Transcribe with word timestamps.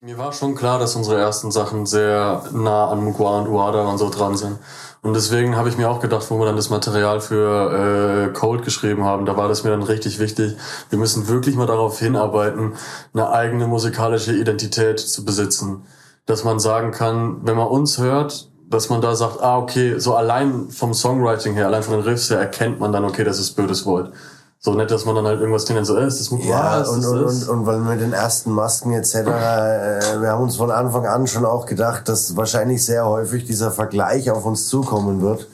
Mir 0.00 0.16
war 0.16 0.32
schon 0.32 0.54
klar, 0.54 0.78
dass 0.78 0.94
unsere 0.94 1.18
ersten 1.18 1.50
Sachen 1.50 1.84
sehr 1.84 2.44
nah 2.52 2.88
an 2.88 3.02
Mugwa 3.02 3.40
und 3.40 3.48
Uada 3.48 3.84
und 3.88 3.98
so 3.98 4.10
dran 4.10 4.36
sind. 4.36 4.56
Und 5.02 5.14
deswegen 5.14 5.56
habe 5.56 5.70
ich 5.70 5.76
mir 5.76 5.90
auch 5.90 5.98
gedacht, 5.98 6.30
wo 6.30 6.38
wir 6.38 6.46
dann 6.46 6.54
das 6.54 6.70
Material 6.70 7.20
für 7.20 8.28
äh, 8.28 8.32
Cold 8.32 8.64
geschrieben 8.64 9.02
haben, 9.02 9.26
da 9.26 9.36
war 9.36 9.48
das 9.48 9.64
mir 9.64 9.70
dann 9.70 9.82
richtig 9.82 10.20
wichtig. 10.20 10.56
Wir 10.90 11.00
müssen 11.00 11.26
wirklich 11.26 11.56
mal 11.56 11.66
darauf 11.66 11.98
hinarbeiten, 11.98 12.74
eine 13.12 13.30
eigene 13.30 13.66
musikalische 13.66 14.32
Identität 14.36 15.00
zu 15.00 15.24
besitzen. 15.24 15.82
Dass 16.26 16.44
man 16.44 16.60
sagen 16.60 16.92
kann, 16.92 17.40
wenn 17.42 17.56
man 17.56 17.66
uns 17.66 17.98
hört, 17.98 18.52
dass 18.70 18.90
man 18.90 19.00
da 19.00 19.16
sagt, 19.16 19.42
ah, 19.42 19.58
okay, 19.58 19.98
so 19.98 20.14
allein 20.14 20.70
vom 20.70 20.94
Songwriting 20.94 21.54
her, 21.54 21.66
allein 21.66 21.82
von 21.82 21.94
den 21.94 22.02
Riffs 22.04 22.30
her, 22.30 22.38
erkennt 22.38 22.78
man 22.78 22.92
dann, 22.92 23.04
okay, 23.04 23.24
das 23.24 23.40
ist 23.40 23.56
Bödes 23.56 23.84
Wort. 23.84 24.12
So 24.60 24.74
nett, 24.74 24.90
dass 24.90 25.04
man 25.04 25.14
dann 25.14 25.26
halt 25.26 25.38
irgendwas 25.40 25.66
kennt, 25.66 25.86
so, 25.86 25.96
äh, 25.96 26.06
ist 26.06 26.18
das 26.18 26.32
Mut 26.32 26.44
Ja, 26.44 26.80
und, 26.80 27.04
und, 27.04 27.24
und, 27.24 27.48
und 27.48 27.66
weil 27.66 27.78
mit 27.78 28.00
den 28.00 28.12
ersten 28.12 28.50
Masken 28.50 28.92
etc., 28.92 29.14
äh, 29.14 30.20
wir 30.20 30.30
haben 30.30 30.42
uns 30.42 30.56
von 30.56 30.72
Anfang 30.72 31.06
an 31.06 31.28
schon 31.28 31.44
auch 31.44 31.64
gedacht, 31.64 32.08
dass 32.08 32.36
wahrscheinlich 32.36 32.84
sehr 32.84 33.06
häufig 33.06 33.44
dieser 33.44 33.70
Vergleich 33.70 34.32
auf 34.32 34.44
uns 34.44 34.66
zukommen 34.66 35.22
wird. 35.22 35.46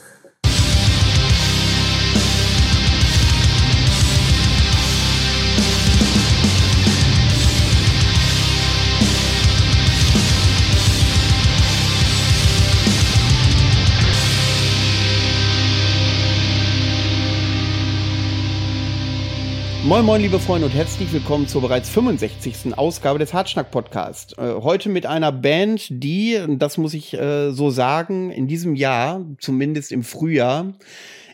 Moin 19.85 20.03
Moin 20.07 20.23
liebe 20.23 20.39
Freunde 20.39 20.65
und 20.65 20.75
herzlich 20.75 21.13
willkommen 21.13 21.47
zur 21.47 21.61
bereits 21.61 21.91
65. 21.91 22.75
Ausgabe 22.75 23.19
des 23.19 23.35
Hartschnack 23.35 23.71
Podcast. 23.71 24.39
Äh, 24.39 24.55
heute 24.55 24.89
mit 24.89 25.05
einer 25.05 25.31
Band, 25.31 25.89
die, 25.91 26.43
das 26.49 26.79
muss 26.79 26.95
ich 26.95 27.13
äh, 27.13 27.51
so 27.51 27.69
sagen, 27.69 28.31
in 28.31 28.47
diesem 28.47 28.77
Jahr, 28.77 29.27
zumindest 29.41 29.93
im 29.93 30.03
Frühjahr, 30.03 30.73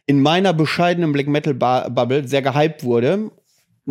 in 0.06 0.20
meiner 0.20 0.52
bescheidenen 0.52 1.12
Black 1.12 1.28
Metal 1.28 1.54
Bubble 1.54 2.26
sehr 2.26 2.42
gehypt 2.42 2.82
wurde 2.82 3.30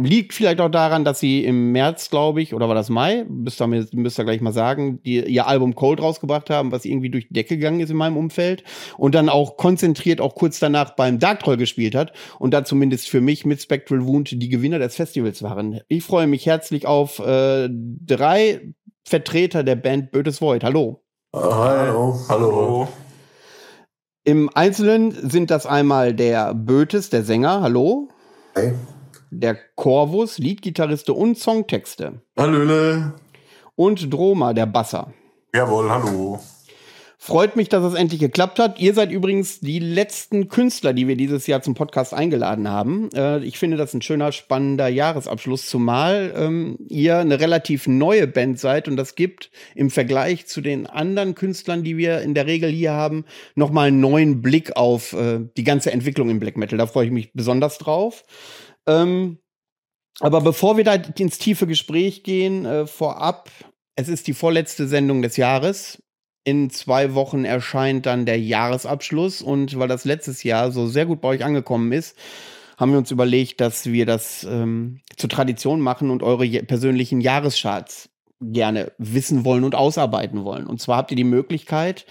Liegt 0.04 0.34
vielleicht 0.34 0.62
auch 0.62 0.70
daran, 0.70 1.04
dass 1.04 1.20
sie 1.20 1.44
im 1.44 1.72
März, 1.72 2.10
glaube 2.10 2.42
ich, 2.42 2.54
oder 2.54 2.68
war 2.68 2.76
das 2.76 2.90
Mai, 2.90 3.26
müsst 3.28 3.62
ihr, 3.62 3.68
müsst 3.68 4.20
ihr 4.20 4.24
gleich 4.24 4.40
mal 4.40 4.54
sagen, 4.54 5.02
die, 5.04 5.20
ihr 5.20 5.48
Album 5.48 5.76
Cold 5.76 6.02
rausgebracht 6.02 6.50
haben, 6.50 6.72
was 6.72 6.86
irgendwie 6.86 7.10
durch 7.10 7.28
die 7.28 7.34
Decke 7.34 7.58
gegangen 7.58 7.80
ist 7.80 7.90
in 7.90 7.98
meinem 7.98 8.16
Umfeld. 8.16 8.64
Und 8.98 9.16
dann 9.16 9.30
auch 9.30 9.58
konzentriert 9.58 10.22
auch 10.22 10.36
kurz 10.36 10.60
danach 10.60 10.96
beim 10.96 11.20
Dark 11.20 11.42
Troll 11.42 11.58
gespielt 11.58 11.96
hat. 11.96 12.14
Und 12.40 12.54
da 12.54 12.64
zumindest 12.64 13.10
für 13.10 13.20
mich 13.20 13.46
mit 13.46 13.62
Spectral 13.62 14.06
Wound 14.06 14.32
die 14.32 14.50
Gewinner 14.50 14.80
des 14.80 14.96
Festivals 14.96 15.44
waren. 15.44 15.82
Ich 15.88 16.04
freue 16.04 16.28
mich 16.28 16.46
herzlich 16.46 16.86
auf 16.86 17.20
äh, 17.20 17.68
drei 17.70 18.74
Vertreter 19.04 19.64
der 19.64 19.76
Band 19.76 20.12
Bötes 20.12 20.42
Void. 20.42 20.64
Hallo. 20.64 21.04
Hallo. 21.34 22.20
Hallo. 22.30 22.88
Im 24.24 24.50
Einzelnen 24.54 25.12
sind 25.12 25.52
das 25.52 25.66
einmal 25.66 26.14
der 26.14 26.54
Bötes, 26.54 27.10
der 27.10 27.24
Sänger. 27.24 27.62
Hallo. 27.62 28.10
Hey 28.54 28.74
der 29.30 29.58
Corvus, 29.76 30.38
Leadgitarriste 30.38 31.14
und 31.14 31.38
Songtexte. 31.38 32.22
Hallöle. 32.38 33.14
Und 33.76 34.12
Droma, 34.14 34.54
der 34.54 34.66
Basser. 34.66 35.14
Jawohl, 35.54 35.90
hallo. 35.90 36.40
Freut 37.22 37.58
mich, 37.58 37.68
dass 37.68 37.84
es 37.84 37.96
endlich 37.96 38.22
geklappt 38.22 38.60
hat. 38.60 38.80
Ihr 38.80 38.94
seid 38.94 39.12
übrigens 39.12 39.60
die 39.60 39.80
letzten 39.80 40.48
Künstler, 40.48 40.94
die 40.94 41.10
wir 41.10 41.18
dieses 41.18 41.48
Jahr 41.48 41.62
zum 41.62 41.76
Podcast 41.76 42.14
eingeladen 42.14 42.70
haben. 42.70 43.10
Äh, 43.14 43.44
ich 43.44 43.60
finde 43.60 43.76
das 43.76 43.94
ein 43.94 44.02
schöner, 44.02 44.32
spannender 44.32 44.88
Jahresabschluss, 44.88 45.68
zumal 45.68 46.34
ähm, 46.34 46.78
ihr 46.88 47.18
eine 47.18 47.42
relativ 47.42 47.88
neue 47.88 48.26
Band 48.26 48.58
seid 48.58 48.88
und 48.88 48.96
das 48.96 49.16
gibt 49.16 49.52
im 49.76 49.90
Vergleich 49.90 50.48
zu 50.48 50.62
den 50.62 50.88
anderen 50.88 51.36
Künstlern, 51.36 51.84
die 51.84 51.98
wir 51.98 52.22
in 52.22 52.36
der 52.36 52.48
Regel 52.48 52.70
hier 52.70 52.94
haben, 52.94 53.26
nochmal 53.54 53.90
einen 53.90 54.00
neuen 54.00 54.42
Blick 54.42 54.78
auf 54.78 55.12
äh, 55.12 55.42
die 55.58 55.66
ganze 55.66 55.92
Entwicklung 55.92 56.30
im 56.30 56.40
Black 56.40 56.56
Metal. 56.56 56.78
Da 56.78 56.88
freue 56.88 57.08
ich 57.08 57.12
mich 57.12 57.34
besonders 57.34 57.80
drauf. 57.80 58.24
Ähm, 58.90 59.38
aber 60.20 60.42
bevor 60.42 60.78
wir 60.78 60.84
da 60.84 60.96
ins 60.96 61.38
tiefe 61.38 61.68
Gespräch 61.68 62.24
gehen, 62.24 62.66
äh, 62.66 62.88
vorab, 62.88 63.50
es 63.96 64.10
ist 64.10 64.28
die 64.28 64.34
vorletzte 64.34 64.88
Sendung 64.88 65.22
des 65.22 65.38
Jahres. 65.38 66.02
In 66.44 66.70
zwei 66.70 67.14
Wochen 67.14 67.46
erscheint 67.46 68.06
dann 68.06 68.26
der 68.26 68.40
Jahresabschluss 68.40 69.42
und 69.42 69.78
weil 69.78 69.88
das 69.88 70.06
letztes 70.06 70.44
Jahr 70.44 70.72
so 70.72 70.88
sehr 70.88 71.06
gut 71.06 71.22
bei 71.22 71.30
euch 71.30 71.44
angekommen 71.44 71.92
ist, 71.92 72.18
haben 72.78 72.92
wir 72.92 72.98
uns 72.98 73.12
überlegt, 73.12 73.62
dass 73.62 73.86
wir 73.86 74.06
das 74.06 74.46
ähm, 74.46 75.02
zur 75.18 75.30
Tradition 75.30 75.82
machen 75.82 76.10
und 76.10 76.24
eure 76.24 76.48
persönlichen 76.64 77.22
Jahrescharts 77.22 78.10
gerne 78.42 78.94
wissen 78.98 79.44
wollen 79.46 79.66
und 79.66 79.76
ausarbeiten 79.76 80.46
wollen. 80.46 80.66
Und 80.66 80.82
zwar 80.82 80.98
habt 80.98 81.12
ihr 81.12 81.18
die 81.18 81.26
Möglichkeit, 81.26 82.06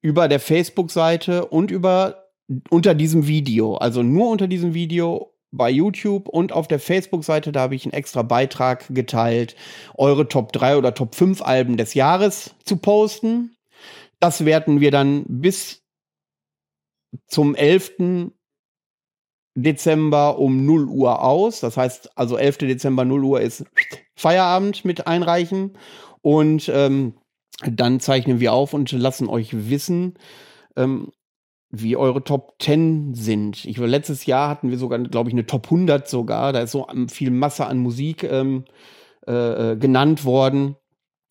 über 0.00 0.28
der 0.28 0.38
Facebook-Seite 0.38 1.46
und 1.46 1.72
über 1.72 2.28
unter 2.70 2.94
diesem 2.94 3.26
Video, 3.26 3.74
also 3.74 4.04
nur 4.04 4.30
unter 4.30 4.46
diesem 4.46 4.72
Video 4.72 5.35
bei 5.56 5.70
YouTube 5.70 6.28
und 6.28 6.52
auf 6.52 6.68
der 6.68 6.78
Facebook-Seite, 6.78 7.52
da 7.52 7.60
habe 7.60 7.74
ich 7.74 7.84
einen 7.84 7.92
extra 7.92 8.22
Beitrag 8.22 8.86
geteilt, 8.88 9.56
eure 9.94 10.28
Top 10.28 10.52
3 10.52 10.76
oder 10.76 10.94
Top 10.94 11.14
5 11.14 11.42
Alben 11.42 11.76
des 11.76 11.94
Jahres 11.94 12.54
zu 12.64 12.76
posten. 12.76 13.56
Das 14.20 14.44
werten 14.44 14.80
wir 14.80 14.90
dann 14.90 15.24
bis 15.28 15.82
zum 17.26 17.54
11. 17.54 18.30
Dezember 19.54 20.38
um 20.38 20.66
0 20.66 20.88
Uhr 20.88 21.22
aus. 21.22 21.60
Das 21.60 21.76
heißt, 21.76 22.16
also 22.16 22.36
11. 22.36 22.58
Dezember 22.58 23.04
0 23.04 23.24
Uhr 23.24 23.40
ist 23.40 23.64
Feierabend 24.14 24.84
mit 24.84 25.06
einreichen. 25.06 25.78
Und 26.20 26.70
ähm, 26.72 27.14
dann 27.64 28.00
zeichnen 28.00 28.40
wir 28.40 28.52
auf 28.52 28.74
und 28.74 28.92
lassen 28.92 29.28
euch 29.28 29.70
wissen, 29.70 30.14
ähm, 30.76 31.12
wie 31.70 31.96
eure 31.96 32.22
Top 32.22 32.56
10 32.60 33.14
sind. 33.14 33.64
Ich 33.64 33.78
letztes 33.78 34.26
Jahr 34.26 34.48
hatten 34.48 34.70
wir 34.70 34.78
sogar, 34.78 34.98
glaube 35.00 35.30
ich, 35.30 35.34
eine 35.34 35.46
Top 35.46 35.66
100 35.66 36.08
sogar. 36.08 36.52
Da 36.52 36.60
ist 36.60 36.72
so 36.72 36.86
viel 37.08 37.30
Masse 37.30 37.66
an 37.66 37.78
Musik 37.78 38.22
ähm, 38.22 38.64
äh, 39.26 39.72
äh, 39.72 39.76
genannt 39.76 40.24
worden. 40.24 40.76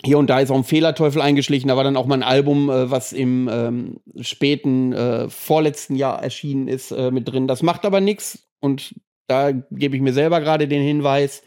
Hier 0.03 0.17
und 0.17 0.29
da 0.29 0.39
ist 0.39 0.51
auch 0.51 0.57
ein 0.57 0.63
Fehlerteufel 0.65 1.21
eingeschlichen. 1.21 1.69
Da 1.69 1.77
war 1.77 1.83
dann 1.83 1.97
auch 1.97 2.05
mal 2.05 2.15
ein 2.15 2.23
Album, 2.23 2.69
äh, 2.69 2.91
was 2.91 3.13
im 3.13 3.49
ähm, 3.51 3.99
späten 4.19 4.93
äh, 4.93 5.29
vorletzten 5.29 5.95
Jahr 5.95 6.21
erschienen 6.21 6.67
ist, 6.67 6.91
äh, 6.91 7.11
mit 7.11 7.27
drin. 7.27 7.47
Das 7.47 7.63
macht 7.63 7.85
aber 7.85 8.01
nichts. 8.01 8.49
Und 8.59 8.95
da 9.27 9.51
gebe 9.51 9.95
ich 9.95 10.01
mir 10.01 10.13
selber 10.13 10.41
gerade 10.41 10.67
den 10.67 10.83
Hinweis. 10.83 11.43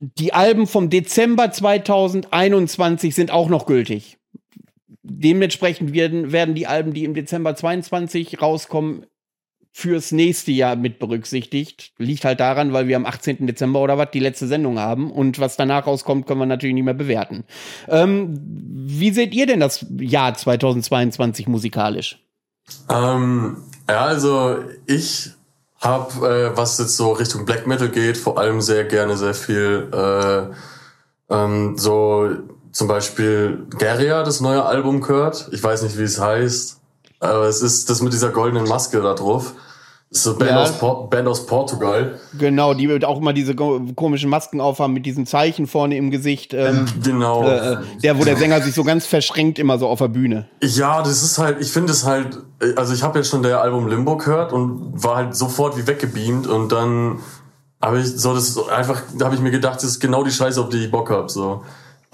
Die 0.00 0.34
Alben 0.34 0.66
vom 0.66 0.90
Dezember 0.90 1.50
2021 1.50 3.14
sind 3.14 3.30
auch 3.30 3.48
noch 3.48 3.64
gültig 3.64 4.15
dementsprechend 5.02 5.92
werden, 5.92 6.32
werden 6.32 6.54
die 6.54 6.66
Alben, 6.66 6.92
die 6.92 7.04
im 7.04 7.14
Dezember 7.14 7.54
22 7.54 8.40
rauskommen, 8.40 9.06
fürs 9.76 10.10
nächste 10.10 10.52
Jahr 10.52 10.74
mit 10.74 10.98
berücksichtigt. 10.98 11.92
Liegt 11.98 12.24
halt 12.24 12.40
daran, 12.40 12.72
weil 12.72 12.88
wir 12.88 12.96
am 12.96 13.04
18. 13.04 13.46
Dezember 13.46 13.82
oder 13.82 13.98
was 13.98 14.10
die 14.10 14.20
letzte 14.20 14.46
Sendung 14.46 14.78
haben 14.78 15.10
und 15.10 15.38
was 15.38 15.58
danach 15.58 15.86
rauskommt, 15.86 16.26
können 16.26 16.40
wir 16.40 16.46
natürlich 16.46 16.72
nicht 16.72 16.84
mehr 16.84 16.94
bewerten. 16.94 17.44
Ähm, 17.86 18.40
wie 18.40 19.10
seht 19.10 19.34
ihr 19.34 19.44
denn 19.44 19.60
das 19.60 19.84
Jahr 19.98 20.32
2022 20.32 21.46
musikalisch? 21.46 22.18
Ähm, 22.88 23.58
ja, 23.86 24.06
also 24.06 24.60
ich 24.86 25.32
habe, 25.82 26.26
äh, 26.26 26.56
was 26.56 26.78
jetzt 26.78 26.96
so 26.96 27.12
Richtung 27.12 27.44
Black 27.44 27.66
Metal 27.66 27.90
geht, 27.90 28.16
vor 28.16 28.38
allem 28.38 28.62
sehr 28.62 28.84
gerne 28.84 29.18
sehr 29.18 29.34
viel 29.34 29.90
äh, 29.92 31.34
ähm, 31.34 31.76
so 31.76 32.30
zum 32.76 32.88
Beispiel 32.88 33.66
Geria, 33.78 34.22
das 34.22 34.42
neue 34.42 34.62
Album 34.62 35.00
gehört. 35.00 35.48
Ich 35.50 35.64
weiß 35.64 35.82
nicht, 35.82 35.96
wie 35.96 36.02
es 36.02 36.20
heißt, 36.20 36.78
aber 37.20 37.44
es 37.44 37.62
ist 37.62 37.88
das 37.88 38.02
mit 38.02 38.12
dieser 38.12 38.28
goldenen 38.28 38.68
Maske 38.68 39.00
da 39.00 39.14
drauf. 39.14 39.54
Das 40.10 40.18
ist 40.18 40.24
so 40.24 40.36
Band, 40.36 40.50
ja. 40.50 40.62
aus, 40.62 40.72
Por 40.72 41.08
Band 41.08 41.26
aus 41.26 41.46
Portugal. 41.46 42.20
Genau, 42.38 42.74
die 42.74 43.02
auch 43.06 43.16
immer 43.16 43.32
diese 43.32 43.54
komischen 43.54 44.28
Masken 44.28 44.60
aufhaben 44.60 44.92
mit 44.92 45.06
diesem 45.06 45.24
Zeichen 45.24 45.66
vorne 45.66 45.96
im 45.96 46.10
Gesicht. 46.10 46.52
Ähm, 46.52 46.84
genau. 47.02 47.48
Äh, 47.48 47.72
äh, 47.72 47.76
der, 48.02 48.18
wo 48.18 48.24
der 48.24 48.36
Sänger 48.36 48.60
sich 48.60 48.74
so 48.74 48.84
ganz 48.84 49.06
verschränkt 49.06 49.58
immer 49.58 49.78
so 49.78 49.88
auf 49.88 50.00
der 50.00 50.08
Bühne. 50.08 50.46
Ja, 50.62 51.00
das 51.00 51.22
ist 51.22 51.38
halt, 51.38 51.62
ich 51.62 51.72
finde 51.72 51.92
es 51.92 52.04
halt, 52.04 52.40
also 52.76 52.92
ich 52.92 53.02
habe 53.02 53.18
jetzt 53.18 53.30
schon 53.30 53.42
der 53.42 53.62
Album 53.62 53.88
Limbo 53.88 54.18
gehört 54.18 54.52
und 54.52 55.02
war 55.02 55.16
halt 55.16 55.34
sofort 55.34 55.78
wie 55.78 55.86
weggebeamt 55.86 56.46
und 56.46 56.72
dann 56.72 57.20
habe 57.80 58.00
ich 58.00 58.06
so 58.06 58.34
das 58.34 58.68
einfach, 58.68 59.00
da 59.16 59.24
habe 59.24 59.34
ich 59.34 59.40
mir 59.40 59.50
gedacht, 59.50 59.76
das 59.76 59.84
ist 59.84 60.00
genau 60.00 60.22
die 60.24 60.30
Scheiße, 60.30 60.60
auf 60.60 60.68
die 60.68 60.84
ich 60.84 60.90
Bock 60.90 61.08
hab 61.08 61.30
so. 61.30 61.62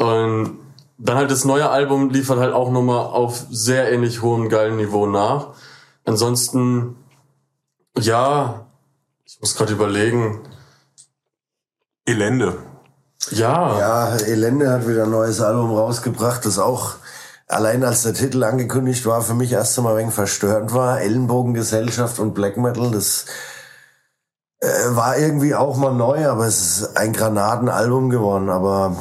Und 0.03 0.59
dann 0.99 1.17
halt 1.17 1.31
das 1.31 1.45
neue 1.45 1.71
Album 1.71 2.11
liefert 2.11 2.39
halt 2.39 2.53
auch 2.53 2.71
nochmal 2.71 3.07
auf 3.07 3.45
sehr 3.51 3.93
ähnlich 3.93 4.21
hohem 4.21 4.49
geilen 4.49 4.77
Niveau 4.77 5.07
nach. 5.07 5.49
Ansonsten, 6.05 6.97
ja, 7.97 8.67
ich 9.25 9.41
muss 9.41 9.55
gerade 9.55 9.73
überlegen. 9.73 10.41
Elende. 12.05 12.59
Ja. 13.31 13.79
Ja, 13.79 14.17
Elende 14.17 14.73
hat 14.73 14.89
wieder 14.89 15.05
ein 15.05 15.11
neues 15.11 15.41
Album 15.41 15.73
rausgebracht, 15.73 16.45
das 16.45 16.59
auch 16.59 16.95
allein 17.47 17.85
als 17.85 18.03
der 18.03 18.15
Titel 18.15 18.43
angekündigt 18.43 19.07
war, 19.07 19.23
für 19.23 19.35
mich 19.35 19.53
erst 19.53 19.79
einmal 19.79 19.93
ein 19.95 19.99
wenig 20.01 20.15
verstörend 20.15 20.75
war. 20.75 21.01
Ellenbogengesellschaft 21.01 22.19
und 22.19 22.35
Black 22.35 22.57
Metal, 22.57 22.91
das 22.91 23.27
äh, 24.59 24.67
war 24.89 25.17
irgendwie 25.17 25.55
auch 25.55 25.77
mal 25.77 25.95
neu, 25.95 26.27
aber 26.27 26.47
es 26.47 26.61
ist 26.61 26.97
ein 26.97 27.13
Granatenalbum 27.13 28.11
geworden. 28.11 28.51
Aber 28.51 28.97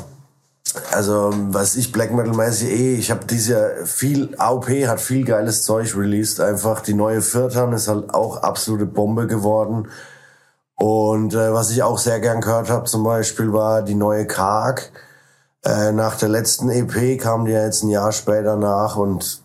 also 0.91 1.31
was 1.33 1.75
ich 1.75 1.91
Black 1.91 2.11
Metal 2.13 2.33
mäßig 2.33 2.69
eh, 2.69 2.95
ich 2.95 3.11
habe 3.11 3.25
dieses 3.25 3.49
Jahr 3.49 3.85
viel, 3.85 4.35
AOP 4.37 4.69
hat 4.87 5.01
viel 5.01 5.25
geiles 5.25 5.63
Zeug 5.63 5.95
released 5.95 6.39
einfach. 6.39 6.81
Die 6.81 6.93
neue 6.93 7.21
Viertern 7.21 7.73
ist 7.73 7.87
halt 7.87 8.13
auch 8.13 8.37
absolute 8.43 8.85
Bombe 8.85 9.27
geworden. 9.27 9.89
Und 10.75 11.33
äh, 11.33 11.53
was 11.53 11.71
ich 11.71 11.83
auch 11.83 11.97
sehr 11.97 12.19
gern 12.19 12.41
gehört 12.41 12.69
habe 12.69 12.85
zum 12.85 13.03
Beispiel 13.03 13.53
war 13.53 13.81
die 13.81 13.95
neue 13.95 14.25
Karg. 14.25 14.91
Äh, 15.63 15.91
nach 15.91 16.15
der 16.15 16.29
letzten 16.29 16.69
EP 16.69 17.21
kam 17.21 17.45
die 17.45 17.51
ja 17.51 17.65
jetzt 17.65 17.83
ein 17.83 17.89
Jahr 17.89 18.11
später 18.11 18.55
nach 18.55 18.95
und 18.95 19.43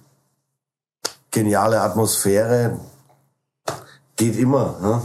geniale 1.31 1.81
Atmosphäre. 1.81 2.79
Geht 4.17 4.39
immer. 4.39 4.77
Ne? 4.81 5.03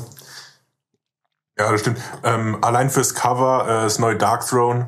Ja, 1.57 1.71
das 1.71 1.81
stimmt. 1.81 1.99
Ähm, 2.23 2.63
allein 2.63 2.89
fürs 2.89 3.13
Cover, 3.13 3.65
äh, 3.67 3.83
das 3.83 3.99
neue 3.99 4.15
Dark 4.15 4.47
Throne, 4.47 4.87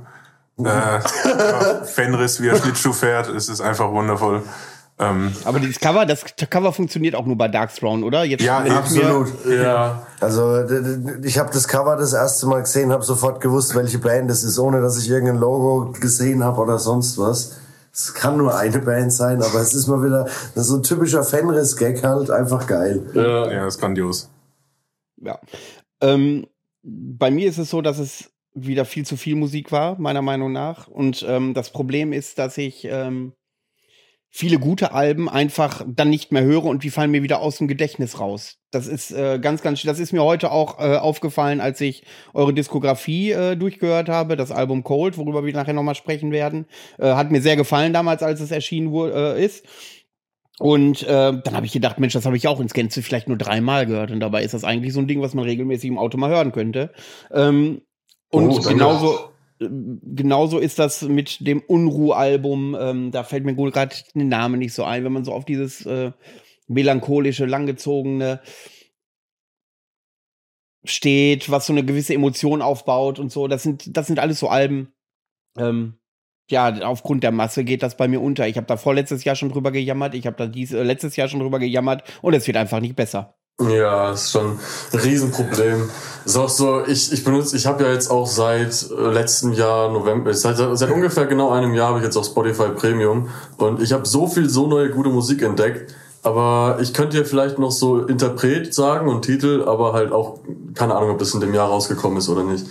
äh, 0.58 1.86
Fenris, 1.86 2.42
wie 2.42 2.48
er 2.48 2.56
Schlittschuh 2.56 2.94
fährt, 2.94 3.30
es 3.30 3.50
ist 3.50 3.62
einfach 3.62 3.92
wundervoll. 3.92 4.44
Ähm, 5.00 5.34
Aber 5.44 5.60
dieses 5.60 5.80
Cover, 5.80 6.06
das 6.06 6.24
Cover 6.50 6.72
funktioniert 6.72 7.16
auch 7.16 7.26
nur 7.26 7.36
bei 7.36 7.48
Dark 7.48 7.74
Throne, 7.74 8.06
oder? 8.06 8.24
Jetzt, 8.24 8.44
ja, 8.44 8.60
absolut. 8.60 9.28
Ja. 9.50 10.06
Also 10.20 10.64
ich 11.24 11.40
habe 11.40 11.52
das 11.52 11.68
Cover 11.68 11.96
das 11.96 12.14
erste 12.14 12.46
Mal 12.46 12.62
gesehen, 12.62 12.92
habe 12.92 13.04
sofort 13.04 13.42
gewusst, 13.42 13.74
welche 13.76 13.98
Band 13.98 14.30
es 14.30 14.44
ist, 14.44 14.60
ohne 14.60 14.82
dass 14.82 14.98
ich 14.98 15.10
irgendein 15.10 15.38
Logo 15.38 15.94
gesehen 16.00 16.44
habe 16.44 16.62
oder 16.62 16.78
sonst 16.78 17.18
was. 17.18 17.58
Es 17.92 18.14
kann 18.14 18.38
nur 18.38 18.56
eine 18.56 18.80
Band 18.80 19.14
sein, 19.14 19.42
aber 19.42 19.60
es 19.62 19.74
ist 19.74 19.88
mal 19.88 20.04
wieder 20.04 20.28
so 20.56 20.78
ein 20.78 20.84
typischer 20.84 21.24
Fenris-Gag 21.24 22.04
halt, 22.04 22.32
einfach 22.32 22.66
geil. 22.66 23.04
Ja, 23.14 23.52
ja 23.52 23.68
ist 23.68 23.80
grandios. 23.80 24.30
Ja. 25.22 25.40
Ähm, 26.02 26.48
bei 26.84 27.32
mir 27.32 27.50
ist 27.50 27.58
es 27.58 27.70
so, 27.70 27.82
dass 27.82 28.00
es 28.00 28.30
wieder 28.54 28.86
viel 28.86 29.06
zu 29.06 29.18
viel 29.18 29.36
Musik 29.36 29.72
war, 29.72 30.00
meiner 30.00 30.22
Meinung 30.22 30.52
nach. 30.52 30.88
Und 30.88 31.26
ähm, 31.28 31.54
das 31.54 31.72
Problem 31.72 32.14
ist, 32.14 32.38
dass 32.40 32.58
ich 32.58 32.86
ähm, 32.86 33.34
viele 34.36 34.58
gute 34.58 34.94
Alben 34.94 35.30
einfach 35.30 35.86
dann 35.88 36.10
nicht 36.10 36.32
mehr 36.32 36.44
höre 36.44 36.66
und 36.66 36.84
die 36.84 36.90
fallen 36.90 37.12
mir 37.12 37.22
wieder 37.22 37.40
aus 37.40 37.58
dem 37.60 37.68
Gedächtnis 37.68 38.20
raus. 38.20 38.58
Das 38.72 38.88
ist 38.88 39.12
äh, 39.12 39.38
ganz, 39.40 39.62
ganz, 39.62 39.84
das 39.84 40.00
ist 40.00 40.12
mir 40.12 40.24
heute 40.24 40.52
auch 40.52 40.80
äh, 40.80 40.98
aufgefallen, 40.98 41.62
als 41.62 41.80
ich 41.82 42.04
eure 42.34 42.52
Diskografie 42.52 43.32
äh, 43.32 43.56
durchgehört 43.56 44.10
habe, 44.10 44.36
das 44.36 44.52
Album 44.52 44.84
Cold, 44.84 45.20
worüber 45.20 45.46
wir 45.46 45.54
nachher 45.54 45.74
nochmal 45.74 45.94
sprechen 45.94 46.32
werden. 46.32 46.66
Äh, 46.98 47.14
hat 47.14 47.30
mir 47.30 47.44
sehr 47.44 47.56
gefallen 47.56 47.94
damals, 47.94 48.24
als 48.24 48.42
es 48.42 48.50
erschienen 48.50 48.90
wurde, 48.90 49.36
äh, 49.38 49.46
ist. 49.46 49.68
Und 50.58 51.04
äh, 51.04 51.06
dann 51.44 51.54
habe 51.54 51.68
ich 51.68 51.72
gedacht, 51.72 52.00
Mensch, 52.00 52.14
das 52.14 52.26
habe 52.26 52.38
ich 52.38 52.48
auch 52.48 52.60
ins 52.60 52.74
Gänze 52.74 53.04
vielleicht 53.04 53.28
nur 53.28 53.38
dreimal 53.38 53.86
gehört. 53.86 54.10
Und 54.10 54.20
dabei 54.20 54.44
ist 54.44 54.56
das 54.56 54.64
eigentlich 54.64 54.94
so 54.94 55.00
ein 55.00 55.08
Ding, 55.08 55.22
was 55.22 55.36
man 55.36 55.46
regelmäßig 55.46 55.90
im 55.90 56.00
Auto 56.00 56.18
mal 56.18 56.32
hören 56.32 56.52
könnte. 56.52 56.92
Ähm, 57.32 57.82
und 58.34 58.50
oh, 58.50 58.60
genauso, 58.62 59.30
genauso 59.60 60.58
ist 60.58 60.80
das 60.80 61.04
mit 61.04 61.46
dem 61.46 61.62
Unruh-Album. 61.62 62.76
Ähm, 62.80 63.12
da 63.12 63.24
fällt 63.24 63.46
mir 63.46 63.56
gerade 63.56 63.96
der 64.16 64.24
Name 64.24 64.58
nicht 64.58 64.74
so 64.74 64.84
ein, 64.84 65.04
wenn 65.04 65.14
man 65.14 65.24
so 65.24 65.34
auf 65.34 65.46
dieses 65.46 65.86
äh, 65.86 66.12
melancholische, 66.68 67.46
langgezogene 67.46 68.42
steht, 70.84 71.52
was 71.52 71.68
so 71.68 71.74
eine 71.74 71.86
gewisse 71.86 72.16
Emotion 72.16 72.64
aufbaut 72.64 73.20
und 73.20 73.32
so. 73.32 73.48
Das 73.48 73.62
sind, 73.62 73.96
das 73.96 74.08
sind 74.08 74.20
alles 74.20 74.40
so 74.40 74.50
Alben. 74.50 74.92
Ähm, 75.56 76.00
ja, 76.50 76.74
aufgrund 76.82 77.24
der 77.24 77.32
Masse 77.32 77.64
geht 77.64 77.84
das 77.84 77.96
bei 77.96 78.08
mir 78.08 78.20
unter. 78.20 78.48
Ich 78.48 78.58
habe 78.58 78.68
da 78.68 78.78
vorletztes 78.78 79.24
Jahr 79.24 79.36
schon 79.36 79.50
drüber 79.50 79.72
gejammert, 79.72 80.16
ich 80.16 80.26
habe 80.26 80.38
da 80.38 80.48
dies, 80.48 80.74
äh, 80.74 80.82
letztes 80.82 81.16
Jahr 81.16 81.28
schon 81.28 81.40
drüber 81.40 81.60
gejammert 81.60 82.04
und 82.24 82.34
es 82.34 82.48
wird 82.48 82.58
einfach 82.58 82.80
nicht 82.80 82.96
besser. 82.96 83.38
Ja, 83.62 84.12
ist 84.12 84.32
schon 84.32 84.60
ein 84.92 85.00
Riesenproblem. 85.00 85.90
Ist 86.26 86.38
auch 86.38 86.50
so, 86.50 86.86
ich, 86.86 87.12
ich 87.12 87.24
benutze, 87.24 87.56
ich 87.56 87.68
habe 87.68 87.84
ja 87.84 87.92
jetzt 87.92 88.10
auch 88.10 88.26
seit 88.26 88.90
äh, 88.92 89.12
letztem 89.12 89.54
Jahr 89.54 89.92
November, 89.92 90.34
seit, 90.34 90.58
seit 90.58 90.90
ungefähr 90.90 91.28
genau 91.28 91.52
einem 91.52 91.74
Jahr 91.74 91.90
habe 91.90 92.00
ich 92.00 92.06
jetzt 92.06 92.18
auch 92.18 92.26
Spotify 92.26 92.70
Premium 92.70 93.30
und 93.58 93.82
ich 93.82 93.94
habe 93.94 94.08
so 94.08 94.28
viel 94.28 94.50
so 94.50 94.68
neue 94.68 94.90
gute 94.90 95.10
Musik 95.10 95.42
entdeckt, 95.42 95.94
aber 96.24 96.78
ich 96.82 96.94
könnte 96.94 97.18
dir 97.18 97.26
vielleicht 97.26 97.60
noch 97.60 97.72
so 97.72 98.06
Interpret 98.06 98.74
sagen 98.74 99.10
und 99.10 99.24
Titel, 99.24 99.64
aber 99.68 99.94
halt 99.94 100.14
auch 100.14 100.40
keine 100.74 100.96
Ahnung, 100.96 101.12
ob 101.12 101.20
das 101.20 101.34
in 101.34 101.42
dem 101.42 101.54
Jahr 101.54 101.68
rausgekommen 101.68 102.18
ist 102.18 102.30
oder 102.30 102.44
nicht. 102.44 102.66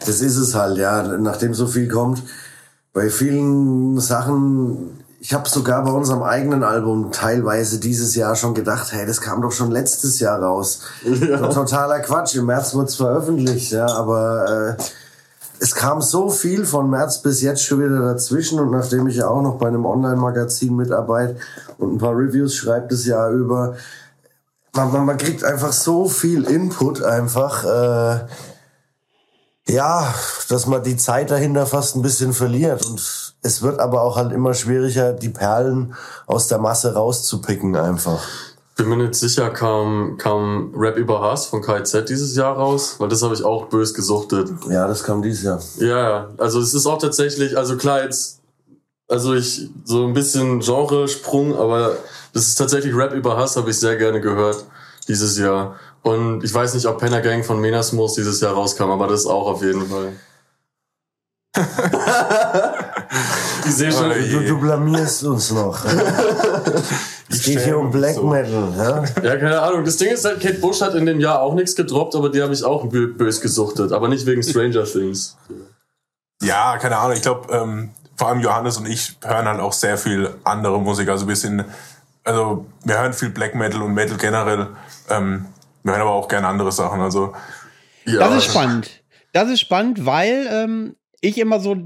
Das 0.00 0.20
ist 0.20 0.36
es 0.36 0.54
halt, 0.54 0.78
ja, 0.78 1.02
nachdem 1.18 1.54
so 1.54 1.66
viel 1.66 1.88
kommt. 1.88 2.22
Bei 2.92 3.08
vielen 3.08 3.98
Sachen 4.00 5.01
ich 5.22 5.32
habe 5.32 5.48
sogar 5.48 5.84
bei 5.84 5.92
unserem 5.92 6.24
eigenen 6.24 6.64
Album 6.64 7.12
teilweise 7.12 7.78
dieses 7.78 8.16
Jahr 8.16 8.34
schon 8.34 8.54
gedacht, 8.54 8.90
hey, 8.90 9.06
das 9.06 9.20
kam 9.20 9.40
doch 9.40 9.52
schon 9.52 9.70
letztes 9.70 10.18
Jahr 10.18 10.42
raus. 10.42 10.80
Ja. 11.04 11.46
Totaler 11.46 12.00
Quatsch. 12.00 12.34
Im 12.34 12.46
März 12.46 12.74
wurde 12.74 12.86
es 12.86 12.96
veröffentlicht, 12.96 13.70
ja, 13.70 13.86
aber 13.86 14.76
äh, 14.78 14.82
es 15.60 15.76
kam 15.76 16.02
so 16.02 16.28
viel 16.28 16.66
von 16.66 16.90
März 16.90 17.22
bis 17.22 17.40
jetzt 17.40 17.62
schon 17.62 17.78
wieder 17.78 18.00
dazwischen 18.00 18.58
und 18.58 18.72
nachdem 18.72 19.06
ich 19.06 19.14
ja 19.14 19.28
auch 19.28 19.42
noch 19.42 19.58
bei 19.58 19.68
einem 19.68 19.86
Online-Magazin 19.86 20.74
mitarbeite 20.74 21.36
und 21.78 21.94
ein 21.94 21.98
paar 21.98 22.16
Reviews 22.16 22.56
schreibe 22.56 22.88
das 22.88 23.06
Jahr 23.06 23.30
über, 23.30 23.76
man, 24.74 24.90
man, 24.90 25.06
man 25.06 25.18
kriegt 25.18 25.44
einfach 25.44 25.72
so 25.72 26.08
viel 26.08 26.42
Input 26.42 27.00
einfach. 27.00 27.64
Äh, 27.64 28.26
ja, 29.68 30.12
dass 30.48 30.66
man 30.66 30.82
die 30.82 30.96
Zeit 30.96 31.30
dahinter 31.30 31.66
fast 31.66 31.94
ein 31.94 32.02
bisschen 32.02 32.32
verliert 32.32 32.84
und 32.84 33.21
es 33.42 33.60
wird 33.62 33.80
aber 33.80 34.02
auch 34.02 34.16
halt 34.16 34.32
immer 34.32 34.54
schwieriger, 34.54 35.12
die 35.12 35.28
Perlen 35.28 35.94
aus 36.26 36.46
der 36.46 36.58
Masse 36.58 36.94
rauszupicken 36.94 37.76
einfach. 37.76 38.22
Bin 38.76 38.88
mir 38.88 38.96
nicht 38.96 39.14
sicher, 39.14 39.50
kam, 39.50 40.16
kam 40.16 40.72
Rap 40.74 40.96
über 40.96 41.20
Hass 41.20 41.46
von 41.46 41.60
KZ 41.60 42.08
dieses 42.08 42.34
Jahr 42.36 42.56
raus? 42.56 42.96
Weil 42.98 43.08
das 43.08 43.22
habe 43.22 43.34
ich 43.34 43.44
auch 43.44 43.66
bös 43.66 43.92
gesuchtet. 43.92 44.50
Ja, 44.70 44.86
das 44.86 45.02
kam 45.04 45.20
dieses 45.20 45.42
Jahr. 45.42 45.60
Ja, 45.78 46.30
also 46.38 46.60
es 46.60 46.72
ist 46.72 46.86
auch 46.86 46.98
tatsächlich, 46.98 47.58
also 47.58 47.76
klar 47.76 48.02
jetzt, 48.02 48.40
also 49.08 49.34
ich, 49.34 49.68
so 49.84 50.06
ein 50.06 50.14
bisschen 50.14 50.60
Genresprung, 50.60 51.54
aber 51.54 51.96
das 52.32 52.48
ist 52.48 52.54
tatsächlich 52.54 52.96
Rap 52.96 53.12
über 53.12 53.36
Hass, 53.36 53.56
habe 53.56 53.70
ich 53.70 53.78
sehr 53.78 53.96
gerne 53.96 54.20
gehört 54.20 54.64
dieses 55.06 55.36
Jahr. 55.36 55.76
Und 56.02 56.42
ich 56.42 56.54
weiß 56.54 56.74
nicht, 56.74 56.86
ob 56.86 56.98
Penner 56.98 57.20
Gang 57.20 57.44
von 57.44 57.60
Menasmus 57.60 58.14
dieses 58.14 58.40
Jahr 58.40 58.54
rauskam, 58.54 58.90
aber 58.90 59.06
das 59.06 59.26
auch 59.26 59.46
auf 59.48 59.62
jeden 59.62 59.86
Fall. 59.86 60.12
Ich 63.66 63.74
sehe 63.74 63.92
schon. 63.92 64.10
Du, 64.10 64.40
du 64.40 64.58
blamierst 64.58 65.24
uns 65.24 65.50
noch. 65.50 65.84
es 67.28 67.42
geht 67.42 67.60
hier 67.60 67.78
um 67.78 67.90
Black 67.90 68.14
so. 68.14 68.26
Metal. 68.26 68.72
Ja? 68.76 69.04
ja, 69.22 69.36
keine 69.36 69.60
Ahnung. 69.60 69.84
Das 69.84 69.98
Ding 69.98 70.12
ist 70.12 70.24
halt, 70.24 70.40
Kate 70.40 70.58
Bush 70.60 70.80
hat 70.80 70.94
in 70.94 71.04
dem 71.04 71.20
Jahr 71.20 71.42
auch 71.42 71.54
nichts 71.54 71.76
gedroppt, 71.76 72.14
aber 72.14 72.30
die 72.30 72.42
habe 72.42 72.54
ich 72.54 72.64
auch 72.64 72.86
bös 72.86 73.40
gesuchtet. 73.40 73.92
Aber 73.92 74.08
nicht 74.08 74.24
wegen 74.24 74.42
Stranger 74.42 74.84
Things. 74.84 75.36
Ja, 76.42 76.78
keine 76.78 76.96
Ahnung. 76.96 77.16
Ich 77.16 77.22
glaube, 77.22 77.52
ähm, 77.54 77.90
vor 78.16 78.28
allem 78.28 78.40
Johannes 78.40 78.78
und 78.78 78.86
ich 78.86 79.16
hören 79.22 79.46
halt 79.46 79.60
auch 79.60 79.74
sehr 79.74 79.98
viel 79.98 80.30
andere 80.44 80.80
Musik. 80.80 81.10
Also 81.10 81.28
wir 81.28 81.36
sind, 81.36 81.64
also 82.24 82.66
wir 82.84 82.98
hören 82.98 83.12
viel 83.12 83.30
Black 83.30 83.54
Metal 83.54 83.82
und 83.82 83.92
Metal 83.92 84.16
generell. 84.16 84.68
Ähm, 85.10 85.46
wir 85.82 85.92
hören 85.92 86.02
aber 86.02 86.12
auch 86.12 86.28
gerne 86.28 86.48
andere 86.48 86.72
Sachen. 86.72 87.00
Also 87.02 87.34
ja. 88.06 88.20
Das 88.20 88.36
ist 88.36 88.44
spannend. 88.44 89.02
Das 89.32 89.48
ist 89.48 89.60
spannend, 89.60 90.06
weil 90.06 90.46
ähm, 90.50 90.96
ich 91.22 91.38
immer 91.38 91.60
so 91.60 91.76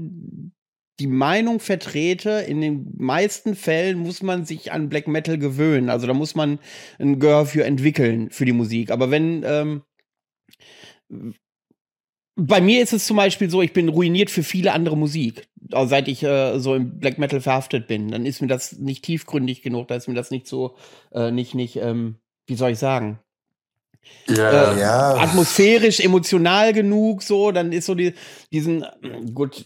die 0.99 1.07
Meinung 1.07 1.59
vertrete, 1.59 2.43
in 2.47 2.59
den 2.59 2.93
meisten 2.97 3.55
Fällen 3.55 3.99
muss 3.99 4.23
man 4.23 4.45
sich 4.45 4.71
an 4.71 4.89
Black 4.89 5.07
Metal 5.07 5.37
gewöhnen. 5.37 5.89
Also 5.89 6.07
da 6.07 6.13
muss 6.13 6.35
man 6.35 6.59
ein 6.99 7.19
Gehör 7.19 7.45
für 7.45 7.63
entwickeln, 7.63 8.31
für 8.31 8.45
die 8.45 8.53
Musik. 8.53 8.89
Aber 8.89 9.11
wenn, 9.11 9.43
ähm, 9.45 9.83
bei 12.35 12.61
mir 12.61 12.81
ist 12.81 12.93
es 12.93 13.05
zum 13.05 13.17
Beispiel 13.17 13.49
so, 13.49 13.61
ich 13.61 13.73
bin 13.73 13.89
ruiniert 13.89 14.29
für 14.31 14.43
viele 14.43 14.73
andere 14.73 14.97
Musik, 14.97 15.47
seit 15.71 16.07
ich 16.07 16.23
äh, 16.23 16.59
so 16.59 16.75
im 16.75 16.99
Black 16.99 17.19
Metal 17.19 17.41
verhaftet 17.41 17.87
bin. 17.87 18.09
Dann 18.09 18.25
ist 18.25 18.41
mir 18.41 18.47
das 18.47 18.73
nicht 18.73 19.03
tiefgründig 19.03 19.61
genug, 19.61 19.87
da 19.87 19.95
ist 19.95 20.07
mir 20.07 20.15
das 20.15 20.31
nicht 20.31 20.47
so, 20.47 20.75
äh, 21.11 21.31
nicht, 21.31 21.53
nicht, 21.53 21.77
ähm, 21.77 22.15
wie 22.47 22.55
soll 22.55 22.71
ich 22.71 22.79
sagen, 22.79 23.19
ja. 24.29 24.73
Äh, 24.73 24.79
ja. 24.79 25.15
atmosphärisch, 25.15 25.99
emotional 25.99 26.73
genug, 26.73 27.23
so, 27.23 27.51
dann 27.51 27.71
ist 27.71 27.85
so 27.85 27.95
die, 27.95 28.13
diesen, 28.51 28.85
gut, 29.33 29.65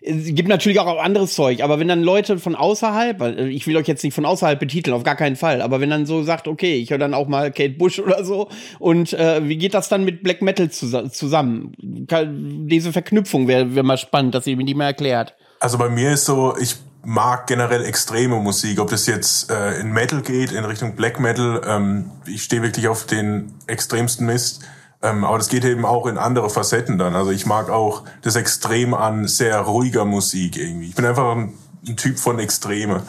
es 0.00 0.34
gibt 0.34 0.48
natürlich 0.48 0.80
auch 0.80 0.98
anderes 0.98 1.34
Zeug, 1.34 1.62
aber 1.62 1.78
wenn 1.78 1.88
dann 1.88 2.02
Leute 2.02 2.38
von 2.38 2.54
außerhalb, 2.54 3.20
äh, 3.20 3.48
ich 3.48 3.66
will 3.66 3.76
euch 3.76 3.86
jetzt 3.86 4.04
nicht 4.04 4.14
von 4.14 4.24
außerhalb 4.24 4.58
betiteln, 4.58 4.94
auf 4.94 5.02
gar 5.02 5.16
keinen 5.16 5.36
Fall, 5.36 5.60
aber 5.60 5.80
wenn 5.80 5.90
dann 5.90 6.06
so 6.06 6.22
sagt, 6.22 6.48
okay, 6.48 6.76
ich 6.76 6.90
höre 6.90 6.98
dann 6.98 7.14
auch 7.14 7.28
mal 7.28 7.52
Kate 7.52 7.74
Bush 7.74 7.98
oder 7.98 8.24
so, 8.24 8.48
und 8.78 9.12
äh, 9.12 9.46
wie 9.46 9.58
geht 9.58 9.74
das 9.74 9.88
dann 9.88 10.04
mit 10.04 10.22
Black 10.22 10.42
Metal 10.42 10.70
zus 10.70 11.12
zusammen? 11.12 11.72
Diese 11.78 12.92
Verknüpfung 12.92 13.48
wäre 13.48 13.74
wär 13.74 13.82
mal 13.82 13.98
spannend, 13.98 14.34
dass 14.34 14.46
ihr 14.46 14.56
mir 14.56 14.64
die 14.64 14.74
mal 14.74 14.86
erklärt. 14.86 15.34
Also 15.60 15.76
bei 15.76 15.88
mir 15.88 16.12
ist 16.12 16.24
so, 16.24 16.54
ich 16.60 16.76
mag 17.08 17.46
generell 17.46 17.86
extreme 17.86 18.36
Musik, 18.36 18.78
ob 18.78 18.90
das 18.90 19.06
jetzt 19.06 19.50
äh, 19.50 19.80
in 19.80 19.92
Metal 19.92 20.20
geht, 20.20 20.52
in 20.52 20.66
Richtung 20.66 20.94
Black 20.94 21.18
Metal. 21.18 21.62
Ähm, 21.66 22.10
ich 22.26 22.42
stehe 22.42 22.62
wirklich 22.62 22.86
auf 22.86 23.06
den 23.06 23.54
extremsten 23.66 24.26
Mist. 24.26 24.60
Ähm, 25.00 25.24
aber 25.24 25.38
das 25.38 25.48
geht 25.48 25.64
eben 25.64 25.86
auch 25.86 26.06
in 26.06 26.18
andere 26.18 26.50
Facetten 26.50 26.98
dann. 26.98 27.16
Also 27.16 27.30
ich 27.30 27.46
mag 27.46 27.70
auch 27.70 28.04
das 28.20 28.36
Extrem 28.36 28.92
an 28.92 29.26
sehr 29.26 29.58
ruhiger 29.60 30.04
Musik 30.04 30.58
irgendwie. 30.58 30.88
Ich 30.88 30.94
bin 30.96 31.06
einfach 31.06 31.34
ein, 31.34 31.54
ein 31.86 31.96
Typ 31.96 32.18
von 32.18 32.38
Extreme, 32.38 33.02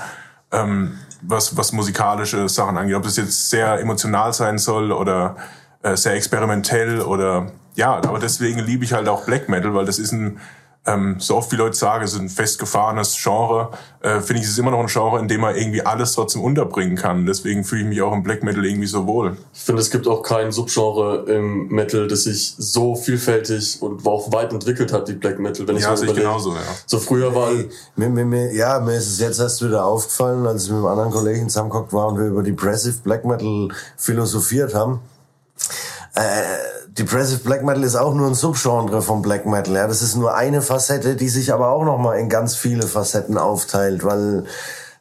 ähm, 0.53 0.97
was, 1.21 1.57
was 1.57 1.73
musikalische 1.73 2.47
Sachen 2.47 2.77
angeht. 2.77 2.95
Ob 2.95 3.03
das 3.03 3.17
jetzt 3.17 3.49
sehr 3.49 3.81
emotional 3.81 4.31
sein 4.31 4.59
soll 4.59 4.93
oder 4.93 5.35
äh, 5.83 5.97
sehr 5.97 6.13
experimentell 6.13 7.01
oder 7.01 7.51
ja, 7.75 7.95
aber 7.95 8.19
deswegen 8.19 8.59
liebe 8.59 8.85
ich 8.85 8.93
halt 8.93 9.09
auch 9.09 9.25
Black 9.25 9.49
Metal, 9.49 9.73
weil 9.73 9.85
das 9.85 9.99
ist 9.99 10.13
ein 10.13 10.39
ähm, 10.85 11.17
so 11.19 11.35
oft 11.35 11.51
wie 11.51 11.55
Leute 11.55 11.75
sagen, 11.75 12.03
es 12.03 12.13
ist 12.13 12.19
ein 12.19 12.29
festgefahrenes 12.29 13.17
Genre, 13.21 13.69
äh, 14.01 14.21
finde 14.21 14.41
ich, 14.41 14.45
es 14.45 14.51
ist 14.51 14.59
immer 14.59 14.71
noch 14.71 14.79
ein 14.79 14.87
Genre, 14.87 15.19
in 15.19 15.27
dem 15.27 15.41
man 15.41 15.55
irgendwie 15.55 15.81
alles 15.81 16.13
trotzdem 16.13 16.41
unterbringen 16.41 16.95
kann. 16.95 17.25
Deswegen 17.25 17.63
fühle 17.63 17.81
ich 17.81 17.87
mich 17.87 18.01
auch 18.01 18.13
im 18.13 18.23
Black 18.23 18.43
Metal 18.43 18.65
irgendwie 18.65 18.87
so 18.87 19.05
wohl. 19.05 19.37
Ich 19.53 19.61
finde, 19.61 19.81
es 19.81 19.91
gibt 19.91 20.07
auch 20.07 20.23
kein 20.23 20.51
Subgenre 20.51 21.25
im 21.27 21.67
Metal, 21.67 22.07
das 22.07 22.23
sich 22.23 22.55
so 22.57 22.95
vielfältig 22.95 23.81
und 23.81 24.05
auch 24.07 24.31
weit 24.31 24.53
entwickelt 24.53 24.93
hat 24.93 25.07
wie 25.09 25.13
Black 25.13 25.37
Metal. 25.39 25.67
Wenn 25.67 25.75
ich 25.77 25.83
Ja, 25.83 25.89
so 25.89 25.97
sehe 25.97 26.05
ich 26.05 26.11
überlege. 26.11 26.27
genauso, 26.27 26.53
ja. 26.53 26.61
So 26.85 26.97
früher 26.99 27.35
war 27.35 27.49
Hey, 27.49 27.69
mir, 27.95 28.09
mir, 28.09 28.25
mir, 28.25 28.53
ja, 28.53 28.79
mir 28.79 28.95
ist 28.95 29.07
es 29.07 29.19
jetzt 29.19 29.39
erst 29.39 29.63
wieder 29.63 29.83
aufgefallen, 29.85 30.47
als 30.47 30.63
ich 30.63 30.69
mit 30.69 30.77
einem 30.77 30.87
anderen 30.87 31.11
Kollegen 31.11 31.49
zusammengehockt 31.49 31.93
war 31.93 32.07
und 32.07 32.17
wir 32.19 32.27
über 32.27 32.41
Depressive 32.41 32.97
Black 33.03 33.25
Metal 33.25 33.67
philosophiert 33.97 34.73
haben. 34.73 35.01
Äh, 36.15 36.21
Depressive 36.89 37.39
Black 37.39 37.63
Metal 37.63 37.83
ist 37.83 37.95
auch 37.95 38.13
nur 38.13 38.27
ein 38.27 38.33
Subgenre 38.33 39.01
vom 39.01 39.21
Black 39.21 39.45
Metal. 39.45 39.73
Ja, 39.75 39.87
das 39.87 40.01
ist 40.01 40.15
nur 40.15 40.33
eine 40.33 40.61
Facette, 40.61 41.15
die 41.15 41.29
sich 41.29 41.53
aber 41.53 41.69
auch 41.69 41.85
noch 41.85 41.97
mal 41.97 42.15
in 42.15 42.29
ganz 42.29 42.55
viele 42.55 42.87
Facetten 42.87 43.37
aufteilt, 43.37 44.03
weil 44.03 44.45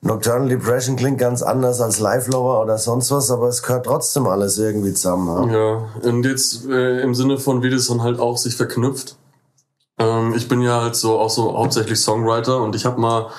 Nocturnal 0.00 0.48
Depression 0.48 0.96
klingt 0.96 1.18
ganz 1.18 1.42
anders 1.42 1.80
als 1.80 1.98
Life 1.98 2.30
Lover 2.30 2.62
oder 2.62 2.78
sonst 2.78 3.10
was, 3.10 3.30
aber 3.30 3.48
es 3.48 3.62
gehört 3.62 3.86
trotzdem 3.86 4.26
alles 4.28 4.58
irgendwie 4.58 4.94
zusammen. 4.94 5.50
Ja? 5.50 5.58
Ja, 5.58 5.88
und 6.02 6.24
jetzt 6.24 6.66
äh, 6.66 7.00
im 7.00 7.14
Sinne 7.14 7.38
von, 7.38 7.62
wie 7.62 7.70
das 7.70 7.88
dann 7.88 8.02
halt 8.02 8.20
auch 8.20 8.36
sich 8.36 8.54
verknüpft. 8.54 9.16
Ähm, 9.98 10.34
ich 10.36 10.46
bin 10.46 10.62
ja 10.62 10.82
halt 10.82 10.94
so 10.94 11.18
auch 11.18 11.30
so 11.30 11.56
hauptsächlich 11.56 11.98
Songwriter 11.98 12.62
und 12.62 12.76
ich 12.76 12.84
habe 12.84 13.00
mal 13.00 13.30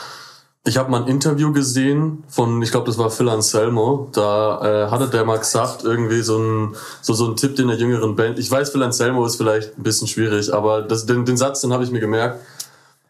ich 0.69 0.77
habe 0.77 0.91
mal 0.91 1.01
ein 1.01 1.07
Interview 1.07 1.51
gesehen 1.51 2.23
von, 2.27 2.61
ich 2.61 2.69
glaube, 2.69 2.85
das 2.85 2.99
war 2.99 3.09
Phil 3.09 3.27
Anselmo. 3.27 4.07
Da 4.13 4.85
äh, 4.85 4.91
hatte 4.91 5.07
der 5.07 5.25
mal 5.25 5.39
gesagt, 5.39 5.83
irgendwie 5.83 6.21
so 6.21 6.38
ein, 6.38 6.75
so, 7.01 7.13
so 7.13 7.27
ein 7.27 7.35
Tipp 7.35 7.55
den 7.55 7.69
der 7.69 7.77
jüngeren 7.77 8.15
Band. 8.15 8.38
Ich 8.38 8.51
weiß, 8.51 8.69
Phil 8.69 8.83
Anselmo 8.83 9.25
ist 9.25 9.38
vielleicht 9.38 9.77
ein 9.79 9.83
bisschen 9.83 10.07
schwierig, 10.07 10.53
aber 10.53 10.83
das, 10.83 11.07
den, 11.07 11.25
den 11.25 11.38
Satz, 11.38 11.61
den 11.61 11.73
habe 11.73 11.83
ich 11.83 11.91
mir 11.91 11.99
gemerkt. 11.99 12.39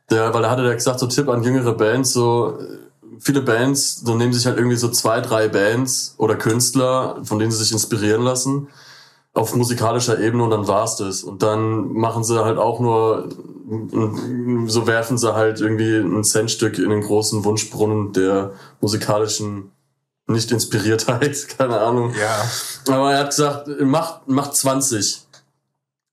Der, 0.10 0.34
weil 0.34 0.42
da 0.42 0.50
hatte 0.50 0.64
der 0.64 0.74
gesagt, 0.74 1.00
so 1.00 1.08
Tipp 1.08 1.28
an 1.28 1.44
jüngere 1.44 1.74
Bands, 1.74 2.14
so 2.14 2.58
äh, 2.62 2.78
viele 3.20 3.42
Bands, 3.42 4.00
so 4.06 4.16
nehmen 4.16 4.32
sich 4.32 4.46
halt 4.46 4.58
irgendwie 4.58 4.78
so 4.78 4.88
zwei, 4.88 5.20
drei 5.20 5.50
Bands 5.50 6.16
oder 6.18 6.36
Künstler, 6.36 7.18
von 7.24 7.40
denen 7.40 7.52
sie 7.52 7.58
sich 7.58 7.74
inspirieren 7.74 8.24
lassen 8.24 8.70
auf 9.34 9.56
musikalischer 9.56 10.20
Ebene 10.20 10.44
und 10.44 10.50
dann 10.50 10.68
war's 10.68 10.98
das. 10.98 11.24
Und 11.24 11.44
dann 11.44 11.94
machen 11.94 12.24
sie 12.24 12.44
halt 12.44 12.58
auch 12.58 12.80
nur, 12.80 13.30
so 14.66 14.88
werfen 14.88 15.18
sie 15.18 15.34
halt 15.34 15.62
irgendwie 15.62 15.98
ein 15.98 16.24
Centstück 16.24 16.80
in 16.80 16.90
den 16.90 17.02
großen 17.02 17.44
Wunschbrunnen 17.46 18.14
der 18.14 18.54
musikalischen 18.82 19.72
Nicht-Inspiriertheit, 20.28 21.48
keine 21.58 21.80
Ahnung. 21.80 22.14
Ja. 22.20 22.94
Aber 22.94 23.14
er 23.14 23.20
hat 23.20 23.30
gesagt, 23.30 23.68
macht, 23.82 24.28
macht 24.28 24.56
20. 24.56 25.22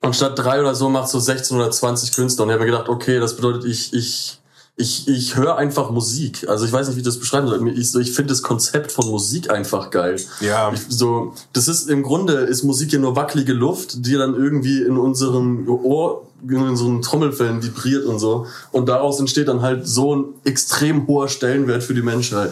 Und 0.03 0.15
statt 0.15 0.39
drei 0.39 0.61
oder 0.61 0.75
so 0.75 0.89
macht 0.89 1.09
so 1.09 1.19
16 1.19 1.57
oder 1.57 1.71
20 1.71 2.15
Künstler. 2.15 2.45
Und 2.45 2.51
ich 2.51 2.55
habe 2.55 2.65
mir 2.65 2.71
gedacht, 2.71 2.89
okay, 2.89 3.19
das 3.19 3.35
bedeutet, 3.35 3.65
ich, 3.65 3.93
ich, 3.95 4.41
ich, 4.79 5.09
ich 5.09 5.37
höre 5.37 5.57
einfach 5.57 5.91
Musik. 5.91 6.47
Also 6.49 6.67
ich 6.67 6.73
weiß 6.73 6.89
nicht, 6.89 6.97
wie 6.97 7.01
ich 7.01 7.07
das 7.07 7.19
beschreiben 7.19 7.49
soll. 7.49 7.67
Ich, 7.69 7.91
so, 7.91 7.99
ich 7.99 8.13
finde 8.13 8.29
das 8.29 8.43
Konzept 8.43 8.93
von 8.93 9.09
Musik 9.09 9.51
einfach 9.51 9.91
geil. 9.91 10.17
Ja. 10.41 10.71
Ich, 10.73 10.83
so, 10.89 11.33
das 11.55 11.67
ist 11.67 11.89
im 11.89 12.03
Grunde 12.03 12.35
ist 12.35 12.63
Musik 12.63 12.93
ja 12.93 12.99
nur 12.99 13.17
wackelige 13.17 13.55
Luft, 13.55 14.05
die 14.07 14.15
dann 14.15 14.35
irgendwie 14.35 14.83
in 14.83 14.99
unserem 14.99 15.67
Ohr, 15.67 16.27
in 16.47 16.59
unseren 16.59 17.01
Trommelfällen 17.01 17.63
vibriert 17.63 18.05
und 18.05 18.19
so. 18.19 18.47
Und 18.71 18.87
daraus 18.91 19.19
entsteht 19.19 19.49
dann 19.49 19.63
halt 19.63 19.89
so 19.89 20.15
ein 20.15 20.25
extrem 20.45 21.07
hoher 21.07 21.29
Stellenwert 21.29 21.83
für 21.83 21.95
die 21.95 22.03
Menschheit. 22.03 22.51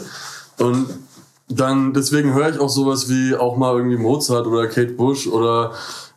Und 0.59 0.87
dann, 1.49 1.93
deswegen 1.93 2.33
höre 2.33 2.49
ich 2.49 2.59
auch 2.59 2.71
sowas 2.71 3.11
wie 3.11 3.37
auch 3.37 3.59
mal 3.59 3.77
irgendwie 3.77 3.99
Mozart 3.99 4.47
oder 4.47 4.67
Kate 4.67 4.93
Bush 4.93 5.27
oder 5.27 5.73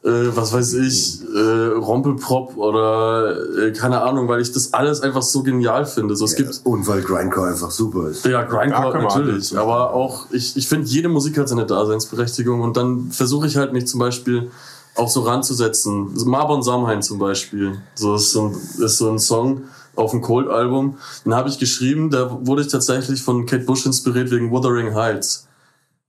äh, 0.08 0.36
was 0.36 0.54
weiß 0.54 0.74
ich, 0.76 1.22
äh, 1.36 1.68
Rompelprop 1.76 2.56
oder 2.56 3.36
äh, 3.58 3.74
keine 3.74 4.02
Ahnung, 4.02 4.30
weil 4.30 4.40
ich 4.40 4.54
das 4.54 4.74
alles 4.74 5.02
einfach 5.02 5.22
so 5.22 5.44
genial 5.44 5.86
finde. 5.86 6.16
So, 6.16 6.26
es 6.26 6.36
gibt 6.36 6.62
Und 6.64 6.88
weil 6.88 7.02
Grindcore 7.02 7.50
einfach 7.50 7.72
super 7.72 8.08
ist. 8.08 8.24
ja, 8.24 8.32
Ja, 8.32 8.44
Grindcore 8.44 8.94
wir 8.94 9.02
natürlich, 9.02 9.58
aber 9.58 9.94
auch 9.94 10.28
ich, 10.32 10.56
ich 10.56 10.68
finde 10.68 10.88
jede 10.88 11.10
Musik 11.10 11.38
hat 11.38 11.50
seine 11.50 11.66
Daseinsberechtigung 11.66 12.62
und 12.62 12.78
dann 12.78 13.12
versuche 13.12 13.48
ich 13.48 13.58
halt 13.58 13.74
mich 13.74 13.88
zum 13.88 14.00
Beispiel 14.00 14.50
auch 14.96 15.10
so 15.10 15.22
ranzusetzen. 15.22 16.14
Marbon 16.26 16.64
Samhain 16.64 17.02
zum 17.02 17.20
Beispiel, 17.20 17.82
so 17.96 18.16
ist 18.16 18.32
so 18.32 18.48
ein, 18.48 18.84
ist 18.84 18.98
so 18.98 19.12
ein 19.12 19.20
Song 19.20 19.64
auf 19.96 20.12
dem 20.12 20.22
Cold 20.22 20.48
Album. 20.48 20.98
Den 21.26 21.36
habe 21.36 21.50
ich 21.50 21.60
geschrieben, 21.60 22.10
da 22.10 22.40
wurde 22.46 22.62
ich 22.62 22.70
tatsächlich 22.70 23.22
von 23.22 23.46
Kate 23.46 23.66
Bush 23.66 23.86
inspiriert 23.86 24.32
wegen 24.32 24.52
Wuthering 24.52 24.96
Heights, 24.96 25.48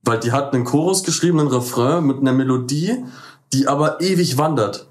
weil 0.05 0.21
die 0.21 0.31
hat 0.31 0.55
einen 0.55 0.65
Chorus 0.65 1.03
geschrieben, 1.03 1.41
einen 1.41 1.49
Refrain 1.49 2.05
mit 2.07 2.19
einer 2.19 2.33
Melodie, 2.33 3.05
die 3.53 3.67
aber 3.67 4.01
ewig 4.01 4.39
wandert. 4.39 4.87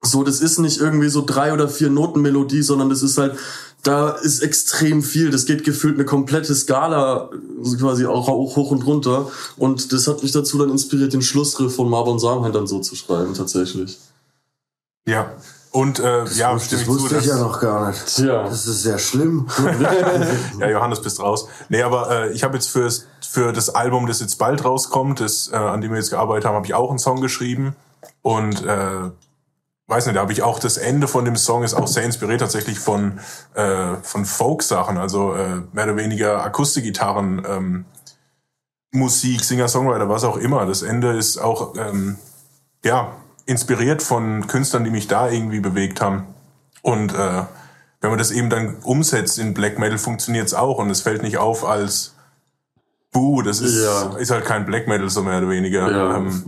So, 0.00 0.22
das 0.22 0.40
ist 0.40 0.58
nicht 0.58 0.80
irgendwie 0.80 1.08
so 1.08 1.24
drei 1.24 1.52
oder 1.52 1.68
vier 1.68 1.90
Noten 1.90 2.22
Melodie, 2.22 2.62
sondern 2.62 2.88
das 2.88 3.02
ist 3.02 3.18
halt, 3.18 3.36
da 3.82 4.10
ist 4.10 4.42
extrem 4.42 5.02
viel. 5.02 5.30
Das 5.30 5.44
geht 5.44 5.64
gefühlt 5.64 5.94
eine 5.94 6.04
komplette 6.04 6.54
Skala 6.54 7.30
so 7.62 7.76
quasi 7.76 8.06
auch 8.06 8.28
hoch 8.28 8.70
und 8.70 8.86
runter. 8.86 9.30
Und 9.56 9.92
das 9.92 10.06
hat 10.06 10.22
mich 10.22 10.32
dazu 10.32 10.58
dann 10.58 10.70
inspiriert, 10.70 11.12
den 11.12 11.22
Schlussriff 11.22 11.74
von 11.74 11.88
Marbon 11.88 12.18
Samhain 12.18 12.52
dann 12.52 12.66
so 12.66 12.80
zu 12.80 12.94
schreiben, 12.94 13.34
tatsächlich. 13.34 13.98
Ja. 15.06 15.32
Und 15.70 15.98
äh, 15.98 16.24
ja, 16.30 16.52
das 16.54 16.66
stimme 16.66 16.82
ich 16.82 16.88
wusste 16.88 17.08
zu. 17.08 17.18
ich 17.18 17.26
ja 17.26 17.38
noch 17.38 17.60
gar 17.60 17.88
nicht. 17.88 18.06
Tja. 18.06 18.44
Das 18.44 18.66
ist 18.66 18.82
sehr 18.82 18.98
schlimm. 18.98 19.46
Ja, 20.58 20.70
Johannes, 20.70 21.00
bist 21.00 21.20
raus. 21.20 21.46
Nee, 21.68 21.82
aber 21.82 22.10
äh, 22.10 22.32
ich 22.32 22.42
habe 22.42 22.54
jetzt 22.54 22.70
fürs, 22.70 23.06
für 23.30 23.52
das 23.52 23.68
Album, 23.68 24.06
das 24.06 24.20
jetzt 24.20 24.36
bald 24.36 24.64
rauskommt, 24.64 25.20
das, 25.20 25.50
äh, 25.52 25.56
an 25.56 25.82
dem 25.82 25.90
wir 25.90 25.98
jetzt 25.98 26.10
gearbeitet 26.10 26.46
haben, 26.46 26.54
habe 26.54 26.66
ich 26.66 26.74
auch 26.74 26.88
einen 26.88 26.98
Song 26.98 27.20
geschrieben. 27.20 27.76
Und 28.22 28.64
äh, 28.64 29.10
weiß 29.86 30.06
nicht, 30.06 30.16
da 30.16 30.20
habe 30.22 30.32
ich 30.32 30.42
auch 30.42 30.58
das 30.58 30.78
Ende 30.78 31.08
von 31.08 31.26
dem 31.26 31.36
Song 31.36 31.62
ist 31.62 31.74
auch 31.74 31.86
sehr 31.86 32.04
inspiriert 32.04 32.40
tatsächlich 32.40 32.78
von, 32.78 33.20
äh, 33.54 33.96
von 34.02 34.24
Folk-Sachen, 34.24 34.96
also 34.96 35.34
äh, 35.34 35.62
mehr 35.72 35.84
oder 35.84 35.96
weniger 35.96 36.42
Akustikgitarren, 36.42 37.42
ähm, 37.46 37.84
Musik, 38.92 39.44
Singer-Songwriter, 39.44 40.08
was 40.08 40.24
auch 40.24 40.38
immer. 40.38 40.64
Das 40.64 40.80
Ende 40.80 41.16
ist 41.16 41.36
auch 41.36 41.74
ähm, 41.76 42.16
ja 42.82 43.12
inspiriert 43.44 44.02
von 44.02 44.46
Künstlern, 44.46 44.84
die 44.84 44.90
mich 44.90 45.06
da 45.06 45.28
irgendwie 45.28 45.60
bewegt 45.60 46.00
haben. 46.00 46.26
Und 46.80 47.12
äh, 47.12 47.42
wenn 48.00 48.10
man 48.10 48.18
das 48.18 48.30
eben 48.30 48.48
dann 48.48 48.76
umsetzt 48.76 49.38
in 49.38 49.52
Black 49.52 49.78
Metal, 49.78 49.98
funktioniert 49.98 50.46
es 50.46 50.54
auch 50.54 50.78
und 50.78 50.88
es 50.88 51.02
fällt 51.02 51.22
nicht 51.22 51.36
auf 51.36 51.66
als 51.66 52.14
Buh, 53.12 53.42
das 53.42 53.60
ist, 53.60 53.82
Ja. 53.82 54.16
ist 54.18 54.30
halt 54.30 54.44
kein 54.44 54.66
Black 54.66 54.86
Metal 54.88 55.08
so 55.08 55.22
mehr 55.22 55.38
oder 55.38 55.48
weniger. 55.48 55.90
Ja. 55.90 56.16
Ähm, 56.16 56.42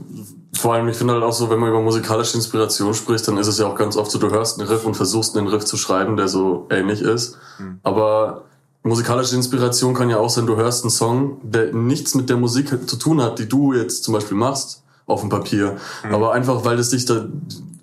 Vor 0.53 0.75
allem, 0.75 0.89
ich 0.89 0.97
finde 0.97 1.15
halt 1.15 1.23
auch 1.23 1.33
so, 1.33 1.49
wenn 1.49 1.59
man 1.59 1.71
über 1.71 1.81
musikalische 1.81 2.37
Inspiration 2.37 2.93
spricht, 2.93 3.27
dann 3.27 3.39
ist 3.39 3.47
es 3.47 3.59
ja 3.59 3.67
auch 3.67 3.77
ganz 3.77 3.97
oft 3.97 4.11
so, 4.11 4.19
du 4.19 4.31
hörst 4.31 4.59
einen 4.59 4.69
Riff 4.69 4.85
und 4.85 4.95
versuchst 4.95 5.37
einen 5.37 5.47
Riff 5.47 5.65
zu 5.65 5.77
schreiben, 5.79 6.17
der 6.19 6.29
so 6.29 6.67
ähnlich 6.71 7.01
ist. 7.01 7.39
Aber 7.83 8.43
musikalische 8.83 9.37
Inspiration 9.37 9.95
kann 9.95 10.11
ja 10.11 10.19
auch 10.19 10.29
sein, 10.29 10.47
du 10.47 10.57
hörst 10.57 10.85
einen 10.85 10.91
Song, 10.91 11.39
der 11.43 11.73
nichts 11.73 12.15
mit 12.15 12.29
der 12.29 12.37
Musik 12.37 12.69
zu 12.89 12.97
tun 12.97 13.23
hat, 13.23 13.39
die 13.39 13.49
du 13.49 13.73
jetzt 13.73 14.05
zum 14.05 14.13
Beispiel 14.13 14.37
machst 14.37 14.83
auf 15.07 15.21
dem 15.21 15.31
Papier. 15.31 15.77
Aber 16.13 16.33
einfach, 16.33 16.65
weil 16.65 16.79
es 16.79 16.91
dich 16.91 17.07
da 17.07 17.25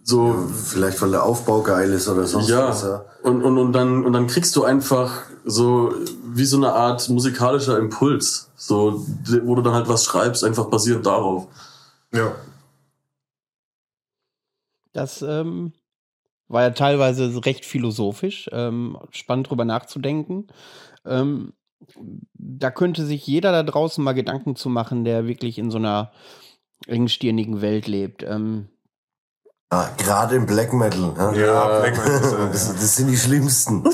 so 0.03 0.35
Vielleicht 0.65 1.01
weil 1.01 1.11
der 1.11 1.23
Aufbau 1.23 1.61
geil 1.63 1.91
ist 1.91 2.07
oder 2.07 2.25
sonst 2.27 2.47
ja, 2.49 2.69
was. 2.69 2.83
Ja. 2.83 3.03
und, 3.23 3.43
und, 3.43 3.57
und, 3.57 3.73
dann, 3.73 4.05
und 4.05 4.13
dann 4.13 4.27
kriegst 4.27 4.55
du 4.55 4.63
einfach 4.63 5.11
so 5.43 5.93
wie 6.33 6.45
so 6.45 6.57
eine 6.57 6.73
Art 6.73 7.07
musikalischer 7.09 7.77
Impuls, 7.77 8.51
so, 8.55 9.05
wo 9.43 9.55
du 9.55 9.61
dann 9.61 9.73
halt 9.73 9.87
was 9.87 10.03
schreibst, 10.05 10.43
einfach 10.43 10.69
basierend 10.69 11.05
darauf. 11.05 11.47
ja. 12.13 12.35
Das 14.93 15.21
ähm, 15.21 15.73
war 16.47 16.63
ja 16.63 16.69
teilweise 16.71 17.45
recht 17.45 17.65
philosophisch, 17.65 18.49
ähm, 18.51 18.97
spannend 19.11 19.49
drüber 19.49 19.63
nachzudenken. 19.65 20.47
Ähm, 21.05 21.53
da 22.33 22.71
könnte 22.71 23.05
sich 23.05 23.27
jeder 23.27 23.51
da 23.51 23.63
draußen 23.63 24.03
mal 24.03 24.13
Gedanken 24.13 24.55
zu 24.55 24.69
machen, 24.69 25.03
der 25.03 25.27
wirklich 25.27 25.59
in 25.59 25.69
so 25.69 25.77
einer 25.77 26.11
engstirnigen 26.87 27.61
Welt 27.61 27.87
lebt. 27.87 28.23
Ähm, 28.23 28.69
Ah, 29.69 29.89
Gerade 29.97 30.35
im 30.35 30.45
Black 30.45 30.71
Metal. 30.71 31.13
Ja. 31.17 31.33
Ja, 31.33 31.79
Black 31.79 31.97
Metal 31.97 32.49
Das, 32.51 32.73
das 32.73 32.95
sind 32.95 33.07
die 33.09 33.17
schlimmsten. 33.17 33.83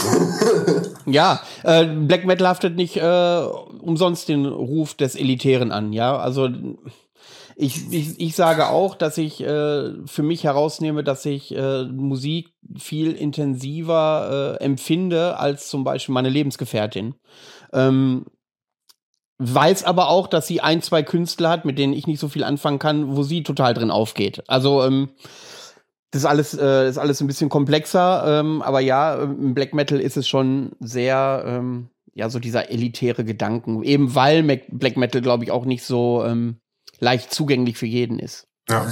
Ja, 1.06 1.42
äh, 1.64 1.86
Black 1.86 2.26
Metal 2.26 2.48
haftet 2.48 2.78
nicht 2.78 2.96
äh, 2.96 3.44
umsonst 3.82 4.30
den 4.30 4.46
Ruf 4.46 4.94
des 4.94 5.16
Elitären 5.16 5.74
an, 5.74 5.92
ja. 5.92 6.16
Also 6.16 6.48
ich, 7.58 7.92
ich, 7.92 8.20
ich 8.22 8.36
sage 8.36 8.70
auch, 8.70 8.96
dass 8.96 9.18
ich 9.18 9.42
äh, 9.42 9.92
für 10.06 10.24
mich 10.24 10.46
herausnehme, 10.46 11.04
dass 11.04 11.26
ich 11.26 11.54
äh, 11.56 11.84
Musik 11.84 12.54
viel 12.78 13.12
intensiver 13.12 14.58
äh, 14.60 14.64
empfinde 14.64 15.38
als 15.38 15.68
zum 15.68 15.84
Beispiel 15.84 16.14
meine 16.14 16.30
Lebensgefährtin. 16.30 17.16
Ähm, 17.74 18.26
weiß 19.40 19.84
aber 19.84 20.10
auch, 20.10 20.28
dass 20.28 20.48
sie 20.48 20.62
ein, 20.62 20.82
zwei 20.82 21.04
Künstler 21.04 21.50
hat, 21.50 21.66
mit 21.66 21.78
denen 21.78 21.94
ich 21.94 22.08
nicht 22.08 22.20
so 22.20 22.30
viel 22.30 22.44
anfangen 22.44 22.80
kann, 22.80 23.16
wo 23.18 23.24
sie 23.24 23.44
total 23.44 23.74
drin 23.74 23.92
aufgeht. 23.92 24.44
Also 24.48 24.84
ähm, 24.84 25.10
das 26.14 26.22
ist 26.22 26.26
alles, 26.28 26.54
äh, 26.54 26.88
ist 26.88 27.00
alles 27.00 27.22
ein 27.22 27.28
bisschen 27.28 27.50
komplexer, 27.50 28.24
ähm, 28.40 28.62
aber 28.62 28.82
ja, 28.82 29.16
im 29.16 29.56
Black 29.56 29.74
Metal 29.74 30.00
ist 30.00 30.16
es 30.16 30.28
schon 30.28 30.74
sehr, 30.80 31.44
ähm, 31.44 31.90
ja, 32.14 32.30
so 32.30 32.38
dieser 32.38 32.70
elitäre 32.70 33.26
Gedanken. 33.26 33.82
Eben 33.82 34.14
weil 34.14 34.44
Mac 34.44 34.62
Black 34.70 34.96
Metal, 34.96 35.22
glaube 35.22 35.44
ich, 35.44 35.50
auch 35.50 35.66
nicht 35.66 35.84
so 35.84 36.24
ähm, 36.24 36.58
leicht 37.00 37.34
zugänglich 37.34 37.80
für 37.80 37.88
jeden 37.88 38.20
ist. 38.20 38.46
Ja. 38.70 38.86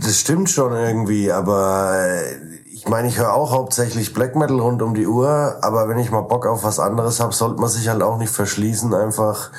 Das 0.00 0.20
stimmt 0.20 0.48
schon 0.48 0.72
irgendwie, 0.72 1.32
aber 1.32 1.92
äh, 2.06 2.36
ich 2.72 2.86
meine, 2.86 3.08
ich 3.08 3.18
höre 3.18 3.34
auch 3.34 3.50
hauptsächlich 3.50 4.14
Black 4.14 4.36
Metal 4.36 4.60
rund 4.60 4.80
um 4.80 4.94
die 4.94 5.08
Uhr, 5.08 5.58
aber 5.62 5.88
wenn 5.88 5.98
ich 5.98 6.12
mal 6.12 6.20
Bock 6.20 6.46
auf 6.46 6.62
was 6.62 6.78
anderes 6.78 7.18
habe, 7.18 7.34
sollte 7.34 7.60
man 7.60 7.68
sich 7.68 7.88
halt 7.88 8.02
auch 8.02 8.16
nicht 8.16 8.32
verschließen, 8.32 8.94
einfach 8.94 9.50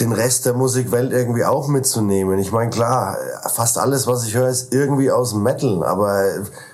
den 0.00 0.12
Rest 0.12 0.46
der 0.46 0.54
Musikwelt 0.54 1.12
irgendwie 1.12 1.44
auch 1.44 1.68
mitzunehmen. 1.68 2.38
Ich 2.38 2.50
meine, 2.50 2.70
klar, 2.70 3.16
fast 3.52 3.78
alles, 3.78 4.06
was 4.06 4.24
ich 4.24 4.34
höre, 4.34 4.48
ist 4.48 4.72
irgendwie 4.72 5.10
aus 5.10 5.34
Metal, 5.34 5.84
aber 5.84 6.24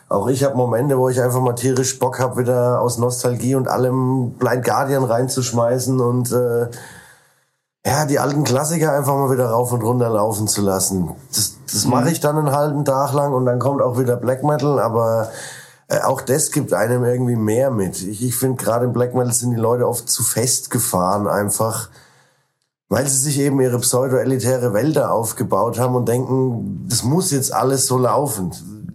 auch 0.09 0.29
ich 0.29 0.45
habe 0.45 0.57
Momente, 0.57 0.99
wo 0.99 1.09
ich 1.09 1.21
einfach 1.21 1.41
mal 1.41 1.55
tierisch 1.55 1.99
Bock 1.99 2.19
habe, 2.19 2.39
wieder 2.39 2.81
aus 2.81 2.99
Nostalgie 2.99 3.55
und 3.55 3.69
allem 3.69 4.33
Blind 4.39 4.65
Guardian 4.65 5.05
reinzuschmeißen 5.05 6.01
und 6.01 6.33
äh, 6.33 6.69
ja, 7.85 8.05
die 8.07 8.19
alten 8.19 8.45
Klassiker 8.45 8.93
einfach 8.93 9.15
mal 9.15 9.31
wieder 9.31 9.51
rauf 9.51 9.73
und 9.73 9.83
runter 9.83 10.11
laufen 10.11 10.49
zu 10.49 10.63
lassen. 10.63 11.11
Das, 11.35 11.57
das 11.71 11.85
mhm. 11.85 11.91
mache 11.91 12.11
ich 12.11 12.21
dann 12.21 12.39
einen 12.39 12.53
halben 12.53 12.85
Tag 12.85 13.13
lang 13.13 13.33
und 13.33 13.47
dann 13.47 13.59
kommt 13.59 13.83
auch 13.83 13.99
wieder 13.99 14.17
Black 14.17 14.45
Metal, 14.45 14.79
aber 14.79 15.31
äh, 15.89 16.01
auch 16.01 16.21
das 16.21 16.51
gibt 16.51 16.73
einem 16.73 17.05
irgendwie 17.05 17.37
mehr 17.37 17.71
mit. 17.71 18.03
Ich, 18.03 18.23
ich 18.23 18.37
finde, 18.37 18.63
gerade 18.63 18.85
im 18.85 18.93
Black 18.93 19.15
Metal 19.15 19.33
sind 19.33 19.51
die 19.51 19.57
Leute 19.57 19.89
oft 19.89 20.09
zu 20.09 20.23
festgefahren 20.23 21.27
einfach, 21.27 21.89
weil 22.89 23.07
sie 23.07 23.19
sich 23.19 23.39
eben 23.41 23.61
ihre 23.61 23.79
pseudo-elitäre 23.79 24.73
Wälder 24.73 25.13
aufgebaut 25.13 25.79
haben 25.79 25.95
und 25.95 26.09
denken, 26.09 26.87
das 26.89 27.03
muss 27.03 27.31
jetzt 27.31 27.53
alles 27.53 27.87
so 27.87 27.99
laufen. 27.99 28.53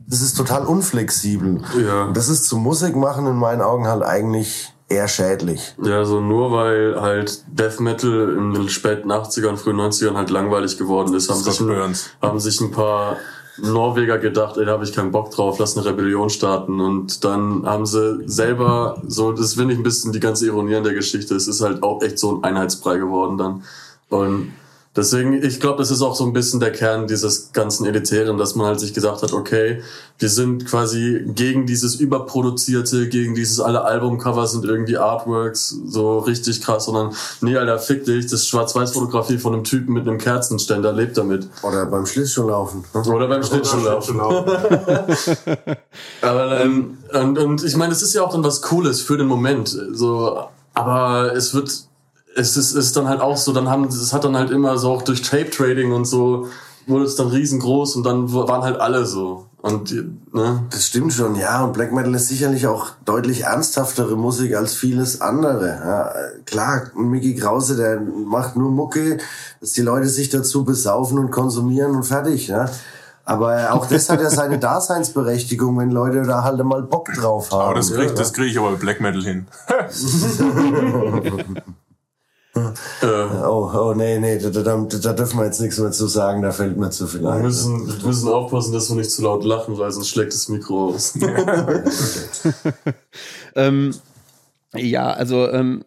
Das 0.08 0.22
ist 0.22 0.36
total 0.36 0.66
unflexibel. 0.66 1.62
Ja. 1.84 2.12
Das 2.12 2.28
ist 2.28 2.46
zum 2.46 2.62
Musik 2.64 2.96
machen 2.96 3.26
in 3.28 3.36
meinen 3.36 3.62
Augen 3.62 3.88
halt 3.88 4.04
eigentlich 4.04 4.74
eher 4.90 5.08
schädlich. 5.08 5.76
Ja, 5.82 6.06
so 6.06 6.20
nur 6.20 6.52
weil 6.52 7.00
halt 7.02 7.44
Death 7.48 7.80
Metal 7.80 8.36
in 8.38 8.54
den 8.54 8.70
späten 8.70 9.12
80ern, 9.12 9.58
frühen 9.58 9.78
90ern 9.78 10.16
halt 10.16 10.30
langweilig 10.30 10.78
geworden 10.78 11.14
ist, 11.14 11.30
haben, 11.30 11.42
sich 11.42 11.60
ein, 11.60 11.96
haben 12.22 12.40
sich 12.40 12.62
ein 12.62 12.72
paar 12.72 13.18
Norweger 13.58 14.18
gedacht, 14.18 14.58
ey, 14.58 14.66
da 14.66 14.74
habe 14.74 14.84
ich 14.84 14.94
keinen 14.94 15.12
Bock 15.12 15.32
drauf, 15.32 15.60
lass 15.60 15.78
eine 15.78 15.86
Rebellion 15.86 16.30
starten. 16.30 16.80
Und 16.80 17.24
dann 17.24 17.66
haben 17.66 17.86
sie 17.86 18.28
selber, 18.28 19.02
so, 19.08 19.32
das 19.32 19.56
finde 19.56 19.74
ich 19.74 19.80
ein 19.80 19.84
bisschen 19.84 20.12
die 20.12 20.20
ganze 20.20 20.48
Ironie 20.48 20.76
an 20.76 20.84
der 20.84 20.94
Geschichte, 20.94 21.36
es 21.36 21.48
ist 21.48 21.62
halt 21.62 21.84
auch 21.84 22.02
echt 22.02 22.18
so 22.18 22.36
ein 22.36 22.44
Einheitsbrei 22.44 22.98
geworden 22.98 23.38
dann. 23.38 23.64
Und 24.10 24.54
Deswegen, 24.96 25.34
ich 25.34 25.60
glaube, 25.60 25.80
das 25.80 25.90
ist 25.90 26.04
auch 26.04 26.16
so 26.16 26.24
ein 26.24 26.34
bisschen 26.34 26.60
der 26.60 26.72
Kern 26.72 27.08
dieses 27.08 27.52
ganzen 27.52 27.88
Elitären, 27.88 28.38
dass 28.38 28.54
man 28.54 28.68
halt 28.68 28.80
sich 28.80 28.94
gesagt 28.94 29.24
hat, 29.24 29.34
okay, 29.34 29.82
wir 30.20 30.30
sind 30.30 30.68
quasi 30.68 31.26
gegen 31.34 31.66
dieses 31.66 31.96
überproduzierte, 31.96 33.10
gegen 33.10 33.34
dieses 33.34 33.60
alle 33.60 33.86
Albumcover 33.86 34.46
sind 34.46 34.66
irgendwie 34.66 34.98
Artworks, 34.98 35.76
so 35.88 36.20
richtig 36.20 36.62
krass, 36.62 36.86
sondern 36.86 37.16
nee, 37.42 37.58
Alter, 37.58 37.80
fick 37.80 38.06
dich, 38.06 38.26
das 38.26 38.42
ist 38.42 38.50
Schwarz-Weiß-Fotografie 38.50 39.40
von 39.40 39.54
einem 39.54 39.64
Typen 39.64 39.94
mit 39.94 40.08
einem 40.08 40.20
Kerzenständer, 40.20 40.94
lebt 40.94 41.18
damit. 41.18 41.50
Oder 41.64 41.88
beim 41.88 42.06
Schlittschuhlaufen. 42.06 42.84
Oder 42.94 43.28
beim 43.28 43.42
Schlittschuhlaufen. 43.42 44.20
aber, 46.22 46.62
ähm, 46.62 47.00
und, 47.12 47.40
und 47.40 47.64
ich 47.64 47.76
meine, 47.76 47.94
es 47.94 48.04
ist 48.04 48.14
ja 48.14 48.22
auch 48.22 48.32
dann 48.32 48.44
was 48.44 48.62
Cooles 48.62 49.02
für 49.02 49.18
den 49.18 49.26
Moment, 49.26 49.70
so, 49.70 50.40
aber 50.76 51.34
es 51.36 51.56
wird 51.56 51.88
es 52.36 52.58
ist, 52.58 52.74
ist 52.74 52.96
dann 52.96 53.08
halt 53.08 53.22
auch 53.22 53.38
so, 53.38 53.54
dann 53.54 53.70
haben, 53.70 53.86
es 53.86 54.14
hat 54.14 54.24
dann 54.24 54.36
halt 54.36 54.52
immer 54.52 54.78
so 54.78 54.92
auch 54.92 55.02
durch 55.02 55.22
Tape 55.22 55.50
Trading 55.50 55.92
und 55.92 56.06
so, 56.06 56.48
wurde 56.88 57.06
es 57.06 57.16
dann 57.16 57.28
riesengroß 57.28 57.96
und 57.96 58.04
dann 58.04 58.32
waren 58.34 58.64
halt 58.64 58.80
alle 58.80 59.06
so. 59.06 59.46
Und, 59.62 59.94
ne? 60.34 60.64
Das 60.72 60.88
stimmt 60.88 61.14
schon, 61.14 61.36
ja. 61.36 61.64
Und 61.64 61.72
Black 61.72 61.94
Metal 61.94 62.14
ist 62.16 62.28
sicherlich 62.28 62.68
auch 62.68 62.90
deutlich 63.06 63.44
ernsthaftere 63.44 64.18
Musik 64.18 64.56
als 64.56 64.74
vieles 64.74 65.22
andere. 65.22 65.68
Ja, 65.68 66.14
klar, 66.46 66.92
Mickey 66.96 67.34
Krause, 67.36 67.78
der 67.78 68.02
macht 68.02 68.58
nur 68.58 68.72
Mucke, 68.72 69.20
dass 69.62 69.72
die 69.72 69.82
Leute 69.82 70.10
sich 70.10 70.30
dazu 70.30 70.66
besaufen 70.66 71.18
und 71.18 71.32
konsumieren 71.32 71.96
und 71.96 72.04
fertig. 72.04 72.50
Ja. 72.50 72.70
Aber 73.24 73.72
auch 73.72 73.86
das 73.86 74.10
hat 74.10 74.20
ja 74.20 74.30
seine 74.30 74.60
Daseinsberechtigung, 74.60 75.78
wenn 75.80 75.92
Leute 75.92 76.24
da 76.24 76.44
halt 76.44 76.62
mal 76.62 76.84
Bock 76.84 77.14
drauf 77.14 77.52
haben. 77.52 77.62
Aber 77.62 77.76
das 77.76 77.94
kriege 77.94 78.14
ja. 78.14 78.24
krieg 78.32 78.52
ich 78.52 78.60
aber 78.60 78.72
mit 78.72 78.82
Black 78.82 79.00
Metal 79.00 79.24
hin. 79.24 79.48
Äh, 82.56 83.46
oh, 83.46 83.72
oh, 83.74 83.94
nee, 83.96 84.20
nee, 84.20 84.38
da, 84.38 84.50
da, 84.50 84.62
da 84.62 85.14
dürfen 85.14 85.40
wir 85.40 85.46
jetzt 85.46 85.60
nichts 85.60 85.80
mehr 85.80 85.92
zu 85.92 86.08
sagen, 86.08 86.44
da 86.44 86.52
fällt 86.52 86.78
mir 86.78 86.92
zu 86.92 87.08
viel 87.08 87.26
ein. 87.26 87.38
Wir 87.38 87.44
müssen, 87.46 87.88
wir 87.88 88.06
müssen 88.06 88.30
aufpassen, 88.30 88.74
dass 88.74 88.90
wir 88.90 88.96
nicht 88.96 89.10
zu 89.10 89.24
laut 89.24 89.44
lachen, 89.44 89.78
weil 89.80 89.92
sonst 89.92 90.10
schlägt 90.10 90.34
das 90.34 90.50
Mikro 90.50 90.90
aus. 90.90 91.16
ähm, 93.56 93.96
ja, 94.76 95.12
also 95.12 95.50
ähm, 95.50 95.84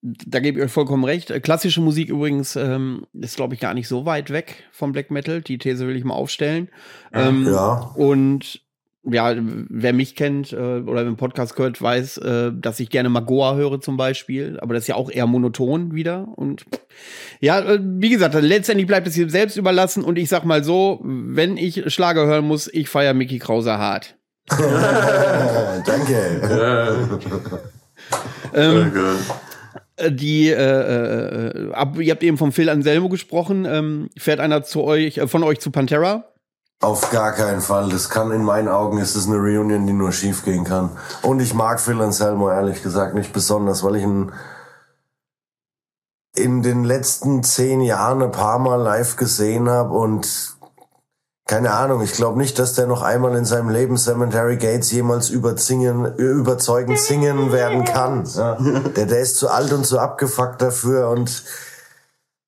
da 0.00 0.40
gebe 0.40 0.58
ich 0.58 0.64
euch 0.64 0.72
vollkommen 0.72 1.04
recht. 1.04 1.32
Klassische 1.42 1.80
Musik 1.80 2.08
übrigens 2.08 2.56
ähm, 2.56 3.06
ist, 3.12 3.36
glaube 3.36 3.54
ich, 3.54 3.60
gar 3.60 3.74
nicht 3.74 3.88
so 3.88 4.06
weit 4.06 4.30
weg 4.30 4.64
vom 4.72 4.92
Black 4.92 5.10
Metal. 5.10 5.42
Die 5.42 5.58
These 5.58 5.86
will 5.86 5.96
ich 5.96 6.04
mal 6.04 6.14
aufstellen. 6.14 6.68
Ähm, 7.12 7.46
ja. 7.46 7.92
Und 7.96 8.62
ja, 9.10 9.34
wer 9.36 9.92
mich 9.92 10.14
kennt 10.14 10.52
äh, 10.52 10.56
oder 10.56 11.02
im 11.02 11.16
Podcast 11.16 11.56
gehört, 11.56 11.80
weiß, 11.80 12.18
äh, 12.18 12.52
dass 12.54 12.80
ich 12.80 12.90
gerne 12.90 13.08
Magoa 13.08 13.54
höre 13.54 13.80
zum 13.80 13.96
Beispiel. 13.96 14.58
Aber 14.60 14.74
das 14.74 14.84
ist 14.84 14.88
ja 14.88 14.94
auch 14.94 15.10
eher 15.10 15.26
monoton 15.26 15.94
wieder. 15.94 16.28
Und 16.36 16.64
ja, 17.40 17.60
äh, 17.60 17.78
wie 17.82 18.10
gesagt, 18.10 18.34
letztendlich 18.34 18.86
bleibt 18.86 19.06
es 19.06 19.14
hier 19.14 19.28
selbst 19.30 19.56
überlassen. 19.56 20.04
Und 20.04 20.18
ich 20.18 20.28
sag 20.28 20.44
mal 20.44 20.64
so, 20.64 21.00
wenn 21.02 21.56
ich 21.56 21.92
Schlager 21.92 22.26
hören 22.26 22.46
muss, 22.46 22.68
ich 22.72 22.88
feiere 22.88 23.14
Mickey 23.14 23.38
Krauser 23.38 23.78
hart. 23.78 24.16
Danke. 24.48 26.16
ähm, 28.54 28.92
äh, 29.98 30.12
die, 30.12 30.48
äh, 30.48 30.54
äh, 30.54 31.72
ab, 31.72 31.98
ihr 31.98 32.12
habt 32.12 32.22
eben 32.22 32.38
vom 32.38 32.52
Phil 32.52 32.68
Anselmo 32.68 33.08
gesprochen. 33.08 33.66
Ähm, 33.68 34.08
fährt 34.16 34.40
einer 34.40 34.62
zu 34.62 34.84
euch, 34.84 35.18
äh, 35.18 35.26
von 35.26 35.42
euch 35.42 35.58
zu 35.60 35.70
Pantera? 35.70 36.24
Auf 36.80 37.10
gar 37.10 37.32
keinen 37.32 37.60
Fall. 37.60 37.88
Das 37.88 38.08
kann 38.08 38.30
in 38.30 38.44
meinen 38.44 38.68
Augen 38.68 38.98
ist 38.98 39.16
es 39.16 39.26
eine 39.26 39.36
Reunion, 39.36 39.86
die 39.86 39.92
nur 39.92 40.12
schief 40.12 40.44
gehen 40.44 40.64
kann. 40.64 40.90
Und 41.22 41.40
ich 41.40 41.52
mag 41.52 41.80
Phil 41.80 42.00
Anselmo 42.00 42.50
ehrlich 42.50 42.82
gesagt 42.82 43.14
nicht 43.14 43.32
besonders, 43.32 43.82
weil 43.82 43.96
ich 43.96 44.04
ihn 44.04 44.32
in 46.36 46.62
den 46.62 46.84
letzten 46.84 47.42
zehn 47.42 47.80
Jahren 47.80 48.22
ein 48.22 48.30
paar 48.30 48.60
Mal 48.60 48.76
live 48.76 49.16
gesehen 49.16 49.68
habe 49.68 49.92
und 49.94 50.56
keine 51.48 51.72
Ahnung, 51.72 52.02
ich 52.02 52.12
glaube 52.12 52.38
nicht, 52.38 52.58
dass 52.58 52.74
der 52.74 52.86
noch 52.86 53.00
einmal 53.00 53.34
in 53.34 53.46
seinem 53.46 53.70
Leben 53.70 53.96
Cemetery 53.96 54.58
Gates 54.58 54.92
jemals 54.92 55.30
überzingen, 55.30 56.14
überzeugend 56.16 56.98
singen 56.98 57.52
werden 57.52 57.84
kann. 57.84 58.24
Ja. 58.36 58.56
Der, 58.94 59.06
der 59.06 59.20
ist 59.20 59.38
zu 59.38 59.48
alt 59.48 59.72
und 59.72 59.86
zu 59.86 59.98
abgefuckt 59.98 60.60
dafür 60.60 61.08
und 61.08 61.42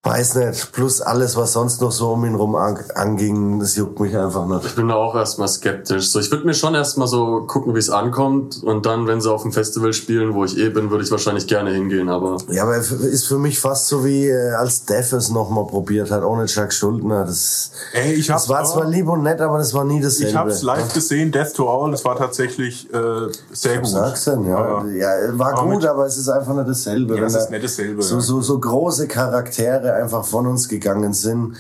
Weiß 0.03 0.37
nicht, 0.37 0.73
plus 0.73 1.03
alles, 1.03 1.37
was 1.37 1.53
sonst 1.53 1.83
noch 1.83 1.93
so 1.93 2.13
um 2.13 2.25
ihn 2.25 2.35
rum 2.35 2.57
anging, 2.57 3.61
das 3.61 3.77
juckt 3.77 4.01
mich 4.01 4.17
einfach 4.17 4.47
nicht. 4.47 4.65
Ich 4.65 4.75
bin 4.75 4.89
da 4.89 4.95
auch 4.95 5.15
erstmal 5.15 5.47
skeptisch. 5.47 6.11
So, 6.11 6.21
ich 6.21 6.31
würde 6.31 6.47
mir 6.47 6.55
schon 6.55 6.75
erstmal 6.75 7.07
so 7.07 7.43
gucken, 7.43 7.75
wie 7.75 7.81
es 7.81 7.91
ankommt. 7.91 8.63
Und 8.63 8.87
dann, 8.87 9.07
wenn 9.07 9.21
sie 9.21 9.31
auf 9.31 9.43
dem 9.43 9.53
Festival 9.53 9.93
spielen, 9.93 10.33
wo 10.33 10.47
ich 10.47 10.57
eh 10.57 10.71
bin, 10.71 10.91
würde 10.91 11.05
ich 11.05 11.11
wahrscheinlich 11.11 11.47
gerne 11.47 11.73
hingehen, 11.73 12.09
aber. 12.09 12.39
Ja, 12.49 12.63
aber 12.63 12.79
ist 12.79 13.27
für 13.27 13.37
mich 13.37 13.61
fast 13.61 13.89
so 13.89 14.03
wie 14.03 14.27
äh, 14.27 14.53
als 14.53 14.87
Def 14.87 15.13
es 15.13 15.29
nochmal 15.29 15.67
probiert 15.67 16.11
hat, 16.11 16.25
ohne 16.25 16.47
Chuck 16.47 16.73
Schuldner. 16.73 17.27
Das, 17.27 17.71
Ey, 17.93 18.15
ich 18.15 18.31
hab's 18.31 18.45
das 18.45 18.49
war 18.49 18.65
zwar 18.65 18.87
lieb 18.87 19.07
und 19.07 19.23
nett, 19.23 19.43
aber 19.43 19.59
das 19.59 19.75
war 19.75 19.85
nie 19.85 20.01
dasselbe. 20.01 20.31
Ich 20.31 20.35
hab's 20.35 20.63
live 20.63 20.95
gesehen, 20.95 21.31
Death 21.31 21.53
to 21.53 21.69
All, 21.69 21.91
das 21.91 22.03
war 22.07 22.17
tatsächlich 22.17 22.89
äh, 22.95 23.29
sehr 23.53 23.77
gut. 23.77 23.89
Sag's 23.89 24.25
denn, 24.25 24.49
ja. 24.49 24.57
Aber, 24.57 24.89
ja, 24.89 25.09
war 25.33 25.59
aber 25.59 25.71
gut, 25.71 25.85
aber 25.85 26.07
es 26.07 26.17
ist 26.17 26.31
einfach 26.31 26.55
nicht 26.55 26.71
dasselbe. 26.71 27.19
Ja, 27.19 27.25
es 27.25 27.35
ist 27.35 27.51
nicht 27.51 27.63
dasselbe. 27.63 28.03
So, 28.03 28.19
so, 28.21 28.41
so 28.41 28.59
große 28.59 29.07
Charaktere 29.07 29.89
einfach 29.94 30.24
von 30.24 30.46
uns 30.46 30.68
gegangen 30.68 31.12
sind. 31.12 31.57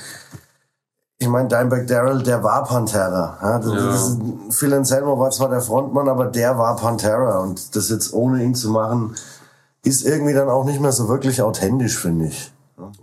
Ich 1.18 1.28
meine, 1.28 1.48
Dimebag 1.48 1.86
Daryl, 1.86 2.22
der 2.22 2.42
war 2.42 2.64
Pantera. 2.64 3.38
Ja, 3.42 3.58
das, 3.58 3.72
ja. 3.72 3.86
Das 3.86 4.18
Phil 4.56 4.72
Anselmo 4.72 5.18
war 5.18 5.30
zwar 5.30 5.50
der 5.50 5.60
Frontmann, 5.60 6.08
aber 6.08 6.26
der 6.26 6.56
war 6.56 6.76
Pantera. 6.76 7.40
Und 7.40 7.76
das 7.76 7.90
jetzt 7.90 8.14
ohne 8.14 8.42
ihn 8.42 8.54
zu 8.54 8.70
machen, 8.70 9.14
ist 9.84 10.04
irgendwie 10.04 10.32
dann 10.32 10.48
auch 10.48 10.64
nicht 10.64 10.80
mehr 10.80 10.92
so 10.92 11.08
wirklich 11.08 11.42
authentisch, 11.42 11.98
finde 11.98 12.26
ich. 12.26 12.52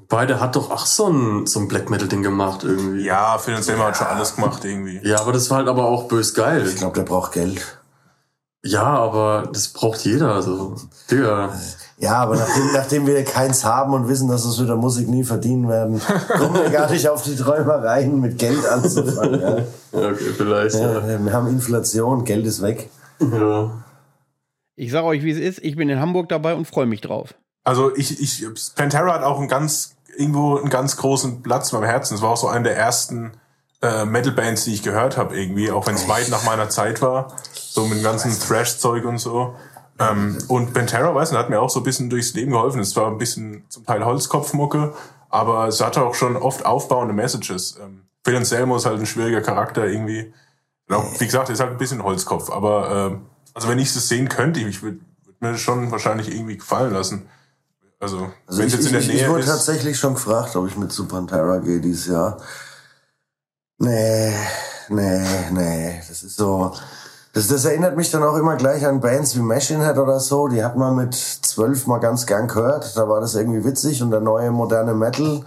Beide 0.10 0.40
hat 0.40 0.56
doch 0.56 0.72
auch 0.72 0.86
so 0.86 1.08
ein, 1.08 1.46
so 1.46 1.60
ein 1.60 1.68
Black 1.68 1.90
Metal 1.90 2.08
Ding 2.08 2.24
gemacht 2.24 2.64
irgendwie. 2.64 3.06
Ja, 3.06 3.38
Phil 3.38 3.56
Anselmo 3.56 3.84
ja. 3.84 3.90
hat 3.90 3.98
schon 3.98 4.08
alles 4.08 4.36
gemacht 4.36 4.66
irgendwie. 4.66 5.00
Ja, 5.04 5.20
aber 5.20 5.34
das 5.34 5.50
war 5.50 5.58
halt 5.58 5.68
aber 5.68 5.86
auch 5.86 6.08
bös 6.08 6.34
geil. 6.34 6.66
Ich 6.68 6.78
glaube, 6.78 6.96
der 6.96 7.04
braucht 7.04 7.34
Geld. 7.34 7.77
Ja, 8.64 8.84
aber 8.84 9.50
das 9.54 9.70
braucht 9.70 10.00
jeder, 10.02 10.34
also. 10.34 10.76
Digga. 11.10 11.54
Ja, 12.00 12.18
aber 12.18 12.36
nachdem, 12.36 12.74
nachdem 12.74 13.08
wir 13.08 13.24
keins 13.24 13.64
haben 13.64 13.94
und 13.94 14.08
wissen, 14.08 14.28
dass 14.28 14.44
wir 14.44 14.52
es 14.52 14.60
mit 14.60 14.70
der 14.70 14.76
Musik 14.76 15.08
nie 15.08 15.24
verdienen 15.24 15.68
werden, 15.68 16.02
kommen 16.38 16.56
wir 16.56 16.70
gar 16.70 16.90
nicht 16.92 17.08
auf 17.08 17.24
die 17.24 17.36
Träumereien, 17.36 18.20
mit 18.20 18.38
Geld 18.38 18.68
anzufangen. 18.68 19.42
Ja, 19.42 19.58
ja 19.58 20.10
okay, 20.10 20.34
vielleicht. 20.36 20.76
Ja, 20.76 21.08
ja. 21.08 21.26
Wir 21.26 21.34
haben 21.34 21.48
Inflation, 21.48 22.24
Geld 22.24 22.46
ist 22.46 22.62
weg. 22.62 22.90
Ja. 23.20 23.72
Ich 24.76 24.92
sage 24.92 25.08
euch, 25.08 25.24
wie 25.24 25.32
es 25.32 25.40
ist. 25.40 25.64
Ich 25.64 25.76
bin 25.76 25.90
in 25.90 26.00
Hamburg 26.00 26.30
dabei 26.30 26.54
und 26.54 26.66
freue 26.66 26.86
mich 26.86 27.02
drauf. 27.02 27.34
Also 27.64 27.96
ich, 27.96 28.22
ich, 28.22 28.46
Pantera 28.76 29.14
hat 29.14 29.24
auch 29.24 29.40
einen 29.40 29.48
ganz, 29.48 29.96
irgendwo 30.16 30.58
einen 30.58 30.70
ganz 30.70 30.98
großen 30.98 31.42
Platz 31.42 31.72
in 31.72 31.80
meinem 31.80 31.90
Herzen. 31.90 32.14
Es 32.14 32.22
war 32.22 32.30
auch 32.30 32.38
so 32.38 32.48
eine 32.48 32.66
der 32.66 32.78
ersten 32.78 33.32
äh, 33.82 34.06
Metal-Bands, 34.06 34.66
die 34.66 34.74
ich 34.74 34.84
gehört 34.84 35.18
habe 35.18 35.40
irgendwie, 35.40 35.72
auch 35.72 35.88
wenn 35.88 35.96
es 35.96 36.08
weit 36.08 36.30
nach 36.30 36.44
meiner 36.44 36.70
Zeit 36.70 37.02
war. 37.02 37.36
So 37.54 37.86
mit 37.86 38.00
dem 38.00 38.04
ganzen 38.04 38.38
Thrash-Zeug 38.40 39.06
und 39.06 39.20
so. 39.20 39.56
Ähm, 40.00 40.38
und 40.48 40.74
Pantera, 40.74 41.14
weiß 41.14 41.32
nicht, 41.32 41.40
hat 41.40 41.50
mir 41.50 41.60
auch 41.60 41.70
so 41.70 41.80
ein 41.80 41.84
bisschen 41.84 42.10
durchs 42.10 42.34
Leben 42.34 42.52
geholfen. 42.52 42.80
Es 42.80 42.96
war 42.96 43.08
ein 43.08 43.18
bisschen 43.18 43.66
zum 43.70 43.86
Teil 43.86 44.06
Holzkopfmucke, 44.06 44.94
aber 45.30 45.68
es 45.68 45.82
hatte 45.82 46.04
auch 46.04 46.16
schon 46.16 46.38
oft 46.38 46.66
aufbauende 46.66 47.14
Messages. 47.14 47.78
Ähm, 47.82 48.04
Phil 48.24 48.36
Anselmo 48.36 48.76
ist 48.78 48.86
halt 48.86 49.00
ein 49.00 49.06
schwieriger 49.06 49.42
Charakter 49.42 49.88
irgendwie. 49.88 50.34
Genau, 50.88 51.04
wie 51.18 51.26
gesagt, 51.26 51.50
ist 51.50 51.60
halt 51.60 51.72
ein 51.72 51.78
bisschen 51.78 52.04
Holzkopf, 52.04 52.50
aber 52.50 53.12
äh, 53.12 53.18
also 53.54 53.68
wenn 53.68 53.80
ich 53.80 53.94
es 53.96 54.08
sehen 54.08 54.30
könnte, 54.30 54.60
ich 54.60 54.82
würde 54.84 55.00
würd 55.26 55.42
mir 55.42 55.52
das 55.52 55.62
schon 55.62 55.92
wahrscheinlich 55.92 56.32
irgendwie 56.32 56.58
gefallen 56.58 56.94
lassen. 56.94 57.28
Also, 58.00 58.32
Also 58.46 58.60
wenn 58.60 58.68
ich, 58.68 58.74
es 58.74 58.80
jetzt 58.80 58.86
in 58.88 58.92
der 58.94 59.02
ich, 59.02 59.08
Nähe 59.08 59.22
ich 59.24 59.30
wurde 59.30 59.42
ist. 59.42 59.48
tatsächlich 59.48 59.98
schon 59.98 60.14
gefragt, 60.14 60.56
ob 60.56 60.68
ich 60.68 60.78
mit 60.78 60.92
zu 60.92 61.08
Pantera 61.08 61.58
gehe 61.58 61.80
dieses 61.80 62.08
Jahr. 62.08 62.38
Nee, 63.80 64.34
nee, 64.90 65.22
nee. 65.52 66.02
Das 66.08 66.24
ist 66.24 66.36
so. 66.36 66.72
Das, 67.34 67.48
das 67.48 67.66
erinnert 67.66 67.96
mich 67.96 68.10
dann 68.10 68.24
auch 68.24 68.36
immer 68.36 68.56
gleich 68.56 68.86
an 68.88 69.00
Bands 69.00 69.36
wie 69.36 69.42
Machine 69.42 69.86
Head 69.86 70.00
oder 70.00 70.20
so. 70.20 70.48
Die 70.48 70.64
hat 70.64 70.76
man 70.76 70.96
mit 70.96 71.14
zwölf 71.14 71.86
mal 71.86 72.00
ganz 72.00 72.26
gern 72.26 72.48
gehört. 72.48 72.98
Da 72.98 73.08
war 73.08 73.22
das 73.22 73.36
irgendwie 73.36 73.64
witzig 73.64 74.02
und 74.02 74.10
der 74.10 74.22
neue 74.22 74.50
moderne 74.50 74.96
Metal. 74.96 75.42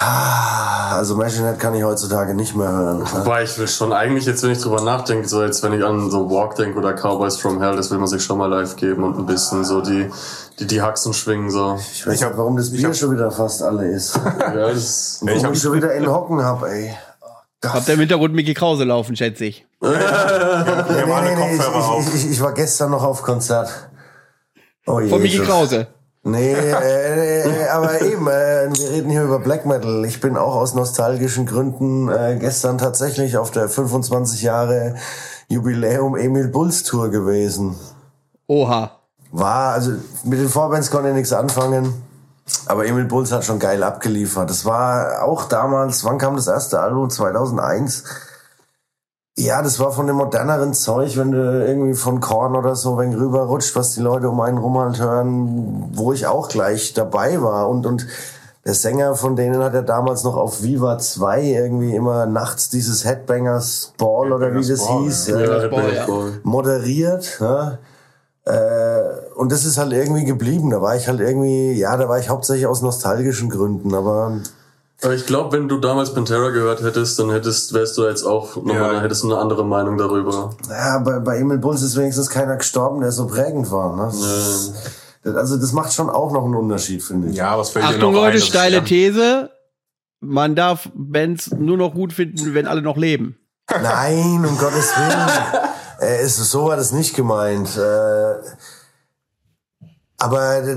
Ah, 0.00 0.96
also 0.96 1.14
Machine 1.16 1.48
Head 1.48 1.60
kann 1.60 1.74
ich 1.74 1.84
heutzutage 1.84 2.34
nicht 2.34 2.54
mehr 2.56 2.68
hören. 2.70 3.02
Wobei 3.12 3.44
ich 3.44 3.56
will 3.58 3.68
schon 3.68 3.92
eigentlich 3.92 4.26
jetzt, 4.26 4.42
wenn 4.42 4.50
ich 4.50 4.60
drüber 4.60 4.82
nachdenke, 4.82 5.26
so 5.28 5.42
jetzt, 5.42 5.62
wenn 5.62 5.72
ich 5.72 5.84
an 5.84 6.10
so 6.10 6.28
Walk 6.30 6.56
denke 6.56 6.78
oder 6.78 6.92
Cowboys 6.94 7.36
from 7.36 7.60
Hell, 7.62 7.76
das 7.76 7.90
will 7.90 7.98
man 7.98 8.08
sich 8.08 8.22
schon 8.22 8.38
mal 8.38 8.46
live 8.50 8.74
geben 8.76 9.04
und 9.04 9.16
ein 9.18 9.24
bisschen 9.26 9.64
so 9.64 9.80
die, 9.80 10.10
die, 10.58 10.66
die 10.66 10.82
Haxen 10.82 11.14
schwingen, 11.14 11.48
so. 11.48 11.78
Ich 11.92 12.06
weiß 12.06 12.14
Ich 12.14 12.22
hab- 12.22 12.30
nicht, 12.30 12.38
warum 12.38 12.56
das 12.56 12.68
ich 12.70 12.78
Bier 12.80 12.88
hab- 12.88 12.96
schon 12.96 13.12
wieder 13.12 13.30
fast 13.30 13.62
alle 13.62 13.86
ist. 13.88 14.16
Ja, 14.40 14.50
das, 14.72 15.18
Warum 15.22 15.36
ich, 15.38 15.44
hab- 15.44 15.56
schon 15.56 15.72
wieder 15.74 15.94
in 15.94 16.06
Hocken 16.10 16.42
hab, 16.44 16.64
ey. 16.64 16.94
Habt 17.64 17.88
ihr 17.88 17.94
im 17.94 18.00
Hintergrund 18.00 18.34
Mickey 18.34 18.52
Krause 18.52 18.84
laufen, 18.84 19.16
schätze 19.16 19.46
ich. 19.46 19.64
Wir 19.80 19.90
haben 19.96 21.12
alle 21.12 21.34
Kopfhörer 21.34 21.78
ich, 21.78 21.84
auf. 21.84 22.08
ich, 22.08 22.14
ich, 22.26 22.30
ich 22.32 22.40
war 22.42 22.52
gestern 22.52 22.90
noch 22.90 23.02
auf 23.04 23.22
Konzert. 23.22 23.70
Oh 24.86 25.00
Von 25.00 25.22
Mickey 25.22 25.28
Jesus. 25.38 25.46
Krause. 25.46 25.86
Nee, 26.26 26.54
äh, 26.54 27.42
äh, 27.42 27.68
aber 27.68 28.00
eben, 28.00 28.26
äh, 28.28 28.70
wir 28.72 28.90
reden 28.90 29.10
hier 29.10 29.24
über 29.24 29.38
Black 29.40 29.66
Metal. 29.66 30.06
Ich 30.06 30.20
bin 30.20 30.38
auch 30.38 30.54
aus 30.54 30.74
nostalgischen 30.74 31.44
Gründen 31.44 32.08
äh, 32.08 32.38
gestern 32.40 32.78
tatsächlich 32.78 33.36
auf 33.36 33.50
der 33.50 33.68
25 33.68 34.40
Jahre 34.40 34.94
Jubiläum 35.48 36.16
Emil 36.16 36.48
Bulls 36.48 36.82
Tour 36.82 37.10
gewesen. 37.10 37.76
Oha. 38.46 38.92
War, 39.32 39.74
also 39.74 39.92
mit 40.24 40.38
den 40.38 40.48
Vorbands 40.48 40.90
konnte 40.90 41.10
ich 41.10 41.14
nichts 41.14 41.32
anfangen, 41.34 41.92
aber 42.66 42.86
Emil 42.86 43.04
Bulls 43.04 43.30
hat 43.30 43.44
schon 43.44 43.58
geil 43.58 43.82
abgeliefert. 43.82 44.48
Das 44.48 44.64
war 44.64 45.22
auch 45.24 45.44
damals, 45.44 46.04
wann 46.04 46.16
kam 46.16 46.36
das 46.36 46.46
erste 46.46 46.80
Album? 46.80 47.10
2001? 47.10 48.02
Ja, 49.36 49.62
das 49.62 49.80
war 49.80 49.90
von 49.90 50.06
dem 50.06 50.16
moderneren 50.16 50.74
Zeug, 50.74 51.16
wenn 51.16 51.32
du 51.32 51.66
irgendwie 51.66 51.94
von 51.94 52.20
Korn 52.20 52.54
oder 52.54 52.76
so 52.76 52.96
wenn 52.98 53.14
rüberrutscht, 53.14 53.74
was 53.74 53.92
die 53.92 54.00
Leute 54.00 54.28
um 54.28 54.40
einen 54.40 54.58
rum 54.58 54.78
halt 54.78 55.00
hören, 55.00 55.90
wo 55.92 56.12
ich 56.12 56.26
auch 56.28 56.48
gleich 56.48 56.94
dabei 56.94 57.42
war. 57.42 57.68
Und, 57.68 57.84
und 57.84 58.06
der 58.64 58.74
Sänger 58.74 59.16
von 59.16 59.34
denen 59.34 59.60
hat 59.62 59.74
ja 59.74 59.82
damals 59.82 60.22
noch 60.22 60.36
auf 60.36 60.62
Viva 60.62 60.98
2 60.98 61.42
irgendwie 61.42 61.96
immer 61.96 62.26
nachts 62.26 62.70
dieses 62.70 63.04
Headbangers 63.04 63.92
Ball 63.98 64.32
oder 64.32 64.54
wie 64.54 64.66
das 64.66 64.86
Ball, 64.86 65.02
hieß. 65.02 65.26
ja. 65.26 65.36
äh, 65.38 65.62
ja, 65.62 65.68
Ball, 65.68 65.94
ja. 65.94 66.06
Moderiert. 66.44 67.40
Ja? 67.40 67.78
Äh, 68.44 69.34
und 69.34 69.50
das 69.50 69.64
ist 69.64 69.78
halt 69.78 69.92
irgendwie 69.92 70.24
geblieben. 70.24 70.70
Da 70.70 70.80
war 70.80 70.94
ich 70.94 71.08
halt 71.08 71.18
irgendwie, 71.18 71.72
ja, 71.72 71.96
da 71.96 72.08
war 72.08 72.20
ich 72.20 72.28
hauptsächlich 72.28 72.68
aus 72.68 72.82
nostalgischen 72.82 73.50
Gründen, 73.50 73.94
Aber 73.94 74.38
ich 75.12 75.26
glaube, 75.26 75.56
wenn 75.56 75.68
du 75.68 75.78
damals 75.78 76.14
Pantera 76.14 76.50
gehört 76.50 76.82
hättest, 76.82 77.18
dann 77.18 77.30
hättest, 77.30 77.72
wärst 77.74 77.96
du 77.98 78.06
jetzt 78.06 78.24
auch 78.24 78.56
nochmal, 78.56 78.74
Ja. 78.76 78.92
dann 78.92 79.02
hättest 79.02 79.22
du 79.22 79.32
eine 79.32 79.40
andere 79.40 79.64
Meinung 79.64 79.98
darüber. 79.98 80.50
ja, 80.68 80.98
bei, 80.98 81.18
bei 81.18 81.38
Emil 81.38 81.58
Bulls 81.58 81.82
ist 81.82 81.96
wenigstens 81.96 82.30
keiner 82.30 82.56
gestorben, 82.56 83.00
der 83.00 83.12
so 83.12 83.26
prägend 83.26 83.70
war. 83.70 83.96
Ne? 83.96 84.04
Das, 84.06 84.72
das, 85.22 85.34
also 85.36 85.56
das 85.56 85.72
macht 85.72 85.92
schon 85.92 86.10
auch 86.10 86.32
noch 86.32 86.44
einen 86.44 86.54
Unterschied, 86.54 87.02
finde 87.02 87.28
ich. 87.30 87.36
Ja, 87.36 87.58
was 87.58 87.70
fällt 87.70 87.84
dir 87.84 87.88
Achtung, 87.90 88.12
noch 88.12 88.20
ein? 88.20 88.26
Leute, 88.26 88.38
Das- 88.38 88.46
steile 88.46 88.76
ja. 88.76 88.82
These. 88.82 89.50
Man 90.20 90.54
darf 90.54 90.88
Bands 90.94 91.50
nur 91.50 91.76
noch 91.76 91.92
gut 91.94 92.12
finden, 92.12 92.54
wenn 92.54 92.66
alle 92.66 92.80
noch 92.82 92.96
leben. 92.96 93.36
Nein, 93.70 94.44
um 94.46 94.56
Gottes 94.58 94.90
Willen. 94.96 95.28
äh, 96.00 96.24
ist, 96.24 96.36
so 96.36 96.66
war 96.66 96.76
das 96.76 96.92
nicht 96.92 97.14
gemeint. 97.14 97.76
Äh, 97.76 98.34
aber 100.24 100.56
äh, 100.56 100.76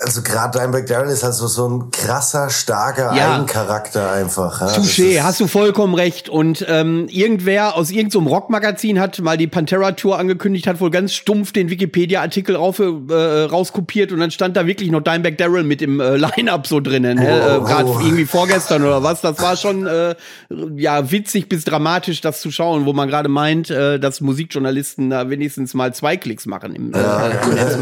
also 0.00 0.20
gerade 0.20 0.58
Dimebag 0.58 0.86
Darrell 0.86 1.08
ist 1.08 1.22
halt 1.22 1.32
so, 1.32 1.46
so 1.46 1.66
ein 1.66 1.90
krasser, 1.90 2.50
starker 2.50 3.14
Ja. 3.16 3.36
Eigencharakter 3.36 4.12
einfach. 4.12 4.60
Ja? 4.60 4.66
Touché, 4.66 5.22
hast 5.22 5.40
du 5.40 5.46
vollkommen 5.46 5.94
recht. 5.94 6.28
Und 6.28 6.64
ähm, 6.68 7.06
irgendwer 7.08 7.76
aus 7.76 7.90
irgendeinem 7.90 8.26
Rockmagazin 8.26 9.00
hat 9.00 9.18
mal 9.20 9.38
die 9.38 9.46
Pantera-Tour 9.46 10.18
angekündigt, 10.18 10.66
hat 10.66 10.80
wohl 10.80 10.90
ganz 10.90 11.14
stumpf 11.14 11.52
den 11.52 11.70
Wikipedia-Artikel 11.70 12.56
rauf, 12.56 12.78
äh, 12.78 13.14
rauskopiert 13.14 14.12
und 14.12 14.20
dann 14.20 14.30
stand 14.30 14.54
da 14.56 14.66
wirklich 14.66 14.90
noch 14.90 15.00
Dimebag 15.00 15.38
Darrell 15.38 15.64
mit 15.64 15.80
im 15.80 16.00
äh, 16.00 16.16
Line-Up 16.16 16.66
so 16.66 16.80
drinnen. 16.80 17.18
Ne? 17.18 17.24
Oh, 17.26 17.62
äh, 17.62 17.66
Gerade 17.66 17.88
oh. 17.88 18.00
irgendwie 18.00 18.26
vorgestern 18.26 18.82
oder 18.82 19.02
was. 19.02 19.22
Das 19.22 19.40
war 19.40 19.56
schon 19.56 19.86
äh, 19.86 20.14
ja 20.76 21.10
witzig 21.10 21.48
bis 21.48 21.64
dramatisch, 21.64 22.20
das 22.20 22.42
zu 22.42 22.50
schauen, 22.50 22.84
wo 22.84 22.92
man 22.92 23.08
gerade 23.08 23.30
meint, 23.30 23.70
äh, 23.70 23.98
dass 23.98 24.20
Musikjournalisten 24.20 25.08
da 25.08 25.30
wenigstens 25.30 25.72
mal 25.72 25.94
zwei 25.94 26.18
Klicks 26.18 26.44
machen, 26.44 26.74
im, 26.74 26.90
äh, 26.90 26.98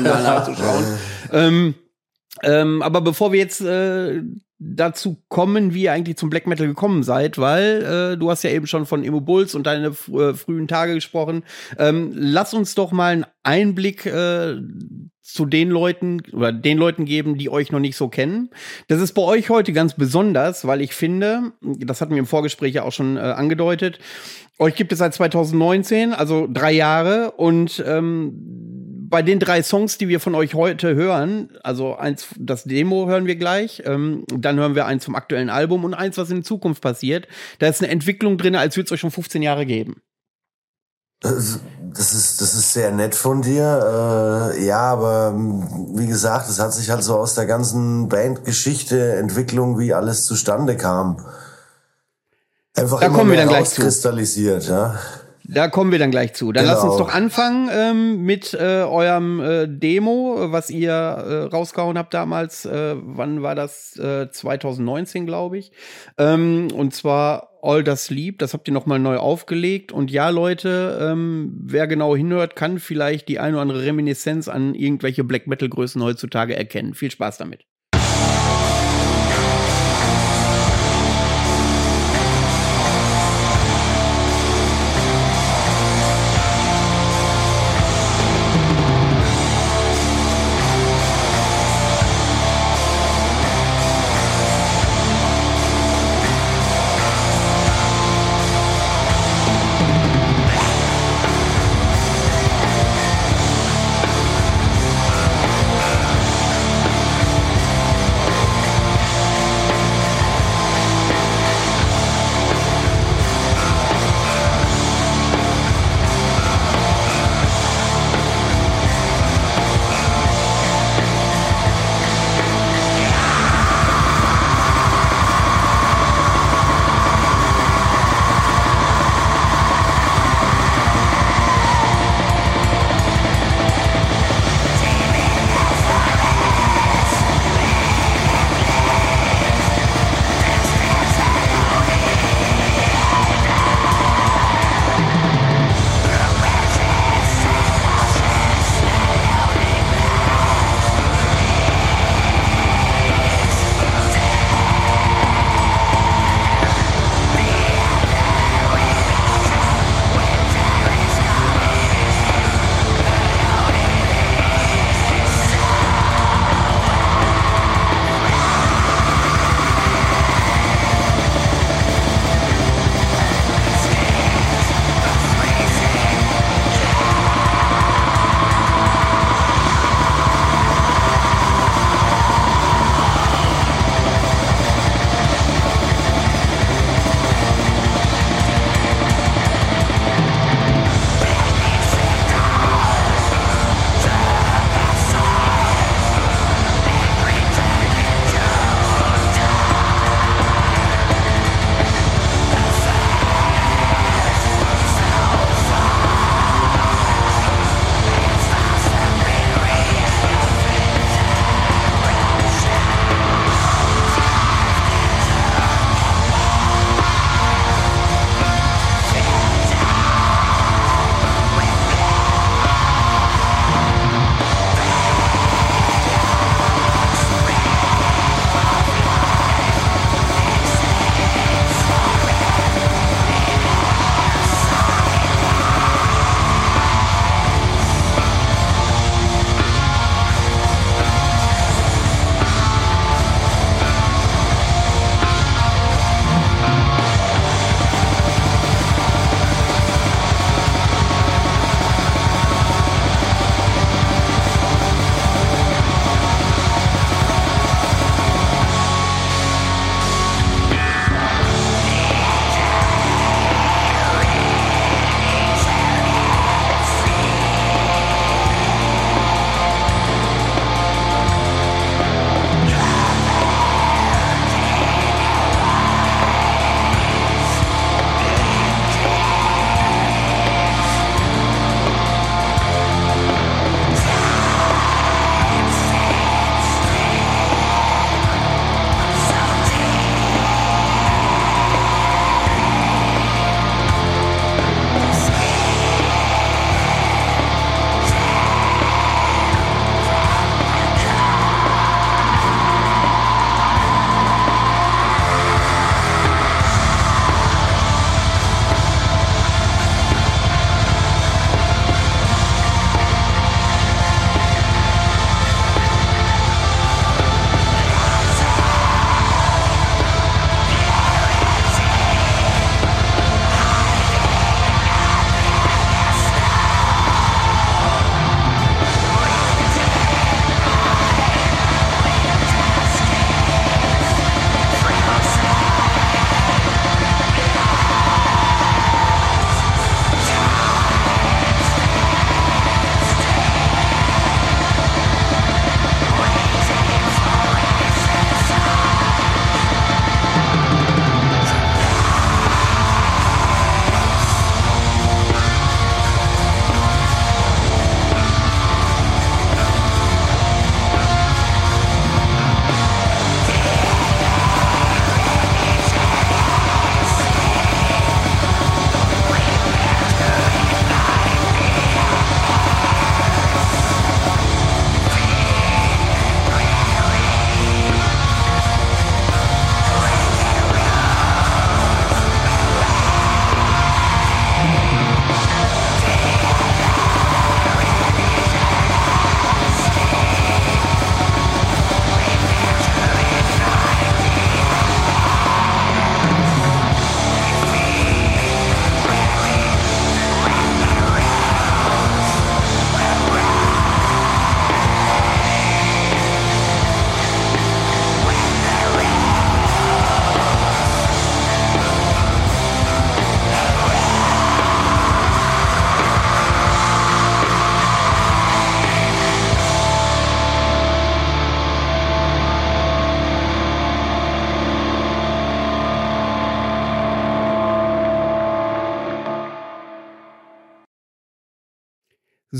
da 0.05 0.21
nachzuschauen. 0.21 0.85
Ähm, 1.33 1.74
ähm, 2.42 2.83
aber 2.83 3.00
bevor 3.00 3.33
wir 3.33 3.38
jetzt 3.38 3.61
äh, 3.61 4.22
dazu 4.59 5.22
kommen, 5.28 5.74
wie 5.74 5.85
ihr 5.85 5.92
eigentlich 5.92 6.16
zum 6.16 6.31
Black 6.31 6.46
Metal 6.46 6.66
gekommen 6.66 7.02
seid, 7.02 7.38
weil 7.38 8.12
äh, 8.14 8.16
du 8.16 8.31
hast 8.31 8.44
ja 8.44 8.50
eben 8.50 8.66
schon 8.66 8.87
von 8.87 9.05
Emo 9.05 9.20
Bulls 9.20 9.55
und 9.55 9.66
deine 9.66 9.88
äh, 9.88 10.35
frühen 10.35 10.68
Tage 10.68 10.94
gesprochen. 10.94 11.44
Ähm, 11.78 12.12
lass 12.14 12.55
uns 12.55 12.74
doch 12.74 12.92
mal 12.92 13.12
einen 13.12 13.26
Einblick 13.42 14.07
äh, 14.07 14.57
zu 15.20 15.46
den 15.46 15.70
Leuten 15.70 16.20
oder 16.33 16.52
den 16.52 16.78
Leuten 16.78 17.05
geben, 17.05 17.38
die 17.38 17.48
euch 17.48 17.72
noch 17.72 17.81
nicht 17.81 17.96
so 17.96 18.09
kennen. 18.09 18.50
Das 18.88 19.00
ist 19.00 19.14
bei 19.14 19.22
euch 19.22 19.50
heute 19.50 19.72
ganz 19.72 19.94
besonders, 19.94 20.66
weil 20.66 20.81
ich 20.81 20.94
finde, 20.94 21.52
das 21.61 22.00
hatten 22.00 22.12
wir 22.12 22.18
im 22.18 22.26
Vorgespräch 22.26 22.74
ja 22.74 22.83
auch 22.83 22.92
schon 22.92 23.16
äh, 23.16 23.20
angedeutet, 23.20 23.98
euch 24.59 24.74
gibt 24.74 24.92
es 24.92 24.98
seit 24.98 25.14
2019, 25.14 26.12
also 26.12 26.46
drei 26.50 26.72
Jahre 26.72 27.33
und 27.33 27.83
ähm, 27.87 28.72
bei 29.12 29.22
den 29.22 29.38
drei 29.38 29.62
Songs, 29.62 29.98
die 29.98 30.09
wir 30.09 30.20
von 30.20 30.35
euch 30.35 30.55
heute 30.55 30.94
hören, 30.94 31.51
also 31.62 31.94
eins, 31.94 32.29
das 32.38 32.64
Demo 32.64 33.07
hören 33.07 33.27
wir 33.27 33.37
gleich, 33.37 33.83
ähm, 33.85 34.25
dann 34.35 34.59
hören 34.59 34.75
wir 34.75 34.87
eins 34.87 35.05
vom 35.05 35.14
aktuellen 35.14 35.51
Album 35.51 35.85
und 35.85 35.92
eins, 35.92 36.16
was 36.16 36.31
in 36.31 36.42
Zukunft 36.42 36.83
passiert. 36.83 37.29
Da 37.59 37.68
ist 37.68 37.83
eine 37.83 37.92
Entwicklung 37.92 38.38
drin, 38.38 38.57
als 38.57 38.75
würde 38.77 38.87
es 38.87 38.92
euch 38.92 39.01
schon 39.01 39.11
15 39.11 39.42
Jahre 39.42 39.66
geben. 39.66 40.01
Das 41.20 41.61
das 41.94 42.14
ist, 42.14 42.40
das 42.40 42.55
ist 42.55 42.72
sehr 42.72 42.90
nett 42.90 43.14
von 43.14 43.42
dir. 43.42 44.53
Äh, 44.55 44.64
ja, 44.64 44.81
aber 44.81 45.35
ähm, 45.35 45.90
wie 45.94 46.07
gesagt, 46.07 46.48
es 46.48 46.59
hat 46.59 46.72
sich 46.72 46.88
halt 46.88 47.05
so 47.05 47.16
aus 47.18 47.35
der 47.35 47.44
ganzen 47.44 48.09
Bandgeschichte, 48.09 49.16
Entwicklung, 49.16 49.79
wie 49.79 49.92
alles 49.92 50.25
zustande 50.25 50.77
kam. 50.77 51.22
Einfach 52.75 53.01
Da 53.01 53.07
immer 53.07 53.18
kommen 53.18 53.31
wir 53.31 53.37
dann 53.37 53.48
gleich 53.48 53.68
zu. 53.68 53.83
ja. 54.68 54.98
Da 55.44 55.68
kommen 55.68 55.92
wir 55.92 55.98
dann 55.98 56.11
gleich 56.11 56.35
zu. 56.35 56.52
Dann 56.52 56.64
Genau. 56.64 56.74
lasst 56.74 56.85
uns 56.85 56.96
doch 56.96 57.12
anfangen 57.12 57.68
ähm, 57.72 58.22
mit 58.22 58.55
äh, 58.55 58.83
eurem 58.83 59.40
äh, 59.40 59.66
Demo, 59.68 60.52
was 60.52 60.70
ihr 60.70 60.92
äh, 60.92 61.42
rausgehauen 61.44 61.98
habt 61.98 62.14
damals. 62.14 62.64
Äh, 62.64 62.94
wann 62.98 63.42
war 63.42 63.55
das? 63.55 63.96
Äh, 63.96 64.31
2019, 64.31 65.26
glaube 65.26 65.59
ich. 65.59 65.72
Ähm, 66.18 66.68
und 66.74 66.94
zwar 66.94 67.48
All 67.62 67.85
Das 67.85 68.11
Lieb. 68.11 68.40
Das 68.40 68.55
habt 68.55 68.66
ihr 68.68 68.74
noch 68.74 68.87
mal 68.87 68.98
neu 68.98 69.16
aufgelegt. 69.18 69.92
Und 69.92 70.11
ja, 70.11 70.31
Leute, 70.31 70.98
ähm, 71.00 71.52
wer 71.62 71.87
genau 71.87 72.16
hinhört, 72.16 72.57
kann 72.57 72.78
vielleicht 72.81 73.28
die 73.28 73.38
ein 73.38 73.55
oder 73.55 73.62
andere 73.62 73.85
Reminiszenz 73.85 74.48
an 74.48 74.74
irgendwelche 74.74 75.22
Black 75.22 75.46
Metal 75.46 75.68
Größen 75.68 76.02
heutzutage 76.02 76.57
erkennen. 76.57 76.94
Viel 76.94 77.11
Spaß 77.11 77.38
damit. 77.38 77.64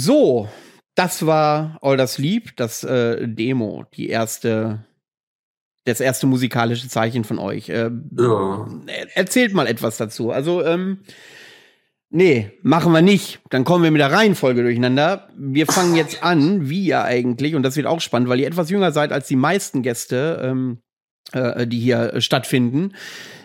So, 0.03 0.49
das 0.97 1.27
war 1.27 1.79
All 1.81 1.97
das 1.97 2.19
Lieb, 2.19 2.57
das 2.57 2.83
äh, 2.83 3.29
Demo, 3.29 3.85
die 3.95 4.09
erste, 4.09 4.85
das 5.85 6.01
erste 6.01 6.27
musikalische 6.27 6.89
Zeichen 6.89 7.23
von 7.23 7.39
euch. 7.39 7.69
Äh, 7.69 7.91
Ja. 8.19 8.67
Erzählt 9.15 9.55
mal 9.55 9.69
etwas 9.69 9.99
dazu. 9.99 10.33
Also, 10.33 10.65
ähm, 10.65 11.03
nee, 12.11 12.51
machen 12.63 12.93
wir 12.93 13.01
nicht. 13.01 13.41
Dann 13.51 13.63
kommen 13.63 13.85
wir 13.85 13.93
mit 13.93 14.01
der 14.01 14.11
Reihenfolge 14.11 14.63
durcheinander. 14.65 15.29
Wir 15.37 15.67
fangen 15.67 15.95
jetzt 15.95 16.25
an, 16.25 16.69
wie 16.69 16.87
ihr 16.87 17.05
eigentlich, 17.05 17.55
und 17.55 17.63
das 17.63 17.77
wird 17.77 17.87
auch 17.87 18.01
spannend, 18.01 18.29
weil 18.29 18.41
ihr 18.41 18.49
etwas 18.49 18.71
jünger 18.71 18.91
seid 18.91 19.13
als 19.13 19.29
die 19.29 19.37
meisten 19.37 19.83
Gäste, 19.83 20.41
ähm, 20.43 20.79
äh, 21.33 21.65
die 21.65 21.79
hier 21.79 22.15
äh, 22.15 22.21
stattfinden. 22.21 22.93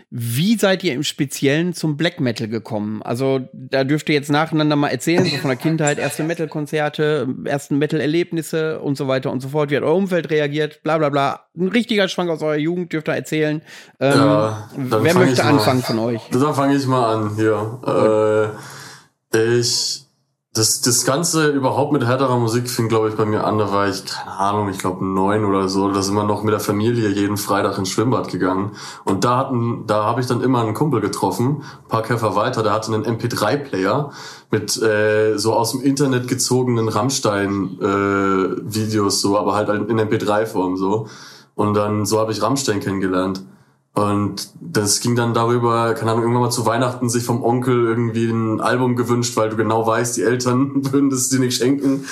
Wie 0.10 0.58
seid 0.58 0.86
ihr 0.86 0.93
im 0.93 1.04
Speziellen 1.04 1.74
zum 1.74 1.98
Black 1.98 2.22
Metal 2.22 2.48
gekommen? 2.48 3.02
Also, 3.04 3.41
da 3.52 3.84
dürft 3.84 4.08
ihr 4.08 4.15
jetzt 4.15 4.30
nacheinander 4.32 4.78
mal 4.78 4.88
erzählen, 4.88 5.26
so 5.26 5.36
von 5.36 5.50
der 5.50 5.58
Kindheit, 5.58 6.00
erste 6.00 6.24
Metal-Konzerte, 6.24 7.28
ersten 7.43 7.78
Metal-Erlebnisse 7.78 8.80
und 8.80 8.96
so 8.98 9.10
weiter 9.10 9.32
und 9.32 9.41
so 9.41 9.50
fort. 9.50 9.70
Wie 9.70 9.76
hat 9.76 9.84
euer 9.84 9.93
Umfeld 9.96 10.30
reagiert? 10.30 10.82
Bla, 10.82 10.98
bla, 10.98 11.10
bla. 11.10 11.41
Ein 11.58 11.67
richtiger 11.67 12.08
Schwank 12.08 12.30
aus 12.30 12.41
eurer 12.41 12.56
Jugend 12.56 12.93
dürft 12.93 13.10
ihr 13.10 13.15
erzählen. 13.15 13.62
Ähm, 14.00 14.13
Ja, 14.17 14.70
dann 14.76 15.04
wer 15.04 15.13
möchte 15.13 15.34
ich 15.34 15.43
mal- 15.43 15.50
anfangen 15.50 15.84
von 15.84 16.00
euch? 16.00 16.22
Da 16.32 16.54
fange 16.54 16.78
ich 16.78 16.88
mal 16.88 17.13
an 17.13 17.36
hier. 17.36 18.56
Äh, 19.34 19.60
ich 19.60 20.06
das, 20.58 20.82
das 20.82 21.06
Ganze 21.06 21.50
überhaupt 21.50 21.93
mit 21.93 22.06
härterer 22.06 22.38
Musik 22.39 22.70
fing, 22.70 22.89
glaube 22.89 23.10
ich, 23.10 23.15
bei 23.15 23.26
mir 23.26 23.43
an. 23.43 23.58
Da 23.58 23.72
war 23.72 23.88
ich, 23.88 24.06
keine 24.06 24.38
Ahnung, 24.38 24.70
ich 24.70 24.78
glaube 24.80 25.04
neun 25.06 25.46
oder 25.46 25.70
so. 25.70 25.91
Da 25.91 26.02
sind 26.02 26.15
wir 26.15 26.24
noch 26.24 26.41
mit 26.43 26.54
der 26.54 26.60
Familie 26.60 27.10
jeden 27.10 27.38
Freitag 27.38 27.78
ins 27.78 27.89
Schwimmbad 27.89 28.30
gegangen. 28.30 28.72
Und 29.06 29.24
da 29.24 29.38
hatten, 29.38 29.86
da 29.88 30.06
habe 30.06 30.20
ich 30.22 30.28
dann 30.28 30.41
immer 30.41 30.62
einen 30.62 30.74
Kumpel 30.74 31.00
getroffen, 31.02 31.63
ein 31.84 31.88
paar 31.88 32.02
Käfer 32.04 32.36
weiter, 32.36 32.63
der 32.63 32.74
hatte 32.74 32.93
einen 32.93 33.06
MP3-Player 33.06 34.12
mit 34.50 34.82
äh, 34.82 35.38
so 35.38 35.54
aus 35.54 35.72
dem 35.72 35.82
Internet 35.82 36.28
gezogenen 36.28 36.89
Rammstein-Videos, 36.89 39.22
so, 39.22 39.38
aber 39.38 39.54
halt 39.54 39.70
in 39.70 40.00
MP3-Form 40.00 40.78
so. 40.78 41.08
Und 41.56 41.76
dann 41.76 42.06
so 42.06 42.20
habe 42.20 42.32
ich 42.32 42.41
Rammstein 42.41 42.80
kennengelernt. 42.80 43.43
Und 43.98 44.52
das 44.62 45.00
ging 45.00 45.16
dann 45.16 45.34
darüber, 45.34 45.96
keine 45.96 46.12
Ahnung, 46.12 46.22
irgendwann 46.22 46.44
mal 46.44 46.52
zu 46.52 46.68
Weihnachten 46.68 47.10
sich 47.10 47.24
vom 47.24 47.44
Onkel 47.44 47.84
irgendwie 47.84 48.30
ein 48.30 48.62
Album 48.62 48.96
gewünscht, 48.96 49.36
weil 49.38 49.50
du 49.50 49.56
genau 49.56 49.88
weißt, 49.88 50.18
die 50.18 50.22
Eltern 50.22 50.86
würden 50.92 51.10
das 51.10 51.30
dir 51.30 51.40
nicht 51.40 51.58
schenken. 51.58 52.06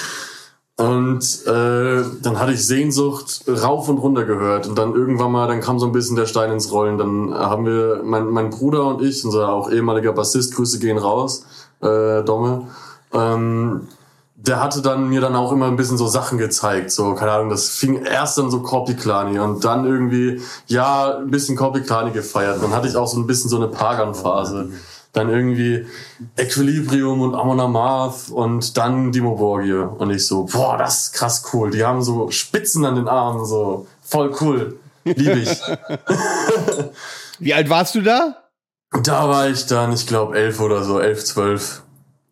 Und 0.77 1.45
äh, 1.45 2.03
dann 2.23 2.39
hatte 2.39 2.53
ich 2.53 2.65
Sehnsucht 2.65 3.43
rauf 3.47 3.87
und 3.87 3.99
runter 3.99 4.25
gehört. 4.25 4.65
Und 4.65 4.79
dann 4.79 4.95
irgendwann 4.95 5.31
mal, 5.31 5.47
dann 5.47 5.61
kam 5.61 5.77
so 5.77 5.85
ein 5.85 5.91
bisschen 5.91 6.15
der 6.15 6.25
Stein 6.25 6.51
ins 6.51 6.71
Rollen. 6.71 6.97
Dann 6.97 7.31
haben 7.35 7.67
wir, 7.67 8.01
mein, 8.03 8.29
mein 8.29 8.49
Bruder 8.49 8.87
und 8.87 9.03
ich, 9.03 9.23
unser 9.23 9.49
auch 9.49 9.69
ehemaliger 9.69 10.11
Bassist, 10.11 10.55
Grüße 10.55 10.79
gehen 10.79 10.97
raus, 10.97 11.45
äh, 11.81 12.23
Domme, 12.23 12.65
ähm, 13.13 13.81
der 14.35 14.61
hatte 14.61 14.81
dann 14.81 15.07
mir 15.07 15.21
dann 15.21 15.35
auch 15.35 15.51
immer 15.51 15.67
ein 15.67 15.77
bisschen 15.77 15.97
so 15.97 16.07
Sachen 16.07 16.37
gezeigt. 16.37 16.91
So, 16.91 17.13
keine 17.13 17.31
Ahnung, 17.31 17.49
das 17.49 17.69
fing 17.69 18.03
erst 18.03 18.37
dann 18.37 18.51
so 18.51 18.61
Korpiklani 18.61 19.39
und 19.39 19.63
dann 19.63 19.85
irgendwie, 19.85 20.41
ja, 20.67 21.17
ein 21.17 21.31
bisschen 21.31 21.55
Korpiklani 21.55 22.11
gefeiert. 22.11 22.61
Dann 22.61 22.73
hatte 22.73 22.87
ich 22.87 22.95
auch 22.97 23.07
so 23.07 23.17
ein 23.17 23.27
bisschen 23.27 23.49
so 23.49 23.55
eine 23.55 23.67
Pagan-Phase. 23.67 24.71
Dann 25.13 25.29
irgendwie 25.29 25.85
Equilibrium 26.35 27.21
und 27.21 27.35
Amon 27.35 27.61
Amarth 27.61 28.29
und 28.29 28.75
dann 28.75 29.13
Dimo 29.13 29.35
Borgie. 29.35 29.71
Und 29.71 30.09
ich 30.09 30.27
so, 30.27 30.43
boah, 30.43 30.77
das 30.77 31.05
ist 31.05 31.13
krass 31.13 31.43
cool. 31.53 31.71
Die 31.71 31.85
haben 31.85 32.01
so 32.03 32.29
Spitzen 32.29 32.83
an 32.83 32.95
den 32.95 33.07
Armen, 33.07 33.45
so 33.45 33.87
voll 34.03 34.35
cool. 34.41 34.77
Liebe 35.05 35.39
ich. 35.39 35.61
Wie 37.39 37.53
alt 37.53 37.69
warst 37.69 37.95
du 37.95 38.01
da? 38.01 38.35
da 39.03 39.29
war 39.29 39.49
ich 39.49 39.65
dann, 39.65 39.93
ich 39.93 40.07
glaube, 40.07 40.37
elf 40.37 40.59
oder 40.59 40.83
so, 40.83 40.99
elf, 40.99 41.23
zwölf. 41.23 41.81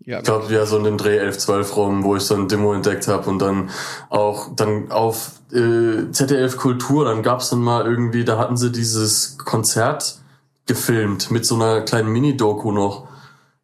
Ja, 0.05 0.19
Ich 0.19 0.25
glaube, 0.25 0.53
ja, 0.53 0.65
so 0.65 0.77
in 0.77 0.83
dem 0.83 0.97
Dreh 0.97 1.17
11, 1.17 1.37
12 1.37 1.77
rum, 1.77 2.03
wo 2.03 2.15
ich 2.15 2.23
so 2.23 2.35
ein 2.35 2.47
Demo 2.47 2.73
entdeckt 2.73 3.07
habe 3.07 3.29
und 3.29 3.39
dann 3.39 3.69
auch 4.09 4.49
dann 4.55 4.91
auf 4.91 5.31
äh, 5.51 6.11
ZDF 6.11 6.57
Kultur, 6.57 7.05
dann 7.05 7.23
gab's 7.23 7.49
dann 7.49 7.61
mal 7.61 7.85
irgendwie, 7.85 8.25
da 8.25 8.37
hatten 8.37 8.57
sie 8.57 8.71
dieses 8.71 9.37
Konzert 9.37 10.17
gefilmt 10.65 11.31
mit 11.31 11.45
so 11.45 11.55
einer 11.55 11.81
kleinen 11.81 12.09
Mini-Doku 12.09 12.71
noch 12.71 13.07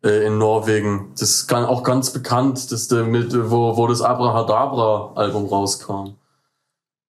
äh, 0.03 0.25
in 0.25 0.37
Norwegen. 0.37 1.11
Das 1.19 1.29
ist 1.29 1.53
auch 1.53 1.83
ganz 1.83 2.11
bekannt, 2.11 2.71
das 2.71 2.89
mit, 2.89 3.33
wo, 3.51 3.75
wo 3.75 3.87
das 3.87 4.01
Abrahadabra-Album 4.01 5.45
rauskam. 5.45 6.15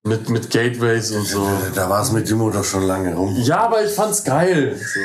Mit, 0.03 0.31
mit 0.31 0.49
Gateways 0.49 1.11
und 1.11 1.27
so. 1.27 1.47
Da 1.75 1.91
war 1.91 2.03
es 2.03 2.11
mit 2.11 2.27
Dimo 2.27 2.49
doch 2.51 2.65
schon 2.65 2.85
lange 2.85 3.15
rum. 3.15 3.37
Ja, 3.37 3.65
aber 3.65 3.85
ich 3.85 3.93
fand's 3.93 4.25
geil. 4.25 4.75
So. 4.79 5.01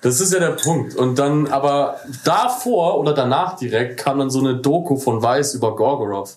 Das 0.00 0.20
ist 0.20 0.32
ja 0.32 0.38
der 0.38 0.52
Punkt. 0.52 0.94
Und 0.94 1.18
dann, 1.18 1.48
aber 1.48 1.96
davor 2.24 3.00
oder 3.00 3.14
danach 3.14 3.56
direkt 3.56 3.98
kam 3.98 4.20
dann 4.20 4.30
so 4.30 4.38
eine 4.38 4.54
Doku 4.56 4.96
von 4.96 5.20
Weiß 5.20 5.54
über 5.54 5.74
Gorgoroth. 5.74 6.36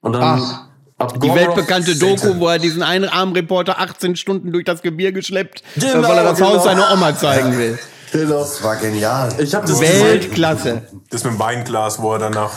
Und 0.00 0.14
dann 0.14 0.22
Ach, 0.22 0.64
ab 0.98 1.20
Die 1.20 1.32
weltbekannte 1.32 1.94
Doku, 1.94 2.40
wo 2.40 2.48
er 2.48 2.58
diesen 2.58 2.82
einen 2.82 3.08
armen 3.08 3.34
Reporter 3.34 3.78
18 3.78 4.16
Stunden 4.16 4.50
durch 4.50 4.64
das 4.64 4.82
Gebirge 4.82 5.22
schleppt, 5.22 5.62
äh, 5.76 5.80
Genau, 5.80 6.08
weil 6.08 6.18
er 6.18 6.24
das 6.24 6.38
genau. 6.38 6.54
Haus 6.54 6.64
seiner 6.64 6.92
Oma 6.92 7.16
zeigen 7.16 7.56
will. 7.56 7.78
Genau. 8.10 8.40
Das 8.40 8.64
war 8.64 8.74
genial. 8.76 9.32
Ich 9.38 9.54
habe 9.54 9.64
das. 9.64 9.80
Weltklasse. 9.80 10.82
Das 11.10 11.22
mit 11.22 11.34
dem 11.34 11.38
Weinglas, 11.38 12.02
wo 12.02 12.14
er 12.14 12.18
dann 12.18 12.32
nach 12.32 12.50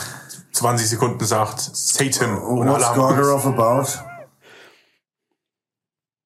20 0.52 0.88
Sekunden 0.88 1.24
sagt, 1.24 1.60
Satan. 1.60 2.30
Alle 2.30 2.72
What's 2.72 2.84
haben 2.84 2.98
Gorgoroth 2.98 3.46
about? 3.46 4.11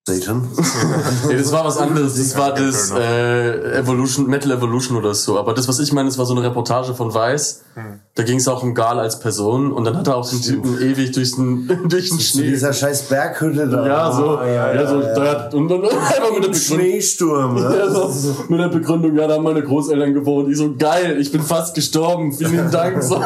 Satan? 0.09 0.49
Nee, 1.29 1.37
das 1.37 1.51
war 1.51 1.65
was 1.65 1.79
anderes. 1.79 2.15
Das 2.15 2.37
war 2.37 2.55
das 2.55 2.93
äh, 2.93 3.79
Evolution, 3.79 4.29
Metal 4.29 4.53
Evolution 4.53 4.97
oder 4.97 5.15
so. 5.15 5.39
Aber 5.39 5.53
das, 5.55 5.67
was 5.67 5.81
ich 5.81 5.93
meine, 5.93 6.09
das 6.09 6.17
war 6.19 6.27
so 6.27 6.35
eine 6.35 6.45
Reportage 6.45 6.95
von 6.95 7.13
Weiß. 7.13 7.63
Da 8.15 8.23
ging 8.23 8.39
es 8.39 8.49
auch 8.49 8.63
um 8.63 8.75
Gal 8.75 8.99
als 8.99 9.19
Person. 9.19 9.73
Und 9.73 9.85
dann 9.85 9.97
hat 9.99 10.07
er 10.07 10.17
auch 10.17 10.29
den 10.29 10.41
Typen 10.41 10.81
ewig 10.81 11.13
durch 11.13 11.33
den, 11.35 11.67
durch 11.89 12.09
den 12.09 12.19
In 12.19 12.25
Schnee. 12.25 12.51
dieser 12.51 12.73
scheiß 12.73 13.03
Berghütte 13.03 13.69
da. 13.69 13.87
Ja, 13.87 14.13
so. 14.13 14.41
Ja, 14.41 14.87
so. 14.87 15.01
Da 15.01 15.31
hat, 15.31 15.55
und 15.55 15.69
dann 15.69 15.83
einfach 15.85 16.33
mit 16.33 16.45
der 16.45 16.51
Begründung. 16.51 16.55
Schneesturm. 16.55 17.55
Ne? 17.57 17.77
Ja, 17.77 17.91
so, 17.91 18.37
mit 18.49 18.61
der 18.61 18.69
Begründung, 18.69 19.17
ja, 19.17 19.27
da 19.27 19.35
haben 19.35 19.45
meine 19.45 19.63
Großeltern 19.63 20.15
gewohnt. 20.15 20.49
Ich 20.51 20.57
so, 20.57 20.75
geil, 20.79 21.19
ich 21.21 21.31
bin 21.33 21.43
fast 21.43 21.75
gestorben, 21.75 22.33
vielen 22.33 22.71
Dank. 22.71 23.03
So. 23.03 23.17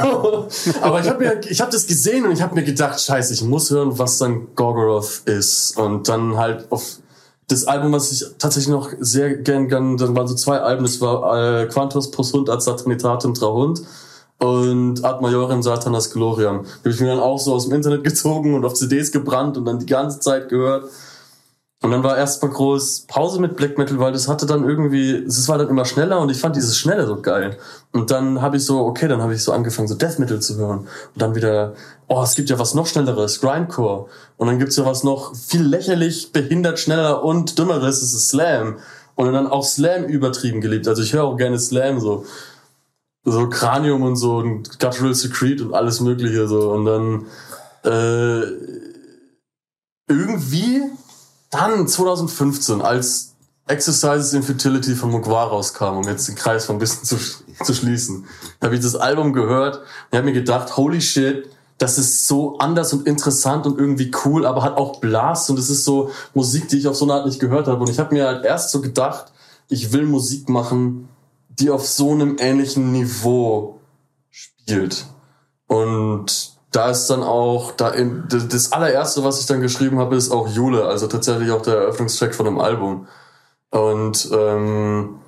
Aber 0.81 1.01
ich 1.01 1.09
habe 1.09 1.19
mir, 1.23 1.40
ich 1.49 1.61
habe 1.61 1.71
das 1.71 1.87
gesehen 1.87 2.25
und 2.25 2.33
ich 2.33 2.43
habe 2.43 2.55
mir 2.55 2.64
gedacht, 2.64 3.01
scheiße, 3.01 3.35
ich 3.35 3.45
muss 3.45 3.71
hören, 3.71 3.99
was 3.99 4.19
dann 4.19 4.49
Gorgoroth 4.57 5.23
ist. 5.27 5.77
Und 5.79 6.09
dann 6.09 6.37
halt 6.37 6.69
auf 6.70 6.98
das 7.48 7.64
Album, 7.64 7.92
was 7.92 8.12
ich 8.12 8.24
tatsächlich 8.38 8.72
noch 8.72 8.90
sehr 9.00 9.37
gern, 9.37 9.68
gern 9.68 9.96
dann 9.96 10.14
waren 10.14 10.28
so 10.28 10.35
zwei 10.35 10.61
Alben, 10.61 10.85
das 10.85 11.00
war 11.00 11.62
äh, 11.62 11.66
Quantus 11.66 12.11
Posunt 12.11 12.48
ad 12.48 12.62
Satanitatem 12.62 13.35
Trahunt 13.35 13.83
und 14.38 15.04
Ad 15.04 15.20
Majorem 15.20 15.62
Satanas 15.62 16.11
Gloriam. 16.12 16.62
Die 16.62 16.78
habe 16.78 16.90
ich 16.90 17.00
mir 17.00 17.09
dann 17.09 17.20
auch 17.20 17.38
so 17.38 17.54
aus 17.54 17.66
dem 17.66 17.74
Internet 17.74 18.04
gezogen 18.04 18.54
und 18.54 18.64
auf 18.64 18.74
CDs 18.74 19.11
gebrannt 19.12 19.56
und 19.56 19.64
dann 19.64 19.78
die 19.78 19.87
ganze 19.87 20.20
Zeit 20.20 20.48
gehört. 20.48 20.88
Und 21.83 21.93
dann 21.93 22.03
war 22.03 22.19
erstmal 22.19 22.51
groß 22.51 23.07
Pause 23.09 23.40
mit 23.40 23.57
Black 23.57 23.79
Metal, 23.79 23.99
weil 23.99 24.12
das 24.12 24.29
hatte 24.29 24.45
dann 24.45 24.69
irgendwie, 24.69 25.14
es 25.14 25.49
war 25.49 25.57
dann 25.57 25.71
immer 25.71 25.87
schneller 25.87 26.21
und 26.21 26.31
ich 26.31 26.38
fand 26.38 26.55
dieses 26.55 26.77
Schnelle 26.77 27.07
so 27.07 27.23
geil. 27.23 27.57
Und 27.93 28.11
dann 28.11 28.43
habe 28.43 28.59
ich 28.59 28.66
so, 28.66 28.81
okay, 28.81 29.09
dann 29.09 29.23
habe 29.23 29.35
ich 29.35 29.43
so 29.43 29.53
angefangen, 29.53 29.88
so 29.88 29.95
Death 29.95 30.19
Metal 30.19 30.40
zu 30.40 30.57
hören. 30.57 30.81
Und 30.81 31.23
dann 31.23 31.35
wieder, 31.35 31.73
oh, 32.07 32.23
es 32.23 32.35
gibt 32.35 32.51
ja 32.51 32.59
was 32.59 32.75
noch 32.75 32.87
schnelleres, 32.87 33.40
Grindcore. 33.40 34.09
Und 34.37 34.49
dann 34.49 34.59
gibt's 34.59 34.77
ja 34.77 34.85
was 34.85 35.05
noch 35.05 35.35
viel 35.35 35.62
lächerlich, 35.62 36.33
behindert, 36.33 36.79
schneller 36.79 37.25
und 37.25 37.59
dümmeres, 37.59 38.01
das 38.01 38.12
ist 38.12 38.29
Slam. 38.29 38.77
Und 39.14 39.33
dann 39.33 39.47
auch 39.47 39.64
Slam 39.64 40.05
übertrieben 40.05 40.61
geliebt. 40.61 40.87
Also 40.87 41.03
ich 41.03 41.14
höre 41.14 41.25
auch 41.25 41.38
gerne 41.38 41.59
Slam 41.59 41.99
so. 41.99 42.27
So 43.25 43.49
Cranium 43.49 44.03
und 44.03 44.16
so 44.16 44.37
und 44.37 44.79
Guttural 44.81 45.14
Secret 45.14 45.62
und 45.62 45.73
alles 45.73 46.01
mögliche 46.01 46.47
so. 46.47 46.73
Und 46.73 46.85
dann 46.85 47.27
äh, 47.85 48.43
irgendwie 50.09 50.83
dann 51.50 51.86
2015, 51.86 52.80
als 52.80 53.34
Exercises 53.66 54.32
in 54.32 54.42
Futility 54.42 54.94
von 54.94 55.10
Mugwar 55.10 55.48
rauskam, 55.48 55.98
um 55.98 56.04
jetzt 56.04 56.28
den 56.28 56.34
Kreis 56.34 56.64
von 56.64 56.78
bisschen 56.78 57.04
zu, 57.04 57.16
zu 57.64 57.74
schließen, 57.74 58.26
habe 58.62 58.74
ich 58.74 58.80
das 58.80 58.96
Album 58.96 59.32
gehört 59.32 59.80
und 60.10 60.16
habe 60.16 60.26
mir 60.26 60.32
gedacht, 60.32 60.76
holy 60.76 61.00
shit, 61.00 61.48
das 61.78 61.96
ist 61.96 62.26
so 62.26 62.58
anders 62.58 62.92
und 62.92 63.06
interessant 63.06 63.66
und 63.66 63.78
irgendwie 63.78 64.10
cool, 64.24 64.44
aber 64.44 64.62
hat 64.62 64.76
auch 64.76 65.00
Blast 65.00 65.48
und 65.50 65.58
es 65.58 65.70
ist 65.70 65.84
so 65.84 66.10
Musik, 66.34 66.68
die 66.68 66.78
ich 66.78 66.86
auf 66.86 66.96
so 66.96 67.06
eine 67.06 67.14
Art 67.14 67.26
nicht 67.26 67.40
gehört 67.40 67.68
habe. 67.68 67.80
Und 67.80 67.88
ich 67.88 67.98
habe 67.98 68.14
mir 68.14 68.26
halt 68.26 68.44
erst 68.44 68.70
so 68.70 68.80
gedacht, 68.80 69.32
ich 69.68 69.92
will 69.92 70.04
Musik 70.04 70.48
machen, 70.48 71.08
die 71.48 71.70
auf 71.70 71.86
so 71.86 72.11
einem 72.11 72.36
ähnlichen 72.38 72.92
Niveau 72.92 73.80
spielt. 74.30 75.07
Und 75.68 76.59
da 76.73 76.91
ist 76.91 77.09
dann 77.09 77.23
auch, 77.23 77.73
da 77.73 77.91
in, 77.91 78.25
das 78.29 78.73
allererste, 78.73 79.25
was 79.25 79.41
ich 79.41 79.47
dann 79.47 79.61
geschrieben 79.61 79.99
habe, 79.99 80.16
ist 80.16 80.31
auch 80.31 80.49
Jule, 80.49 80.85
also 80.85 81.07
tatsächlich 81.09 81.51
auch 81.51 81.62
der 81.62 81.77
Eröffnungstrack 81.77 82.35
von 82.35 82.47
dem 82.47 82.61
Album. 82.61 83.09
Und 83.71 84.29
ähm, 84.33 85.21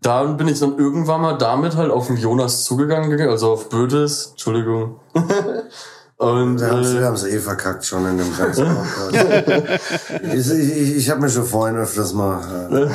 da 0.00 0.24
bin 0.24 0.48
ich 0.48 0.60
dann 0.60 0.78
irgendwann 0.78 1.22
mal 1.22 1.38
damit 1.38 1.76
halt 1.76 1.90
auf 1.90 2.06
den 2.06 2.16
Jonas 2.16 2.64
zugegangen, 2.64 3.28
also 3.28 3.52
auf 3.52 3.68
Bödes, 3.68 4.28
Entschuldigung. 4.30 5.00
Und, 6.18 6.60
Wir 6.60 6.66
äh, 6.66 7.04
haben 7.04 7.14
es 7.14 7.22
eh 7.22 7.38
verkackt 7.38 7.86
schon 7.86 8.04
in 8.04 8.18
dem 8.18 8.36
ganzen 8.36 8.66
Podcast. 8.66 9.14
ich 10.24 10.50
ich, 10.50 10.96
ich, 10.96 11.10
habe 11.10 11.20
mir 11.20 11.28
schon 11.28 11.44
vorhin 11.44 11.76
öfters 11.76 12.12
mal. 12.12 12.40
Äh, 12.72 12.88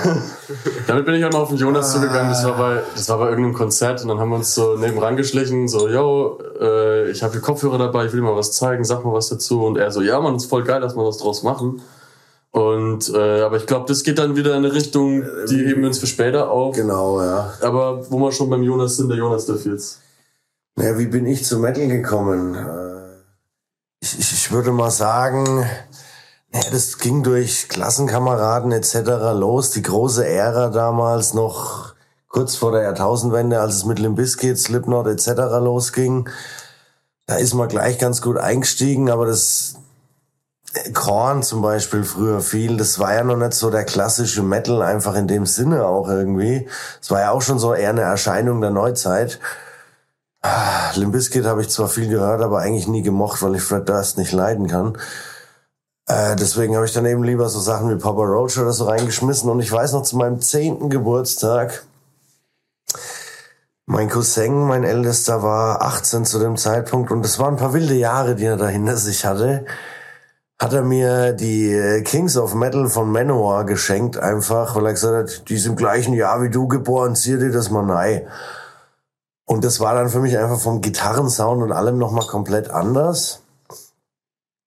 Damit 0.88 1.06
bin 1.06 1.16
ich 1.16 1.24
halt 1.24 1.32
mal 1.32 1.40
auf 1.40 1.48
den 1.48 1.58
Jonas 1.58 1.94
zugegangen. 1.94 2.32
Das 2.32 2.44
war 2.44 2.58
bei, 2.58 2.82
das 2.94 3.08
war 3.08 3.20
bei 3.20 3.30
irgendeinem 3.30 3.54
Konzert 3.54 4.02
und 4.02 4.10
dann 4.10 4.20
haben 4.20 4.28
wir 4.28 4.36
uns 4.36 4.54
so 4.54 4.76
nebenan 4.76 5.16
geschlichen. 5.16 5.70
So, 5.70 5.88
yo, 5.88 6.38
äh, 6.60 7.12
ich 7.12 7.24
habe 7.24 7.32
hier 7.32 7.40
Kopfhörer 7.40 7.78
dabei, 7.78 8.08
ich 8.08 8.12
will 8.12 8.20
dir 8.20 8.26
mal 8.26 8.36
was 8.36 8.52
zeigen, 8.52 8.84
sag 8.84 9.06
mal 9.06 9.14
was 9.14 9.30
dazu. 9.30 9.64
Und 9.64 9.78
er 9.78 9.90
so, 9.92 10.02
ja, 10.02 10.20
man, 10.20 10.36
ist 10.36 10.48
voll 10.48 10.66
geil, 10.66 10.82
dass 10.82 10.98
wir 10.98 11.06
was 11.06 11.20
draus 11.20 11.44
machen. 11.44 11.82
Und 12.52 13.10
äh, 13.16 13.42
aber 13.42 13.56
ich 13.56 13.68
glaube, 13.68 13.86
das 13.88 14.04
geht 14.04 14.20
dann 14.20 14.36
wieder 14.36 14.52
in 14.52 14.66
eine 14.66 14.74
Richtung, 14.74 15.24
die 15.50 15.66
heben 15.66 15.80
wir 15.80 15.88
uns 15.88 16.00
für 16.00 16.08
später 16.08 16.52
auf. 16.52 16.76
genau, 16.76 17.22
ja. 17.22 17.54
Aber 17.62 18.06
wo 18.12 18.20
wir 18.20 18.34
schon 18.34 18.50
beim 18.50 18.64
Jonas 18.64 18.98
sind, 18.98 19.08
der 19.08 19.18
Jonas 19.18 19.46
darf 19.46 19.66
jetzt. 19.66 20.02
Naja, 20.76 20.98
wie 20.98 21.08
bin 21.08 21.26
ich 21.26 21.46
zu 21.46 21.60
Metal 21.60 21.88
gekommen? 21.88 22.56
Äh, 22.56 22.93
Ich, 24.04 24.20
ich, 24.20 24.34
ich 24.34 24.52
würde 24.52 24.74
mal 24.74 24.92
sagen, 24.92 25.66
naja, 26.52 26.70
das 26.74 26.98
ging 26.98 27.24
durch 27.24 27.70
Klassenkameraden 27.70 28.74
etc. 28.74 28.96
los. 29.34 29.70
Die 29.70 29.82
große 29.82 30.28
Ära 30.28 30.68
damals 30.68 31.34
noch 31.34 31.94
kurz 32.28 32.58
vor 32.58 32.74
der 32.74 32.82
Jahrtausendwende, 32.82 33.62
als 33.62 33.76
es 33.76 33.86
mit 33.86 34.00
Limp 34.00 34.18
Bizkit, 34.18 34.60
Slipknot 34.60 35.08
etc. 35.08 35.28
losging. 35.62 36.28
Da 37.28 37.36
ist 37.36 37.54
man 37.54 37.70
gleich 37.70 37.98
ganz 37.98 38.22
gut 38.22 38.36
eingestiegen, 38.36 39.10
aber 39.10 39.26
das 39.26 39.76
Korn 40.94 41.42
zum 41.42 41.62
Beispiel 41.62 42.04
früher 42.04 42.42
viel, 42.42 42.76
das 42.76 43.00
war 43.00 43.14
ja 43.14 43.24
noch 43.24 43.38
nicht 43.38 43.54
so 43.54 43.70
der 43.70 43.86
klassische 43.86 44.44
Metal, 44.44 44.82
einfach 44.82 45.16
in 45.16 45.30
dem 45.30 45.46
Sinne 45.46 45.86
auch 45.86 46.10
irgendwie. 46.10 46.68
Es 47.02 47.10
war 47.10 47.22
ja 47.22 47.32
auch 47.32 47.42
schon 47.42 47.58
so 47.58 47.74
eher 47.74 47.92
eine 47.92 48.02
Erscheinung 48.02 48.60
der 48.60 48.72
Neuzeit. 48.72 49.40
Limp 50.96 51.14
Bizkit 51.14 51.46
habe 51.46 51.62
ich 51.62 51.70
zwar 51.70 51.88
viel 51.88 52.10
gehört, 52.10 52.42
aber 52.42 52.60
eigentlich 52.60 52.88
nie 52.88 53.02
gemocht, 53.02 53.42
weil 53.42 53.56
ich 53.56 53.64
Fred 53.64 53.88
Durst 53.88 54.18
nicht 54.18 54.32
leiden 54.32 54.68
kann. 54.68 54.98
Äh, 56.08 56.36
deswegen 56.36 56.76
habe 56.76 56.86
ich 56.86 56.94
dann 56.94 57.06
eben 57.06 57.24
lieber 57.24 57.48
so 57.48 57.60
Sachen 57.60 57.90
wie 57.90 58.02
Papa 58.02 58.24
Roach 58.24 58.58
oder 58.58 58.74
so 58.74 58.86
reingeschmissen. 58.86 59.50
Und 59.50 59.62
ich 59.62 59.72
weiß 59.72 59.94
noch 59.94 60.04
zu 60.04 60.18
meinem 60.18 60.42
zehnten 60.42 60.90
Geburtstag, 60.90 61.86
mein 63.86 64.10
Cousin, 64.10 64.68
mein 64.68 64.84
Ältester, 64.84 65.44
war 65.44 65.82
18 65.82 66.26
zu 66.26 66.40
dem 66.40 66.58
Zeitpunkt 66.58 67.12
und 67.12 67.26
es 67.26 67.40
waren 67.40 67.56
ein 67.56 67.60
paar 67.60 67.74
wilde 67.74 67.96
Jahre, 67.96 68.36
die 68.36 68.46
er 68.46 68.58
da 68.58 68.68
hinter 68.68 68.98
sich 68.98 69.26
hatte. 69.26 69.66
Hat 70.60 70.74
er 70.74 70.84
mir 70.84 71.34
die 71.34 71.72
äh, 71.74 72.02
Kings 72.04 72.38
of 72.38 72.54
Metal 72.54 72.88
von 72.88 73.12
Manowar 73.12 73.66
geschenkt, 73.66 74.18
einfach, 74.18 74.76
weil 74.76 74.86
er 74.86 74.94
gesagt 74.94 75.32
hat, 75.32 75.50
die 75.50 75.56
ist 75.56 75.66
im 75.66 75.76
gleichen 75.76 76.14
Jahr 76.14 76.42
wie 76.42 76.50
du 76.50 76.68
geboren, 76.68 77.16
zieh 77.16 77.38
dir 77.38 77.52
das 77.52 77.70
mal 77.70 77.90
rein. 77.90 78.28
Und 79.46 79.64
das 79.64 79.80
war 79.80 79.94
dann 79.94 80.10
für 80.10 80.20
mich 80.20 80.38
einfach 80.38 80.60
vom 80.60 80.82
Gitarrensound 80.82 81.62
und 81.62 81.72
allem 81.72 81.98
nochmal 81.98 82.28
komplett 82.28 82.70
anders. 82.70 83.42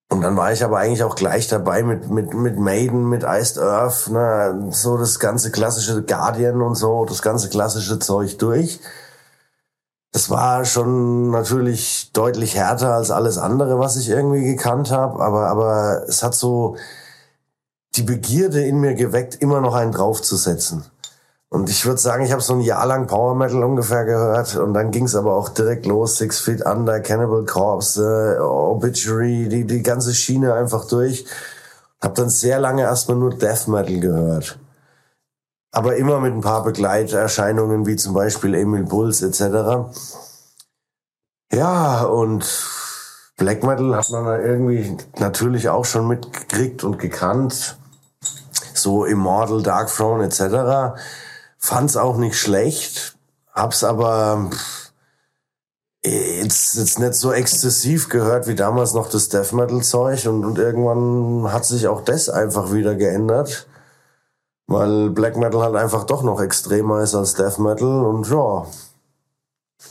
Und 0.08 0.20
dann 0.20 0.36
war 0.36 0.52
ich 0.52 0.62
aber 0.62 0.78
eigentlich 0.78 1.02
auch 1.02 1.16
gleich 1.16 1.48
dabei 1.48 1.82
mit, 1.82 2.10
mit, 2.10 2.32
mit 2.32 2.58
Maiden, 2.58 3.08
mit 3.08 3.24
Iced 3.24 3.58
Earth, 3.58 4.08
ne, 4.08 4.68
so 4.70 4.96
das 4.96 5.18
ganze 5.18 5.50
klassische 5.50 6.02
Guardian 6.02 6.62
und 6.62 6.76
so, 6.76 7.04
das 7.04 7.22
ganze 7.22 7.48
klassische 7.48 7.98
Zeug 7.98 8.38
durch. 8.38 8.80
Das 10.12 10.30
war 10.30 10.64
schon 10.64 11.30
natürlich 11.30 12.12
deutlich 12.12 12.54
härter 12.54 12.94
als 12.94 13.10
alles 13.10 13.36
andere, 13.36 13.78
was 13.78 13.96
ich 13.96 14.08
irgendwie 14.08 14.44
gekannt 14.44 14.90
habe, 14.90 15.20
aber, 15.20 15.48
aber 15.48 16.04
es 16.08 16.22
hat 16.22 16.34
so 16.34 16.76
die 17.96 18.02
Begierde 18.02 18.64
in 18.64 18.78
mir 18.78 18.94
geweckt, 18.94 19.34
immer 19.36 19.60
noch 19.60 19.74
einen 19.74 19.92
draufzusetzen. 19.92 20.84
Und 21.48 21.70
ich 21.70 21.86
würde 21.86 22.00
sagen, 22.00 22.24
ich 22.24 22.32
habe 22.32 22.42
so 22.42 22.54
ein 22.54 22.60
Jahr 22.60 22.86
lang 22.86 23.06
Power 23.06 23.34
Metal 23.34 23.62
ungefähr 23.62 24.04
gehört 24.04 24.56
und 24.56 24.74
dann 24.74 24.90
ging 24.90 25.04
es 25.04 25.14
aber 25.14 25.34
auch 25.34 25.48
direkt 25.48 25.86
los, 25.86 26.16
Six 26.16 26.40
Feet 26.40 26.66
Under, 26.66 27.00
Cannibal 27.00 27.44
Corpse, 27.44 28.36
äh, 28.38 28.40
Obituary, 28.40 29.48
die, 29.48 29.64
die 29.64 29.82
ganze 29.82 30.12
Schiene 30.12 30.54
einfach 30.54 30.86
durch. 30.88 31.24
Hab 32.00 32.16
dann 32.16 32.30
sehr 32.30 32.58
lange 32.58 32.82
erstmal 32.82 33.16
nur 33.16 33.30
Death 33.30 33.68
Metal 33.68 34.00
gehört. 34.00 34.58
Aber 35.70 35.96
immer 35.96 36.20
mit 36.20 36.32
ein 36.32 36.40
paar 36.40 36.64
Begleiterscheinungen, 36.64 37.86
wie 37.86 37.96
zum 37.96 38.14
Beispiel 38.14 38.54
Emil 38.54 38.84
Bulls 38.84 39.22
etc. 39.22 39.92
Ja, 41.52 42.02
und 42.04 42.44
Black 43.36 43.62
Metal 43.62 43.94
hat 43.94 44.10
man 44.10 44.24
da 44.24 44.38
irgendwie 44.38 44.96
natürlich 45.18 45.68
auch 45.68 45.84
schon 45.84 46.08
mitgekriegt 46.08 46.82
und 46.82 46.98
gekannt. 46.98 47.78
So 48.74 49.04
Immortal, 49.04 49.62
Dark 49.62 49.94
Throne 49.94 50.24
etc. 50.24 50.98
Fand's 51.58 51.96
auch 51.96 52.16
nicht 52.16 52.38
schlecht, 52.38 53.16
hab's 53.52 53.84
aber 53.84 54.50
pff, 54.50 54.92
jetzt, 56.04 56.76
jetzt 56.76 56.98
nicht 56.98 57.14
so 57.14 57.32
exzessiv 57.32 58.08
gehört 58.08 58.46
wie 58.46 58.54
damals 58.54 58.94
noch 58.94 59.08
das 59.10 59.28
Death 59.28 59.52
Metal 59.52 59.82
Zeug 59.82 60.26
und, 60.26 60.44
und 60.44 60.58
irgendwann 60.58 61.52
hat 61.52 61.64
sich 61.64 61.88
auch 61.88 62.02
das 62.02 62.28
einfach 62.28 62.72
wieder 62.72 62.94
geändert, 62.94 63.66
weil 64.66 65.10
Black 65.10 65.36
Metal 65.36 65.62
halt 65.62 65.76
einfach 65.76 66.04
doch 66.04 66.22
noch 66.22 66.40
extremer 66.40 67.00
ist 67.00 67.14
als 67.14 67.34
Death 67.34 67.58
Metal 67.58 68.04
und 68.04 68.28
ja, 68.28 68.66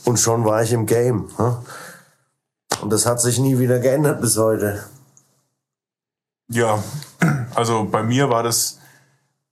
und 0.04 0.18
schon 0.18 0.44
war 0.44 0.62
ich 0.62 0.72
im 0.72 0.86
Game. 0.86 1.28
Ne? 1.38 1.56
Und 2.82 2.92
das 2.92 3.06
hat 3.06 3.20
sich 3.20 3.38
nie 3.38 3.58
wieder 3.58 3.78
geändert 3.78 4.20
bis 4.20 4.36
heute. 4.36 4.84
Ja, 6.48 6.82
also 7.54 7.84
bei 7.90 8.02
mir 8.02 8.30
war 8.30 8.42
das 8.42 8.78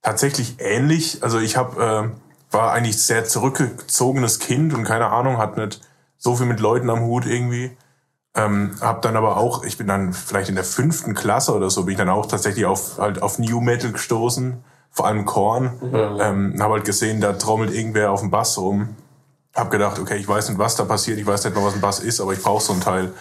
tatsächlich 0.05 0.57
ähnlich. 0.59 1.23
Also 1.23 1.39
ich 1.39 1.57
habe 1.57 2.13
äh, 2.13 2.53
war 2.53 2.71
eigentlich 2.71 3.01
sehr 3.01 3.25
zurückgezogenes 3.25 4.39
Kind 4.39 4.73
und 4.73 4.83
keine 4.83 5.07
Ahnung, 5.07 5.39
hat 5.39 5.57
nicht 5.57 5.81
so 6.17 6.35
viel 6.35 6.45
mit 6.45 6.59
Leuten 6.59 6.89
am 6.89 7.01
Hut 7.01 7.25
irgendwie. 7.25 7.75
Ähm, 8.35 8.75
hab 8.81 9.01
dann 9.01 9.17
aber 9.17 9.37
auch, 9.37 9.63
ich 9.63 9.77
bin 9.77 9.87
dann 9.87 10.13
vielleicht 10.13 10.49
in 10.49 10.55
der 10.55 10.63
fünften 10.63 11.15
Klasse 11.15 11.55
oder 11.55 11.69
so, 11.69 11.83
bin 11.83 11.93
ich 11.93 11.97
dann 11.97 12.09
auch 12.09 12.27
tatsächlich 12.27 12.65
auf 12.65 12.99
halt 12.99 13.21
auf 13.21 13.39
New 13.39 13.61
Metal 13.61 13.91
gestoßen, 13.91 14.63
vor 14.91 15.07
allem 15.07 15.25
Korn. 15.25 15.73
Ähm, 16.21 16.55
hab 16.61 16.69
halt 16.69 16.85
gesehen, 16.85 17.19
da 17.19 17.33
trommelt 17.33 17.73
irgendwer 17.73 18.11
auf 18.11 18.19
dem 18.19 18.29
Bass 18.29 18.57
rum. 18.57 18.95
Hab 19.55 19.71
gedacht, 19.71 19.97
okay, 19.99 20.17
ich 20.17 20.27
weiß 20.27 20.49
nicht, 20.49 20.59
was 20.59 20.75
da 20.75 20.83
passiert, 20.83 21.17
ich 21.17 21.25
weiß 21.25 21.45
nicht 21.45 21.55
mal, 21.55 21.65
was 21.65 21.73
ein 21.73 21.81
Bass 21.81 21.99
ist, 21.99 22.21
aber 22.21 22.33
ich 22.33 22.43
brauche 22.43 22.61
so 22.61 22.73
ein 22.73 22.81
Teil. 22.81 23.11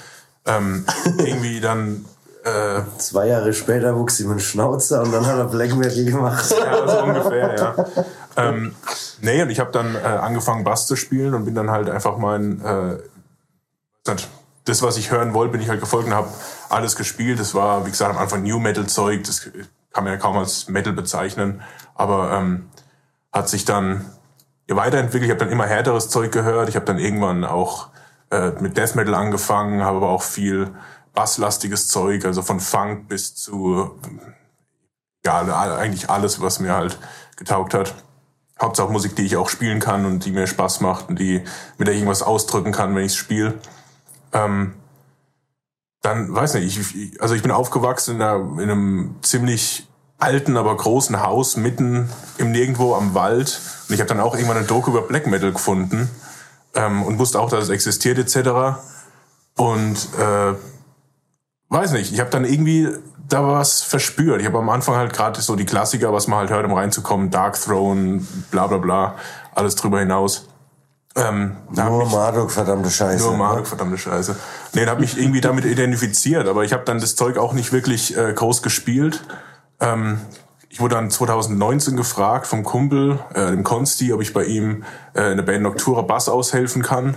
Ähm, 0.44 0.84
irgendwie 1.18 1.60
dann 1.60 2.04
äh, 2.44 2.82
Zwei 2.98 3.28
Jahre 3.28 3.54
später 3.54 3.96
wuchs 3.96 4.20
ihm 4.20 4.30
ein 4.30 4.40
Schnauzer 4.40 5.02
und 5.02 5.12
dann 5.12 5.26
hat 5.26 5.38
er 5.38 5.46
Black 5.46 5.74
Metal 5.74 6.04
gemacht. 6.04 6.54
Ja, 6.58 6.86
so 6.86 7.02
ungefähr, 7.02 7.56
ja. 7.56 7.74
Ähm, 8.36 8.74
nee, 9.22 9.42
und 9.42 9.50
ich 9.50 9.60
habe 9.60 9.72
dann 9.72 9.94
äh, 9.94 9.98
angefangen, 9.98 10.62
Bass 10.62 10.86
zu 10.86 10.94
spielen 10.94 11.34
und 11.34 11.46
bin 11.46 11.54
dann 11.54 11.70
halt 11.70 11.88
einfach 11.88 12.18
mein, 12.18 12.60
äh, 12.60 12.98
das, 14.64 14.82
was 14.82 14.98
ich 14.98 15.10
hören 15.10 15.32
wollte, 15.32 15.52
bin 15.52 15.62
ich 15.62 15.68
halt 15.68 15.80
gefolgt 15.80 16.06
und 16.06 16.14
habe 16.14 16.28
alles 16.68 16.96
gespielt. 16.96 17.40
Das 17.40 17.54
war, 17.54 17.86
wie 17.86 17.90
gesagt, 17.90 18.10
am 18.10 18.18
Anfang 18.18 18.42
New 18.42 18.58
Metal 18.58 18.86
Zeug, 18.86 19.24
das 19.24 19.48
kann 19.92 20.04
man 20.04 20.12
ja 20.12 20.18
kaum 20.18 20.36
als 20.36 20.68
Metal 20.68 20.92
bezeichnen, 20.92 21.62
aber 21.94 22.32
ähm, 22.32 22.68
hat 23.32 23.48
sich 23.48 23.64
dann 23.64 24.04
weiterentwickelt. 24.68 25.24
Ich 25.24 25.30
habe 25.30 25.44
dann 25.44 25.52
immer 25.52 25.66
härteres 25.66 26.08
Zeug 26.08 26.32
gehört. 26.32 26.68
Ich 26.68 26.76
habe 26.76 26.86
dann 26.86 26.98
irgendwann 26.98 27.44
auch 27.44 27.88
äh, 28.30 28.50
mit 28.60 28.76
Death 28.76 28.96
Metal 28.96 29.14
angefangen, 29.14 29.82
habe 29.82 29.98
aber 29.98 30.08
auch 30.08 30.22
viel 30.22 30.70
basslastiges 31.14 31.88
Zeug, 31.88 32.24
also 32.24 32.42
von 32.42 32.60
Funk 32.60 33.08
bis 33.08 33.34
zu 33.34 33.98
ja, 35.24 35.40
eigentlich 35.78 36.10
alles, 36.10 36.40
was 36.40 36.60
mir 36.60 36.74
halt 36.74 36.98
getaugt 37.36 37.72
hat. 37.72 37.94
Hauptsache 38.60 38.92
Musik, 38.92 39.16
die 39.16 39.24
ich 39.24 39.36
auch 39.36 39.48
spielen 39.48 39.80
kann 39.80 40.04
und 40.04 40.24
die 40.24 40.32
mir 40.32 40.46
Spaß 40.46 40.80
macht 40.80 41.08
und 41.08 41.18
die 41.18 41.42
mit 41.78 41.88
der 41.88 41.94
ich 41.94 42.00
irgendwas 42.00 42.22
ausdrücken 42.22 42.72
kann, 42.72 42.94
wenn 42.94 43.04
ich 43.04 43.16
spiele. 43.16 43.54
Ähm, 44.32 44.74
dann 46.02 46.32
weiß 46.32 46.54
nicht, 46.54 46.78
ich, 46.78 46.94
ich, 46.94 47.22
also 47.22 47.34
ich 47.34 47.42
bin 47.42 47.50
aufgewachsen 47.50 48.16
in, 48.16 48.22
einer, 48.22 48.36
in 48.60 48.70
einem 48.70 49.14
ziemlich 49.22 49.88
alten, 50.18 50.56
aber 50.56 50.76
großen 50.76 51.22
Haus 51.22 51.56
mitten 51.56 52.10
im 52.38 52.52
Nirgendwo 52.52 52.94
am 52.94 53.14
Wald. 53.14 53.60
Und 53.88 53.94
ich 53.94 54.00
habe 54.00 54.08
dann 54.08 54.20
auch 54.20 54.34
irgendwann 54.34 54.58
eine 54.58 54.66
Doku 54.66 54.90
über 54.90 55.02
Black 55.02 55.26
Metal 55.26 55.52
gefunden 55.52 56.10
ähm, 56.74 57.02
und 57.02 57.18
wusste 57.18 57.40
auch, 57.40 57.48
dass 57.48 57.64
es 57.64 57.70
existiert 57.70 58.18
etc. 58.18 58.78
Und 59.56 59.96
äh, 60.18 60.54
weiß 61.68 61.92
nicht, 61.92 62.12
ich 62.12 62.20
habe 62.20 62.30
dann 62.30 62.44
irgendwie 62.44 62.88
da 63.28 63.46
was 63.46 63.82
verspürt. 63.82 64.40
Ich 64.40 64.46
habe 64.46 64.58
am 64.58 64.68
Anfang 64.68 64.96
halt 64.96 65.12
gerade 65.12 65.40
so 65.40 65.56
die 65.56 65.64
Klassiker, 65.64 66.12
was 66.12 66.28
man 66.28 66.40
halt 66.40 66.50
hört, 66.50 66.64
um 66.66 66.74
reinzukommen, 66.74 67.30
Dark 67.30 67.60
Throne, 67.60 68.22
bla 68.50 68.66
bla 68.66 68.78
bla, 68.78 69.14
alles 69.54 69.76
drüber 69.76 70.00
hinaus. 70.00 70.48
Ähm, 71.16 71.56
da 71.72 71.88
Nur 71.88 72.08
Marduk, 72.08 72.50
verdammte 72.50 72.90
Scheiße. 72.90 73.24
nur 73.24 73.36
Marduk, 73.36 73.68
verdammte 73.68 73.98
Scheiße. 73.98 74.34
Nee, 74.72 74.82
und 74.82 74.88
habe 74.90 75.00
mich 75.00 75.16
irgendwie 75.16 75.40
damit 75.40 75.64
identifiziert, 75.64 76.48
aber 76.48 76.64
ich 76.64 76.72
habe 76.72 76.84
dann 76.84 76.98
das 76.98 77.14
Zeug 77.14 77.38
auch 77.38 77.52
nicht 77.52 77.72
wirklich 77.72 78.16
äh, 78.16 78.32
groß 78.32 78.62
gespielt. 78.62 79.22
Ähm, 79.78 80.20
ich 80.68 80.80
wurde 80.80 80.96
dann 80.96 81.08
2019 81.08 81.96
gefragt 81.96 82.48
vom 82.48 82.64
Kumpel, 82.64 83.20
äh, 83.32 83.52
dem 83.52 83.62
Konsti, 83.62 84.12
ob 84.12 84.20
ich 84.22 84.32
bei 84.32 84.44
ihm 84.44 84.82
äh, 85.14 85.30
in 85.30 85.36
der 85.36 85.44
Band 85.44 85.62
Noctura 85.62 86.02
Bass 86.02 86.28
aushelfen 86.28 86.82
kann. 86.82 87.16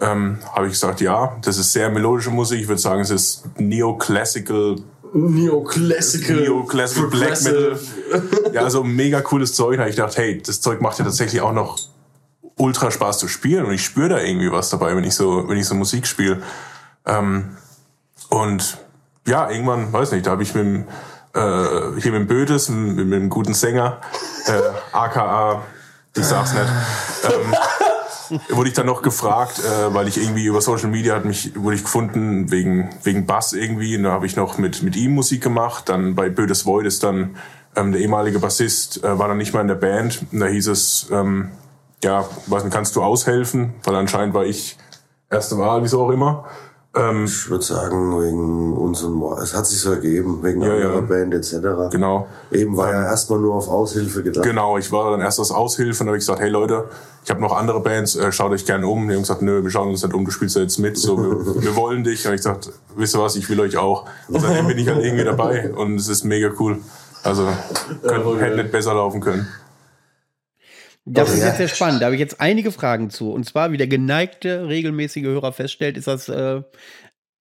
Ähm, 0.00 0.38
habe 0.52 0.66
ich 0.66 0.72
gesagt, 0.72 1.00
ja, 1.00 1.36
das 1.42 1.58
ist 1.58 1.72
sehr 1.72 1.90
melodische 1.90 2.30
Musik. 2.30 2.60
Ich 2.60 2.68
würde 2.68 2.80
sagen, 2.80 3.00
es 3.00 3.10
ist 3.10 3.44
Neoclassical 3.58 4.76
Neoclassical. 5.12 6.36
Neoclassical 6.36 7.10
Black 7.10 7.42
Metal. 7.42 7.78
Ja, 8.52 8.62
also 8.62 8.84
mega 8.84 9.20
cooles 9.20 9.54
Zeug. 9.54 9.76
Da 9.76 9.80
habe 9.82 9.90
ich 9.90 9.96
gedacht, 9.96 10.16
hey, 10.16 10.40
das 10.40 10.60
Zeug 10.60 10.80
macht 10.80 10.98
ja 10.98 11.04
tatsächlich 11.04 11.40
auch 11.40 11.52
noch 11.52 11.78
ultra 12.56 12.90
Spaß 12.90 13.18
zu 13.18 13.26
spielen 13.26 13.64
und 13.64 13.72
ich 13.72 13.84
spüre 13.84 14.10
da 14.10 14.18
irgendwie 14.20 14.52
was 14.52 14.70
dabei, 14.70 14.94
wenn 14.94 15.04
ich 15.04 15.14
so, 15.14 15.48
wenn 15.48 15.56
ich 15.56 15.66
so 15.66 15.74
Musik 15.74 16.06
spiele. 16.06 16.42
Ähm, 17.06 17.56
Und 18.28 18.78
ja, 19.26 19.50
irgendwann, 19.50 19.92
weiß 19.92 20.12
nicht, 20.12 20.26
da 20.26 20.30
habe 20.32 20.42
ich 20.44 20.54
mit 20.54 20.64
dem, 20.64 20.84
äh, 21.34 22.00
hier 22.00 22.12
mit 22.12 22.20
dem 22.20 22.26
Bödes, 22.28 22.68
mit, 22.68 23.06
mit 23.06 23.12
dem 23.12 23.28
guten 23.28 23.54
Sänger, 23.54 24.00
äh, 24.46 24.60
aka, 24.92 25.62
ich 26.16 26.24
sag's 26.24 26.52
nicht, 26.52 26.68
ähm, 27.24 27.54
wurde 28.48 28.68
ich 28.68 28.74
dann 28.74 28.86
noch 28.86 29.02
gefragt, 29.02 29.60
äh, 29.60 29.94
weil 29.94 30.08
ich 30.08 30.18
irgendwie 30.18 30.46
über 30.46 30.60
Social 30.60 30.88
Media 30.88 31.14
hat 31.14 31.24
mich 31.24 31.54
wurde 31.56 31.76
ich 31.76 31.82
gefunden 31.82 32.50
wegen 32.50 32.90
wegen 33.02 33.26
Bass 33.26 33.52
irgendwie 33.52 33.96
und 33.96 34.04
da 34.04 34.12
habe 34.12 34.26
ich 34.26 34.36
noch 34.36 34.58
mit 34.58 34.82
mit 34.82 34.96
ihm 34.96 35.14
Musik 35.14 35.42
gemacht. 35.42 35.88
Dann 35.88 36.14
bei 36.14 36.28
Bödes 36.28 36.66
Void 36.66 36.86
ist 36.86 37.02
dann 37.02 37.36
ähm, 37.76 37.92
der 37.92 38.00
ehemalige 38.00 38.38
Bassist 38.38 39.04
äh, 39.04 39.18
war 39.18 39.28
dann 39.28 39.38
nicht 39.38 39.52
mehr 39.52 39.62
in 39.62 39.68
der 39.68 39.74
Band. 39.76 40.24
Und 40.32 40.40
da 40.40 40.46
hieß 40.46 40.68
es 40.68 41.08
ähm, 41.10 41.50
ja, 42.02 42.24
was 42.46 42.68
kannst 42.70 42.96
du 42.96 43.02
aushelfen? 43.02 43.74
Weil 43.84 43.94
anscheinend 43.96 44.34
war 44.34 44.44
ich 44.44 44.78
erste 45.30 45.58
Wahl, 45.58 45.82
wieso 45.82 46.02
auch 46.02 46.10
immer. 46.10 46.44
Ähm, 46.92 47.24
ich 47.24 47.48
würde 47.48 47.64
sagen, 47.64 48.20
wegen 48.20 48.72
unserem, 48.76 49.22
es 49.40 49.54
hat 49.54 49.64
sich 49.64 49.78
so 49.78 49.92
ergeben, 49.92 50.42
wegen 50.42 50.60
ja, 50.60 50.72
anderer 50.72 50.94
ja. 50.96 51.00
Band 51.02 51.34
etc. 51.34 51.54
Genau. 51.92 52.26
Eben 52.50 52.76
war 52.76 52.90
ja 52.92 53.04
erstmal 53.04 53.38
nur 53.38 53.54
auf 53.54 53.68
Aushilfe 53.68 54.24
gedacht. 54.24 54.44
Genau, 54.44 54.76
ich 54.76 54.90
war 54.90 55.12
dann 55.12 55.20
erst 55.20 55.38
als 55.38 55.52
Aushilfe 55.52 56.02
und 56.02 56.08
habe 56.08 56.16
ich 56.16 56.22
gesagt, 56.22 56.40
hey 56.40 56.48
Leute, 56.48 56.86
ich 57.22 57.30
habe 57.30 57.40
noch 57.40 57.56
andere 57.56 57.80
Bands, 57.80 58.16
äh, 58.16 58.32
schaut 58.32 58.50
euch 58.50 58.66
gerne 58.66 58.88
um. 58.88 59.06
Die 59.06 59.14
haben 59.14 59.22
gesagt, 59.22 59.40
nö, 59.40 59.62
wir 59.62 59.70
schauen 59.70 59.90
uns 59.90 60.02
nicht 60.02 60.12
um, 60.12 60.24
du 60.24 60.32
spielst 60.32 60.56
ja 60.56 60.62
jetzt 60.62 60.78
mit, 60.78 60.98
so, 60.98 61.16
wir, 61.16 61.62
wir 61.62 61.76
wollen 61.76 62.02
dich. 62.02 62.26
Und 62.26 62.34
ich 62.34 62.38
gesagt, 62.38 62.72
wisst 62.96 63.14
ihr 63.14 63.20
was, 63.20 63.36
ich 63.36 63.48
will 63.48 63.60
euch 63.60 63.76
auch. 63.76 64.06
Und 64.26 64.40
seitdem 64.40 64.66
bin 64.66 64.78
ich 64.78 64.88
halt 64.88 65.04
irgendwie 65.04 65.24
dabei 65.24 65.72
und 65.72 65.94
es 65.94 66.08
ist 66.08 66.24
mega 66.24 66.50
cool. 66.58 66.78
Also, 67.22 67.46
können, 68.02 68.38
hätte 68.38 68.56
nicht 68.56 68.72
besser 68.72 68.94
laufen 68.94 69.20
können. 69.20 69.46
Das 71.04 71.32
ist 71.32 71.42
jetzt 71.42 71.56
sehr 71.56 71.68
spannend. 71.68 72.02
Da 72.02 72.06
habe 72.06 72.14
ich 72.14 72.20
jetzt 72.20 72.40
einige 72.40 72.72
Fragen 72.72 73.10
zu. 73.10 73.32
Und 73.32 73.44
zwar, 73.44 73.72
wie 73.72 73.78
der 73.78 73.88
geneigte, 73.88 74.68
regelmäßige 74.68 75.24
Hörer 75.24 75.52
feststellt, 75.52 75.96
ist 75.96 76.06
das 76.06 76.28
äh, 76.28 76.62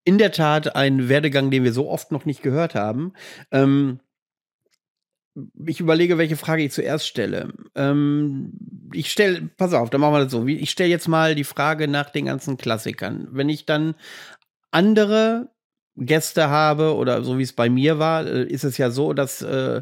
in 0.03 0.17
der 0.17 0.31
Tat 0.31 0.75
ein 0.75 1.09
Werdegang, 1.09 1.51
den 1.51 1.63
wir 1.63 1.73
so 1.73 1.89
oft 1.89 2.11
noch 2.11 2.25
nicht 2.25 2.41
gehört 2.41 2.75
haben. 2.75 3.13
Ähm, 3.51 3.99
ich 5.65 5.79
überlege, 5.79 6.17
welche 6.17 6.37
Frage 6.37 6.63
ich 6.63 6.71
zuerst 6.71 7.07
stelle. 7.07 7.53
Ähm, 7.75 8.53
ich 8.93 9.11
stelle, 9.11 9.49
pass 9.57 9.73
auf, 9.73 9.89
dann 9.89 10.01
machen 10.01 10.13
wir 10.13 10.23
das 10.23 10.31
so. 10.31 10.45
Ich 10.45 10.71
stelle 10.71 10.89
jetzt 10.89 11.07
mal 11.07 11.35
die 11.35 11.43
Frage 11.43 11.87
nach 11.87 12.09
den 12.09 12.25
ganzen 12.25 12.57
Klassikern. 12.57 13.27
Wenn 13.31 13.49
ich 13.49 13.65
dann 13.65 13.95
andere 14.71 15.49
Gäste 15.97 16.49
habe 16.49 16.95
oder 16.95 17.23
so 17.23 17.37
wie 17.37 17.43
es 17.43 17.53
bei 17.53 17.69
mir 17.69 17.99
war, 17.99 18.25
äh, 18.25 18.43
ist 18.43 18.63
es 18.63 18.77
ja 18.77 18.91
so, 18.91 19.13
dass 19.13 19.41
äh, 19.41 19.81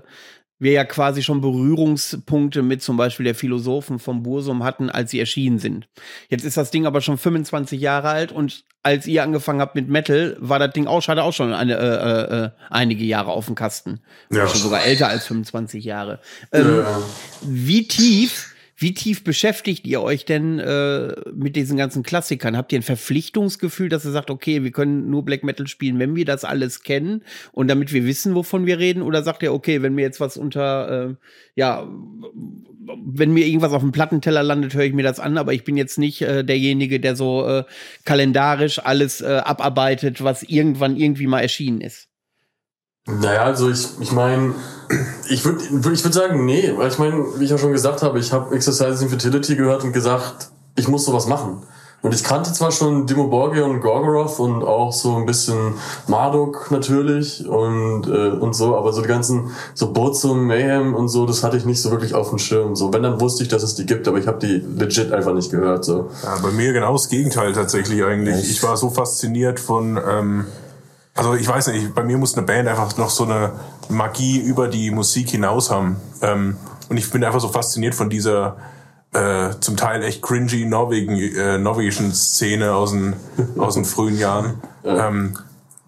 wir 0.59 0.71
ja 0.71 0.85
quasi 0.85 1.23
schon 1.23 1.41
Berührungspunkte 1.41 2.61
mit 2.61 2.81
zum 2.81 2.95
Beispiel 2.95 3.25
der 3.25 3.35
Philosophen 3.35 3.99
vom 3.99 4.23
Bursum 4.23 4.63
hatten, 4.63 4.89
als 4.89 5.11
sie 5.11 5.19
erschienen 5.19 5.59
sind. 5.59 5.87
Jetzt 6.29 6.45
ist 6.45 6.57
das 6.57 6.71
Ding 6.71 6.85
aber 6.85 7.01
schon 7.01 7.17
25 7.17 7.81
Jahre 7.81 8.09
alt 8.09 8.31
und 8.31 8.63
als 8.83 9.07
ihr 9.07 9.23
angefangen 9.23 9.61
habt 9.61 9.75
mit 9.75 9.87
Metal, 9.87 10.35
war 10.39 10.59
das 10.59 10.73
Ding 10.73 10.87
auch, 10.87 11.07
hatte 11.07 11.23
auch 11.23 11.33
schon 11.33 11.53
eine, 11.53 11.77
äh, 11.77 11.79
äh, 11.79 12.45
äh 12.45 12.49
einige 12.69 13.05
Jahre 13.05 13.31
auf 13.31 13.45
dem 13.45 13.55
Kasten. 13.55 14.01
Ja. 14.29 14.47
Schon 14.47 14.59
sogar 14.59 14.83
älter 14.83 15.07
als 15.07 15.25
25 15.25 15.83
Jahre. 15.85 16.19
Ähm, 16.51 16.79
ja. 16.79 17.01
Wie 17.41 17.87
tief 17.87 18.52
wie 18.83 18.93
tief 18.93 19.23
beschäftigt 19.23 19.87
ihr 19.87 20.01
euch 20.01 20.25
denn 20.25 20.59
äh, 20.59 21.15
mit 21.33 21.55
diesen 21.55 21.77
ganzen 21.77 22.03
Klassikern? 22.03 22.57
Habt 22.57 22.73
ihr 22.73 22.79
ein 22.79 22.83
Verpflichtungsgefühl, 22.83 23.87
dass 23.87 24.03
ihr 24.03 24.11
sagt, 24.11 24.29
okay, 24.29 24.63
wir 24.63 24.71
können 24.71 25.09
nur 25.09 25.23
Black 25.23 25.43
Metal 25.43 25.67
spielen, 25.67 25.99
wenn 25.99 26.17
wir 26.17 26.25
das 26.25 26.43
alles 26.43 26.83
kennen 26.83 27.23
und 27.53 27.69
damit 27.69 27.93
wir 27.93 28.05
wissen, 28.05 28.35
wovon 28.35 28.65
wir 28.65 28.79
reden? 28.79 29.01
Oder 29.01 29.23
sagt 29.23 29.41
ihr, 29.41 29.53
okay, 29.53 29.81
wenn 29.81 29.95
mir 29.95 30.01
jetzt 30.01 30.19
was 30.19 30.35
unter, 30.35 31.11
äh, 31.11 31.15
ja, 31.55 31.87
wenn 33.05 33.31
mir 33.31 33.47
irgendwas 33.47 33.71
auf 33.71 33.81
dem 33.81 33.93
Plattenteller 33.93 34.43
landet, 34.43 34.73
höre 34.73 34.83
ich 34.83 34.93
mir 34.93 35.03
das 35.03 35.21
an, 35.21 35.37
aber 35.37 35.53
ich 35.53 35.63
bin 35.63 35.77
jetzt 35.77 35.97
nicht 35.97 36.21
äh, 36.21 36.43
derjenige, 36.43 36.99
der 36.99 37.15
so 37.15 37.47
äh, 37.47 37.63
kalendarisch 38.03 38.79
alles 38.79 39.21
äh, 39.21 39.41
abarbeitet, 39.45 40.23
was 40.23 40.43
irgendwann 40.43 40.97
irgendwie 40.97 41.27
mal 41.27 41.39
erschienen 41.39 41.79
ist? 41.79 42.09
Naja, 43.05 43.43
also 43.43 43.69
ich, 43.69 43.87
ich 43.99 44.11
meine, 44.11 44.55
ich 45.29 45.43
würde 45.43 45.63
ich 45.63 46.03
würd 46.03 46.13
sagen, 46.13 46.45
nee, 46.45 46.73
weil 46.77 46.89
ich 46.89 46.99
meine, 46.99 47.25
wie 47.37 47.43
ich 47.43 47.49
ja 47.49 47.57
schon 47.57 47.73
gesagt 47.73 48.01
habe, 48.01 48.19
ich 48.19 48.31
habe 48.31 48.55
Exercise 48.55 49.03
in 49.03 49.09
Fertility 49.09 49.55
gehört 49.55 49.83
und 49.83 49.91
gesagt, 49.91 50.49
ich 50.75 50.87
muss 50.87 51.05
sowas 51.05 51.27
machen. 51.27 51.63
Und 52.01 52.13
ich 52.13 52.23
kannte 52.25 52.51
zwar 52.51 52.71
schon 52.71 53.07
Dimo 53.07 53.27
Borgir 53.27 53.65
und 53.65 53.79
Gorgoroth 53.79 54.37
und 54.37 54.61
auch 54.61 54.91
so 54.91 55.15
ein 55.15 55.25
bisschen 55.25 55.75
Marduk 56.07 56.69
natürlich 56.69 57.47
und, 57.47 58.07
äh, 58.07 58.29
und 58.31 58.53
so, 58.53 58.75
aber 58.75 58.91
so 58.91 59.01
die 59.01 59.07
ganzen, 59.07 59.51
so 59.73 59.93
Burzum, 59.93 60.45
Mayhem 60.45 60.95
und 60.95 61.07
so, 61.07 61.25
das 61.25 61.43
hatte 61.43 61.55
ich 61.55 61.63
nicht 61.63 61.81
so 61.81 61.91
wirklich 61.91 62.13
auf 62.13 62.29
dem 62.29 62.39
Schirm. 62.39 62.75
So, 62.75 62.91
wenn, 62.91 63.03
dann 63.03 63.21
wusste 63.21 63.43
ich, 63.43 63.49
dass 63.49 63.63
es 63.63 63.75
die 63.75 63.85
gibt, 63.85 64.05
aber 64.09 64.17
ich 64.17 64.27
habe 64.27 64.37
die 64.45 64.61
legit 64.77 65.13
einfach 65.13 65.33
nicht 65.33 65.49
gehört. 65.49 65.85
So. 65.85 66.09
Ja, 66.23 66.37
bei 66.43 66.51
mir 66.51 66.73
genau 66.73 66.91
das 66.91 67.07
Gegenteil 67.07 67.53
tatsächlich 67.53 68.03
eigentlich. 68.03 68.51
Ich 68.51 68.61
war 68.63 68.75
so 68.75 68.89
fasziniert 68.89 69.59
von... 69.59 69.97
Ähm 69.97 70.45
also 71.13 71.35
ich 71.35 71.47
weiß 71.47 71.67
nicht, 71.67 71.93
bei 71.93 72.03
mir 72.03 72.17
muss 72.17 72.35
eine 72.35 72.45
Band 72.45 72.67
einfach 72.67 72.97
noch 72.97 73.09
so 73.09 73.23
eine 73.25 73.51
Magie 73.89 74.39
über 74.39 74.67
die 74.67 74.91
Musik 74.91 75.29
hinaus 75.29 75.69
haben. 75.69 75.97
Ähm, 76.21 76.57
und 76.89 76.97
ich 76.97 77.09
bin 77.11 77.23
einfach 77.23 77.39
so 77.39 77.49
fasziniert 77.49 77.95
von 77.95 78.09
dieser 78.09 78.57
äh, 79.13 79.51
zum 79.59 79.77
Teil 79.77 80.03
echt 80.03 80.21
cringy 80.21 80.65
Norwegen, 80.65 81.17
äh, 81.17 81.57
norwegischen 81.59 82.13
Szene 82.13 82.73
aus 82.73 82.91
den, 82.91 83.13
aus 83.57 83.75
den 83.75 83.85
frühen 83.85 84.17
Jahren. 84.17 84.55
Ähm, 84.83 85.37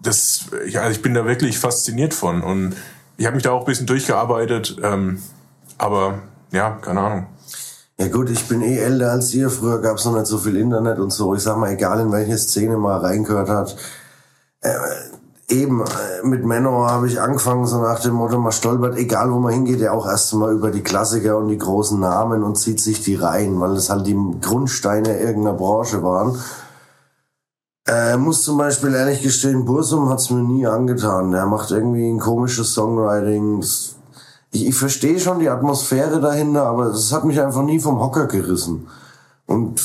das, 0.00 0.46
ich, 0.66 0.78
also 0.78 0.90
ich 0.92 1.02
bin 1.02 1.14
da 1.14 1.26
wirklich 1.26 1.58
fasziniert 1.58 2.14
von. 2.14 2.42
Und 2.42 2.76
ich 3.16 3.26
habe 3.26 3.34
mich 3.34 3.42
da 3.42 3.50
auch 3.50 3.60
ein 3.60 3.66
bisschen 3.66 3.86
durchgearbeitet. 3.86 4.76
Ähm, 4.82 5.20
aber 5.78 6.20
ja, 6.52 6.78
keine 6.80 7.00
Ahnung. 7.00 7.26
Ja 7.98 8.08
gut, 8.08 8.30
ich 8.30 8.46
bin 8.46 8.60
eh 8.62 8.78
älter 8.78 9.10
als 9.10 9.32
ihr. 9.34 9.50
Früher 9.50 9.80
gab 9.80 9.96
es 9.96 10.04
noch 10.04 10.14
nicht 10.14 10.26
so 10.26 10.38
viel 10.38 10.56
Internet 10.56 10.98
und 10.98 11.10
so. 11.10 11.34
Ich 11.34 11.42
sag 11.42 11.56
mal, 11.56 11.72
egal 11.72 11.98
in 12.00 12.12
welche 12.12 12.36
Szene 12.36 12.76
man 12.76 13.00
reingehört 13.00 13.48
hat, 13.48 13.76
äh, 14.66 15.54
eben 15.54 15.80
äh, 15.80 16.26
mit 16.26 16.44
Menor 16.44 16.90
habe 16.90 17.06
ich 17.06 17.20
angefangen, 17.20 17.66
so 17.66 17.80
nach 17.80 18.00
dem 18.00 18.14
Motto, 18.14 18.38
man 18.38 18.52
stolpert, 18.52 18.96
egal 18.96 19.32
wo 19.32 19.38
man 19.38 19.52
hingeht, 19.52 19.80
ja 19.80 19.92
auch 19.92 20.06
erst 20.06 20.34
mal 20.34 20.52
über 20.52 20.70
die 20.70 20.82
Klassiker 20.82 21.36
und 21.38 21.48
die 21.48 21.58
großen 21.58 22.00
Namen 22.00 22.42
und 22.42 22.56
zieht 22.56 22.80
sich 22.80 23.02
die 23.02 23.14
rein, 23.14 23.60
weil 23.60 23.74
das 23.74 23.90
halt 23.90 24.06
die 24.06 24.18
Grundsteine 24.40 25.18
irgendeiner 25.18 25.56
Branche 25.56 26.02
waren. 26.02 26.38
Äh, 27.86 28.16
muss 28.16 28.42
zum 28.42 28.58
Beispiel 28.58 28.94
ehrlich 28.94 29.22
gestehen, 29.22 29.64
Bursum 29.64 30.08
hat's 30.08 30.30
mir 30.30 30.42
nie 30.42 30.66
angetan. 30.66 31.30
Der 31.30 31.46
macht 31.46 31.70
irgendwie 31.70 32.10
ein 32.10 32.18
komisches 32.18 32.74
Songwriting. 32.74 33.62
Ich, 34.50 34.66
ich 34.66 34.74
verstehe 34.74 35.20
schon 35.20 35.38
die 35.38 35.48
Atmosphäre 35.48 36.20
dahinter, 36.20 36.66
aber 36.66 36.86
es 36.86 37.12
hat 37.12 37.24
mich 37.24 37.40
einfach 37.40 37.62
nie 37.62 37.78
vom 37.78 38.00
Hocker 38.00 38.26
gerissen. 38.26 38.88
Und 39.46 39.80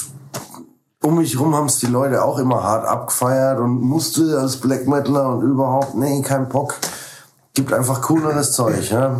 um 1.04 1.18
mich 1.18 1.40
rum 1.40 1.56
haben 1.56 1.66
es 1.66 1.80
die 1.80 1.88
Leute 1.88 2.24
auch 2.24 2.38
immer 2.38 2.64
hart 2.64 2.86
abgefeiert 2.86 3.60
und 3.60 3.82
musste 3.82 4.40
als 4.40 4.58
Black 4.58 4.88
Metaler 4.88 5.30
und 5.30 5.42
überhaupt, 5.42 5.96
nee, 5.96 6.22
kein 6.22 6.48
Bock. 6.48 6.76
Gibt 7.54 7.74
einfach 7.74 8.02
cooleres 8.02 8.52
Zeug, 8.54 8.90
ja. 8.92 9.18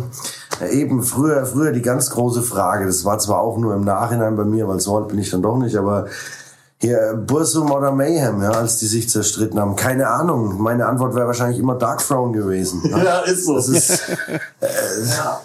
ja. 0.60 0.66
Eben, 0.68 1.02
früher, 1.02 1.44
früher 1.44 1.72
die 1.72 1.82
ganz 1.82 2.10
große 2.10 2.42
Frage, 2.42 2.86
das 2.86 3.04
war 3.04 3.18
zwar 3.18 3.40
auch 3.40 3.58
nur 3.58 3.74
im 3.74 3.84
Nachhinein 3.84 4.36
bei 4.36 4.44
mir, 4.44 4.68
weil 4.68 4.80
so 4.80 4.96
alt 4.96 5.08
bin 5.08 5.18
ich 5.18 5.30
dann 5.30 5.42
doch 5.42 5.58
nicht, 5.58 5.76
aber 5.76 6.06
hier, 6.82 7.14
Bursum 7.14 7.70
oder 7.70 7.92
Mayhem, 7.92 8.42
ja, 8.42 8.50
als 8.50 8.78
die 8.78 8.86
sich 8.86 9.08
zerstritten 9.08 9.58
haben. 9.60 9.76
Keine 9.76 10.08
Ahnung. 10.08 10.60
Meine 10.60 10.86
Antwort 10.86 11.14
wäre 11.14 11.28
wahrscheinlich 11.28 11.60
immer 11.60 11.76
Dark 11.76 12.04
Throne 12.04 12.32
gewesen. 12.32 12.82
Ja, 12.84 12.98
ja 13.04 13.18
ist 13.20 13.44
so. 13.46 13.54
Das 13.54 13.68
ist, 13.68 14.08
äh, 14.60 14.68
ja. 15.08 15.40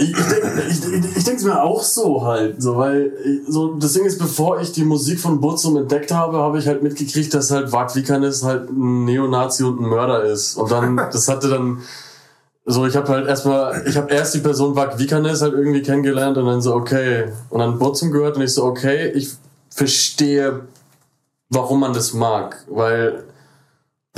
Ich, 0.00 0.10
ich 0.10 0.26
denke 0.26 0.62
ich, 0.68 0.86
ich, 0.86 1.16
ich 1.16 1.24
denk's 1.24 1.42
mir 1.42 1.60
auch 1.60 1.82
so 1.82 2.24
halt, 2.24 2.62
so, 2.62 2.76
weil 2.76 3.12
so 3.48 3.74
das 3.74 3.94
Ding 3.94 4.04
ist, 4.04 4.20
bevor 4.20 4.60
ich 4.60 4.70
die 4.70 4.84
Musik 4.84 5.18
von 5.18 5.40
Burzum 5.40 5.76
entdeckt 5.76 6.12
habe, 6.12 6.38
habe 6.38 6.60
ich 6.60 6.68
halt 6.68 6.84
mitgekriegt, 6.84 7.34
dass 7.34 7.50
halt 7.50 7.72
Wag 7.72 7.96
Vikanes 7.96 8.44
halt 8.44 8.70
ein 8.70 9.04
Neonazi 9.06 9.64
und 9.64 9.80
ein 9.80 9.88
Mörder 9.88 10.22
ist. 10.22 10.54
Und 10.54 10.70
dann, 10.70 10.96
das 11.12 11.26
hatte 11.26 11.48
dann, 11.48 11.78
so 12.64 12.86
ich 12.86 12.94
habe 12.94 13.08
halt 13.08 13.26
erstmal, 13.26 13.82
ich 13.88 13.96
habe 13.96 14.14
erst 14.14 14.34
die 14.34 14.38
Person 14.38 14.76
Wag 14.76 15.00
Vikanes 15.00 15.42
halt 15.42 15.54
irgendwie 15.54 15.82
kennengelernt 15.82 16.38
und 16.38 16.46
dann 16.46 16.60
so, 16.60 16.76
okay. 16.76 17.32
Und 17.50 17.58
dann 17.58 17.80
Burzum 17.80 18.12
gehört 18.12 18.36
und 18.36 18.42
ich 18.42 18.54
so, 18.54 18.66
okay, 18.66 19.10
ich 19.16 19.32
verstehe, 19.68 20.60
warum 21.50 21.80
man 21.80 21.92
das 21.92 22.12
mag, 22.12 22.64
weil 22.68 23.24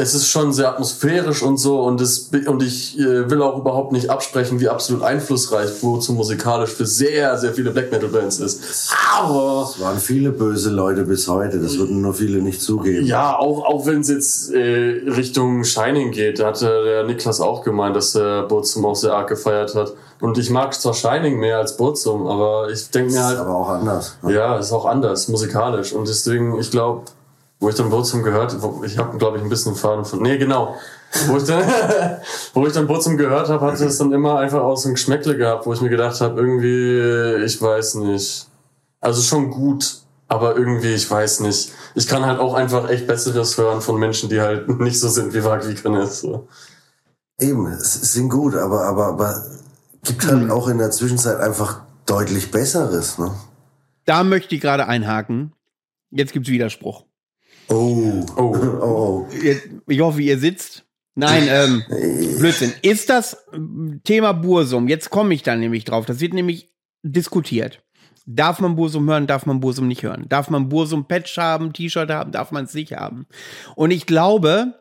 es 0.00 0.14
ist 0.14 0.28
schon 0.28 0.52
sehr 0.52 0.68
atmosphärisch 0.68 1.42
und 1.42 1.58
so 1.58 1.82
und 1.82 2.00
es 2.00 2.30
und 2.46 2.62
ich 2.62 2.98
äh, 2.98 3.28
will 3.30 3.42
auch 3.42 3.58
überhaupt 3.58 3.92
nicht 3.92 4.08
absprechen, 4.08 4.58
wie 4.58 4.68
absolut 4.68 5.02
einflussreich 5.02 5.70
wozu 5.82 6.14
musikalisch 6.14 6.70
für 6.70 6.86
sehr 6.86 7.36
sehr 7.36 7.52
viele 7.52 7.70
Black 7.70 7.92
Metal 7.92 8.08
Bands 8.08 8.38
ist. 8.38 8.90
Aber 9.18 9.68
es 9.70 9.80
waren 9.80 9.98
viele 9.98 10.30
böse 10.30 10.70
Leute 10.70 11.04
bis 11.04 11.28
heute, 11.28 11.60
das 11.60 11.78
würden 11.78 12.00
nur 12.00 12.14
viele 12.14 12.38
nicht 12.38 12.62
zugeben. 12.62 13.06
Ja, 13.06 13.36
auch 13.36 13.64
auch 13.64 13.86
wenn 13.86 14.00
es 14.00 14.08
jetzt 14.08 14.52
äh, 14.52 15.02
Richtung 15.06 15.64
Shining 15.64 16.12
geht, 16.12 16.38
da 16.38 16.46
hatte 16.46 16.82
der 16.84 17.04
Niklas 17.04 17.40
auch 17.40 17.62
gemeint, 17.62 17.94
dass 17.94 18.14
er 18.14 18.44
Burzum 18.44 18.86
auch 18.86 18.96
sehr 18.96 19.12
arg 19.12 19.28
gefeiert 19.28 19.74
hat. 19.74 19.92
Und 20.20 20.38
ich 20.38 20.50
mag 20.50 20.74
zwar 20.74 20.94
Shining 20.94 21.38
mehr 21.38 21.58
als 21.58 21.76
Burzum, 21.76 22.26
aber 22.26 22.70
ich 22.70 22.90
denke 22.90 23.12
mir 23.12 23.24
halt. 23.24 23.34
Ist 23.34 23.40
aber 23.40 23.54
auch 23.54 23.68
anders. 23.68 24.16
Ne? 24.22 24.34
Ja, 24.34 24.58
ist 24.58 24.72
auch 24.72 24.86
anders 24.86 25.28
musikalisch 25.28 25.92
und 25.92 26.08
deswegen 26.08 26.58
ich 26.58 26.70
glaube 26.70 27.02
wo 27.60 27.68
ich 27.68 27.74
dann 27.76 27.90
Burzum 27.90 28.22
gehört, 28.22 28.56
ich 28.84 28.98
habe 28.98 29.16
glaube 29.18 29.36
ich 29.38 29.42
ein 29.44 29.48
bisschen 29.50 29.74
Faden 29.76 30.04
von, 30.04 30.22
nee 30.22 30.38
genau, 30.38 30.76
wo 31.26 31.36
ich 31.36 31.44
dann, 31.44 31.62
wo 32.54 32.66
ich 32.66 32.72
dann 32.72 32.86
Burzum 32.86 33.16
gehört 33.16 33.48
habe, 33.48 33.64
hatte 33.66 33.84
es 33.84 33.98
dann 33.98 34.12
immer 34.12 34.38
einfach 34.38 34.60
aus 34.62 34.82
dem 34.82 34.94
Geschmäckle 34.94 35.36
gehabt, 35.36 35.66
wo 35.66 35.72
ich 35.72 35.80
mir 35.80 35.90
gedacht 35.90 36.20
habe, 36.20 36.40
irgendwie, 36.40 37.44
ich 37.44 37.60
weiß 37.60 37.94
nicht, 37.96 38.48
also 39.00 39.22
schon 39.22 39.50
gut, 39.50 40.00
Aber 40.32 40.56
irgendwie, 40.56 40.94
ich 40.94 41.10
weiß 41.10 41.40
nicht. 41.40 41.72
Ich 41.96 42.06
kann 42.06 42.24
halt 42.24 42.38
auch 42.38 42.54
einfach 42.54 42.88
echt 42.88 43.08
Besseres 43.08 43.58
hören 43.58 43.80
von 43.80 43.98
Menschen, 43.98 44.28
die 44.30 44.40
halt 44.40 44.68
nicht 44.80 45.00
so 45.00 45.08
sind 45.08 45.34
wie 45.34 45.42
Wag 45.42 45.64
ist. 45.64 46.20
So. 46.20 46.46
Eben, 47.40 47.66
es 47.66 47.94
sind 48.12 48.28
gut, 48.28 48.54
aber, 48.54 48.84
aber, 48.84 49.06
aber 49.06 49.42
gibt 50.04 50.24
halt 50.24 50.44
Mhm. 50.44 50.50
auch 50.52 50.68
in 50.68 50.78
der 50.78 50.92
Zwischenzeit 50.92 51.40
einfach 51.40 51.80
deutlich 52.06 52.52
Besseres, 52.52 53.18
ne? 53.18 53.32
Da 54.04 54.22
möchte 54.22 54.54
ich 54.54 54.60
gerade 54.60 54.86
einhaken. 54.86 55.52
Jetzt 56.12 56.32
gibt's 56.32 56.48
Widerspruch. 56.48 57.06
Oh. 57.70 58.26
Oh. 58.36 58.56
Oh, 58.82 59.26
oh. 59.26 59.28
Ich 59.86 60.00
hoffe, 60.00 60.22
ihr 60.22 60.38
sitzt. 60.38 60.84
Nein, 61.14 61.48
ähm, 61.48 61.84
Blödsinn. 62.38 62.72
Ist 62.82 63.10
das 63.10 63.36
ähm, 63.52 64.00
Thema 64.04 64.32
Bursum? 64.32 64.88
Jetzt 64.88 65.10
komme 65.10 65.34
ich 65.34 65.42
da 65.42 65.56
nämlich 65.56 65.84
drauf. 65.84 66.06
Das 66.06 66.20
wird 66.20 66.32
nämlich 66.32 66.70
diskutiert. 67.02 67.82
Darf 68.26 68.60
man 68.60 68.76
Bursum 68.76 69.08
hören, 69.08 69.26
darf 69.26 69.46
man 69.46 69.60
Bursum 69.60 69.88
nicht 69.88 70.02
hören? 70.02 70.26
Darf 70.28 70.50
man 70.50 70.68
Bursum 70.68 71.06
Patch 71.06 71.36
haben, 71.36 71.72
T-Shirt 71.72 72.10
haben, 72.10 72.32
darf 72.32 72.52
man 72.52 72.64
es 72.64 72.74
nicht 72.74 72.92
haben? 72.92 73.26
Und 73.74 73.90
ich 73.90 74.06
glaube 74.06 74.80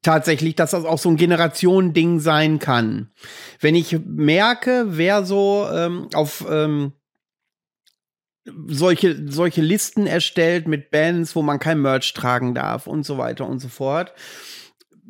tatsächlich, 0.00 0.56
dass 0.56 0.72
das 0.72 0.84
auch 0.84 0.98
so 0.98 1.08
ein 1.10 1.16
Generationending 1.16 2.18
sein 2.20 2.58
kann. 2.58 3.10
Wenn 3.60 3.74
ich 3.74 3.98
merke, 4.04 4.86
wer 4.88 5.24
so 5.24 5.68
ähm, 5.72 6.08
auf 6.14 6.44
ähm, 6.50 6.92
solche, 8.66 9.30
solche 9.30 9.60
Listen 9.60 10.06
erstellt 10.06 10.66
mit 10.66 10.90
Bands, 10.90 11.36
wo 11.36 11.42
man 11.42 11.58
kein 11.58 11.80
Merch 11.80 12.12
tragen 12.14 12.54
darf 12.54 12.86
und 12.86 13.04
so 13.04 13.18
weiter 13.18 13.46
und 13.46 13.60
so 13.60 13.68
fort. 13.68 14.12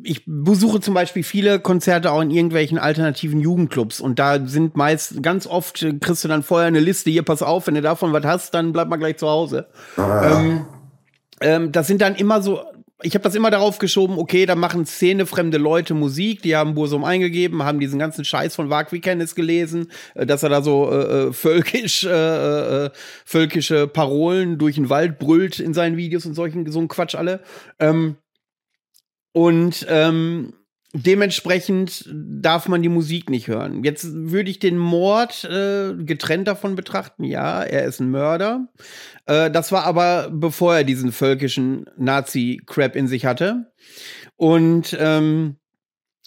Ich 0.03 0.23
besuche 0.27 0.81
zum 0.81 0.95
Beispiel 0.95 1.23
viele 1.23 1.61
Konzerte 1.61 2.11
auch 2.11 2.23
in 2.23 2.31
irgendwelchen 2.31 2.79
alternativen 2.79 3.41
Jugendclubs 3.41 4.01
und 4.01 4.19
da 4.19 4.47
sind 4.47 4.77
meist 4.77 5.23
ganz 5.23 5.47
oft 5.47 5.87
kriegst 6.01 6.25
du 6.25 6.29
dann 6.29 6.43
vorher 6.43 6.69
eine 6.69 6.81
Liste, 6.81 7.11
hier 7.11 7.23
pass 7.23 7.43
auf, 7.43 7.67
wenn 7.67 7.75
du 7.75 7.83
davon 7.83 8.13
was 8.13 8.25
hast, 8.25 8.55
dann 8.55 8.73
bleib 8.73 8.89
mal 8.89 8.97
gleich 8.97 9.19
zu 9.19 9.29
Hause. 9.29 9.69
Ähm, 9.99 10.67
ähm, 11.41 11.73
das 11.73 11.87
sind 11.87 12.01
dann 12.01 12.15
immer 12.15 12.41
so, 12.43 12.63
ich 13.03 13.15
habe 13.15 13.23
das 13.23 13.35
immer 13.35 13.51
darauf 13.51 13.79
geschoben, 13.79 14.19
okay, 14.19 14.47
da 14.47 14.55
machen 14.55 14.87
szenefremde 14.87 15.59
Leute 15.59 15.95
Musik, 15.95 16.43
die 16.43 16.57
haben 16.57 16.75
Bursum 16.75 17.05
eingegeben, 17.05 17.65
haben 17.65 17.81
diesen 17.81 17.99
ganzen 17.99 18.25
Scheiß 18.25 18.55
von 18.55 18.71
Wag 18.71 18.93
Weekend 18.93 19.35
gelesen, 19.35 19.91
äh, 20.15 20.27
dass 20.27 20.43
er 20.43 20.49
da 20.49 20.63
so 20.63 20.91
äh, 20.91 21.29
äh, 21.29 21.33
völkisch, 21.33 22.05
äh, 22.05 22.87
äh, 22.87 22.91
völkische 23.25 23.87
Parolen 23.87 24.59
durch 24.59 24.77
den 24.77 24.91
Wald 24.91 25.19
brüllt 25.19 25.59
in 25.59 25.75
seinen 25.75 25.97
Videos 25.97 26.27
und 26.27 26.35
solchen 26.35 26.71
so 26.71 26.81
ein 26.81 26.89
Quatsch 26.89 27.15
alle. 27.15 27.41
Ähm, 27.79 28.17
und 29.33 29.87
ähm, 29.89 30.55
dementsprechend 30.93 32.09
darf 32.13 32.69
man 32.69 32.83
die 32.83 32.89
Musik 32.89 33.31
nicht 33.31 33.49
hören. 33.49 33.83
Jetzt 33.83 34.07
würde 34.13 34.51
ich 34.51 34.59
den 34.59 34.77
Mord 34.77 35.45
äh, 35.45 35.95
getrennt 35.95 36.49
davon 36.49 36.75
betrachten. 36.75 37.25
Ja, 37.25 37.63
er 37.63 37.85
ist 37.85 38.01
ein 38.01 38.11
Mörder. 38.11 38.69
Äh, 39.27 39.51
das 39.51 39.73
war 39.73 39.85
aber 39.85 40.31
bevor 40.31 40.77
er 40.77 40.85
diesen 40.85 41.13
völkischen 41.13 41.87
Nazi-Crap 41.97 42.97
in 42.97 43.09
sich 43.09 43.25
hatte. 43.25 43.73
Und 44.37 44.97
ähm, 45.01 45.57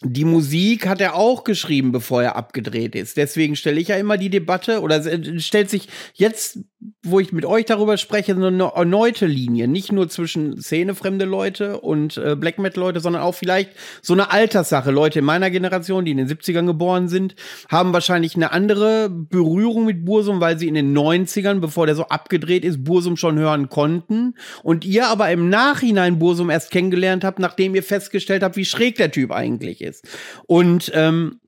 die 0.02 0.26
Musik 0.26 0.88
hat 0.88 1.00
er 1.00 1.16
auch 1.16 1.44
geschrieben, 1.44 1.92
bevor 1.92 2.22
er 2.22 2.36
abgedreht 2.36 2.96
ist. 2.96 3.18
Deswegen 3.18 3.56
stelle 3.56 3.80
ich 3.80 3.88
ja 3.88 3.96
immer 3.96 4.18
die 4.18 4.30
Debatte 4.30 4.82
oder 4.82 5.02
stellt 5.40 5.70
sich 5.70 5.88
jetzt, 6.14 6.60
wo 7.04 7.20
ich 7.20 7.32
mit 7.32 7.46
euch 7.46 7.66
darüber 7.66 7.98
spreche, 7.98 8.34
eine 8.34 8.72
erneute 8.76 9.26
Linie. 9.26 9.68
Nicht 9.68 9.92
nur 9.92 10.10
zwischen 10.10 10.62
szenefremde 10.62 11.26
Leute 11.26 11.80
und 11.80 12.18
äh, 12.18 12.36
Black 12.36 12.60
Metal 12.60 12.82
Leute, 12.82 13.00
sondern 13.00 13.22
auch 13.22 13.34
vielleicht 13.34 13.72
so 14.02 14.14
eine 14.14 14.32
Alterssache. 14.32 14.92
Leute 14.92 15.20
in 15.20 15.26
meiner 15.26 15.50
Generation, 15.50 16.06
die 16.06 16.12
in 16.12 16.18
den 16.18 16.28
70ern 16.28 16.66
geboren 16.66 17.08
sind, 17.08 17.36
haben 17.70 17.94
wahrscheinlich 17.94 18.36
eine 18.36 18.52
andere 18.52 19.10
Berührung 19.10 19.86
mit 19.86 20.06
Bursum, 20.06 20.40
weil 20.42 20.60
sie 20.60 20.68
in 20.68 20.74
den 20.74 20.96
90ern, 20.98 21.60
bevor 21.60 21.86
der 21.86 21.96
so 21.96 22.08
abgedreht 22.08 22.66
ist, 22.66 22.84
Bursum 22.84 23.18
schon 23.18 23.38
hören 23.38 23.70
konnten. 23.70 24.36
Und 24.64 24.86
ihr 24.86 25.08
aber 25.08 25.30
im 25.32 25.50
Nachhinein 25.50 26.20
Bursum 26.20 26.50
erst 26.50 26.72
kennengelernt 26.72 27.24
habt, 27.24 27.40
nachdem 27.40 27.76
ihr 27.76 27.84
festgestellt 27.84 28.44
habt, 28.44 28.58
wie 28.58 28.66
schräg 28.66 28.96
der 28.96 29.12
Typ 29.12 29.32
eigentlich 29.32 29.82
ist. 29.82 30.08
Und 30.48 30.92
ähm, 30.94 31.40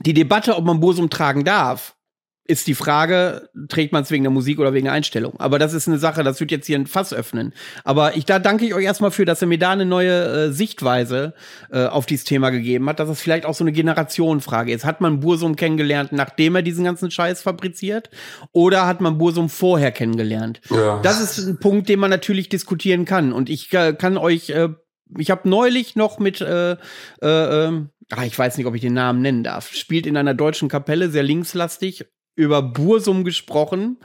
die 0.00 0.14
Debatte, 0.14 0.56
ob 0.56 0.64
man 0.64 0.80
Bursum 0.80 1.10
tragen 1.10 1.44
darf, 1.44 1.96
ist 2.44 2.66
die 2.66 2.74
Frage, 2.74 3.48
trägt 3.68 3.92
man 3.92 4.02
es 4.02 4.10
wegen 4.10 4.24
der 4.24 4.32
Musik 4.32 4.58
oder 4.58 4.74
wegen 4.74 4.86
der 4.86 4.92
Einstellung? 4.92 5.38
Aber 5.38 5.58
das 5.58 5.72
ist 5.72 5.86
eine 5.86 5.98
Sache, 5.98 6.24
das 6.24 6.40
wird 6.40 6.50
jetzt 6.50 6.66
hier 6.66 6.78
ein 6.78 6.88
Fass 6.88 7.14
öffnen. 7.14 7.54
Aber 7.84 8.16
ich, 8.16 8.24
da 8.24 8.40
danke 8.40 8.66
ich 8.66 8.74
euch 8.74 8.84
erstmal 8.84 9.12
für, 9.12 9.24
dass 9.24 9.40
ihr 9.40 9.46
mir 9.46 9.58
da 9.58 9.70
eine 9.70 9.86
neue 9.86 10.48
äh, 10.48 10.52
Sichtweise 10.52 11.34
äh, 11.70 11.86
auf 11.86 12.06
dieses 12.06 12.24
Thema 12.24 12.50
gegeben 12.50 12.88
hat, 12.88 12.98
dass 12.98 13.08
es 13.08 13.20
vielleicht 13.20 13.46
auch 13.46 13.54
so 13.54 13.62
eine 13.62 13.72
Generationenfrage 13.72 14.72
ist. 14.72 14.84
Hat 14.84 15.00
man 15.00 15.20
Bursum 15.20 15.54
kennengelernt, 15.54 16.10
nachdem 16.10 16.56
er 16.56 16.62
diesen 16.62 16.84
ganzen 16.84 17.10
Scheiß 17.10 17.42
fabriziert? 17.42 18.10
Oder 18.52 18.86
hat 18.86 19.00
man 19.00 19.18
Bursum 19.18 19.48
vorher 19.48 19.92
kennengelernt? 19.92 20.60
Ja. 20.70 21.00
Das 21.02 21.20
ist 21.20 21.46
ein 21.46 21.60
Punkt, 21.60 21.88
den 21.88 22.00
man 22.00 22.10
natürlich 22.10 22.48
diskutieren 22.48 23.04
kann. 23.04 23.32
Und 23.32 23.48
ich 23.48 23.72
äh, 23.72 23.92
kann 23.92 24.16
euch, 24.16 24.50
äh, 24.50 24.70
ich 25.18 25.30
habe 25.30 25.48
neulich 25.48 25.94
noch 25.94 26.18
mit, 26.18 26.40
äh, 26.40 26.72
äh, 26.72 26.76
ähm, 27.22 27.90
ah, 28.10 28.24
ich 28.24 28.36
weiß 28.36 28.56
nicht, 28.56 28.66
ob 28.66 28.74
ich 28.74 28.80
den 28.80 28.94
Namen 28.94 29.22
nennen 29.22 29.44
darf, 29.44 29.72
spielt 29.72 30.06
in 30.06 30.16
einer 30.16 30.34
deutschen 30.34 30.68
Kapelle, 30.68 31.10
sehr 31.10 31.22
linkslastig, 31.22 32.06
über 32.40 32.62
Bursum 32.62 33.24
gesprochen. 33.24 33.98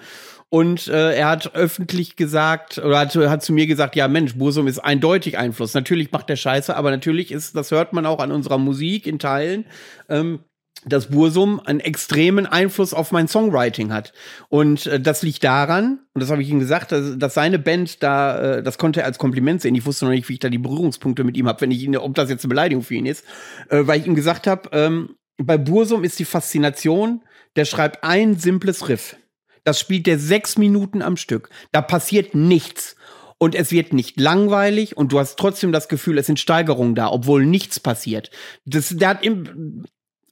Und 0.49 0.87
äh, 0.87 1.15
er 1.15 1.27
hat 1.27 1.55
öffentlich 1.55 2.15
gesagt, 2.15 2.77
oder 2.77 2.99
hat, 2.99 3.15
hat 3.15 3.43
zu 3.43 3.51
mir 3.51 3.67
gesagt, 3.67 3.95
ja 3.95 4.07
Mensch, 4.07 4.35
Bursum 4.35 4.67
ist 4.67 4.79
eindeutig 4.79 5.37
Einfluss. 5.37 5.73
Natürlich 5.73 6.11
macht 6.11 6.29
der 6.29 6.35
Scheiße, 6.35 6.75
aber 6.75 6.91
natürlich 6.91 7.31
ist, 7.31 7.55
das 7.55 7.71
hört 7.71 7.93
man 7.93 8.05
auch 8.05 8.19
an 8.19 8.31
unserer 8.31 8.57
Musik 8.57 9.07
in 9.07 9.19
Teilen, 9.19 9.65
ähm, 10.07 10.39
dass 10.85 11.07
Bursum 11.07 11.59
einen 11.59 11.79
extremen 11.79 12.45
Einfluss 12.45 12.93
auf 12.93 13.11
mein 13.11 13.27
Songwriting 13.27 13.91
hat. 13.91 14.13
Und 14.49 14.85
äh, 14.85 14.99
das 14.99 15.23
liegt 15.23 15.43
daran, 15.43 15.99
und 16.13 16.21
das 16.21 16.29
habe 16.29 16.41
ich 16.41 16.49
ihm 16.49 16.59
gesagt, 16.59 16.91
dass, 16.91 17.17
dass 17.17 17.33
seine 17.33 17.59
Band 17.59 18.03
da, 18.03 18.57
äh, 18.57 18.63
das 18.63 18.77
konnte 18.77 19.01
er 19.01 19.07
als 19.07 19.17
Kompliment 19.17 19.61
sehen. 19.61 19.75
Ich 19.75 19.85
wusste 19.85 20.05
noch 20.05 20.11
nicht, 20.11 20.29
wie 20.29 20.33
ich 20.33 20.39
da 20.39 20.49
die 20.49 20.59
Berührungspunkte 20.59 21.23
mit 21.23 21.37
ihm 21.37 21.47
habe, 21.47 21.61
wenn 21.61 21.71
ich 21.71 21.83
ihn, 21.83 21.97
ob 21.97 22.13
das 22.13 22.29
jetzt 22.29 22.45
eine 22.45 22.49
Beleidigung 22.49 22.83
für 22.83 22.95
ihn 22.95 23.07
ist, 23.07 23.25
äh, 23.69 23.81
weil 23.85 23.99
ich 23.99 24.05
ihm 24.05 24.15
gesagt 24.15 24.45
habe, 24.45 24.69
ähm, 24.73 25.15
bei 25.37 25.57
Bursum 25.57 26.03
ist 26.03 26.19
die 26.19 26.25
Faszination, 26.25 27.21
der 27.55 27.65
schreibt 27.65 28.03
ein 28.03 28.37
simples 28.37 28.89
Riff. 28.89 29.15
Das 29.63 29.79
spielt 29.79 30.07
der 30.07 30.19
sechs 30.19 30.57
Minuten 30.57 31.01
am 31.01 31.17
Stück. 31.17 31.49
Da 31.71 31.81
passiert 31.81 32.35
nichts. 32.35 32.95
Und 33.37 33.53
es 33.53 33.71
wird 33.71 33.91
nicht 33.91 34.19
langweilig 34.19 34.95
und 34.95 35.11
du 35.11 35.19
hast 35.19 35.37
trotzdem 35.37 35.73
das 35.73 35.89
Gefühl, 35.89 36.17
es 36.17 36.27
sind 36.27 36.39
Steigerungen 36.39 36.95
da, 36.95 37.11
obwohl 37.11 37.45
nichts 37.45 37.81
passiert. 37.81 38.31
Das, 38.63 38.89
der 38.89 39.09
hat 39.09 39.25
im, 39.25 39.85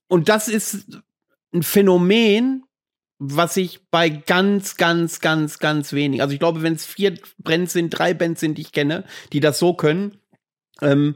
und 0.07 0.29
das 0.29 0.47
ist 0.47 1.01
ein 1.53 1.63
Phänomen, 1.63 2.63
was 3.19 3.57
ich 3.57 3.89
bei 3.89 4.09
ganz, 4.09 4.77
ganz, 4.77 5.19
ganz, 5.19 5.59
ganz 5.59 5.91
wenig, 5.91 6.21
also 6.21 6.33
ich 6.33 6.39
glaube, 6.39 6.61
wenn 6.61 6.73
es 6.73 6.85
vier 6.85 7.17
Bands 7.37 7.73
sind, 7.73 7.89
drei 7.89 8.13
Bands 8.13 8.39
sind, 8.39 8.57
die 8.57 8.61
ich 8.61 8.71
kenne, 8.71 9.03
die 9.33 9.41
das 9.41 9.59
so 9.59 9.73
können, 9.73 10.17
ähm, 10.81 11.15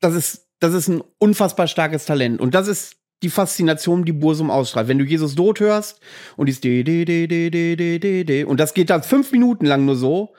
das 0.00 0.14
ist, 0.14 0.48
das 0.58 0.74
ist 0.74 0.88
ein 0.88 1.02
unfassbar 1.18 1.68
starkes 1.68 2.04
Talent. 2.04 2.40
Und 2.40 2.54
das 2.54 2.68
ist 2.68 2.96
die 3.22 3.30
Faszination, 3.30 4.04
die 4.04 4.12
Bursum 4.12 4.50
ausstrahlt. 4.50 4.88
Wenn 4.88 4.98
du 4.98 5.04
Jesus 5.04 5.34
Tod 5.34 5.60
hörst 5.60 6.00
und 6.36 6.46
dies 6.46 6.60
de, 6.60 6.82
de, 6.82 7.04
de, 7.04 7.26
de, 7.26 7.50
de, 7.50 7.76
de, 7.76 7.98
de, 7.98 8.24
de, 8.24 8.44
und 8.44 8.58
das 8.58 8.74
geht 8.74 8.90
dann 8.90 9.02
fünf 9.02 9.32
Minuten 9.32 9.66
lang 9.66 9.84
nur 9.84 9.96
so, 9.96 10.34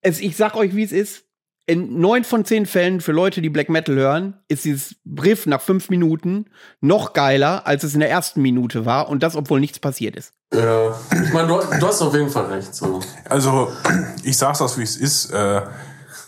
es, 0.00 0.20
ich 0.20 0.36
sag 0.36 0.56
euch, 0.56 0.74
wie 0.74 0.82
es 0.82 0.92
ist, 0.92 1.24
in 1.66 2.00
neun 2.00 2.24
von 2.24 2.44
zehn 2.44 2.66
Fällen 2.66 3.00
für 3.00 3.12
Leute, 3.12 3.40
die 3.40 3.48
Black 3.48 3.68
Metal 3.68 3.94
hören, 3.94 4.34
ist 4.48 4.64
dieses 4.64 4.96
Riff 5.22 5.46
nach 5.46 5.60
fünf 5.60 5.90
Minuten 5.90 6.46
noch 6.80 7.12
geiler, 7.12 7.66
als 7.66 7.84
es 7.84 7.94
in 7.94 8.00
der 8.00 8.10
ersten 8.10 8.42
Minute 8.42 8.84
war. 8.84 9.08
Und 9.08 9.22
das, 9.22 9.36
obwohl 9.36 9.60
nichts 9.60 9.78
passiert 9.78 10.16
ist. 10.16 10.32
Ja. 10.52 10.98
Ich 11.24 11.32
meine, 11.32 11.48
du, 11.48 11.60
du 11.78 11.86
hast 11.86 12.02
auf 12.02 12.14
jeden 12.14 12.30
Fall 12.30 12.46
recht. 12.46 12.74
So. 12.74 13.00
Also, 13.28 13.70
ich 14.24 14.36
sag's 14.36 14.60
aus, 14.60 14.76
wie 14.76 14.82
es 14.82 14.96
ist. 14.96 15.30
Äh, 15.30 15.62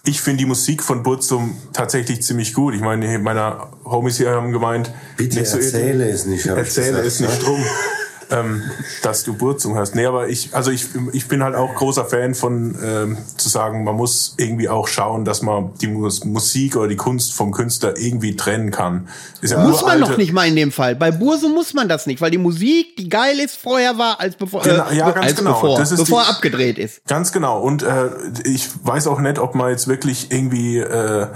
ich 0.06 0.20
finde 0.20 0.38
die 0.38 0.46
Musik 0.46 0.82
von 0.82 1.02
Burzum 1.02 1.56
tatsächlich 1.72 2.22
ziemlich 2.22 2.52
gut. 2.52 2.74
Ich 2.74 2.80
meine, 2.82 3.18
meine 3.18 3.68
Homies 3.84 4.18
hier 4.18 4.30
haben 4.30 4.52
gemeint, 4.52 4.90
Bitte 5.16 5.38
nicht 5.38 5.48
so- 5.50 5.56
erzähle 5.58 6.08
es 6.08 6.26
nicht. 6.26 6.44
erzähle 6.46 6.88
gesagt, 7.02 7.06
es 7.06 7.20
nicht 7.20 7.32
ne? 7.32 7.44
drum, 7.44 7.64
ähm, 8.30 8.62
dass 9.02 9.24
du 9.24 9.34
Burzum 9.34 9.76
hast. 9.76 9.94
Nee, 9.94 10.06
aber 10.06 10.28
ich, 10.28 10.54
also 10.54 10.70
ich, 10.70 10.86
ich 11.12 11.28
bin 11.28 11.42
halt 11.42 11.54
auch 11.54 11.74
großer 11.74 12.04
Fan 12.04 12.34
von 12.34 12.76
ähm, 12.82 13.18
zu 13.36 13.48
sagen, 13.48 13.84
man 13.84 13.94
muss 13.96 14.34
irgendwie 14.38 14.68
auch 14.68 14.88
schauen, 14.88 15.24
dass 15.24 15.42
man 15.42 15.72
die 15.80 15.86
Mus 15.88 16.24
Musik 16.24 16.76
oder 16.76 16.88
die 16.88 16.96
Kunst 16.96 17.34
vom 17.34 17.52
Künstler 17.52 17.96
irgendwie 17.98 18.36
trennen 18.36 18.70
kann. 18.70 19.08
Ja 19.42 19.58
Muss 19.66 19.82
man 19.82 20.00
noch 20.00 20.16
nicht 20.16 20.32
mal 20.32 20.46
in 20.48 20.56
dem 20.56 20.72
Fall. 20.72 20.96
Bei 20.96 21.10
Bursum 21.10 21.52
muss 21.52 21.74
man 21.74 21.88
das 21.88 22.06
nicht, 22.06 22.20
weil 22.20 22.30
die 22.30 22.38
Musik, 22.38 22.96
die 22.96 23.08
geil 23.08 23.38
ist, 23.38 23.56
vorher 23.56 23.98
war, 23.98 24.20
als 24.20 24.36
bevor, 24.36 24.62
Genau, 24.62 24.88
äh, 24.88 24.96
ja, 24.96 25.10
ganz 25.10 25.26
als 25.26 25.36
genau. 25.36 25.52
bevor, 25.54 25.78
Das 25.78 25.92
ist 25.92 25.98
bevor 25.98 26.22
die- 26.22 26.28
abgedreht 26.30 26.78
ist. 26.78 27.04
Ganz 27.06 27.32
genau. 27.32 27.60
Und 27.60 27.82
äh, 27.82 28.10
ich 28.44 28.68
weiß 28.82 29.06
auch 29.06 29.20
nicht, 29.20 29.38
ob 29.38 29.54
man 29.54 29.70
jetzt 29.70 29.88
wirklich 29.88 30.30
irgendwie 30.32 30.78
äh, 30.78 31.26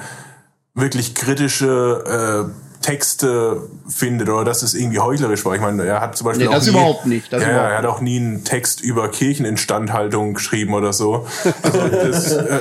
wirklich 0.75 1.15
kritische 1.15 2.49
äh, 2.49 2.68
Texte 2.81 3.63
findet 3.89 4.29
oder 4.29 4.45
dass 4.45 4.63
es 4.63 4.75
irgendwie 4.75 5.01
heuchlerisch 5.01 5.45
war. 5.45 5.55
Ich 5.55 5.61
meine, 5.61 5.85
er 5.85 6.01
hat 6.01 6.17
zum 6.17 6.27
Beispiel 6.27 6.47
Nee, 6.47 6.51
auch 6.51 6.55
das 6.55 6.67
nie, 6.67 6.71
überhaupt 6.71 7.07
nicht, 7.07 7.33
das 7.33 7.43
ja, 7.43 7.51
überhaupt 7.51 7.71
er 7.71 7.79
hat 7.79 7.87
auch 7.87 8.01
nie 8.01 8.19
einen 8.19 8.45
Text 8.45 8.81
über 8.81 9.09
Kircheninstandhaltung 9.09 10.35
geschrieben 10.35 10.75
oder 10.75 10.93
so. 10.93 11.27
Also 11.63 11.79
das, 11.91 12.33
äh, 12.33 12.61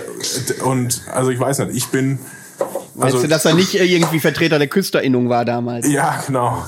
und 0.64 1.02
also 1.14 1.30
ich 1.30 1.40
weiß 1.40 1.60
nicht, 1.60 1.76
ich 1.76 1.88
bin 1.88 2.20
Weißt 2.96 3.14
also 3.14 3.22
du, 3.22 3.28
dass 3.28 3.46
er 3.46 3.54
nicht 3.54 3.76
irgendwie 3.76 4.20
Vertreter 4.20 4.58
der 4.58 4.68
Künstlerinnung 4.68 5.30
war 5.30 5.46
damals? 5.46 5.88
ja 5.88 6.20
genau. 6.26 6.64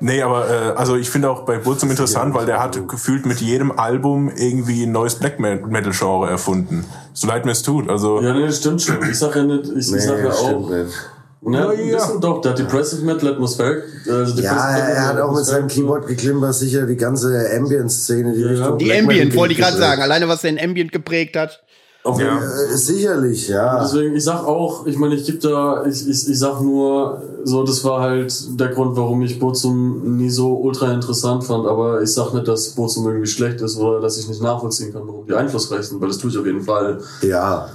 Nee, 0.00 0.22
aber 0.22 0.48
äh, 0.48 0.76
also 0.76 0.94
ich 0.94 1.10
finde 1.10 1.28
auch 1.28 1.44
bei 1.44 1.58
Burzum 1.58 1.90
interessant, 1.90 2.32
weil 2.34 2.46
der 2.46 2.62
hat 2.62 2.86
gefühlt 2.86 3.26
mit 3.26 3.40
jedem 3.40 3.72
Album 3.72 4.30
irgendwie 4.34 4.84
ein 4.84 4.92
neues 4.92 5.16
Black 5.16 5.40
Metal 5.40 5.92
Genre 5.92 6.30
erfunden. 6.30 6.84
So 7.12 7.26
leid 7.26 7.44
mir 7.44 7.50
es 7.50 7.62
tut. 7.62 7.90
Also 7.90 8.20
Ja, 8.20 8.32
nee, 8.32 8.46
das 8.46 8.58
stimmt 8.58 8.80
schon. 8.80 8.98
Ich 9.10 9.18
sag 9.18 9.34
ja 9.34 9.42
nicht, 9.42 9.64
ich, 9.70 9.92
ich 9.92 10.02
sag 10.02 10.22
ja 10.22 10.30
auch. 10.30 10.70
nicht. 10.70 10.94
Ja, 11.42 11.68
ein 11.68 11.88
ja. 11.88 11.96
bisschen 11.96 12.20
doch, 12.20 12.40
der 12.40 12.52
hat 12.52 12.58
Depressive 12.58 13.04
Metal 13.04 13.32
Atmosphäre. 13.32 13.82
Also 14.08 14.40
Ja, 14.40 14.76
er, 14.76 15.08
hat 15.08 15.20
auch 15.20 15.34
mit 15.34 15.44
seinem 15.44 15.68
Keyboard 15.68 16.06
geklimpert 16.06 16.54
sicher 16.54 16.86
die 16.86 16.96
ganze 16.96 17.48
Ambient-Szene, 17.56 18.34
die 18.34 18.42
Richtung 18.42 18.78
Die 18.78 18.86
Black 18.86 18.98
Ambient, 19.02 19.36
wollte 19.36 19.52
ich 19.52 19.60
gerade 19.60 19.76
sagen. 19.76 20.02
Alleine, 20.02 20.28
was 20.28 20.42
den 20.42 20.58
Ambient 20.58 20.90
geprägt 20.90 21.36
hat. 21.36 21.62
Auf 22.04 22.20
Ja. 22.20 22.38
Äh, 22.38 22.76
sicherlich, 22.76 23.48
ja. 23.48 23.80
Deswegen, 23.82 24.16
ich 24.16 24.24
sag 24.24 24.44
auch, 24.44 24.86
ich 24.86 24.96
meine, 24.96 25.14
ich 25.14 25.26
geb 25.26 25.40
da, 25.40 25.84
ich, 25.84 26.08
ich, 26.08 26.28
ich 26.28 26.38
sag 26.38 26.60
nur, 26.60 27.22
so, 27.44 27.64
das 27.64 27.84
war 27.84 28.00
halt 28.00 28.32
der 28.58 28.68
Grund, 28.68 28.96
warum 28.96 29.20
ich 29.22 29.38
Burzum 29.38 30.16
nie 30.16 30.30
so 30.30 30.54
ultra 30.54 30.92
interessant 30.92 31.44
fand, 31.44 31.66
aber 31.66 32.00
ich 32.00 32.12
sag 32.12 32.32
nicht, 32.32 32.48
dass 32.48 32.70
Burzum 32.70 33.06
irgendwie 33.06 33.26
schlecht 33.26 33.60
ist 33.60 33.76
oder 33.76 34.00
dass 34.00 34.18
ich 34.18 34.28
nicht 34.28 34.40
nachvollziehen 34.40 34.92
kann, 34.92 35.02
warum 35.06 35.26
die 35.26 35.34
einflussreich 35.34 35.82
sind, 35.82 36.00
weil 36.00 36.08
das 36.08 36.18
tue 36.18 36.30
ich 36.30 36.38
auf 36.38 36.46
jeden 36.46 36.62
Fall. 36.62 36.98
Ja. 37.22 37.68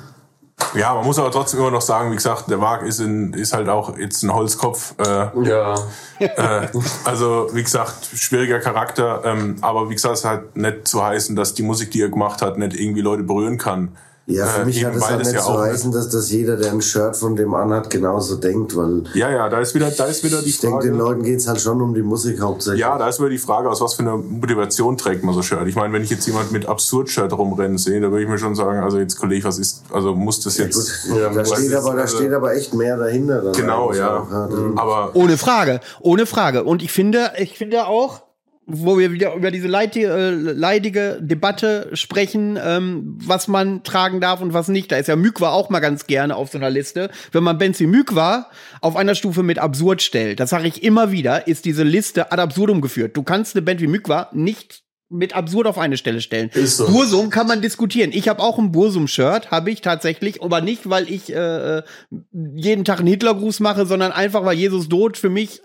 Ja, 0.75 0.93
man 0.93 1.05
muss 1.05 1.19
aber 1.19 1.31
trotzdem 1.31 1.59
immer 1.59 1.71
noch 1.71 1.81
sagen, 1.81 2.11
wie 2.11 2.15
gesagt, 2.15 2.49
der 2.49 2.61
Wag 2.61 2.83
ist, 2.83 2.99
in, 2.99 3.33
ist 3.33 3.53
halt 3.53 3.69
auch 3.69 3.97
jetzt 3.97 4.23
ein 4.23 4.33
Holzkopf. 4.33 4.95
Äh, 4.99 5.27
Ja. 5.43 5.75
äh, 6.19 6.67
also 7.05 7.49
wie 7.53 7.63
gesagt, 7.63 8.05
schwieriger 8.15 8.59
Charakter, 8.59 9.21
ähm, 9.25 9.57
aber 9.61 9.89
wie 9.89 9.93
gesagt, 9.93 10.15
es 10.17 10.25
hat 10.25 10.55
nicht 10.55 10.87
zu 10.87 11.03
heißen, 11.03 11.35
dass 11.35 11.53
die 11.53 11.63
Musik, 11.63 11.91
die 11.91 12.01
er 12.01 12.09
gemacht 12.09 12.41
hat, 12.41 12.57
nicht 12.57 12.75
irgendwie 12.79 13.01
Leute 13.01 13.23
berühren 13.23 13.57
kann. 13.57 13.95
Ja, 14.25 14.45
für 14.45 14.61
Äh, 14.61 14.65
mich 14.65 14.77
eben 14.79 14.87
hat 14.87 14.95
es 14.95 15.09
halt 15.09 15.19
nicht 15.19 15.33
ja 15.33 15.41
so 15.41 15.49
auch- 15.49 15.59
heißen, 15.63 15.91
dass 15.91 16.07
das 16.07 16.31
jeder, 16.31 16.55
der 16.55 16.71
ein 16.71 16.81
Shirt 16.81 17.17
von 17.17 17.35
dem 17.35 17.53
anhat, 17.53 17.89
genauso 17.89 18.37
denkt, 18.37 18.73
weil 18.77 19.03
Ja, 19.15 19.29
ja, 19.29 19.49
da 19.49 19.59
ist 19.59 19.75
wieder, 19.75 19.91
da 19.91 20.05
ist 20.05 20.23
wieder 20.23 20.41
die 20.41 20.47
ich 20.49 20.59
denke, 20.59 20.77
Frage. 20.77 20.91
den 20.91 20.97
Leuten 20.97 21.23
geht's 21.23 21.45
halt 21.45 21.59
schon 21.59 21.81
um 21.81 21.93
die 21.93 22.01
Musik 22.03 22.39
hauptsächlich. 22.39 22.79
Ja, 22.79 22.97
da 22.97 23.09
ist 23.09 23.19
wieder 23.19 23.29
die 23.29 23.37
Frage, 23.37 23.69
aus 23.69 23.81
was 23.81 23.95
für 23.95 24.03
einer 24.03 24.15
Motivation 24.15 24.95
trägt 24.97 25.25
man 25.25 25.35
so 25.35 25.41
Shirt. 25.41 25.67
Ich 25.67 25.75
meine, 25.75 25.91
wenn 25.93 26.03
ich 26.03 26.09
jetzt 26.09 26.25
jemand 26.25 26.53
mit 26.53 26.65
Absurd-Shirt 26.67 27.33
rumrennen 27.33 27.77
sehe, 27.77 27.99
da 27.99 28.11
würde 28.11 28.23
ich 28.23 28.29
mir 28.29 28.37
schon 28.37 28.55
sagen, 28.55 28.79
also 28.81 28.97
jetzt 28.97 29.19
Kollege, 29.19 29.43
was 29.45 29.59
ist, 29.59 29.83
also 29.91 30.15
muss 30.15 30.39
das 30.39 30.55
Gut, 30.55 30.65
jetzt... 30.67 31.07
Ja, 31.09 31.29
da, 31.29 31.35
was 31.35 31.49
steht 31.51 31.65
ist- 31.65 31.75
aber, 31.75 31.95
da 31.95 32.07
steht 32.07 32.31
aber 32.31 32.55
echt 32.55 32.73
mehr 32.73 32.95
dahinter. 32.95 33.41
dann 33.41 33.51
Genau, 33.53 33.91
ja. 33.91 34.19
auch, 34.19 34.49
drin. 34.49 34.71
Aber 34.77 35.11
Ohne 35.15 35.37
Frage, 35.37 35.81
ohne 35.99 36.25
Frage. 36.25 36.63
Und 36.63 36.81
ich 36.81 36.93
finde, 36.93 37.31
ich 37.37 37.57
finde 37.57 37.87
auch, 37.87 38.21
wo 38.65 38.97
wir 38.97 39.11
wieder 39.11 39.33
über 39.35 39.51
diese 39.51 39.67
leidige, 39.67 40.07
äh, 40.07 40.29
leidige 40.31 41.19
Debatte 41.21 41.89
sprechen, 41.93 42.57
ähm, 42.63 43.17
was 43.21 43.47
man 43.47 43.83
tragen 43.83 44.21
darf 44.21 44.41
und 44.41 44.53
was 44.53 44.67
nicht. 44.67 44.91
Da 44.91 44.97
ist 44.97 45.07
ja 45.07 45.15
Mykwa 45.15 45.51
auch 45.51 45.69
mal 45.69 45.79
ganz 45.79 46.07
gerne 46.07 46.35
auf 46.35 46.51
so 46.51 46.57
einer 46.57 46.69
Liste. 46.69 47.09
Wenn 47.31 47.43
man 47.43 47.57
Benzi 47.57 47.87
Mykwa 47.87 48.49
auf 48.81 48.95
einer 48.95 49.15
Stufe 49.15 49.43
mit 49.43 49.59
absurd 49.59 50.01
stellt, 50.01 50.39
das 50.39 50.49
sage 50.49 50.67
ich 50.67 50.83
immer 50.83 51.11
wieder, 51.11 51.47
ist 51.47 51.65
diese 51.65 51.83
Liste 51.83 52.31
ad 52.31 52.41
absurdum 52.41 52.81
geführt. 52.81 53.17
Du 53.17 53.23
kannst 53.23 53.55
eine 53.55 53.63
Band 53.63 53.81
wie 53.81 53.87
Mykwa 53.87 54.29
nicht 54.33 54.83
mit 55.09 55.35
absurd 55.35 55.67
auf 55.67 55.77
eine 55.77 55.97
Stelle 55.97 56.21
stellen. 56.21 56.49
Ist 56.53 56.77
so. 56.77 56.87
Bursum 56.87 57.29
kann 57.29 57.47
man 57.47 57.61
diskutieren. 57.61 58.11
Ich 58.13 58.27
habe 58.27 58.41
auch 58.41 58.57
ein 58.57 58.71
Bursum-Shirt, 58.71 59.51
habe 59.51 59.69
ich 59.69 59.81
tatsächlich, 59.81 60.41
aber 60.41 60.61
nicht, 60.61 60.89
weil 60.89 61.09
ich 61.09 61.31
äh, 61.31 61.77
äh, 61.77 61.83
jeden 62.31 62.83
Tag 62.83 62.99
einen 62.99 63.09
Hitlergruß 63.09 63.59
mache, 63.59 63.85
sondern 63.85 64.11
einfach, 64.11 64.43
weil 64.43 64.57
Jesus 64.57 64.89
Tod 64.89 65.17
für 65.17 65.29
mich 65.29 65.61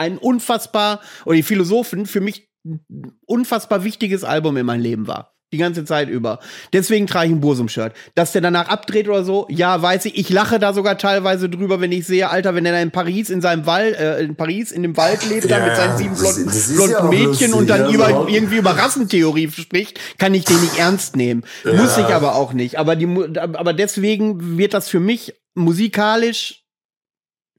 ein 0.00 0.18
unfassbar, 0.18 1.00
oder 1.26 1.36
die 1.36 1.42
Philosophen 1.42 2.06
für 2.06 2.20
mich 2.20 2.48
ein 2.64 2.80
unfassbar 3.26 3.84
wichtiges 3.84 4.24
Album 4.24 4.56
in 4.56 4.66
meinem 4.66 4.80
Leben 4.80 5.06
war. 5.06 5.36
Die 5.52 5.58
ganze 5.58 5.84
Zeit 5.84 6.08
über. 6.08 6.38
Deswegen 6.72 7.08
trage 7.08 7.26
ich 7.26 7.32
ein 7.32 7.40
Bursum-Shirt. 7.40 7.92
Dass 8.14 8.30
der 8.30 8.40
danach 8.40 8.68
abdreht 8.68 9.08
oder 9.08 9.24
so, 9.24 9.46
ja, 9.50 9.82
weiß 9.82 10.04
ich. 10.04 10.16
Ich 10.16 10.30
lache 10.30 10.60
da 10.60 10.72
sogar 10.72 10.96
teilweise 10.96 11.48
drüber, 11.48 11.80
wenn 11.80 11.90
ich 11.90 12.06
sehe, 12.06 12.30
Alter, 12.30 12.54
wenn 12.54 12.64
er 12.64 12.72
da 12.72 12.80
in 12.80 12.92
Paris 12.92 13.30
in 13.30 13.40
seinem 13.40 13.66
Wald, 13.66 13.96
äh, 13.96 14.20
in 14.20 14.36
Paris 14.36 14.70
in 14.70 14.82
dem 14.82 14.96
Wald 14.96 15.28
lebt, 15.28 15.50
da 15.50 15.58
Ja, 15.58 15.66
mit 15.66 15.76
seinen 15.76 15.98
sieben 15.98 16.14
blonden, 16.14 16.76
blonden 16.76 16.92
ja 16.92 17.02
Mädchen 17.02 17.26
lustig, 17.26 17.54
und 17.54 17.68
dann 17.68 17.80
ja, 17.80 17.90
über, 17.90 18.28
irgendwie 18.28 18.58
über 18.58 18.70
Rassentheorie 18.70 19.50
spricht, 19.50 19.98
kann 20.18 20.34
ich 20.34 20.44
den 20.44 20.60
nicht 20.60 20.78
ernst 20.78 21.16
nehmen. 21.16 21.42
Muss 21.64 21.98
ich 21.98 22.06
aber 22.06 22.36
auch 22.36 22.52
nicht. 22.52 22.78
Aber 22.78 22.94
die, 22.94 23.08
aber 23.36 23.72
deswegen 23.72 24.56
wird 24.56 24.72
das 24.72 24.88
für 24.88 25.00
mich 25.00 25.34
musikalisch 25.54 26.62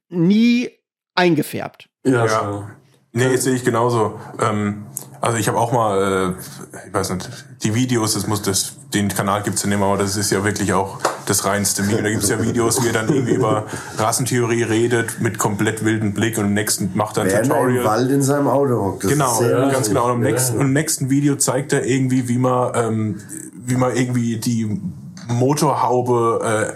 nie 0.08 0.70
eingefärbt. 1.14 1.91
Ja, 2.04 2.26
Ja. 2.26 2.68
Nee, 3.14 3.36
sehe 3.36 3.56
ich 3.56 3.66
genauso. 3.66 4.20
Ähm, 4.40 4.86
also 5.20 5.38
ich 5.38 5.48
habe 5.50 5.58
auch 5.58 5.74
mal, 5.74 6.36
äh, 6.38 6.88
ich 6.88 6.94
weiß 6.94 7.10
nicht, 7.12 7.30
die 7.62 7.76
Videos, 7.76 8.14
das 8.14 8.26
muss 8.26 8.42
das, 8.42 8.78
den 8.94 9.10
Kanal 9.10 9.44
gibt's 9.44 9.64
ja 9.64 9.70
nicht 9.70 9.78
mehr, 9.78 9.88
aber 9.88 9.98
das 9.98 10.16
ist 10.16 10.32
ja 10.32 10.46
wirklich 10.46 10.72
auch 10.72 10.98
das 11.26 11.44
reinste 11.44 11.84
Meme. 11.84 12.02
Da 12.04 12.10
gibt's 12.10 12.30
ja 12.30 12.42
Videos, 12.42 12.82
wie 12.82 12.88
er 12.88 12.94
dann 12.94 13.10
irgendwie 13.10 13.34
über 13.34 13.66
Rassentheorie 13.98 14.64
redet 14.64 15.20
mit 15.20 15.38
komplett 15.38 15.84
wilden 15.84 16.14
Blick 16.14 16.38
und 16.38 16.46
im 16.46 16.54
nächsten 16.54 16.92
macht 16.96 17.18
er 17.18 17.24
ein 17.24 17.30
Während 17.30 17.50
er 17.50 17.56
im 17.56 17.60
Tutorial. 17.60 17.86
Wald 17.86 18.12
in 18.12 18.22
seinem 18.22 18.48
Auto 18.48 18.82
hockt. 18.82 19.02
Genau, 19.02 19.40
ganz 19.40 19.90
genau. 19.90 20.06
Und 20.06 20.14
im, 20.14 20.22
nächsten, 20.22 20.58
und 20.58 20.66
im 20.68 20.74
nächsten 20.74 21.10
Video 21.10 21.36
zeigt 21.36 21.74
er 21.74 21.86
irgendwie, 21.86 22.30
wie 22.30 22.38
man, 22.38 22.72
ähm, 22.76 23.22
wie 23.54 23.76
man 23.76 23.94
irgendwie 23.94 24.38
die 24.38 24.82
Motorhaube 25.28 26.74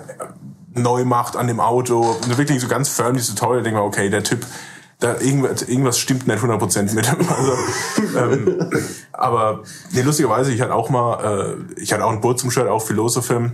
äh, 0.75 0.79
neu 0.79 1.05
macht 1.05 1.37
an 1.37 1.47
dem 1.47 1.59
Auto. 1.61 2.01
Und 2.01 2.37
wirklich 2.37 2.61
so 2.61 2.67
ganz 2.67 2.89
förmliches 2.89 3.33
Tutorial. 3.33 3.63
Denke 3.63 3.79
mal, 3.79 3.85
okay, 3.85 4.09
der 4.09 4.23
Typ, 4.23 4.45
da 4.99 5.19
irgendwas, 5.19 5.63
irgendwas 5.63 5.99
stimmt 5.99 6.27
nicht 6.27 6.41
100% 6.41 6.93
mit. 6.93 7.09
Also, 7.29 7.57
ähm, 8.17 8.69
aber 9.11 9.63
nee, 9.91 10.01
lustigerweise, 10.01 10.53
ich 10.53 10.61
hatte 10.61 10.73
auch 10.73 10.89
mal, 10.89 11.57
äh, 11.77 11.81
ich 11.81 11.91
hatte 11.93 12.05
auch 12.05 12.11
ein 12.11 12.21
Burzum-Shirt, 12.21 12.67
auch 12.67 12.81
Philosophim. 12.81 13.51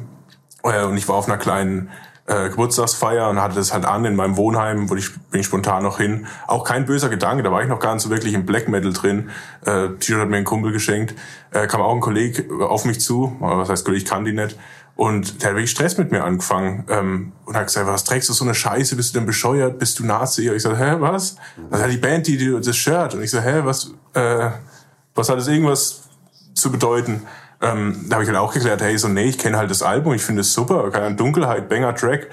Äh, 0.63 0.85
und 0.85 0.97
ich 0.97 1.07
war 1.07 1.15
auf 1.15 1.27
einer 1.27 1.37
kleinen 1.37 1.89
äh, 2.27 2.49
Geburtstagsfeier 2.49 3.29
und 3.29 3.41
hatte 3.41 3.55
das 3.55 3.73
halt 3.73 3.85
an 3.85 4.05
in 4.05 4.15
meinem 4.15 4.37
Wohnheim, 4.37 4.89
wo 4.89 4.95
ich 4.95 5.11
bin 5.31 5.41
ich 5.41 5.47
spontan 5.47 5.83
noch 5.83 5.97
hin. 5.97 6.27
Auch 6.47 6.63
kein 6.63 6.85
böser 6.85 7.09
Gedanke, 7.09 7.43
da 7.43 7.51
war 7.51 7.61
ich 7.61 7.67
noch 7.67 7.79
gar 7.79 7.93
nicht 7.93 8.03
so 8.03 8.09
wirklich 8.09 8.33
im 8.33 8.45
Black 8.45 8.67
Metal 8.69 8.93
drin. 8.93 9.31
Äh, 9.65 9.89
T-Shirt 9.99 10.21
hat 10.21 10.29
mir 10.29 10.37
ein 10.37 10.43
Kumpel 10.43 10.71
geschenkt, 10.71 11.15
äh, 11.51 11.67
kam 11.67 11.81
auch 11.81 11.93
ein 11.93 11.99
Kollege 11.99 12.45
auf 12.67 12.85
mich 12.85 13.01
zu, 13.01 13.35
oder 13.39 13.57
was 13.57 13.69
heißt 13.69 13.85
Kollege, 13.85 14.03
ich 14.03 14.09
kann 14.09 14.23
die 14.23 14.33
nicht. 14.33 14.57
Und 15.01 15.41
der 15.41 15.49
hat 15.49 15.55
wirklich 15.55 15.71
Stress 15.71 15.97
mit 15.97 16.11
mir 16.11 16.23
angefangen 16.23 16.85
ähm, 16.87 17.31
und 17.45 17.55
hat 17.55 17.65
gesagt, 17.65 17.87
was 17.87 18.03
trägst 18.03 18.29
du 18.29 18.33
so 18.33 18.45
eine 18.45 18.53
Scheiße, 18.53 18.95
bist 18.95 19.15
du 19.15 19.17
denn 19.17 19.25
bescheuert, 19.25 19.79
bist 19.79 19.97
du 19.97 20.05
Nazi? 20.05 20.47
Und 20.47 20.57
ich 20.57 20.61
so, 20.61 20.77
hä, 20.77 20.97
was? 20.99 21.37
Das 21.71 21.81
hat 21.81 21.89
die 21.89 21.97
Band, 21.97 22.27
die, 22.27 22.37
die 22.37 22.55
das 22.61 22.77
Shirt. 22.77 23.15
Und 23.15 23.23
ich 23.23 23.31
so, 23.31 23.41
hä, 23.41 23.61
was, 23.63 23.95
äh, 24.13 24.51
was 25.15 25.27
hat 25.27 25.39
das 25.39 25.47
irgendwas 25.47 26.03
zu 26.53 26.71
bedeuten? 26.71 27.23
Ähm, 27.61 28.05
da 28.09 28.17
habe 28.17 28.25
ich 28.25 28.29
halt 28.29 28.37
auch 28.37 28.53
geklärt, 28.53 28.79
hey, 28.83 28.95
so 28.95 29.07
nee, 29.07 29.23
ich 29.23 29.39
kenne 29.39 29.57
halt 29.57 29.71
das 29.71 29.81
Album, 29.81 30.13
ich 30.13 30.21
finde 30.21 30.41
es 30.41 30.53
super, 30.53 30.91
keine 30.91 31.07
Ahnung, 31.07 31.17
Dunkelheit, 31.17 31.67
Banger 31.67 31.95
Track. 31.95 32.27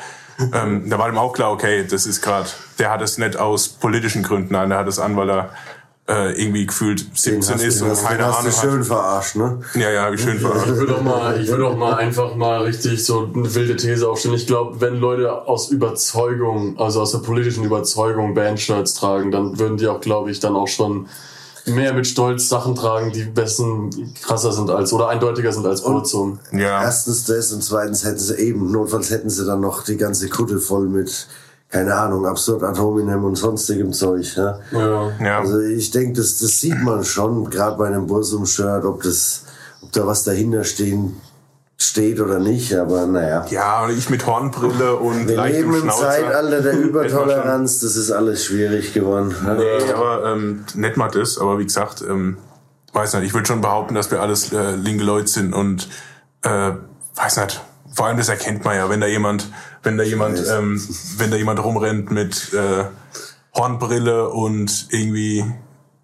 ähm, 0.53 0.91
da 0.91 0.99
war 0.99 1.09
ihm 1.09 1.17
auch 1.17 1.33
klar, 1.33 1.53
okay, 1.53 1.87
das 1.89 2.05
ist 2.05 2.21
gerade, 2.21 2.51
der 2.79 2.91
hat 2.91 3.01
es 3.01 3.17
nicht 3.17 3.39
aus 3.39 3.67
politischen 3.67 4.23
Gründen 4.23 4.55
an, 4.55 4.69
der 4.69 4.79
hat 4.81 4.89
es 4.89 4.99
an, 4.99 5.17
weil 5.17 5.31
er 5.31 5.51
äh, 6.09 6.33
irgendwie 6.41 6.65
gefühlt 6.67 7.01
Den 7.27 7.43
17 7.43 7.55
hast, 7.55 7.63
ist 7.63 7.83
und 7.83 8.03
keine 8.03 8.25
hast 8.27 8.39
Ahnung 8.39 8.51
du 8.51 8.57
schön 8.59 8.81
hat. 8.81 8.87
verarscht, 8.87 9.37
ne? 9.37 9.61
Ja, 9.75 9.91
ja, 9.91 10.03
hab 10.05 10.15
ich 10.15 10.23
schön 10.23 10.37
Ich 10.37 10.41
verarscht. 10.43 10.67
würde 10.69 10.97
auch 10.97 11.03
mal, 11.03 11.39
ich 11.41 11.49
würde 11.49 11.67
auch 11.67 11.77
mal 11.77 11.95
einfach 11.97 12.35
mal 12.35 12.63
richtig 12.63 13.05
so 13.05 13.31
eine 13.35 13.55
wilde 13.55 13.77
These 13.77 14.09
aufstellen. 14.09 14.35
Ich 14.35 14.47
glaube, 14.47 14.81
wenn 14.81 14.97
Leute 14.97 15.47
aus 15.47 15.71
Überzeugung, 15.71 16.79
also 16.79 17.03
aus 17.03 17.13
der 17.13 17.19
politischen 17.19 17.63
Überzeugung 17.65 18.35
Bandshirts 18.35 18.95
tragen, 18.95 19.31
dann 19.31 19.59
würden 19.59 19.77
die 19.77 19.87
auch, 19.87 20.01
glaube 20.01 20.31
ich, 20.31 20.41
dann 20.41 20.57
auch 20.57 20.69
schon 20.69 21.09
mehr 21.67 21.93
mit 21.93 22.07
Stolz 22.07 22.49
Sachen 22.49 22.75
tragen, 22.75 23.13
die 23.13 23.25
besten 23.25 24.15
krasser 24.23 24.53
sind 24.53 24.71
als 24.71 24.91
oder 24.95 25.09
eindeutiger 25.09 25.53
sind 25.53 25.67
als 25.67 25.83
Burzum. 25.83 26.39
Ja, 26.53 26.83
Erstens 26.83 27.25
das 27.27 27.53
und 27.53 27.63
zweitens 27.63 28.05
hätten 28.05 28.19
sie 28.19 28.37
eben, 28.39 28.73
notfalls 28.73 29.11
hätten 29.11 29.29
sie 29.29 29.45
dann 29.45 29.61
noch 29.61 29.85
die 29.85 29.99
ganze 29.99 30.31
Kutte 30.31 30.61
voll 30.61 30.89
mit, 30.89 31.27
keine 31.71 31.95
Ahnung, 31.95 32.27
absurd 32.27 32.63
Atominem 32.63 33.25
und 33.25 33.37
sonstigem 33.37 33.93
Zeug. 33.93 34.37
Ja? 34.37 34.59
Ja. 34.73 35.13
ja. 35.21 35.39
Also 35.41 35.61
ich 35.61 35.91
denke, 35.91 36.15
das, 36.15 36.39
das 36.39 36.61
sieht 36.61 36.83
man 36.83 37.05
schon, 37.05 37.49
gerade 37.51 37.77
bei 37.77 37.87
einem 37.89 38.07
Bursum-Shirt, 38.07 38.85
ob 38.85 39.03
das, 39.03 39.45
ob 39.83 39.93
da 39.93 40.07
was 40.07 40.25
dahinter 40.25 40.65
stehen 40.65 41.21
steht 41.81 42.19
oder 42.19 42.41
nicht, 42.41 42.75
aber 42.75 43.07
naja. 43.07 43.47
ja, 43.51 43.85
und 43.85 43.97
ich 43.97 44.11
mit 44.11 44.27
Hornbrille 44.27 44.97
und 44.97 45.29
Wir 45.29 45.45
leben 45.45 45.73
im 45.75 45.83
Schnauzer. 45.83 46.11
Zeitalter 46.11 46.61
der 46.61 46.73
Übertoleranz, 46.81 47.81
das 47.81 47.95
ist 47.95 48.11
alles 48.11 48.45
schwierig 48.45 48.93
geworden. 48.93 49.33
ne? 49.45 49.55
Nee, 49.55 49.93
aber 49.93 50.33
ähm, 50.33 50.65
nicht 50.75 50.97
mal 50.97 51.09
das, 51.09 51.39
aber 51.39 51.61
wie 51.61 51.65
gesagt, 51.65 52.03
ähm, 52.03 52.39
weiß 52.93 53.15
nicht, 53.15 53.27
ich 53.27 53.35
würde 53.35 53.47
schon 53.47 53.61
behaupten, 53.61 53.95
dass 53.95 54.11
wir 54.11 54.21
alles 54.21 54.53
äh, 54.53 54.73
linke 54.75 55.05
Leute 55.05 55.29
sind 55.29 55.55
und 55.55 55.89
äh, 56.43 56.73
weiß 57.15 57.37
nicht, 57.37 57.61
vor 57.95 58.07
allem 58.07 58.17
das 58.17 58.29
erkennt 58.29 58.65
man 58.65 58.77
ja, 58.77 58.91
wenn 58.91 59.01
da 59.01 59.07
jemand, 59.07 59.49
wenn 59.89 59.97
da 59.97 60.05
jemand, 60.05 60.39
ähm, 60.47 60.81
wenn 61.17 61.31
da 61.31 61.39
jemand 61.39 61.65
rumrennt 61.65 62.11
mit 62.11 62.53
äh, 62.53 62.85
Hornbrille 63.55 64.29
und 64.29 64.89
irgendwie 64.91 65.43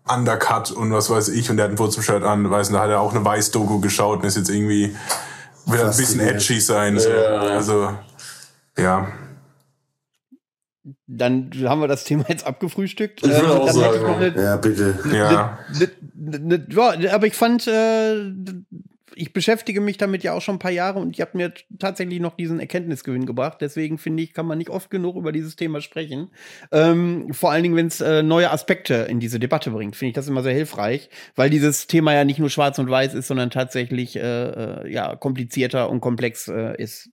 Undercut 0.09 0.71
und 0.71 0.91
was 0.91 1.11
weiß 1.11 1.29
ich 1.29 1.51
und 1.51 1.59
der 1.59 1.67
hat 1.67 1.73
ein 1.73 1.79
Wurzelshirt 1.79 2.23
an, 2.23 2.51
weiß 2.51 2.71
nicht, 2.71 2.79
da 2.79 2.83
hat 2.83 2.91
er 2.91 3.01
auch 3.01 3.15
eine 3.15 3.25
Weiß-Doku 3.25 3.81
geschaut 3.81 4.21
und 4.21 4.25
ist 4.25 4.39
jetzt 4.39 4.49
irgendwie 4.49 4.97
will 5.67 5.81
ein 5.81 5.87
bisschen 5.89 6.21
edgy 6.21 6.61
sein. 6.61 6.99
So. 6.99 7.11
Ja. 7.11 7.41
Also 7.41 7.91
ja. 8.79 9.09
Dann 11.07 11.51
haben 11.67 11.81
wir 11.83 11.89
das 11.89 12.05
Thema 12.05 12.25
jetzt 12.29 12.47
abgefrühstückt. 12.47 13.23
Ich 13.23 13.31
würde 13.31 13.51
auch 13.51 13.69
hätte 13.69 13.79
ich 13.79 13.85
sagen, 13.85 14.07
eine, 14.07 14.43
Ja, 14.43 14.57
bitte. 14.57 14.99
Ja. 15.13 15.59
Ne, 15.79 16.39
ne, 16.39 16.39
ne, 16.39 17.01
ja, 17.01 17.15
aber 17.15 17.27
ich 17.27 17.35
fand, 17.35 17.67
äh, 17.67 18.33
ich 19.17 19.33
beschäftige 19.33 19.81
mich 19.81 19.97
damit 19.97 20.23
ja 20.23 20.33
auch 20.33 20.41
schon 20.41 20.57
ein 20.57 20.61
paar 20.61 20.71
Jahre 20.71 20.99
und 20.99 21.11
ich 21.11 21.21
habe 21.21 21.37
mir 21.37 21.53
tatsächlich 21.79 22.21
noch 22.21 22.37
diesen 22.37 22.61
Erkenntnisgewinn 22.61 23.27
gebracht. 23.27 23.59
Deswegen 23.61 23.99
finde 23.99 24.23
ich, 24.23 24.35
kann 24.35 24.47
man 24.47 24.59
nicht 24.59 24.71
oft 24.71 24.91
genug 24.91 25.17
über 25.17 25.33
dieses 25.33 25.57
Thema 25.57 25.81
sprechen. 25.81 26.31
Ähm, 26.73 27.33
vor 27.33 27.51
allen 27.51 27.63
Dingen, 27.63 27.77
wenn 27.77 27.87
es 27.87 28.01
äh, 28.01 28.23
neue 28.23 28.51
Aspekte 28.51 28.95
in 28.95 29.21
diese 29.21 29.39
Debatte 29.39 29.71
bringt, 29.71 29.97
finde 29.97 30.11
ich 30.11 30.15
das 30.15 30.29
immer 30.29 30.43
sehr 30.43 30.55
hilfreich, 30.55 31.09
weil 31.35 31.51
dieses 31.51 31.87
Thema 31.87 32.15
ja 32.15 32.25
nicht 32.25 32.39
nur 32.39 32.51
schwarz 32.51 32.79
und 32.79 32.91
weiß 32.91 33.15
ist, 33.15 33.29
sondern 33.29 33.51
tatsächlich 33.51 34.17
äh, 34.17 34.21
äh 34.21 34.93
ja 34.93 35.17
komplizierter 35.17 35.91
und 35.91 36.01
komplex 36.01 36.49
äh, 36.49 36.81
ist. 36.81 37.11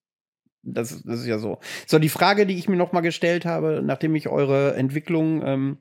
Das, 0.64 1.02
das 1.04 1.22
ist 1.22 1.26
ja 1.26 1.40
so. 1.40 1.60
So, 1.88 1.98
die 1.98 2.10
Frage, 2.10 2.46
die 2.46 2.56
ich 2.56 2.70
mir 2.70 2.76
noch 2.76 2.92
mal 2.92 3.02
gestellt 3.02 3.46
habe, 3.46 3.82
nachdem 3.84 4.14
ich 4.16 4.28
eure 4.28 4.76
Entwicklung 4.76 5.42
ähm, 5.44 5.78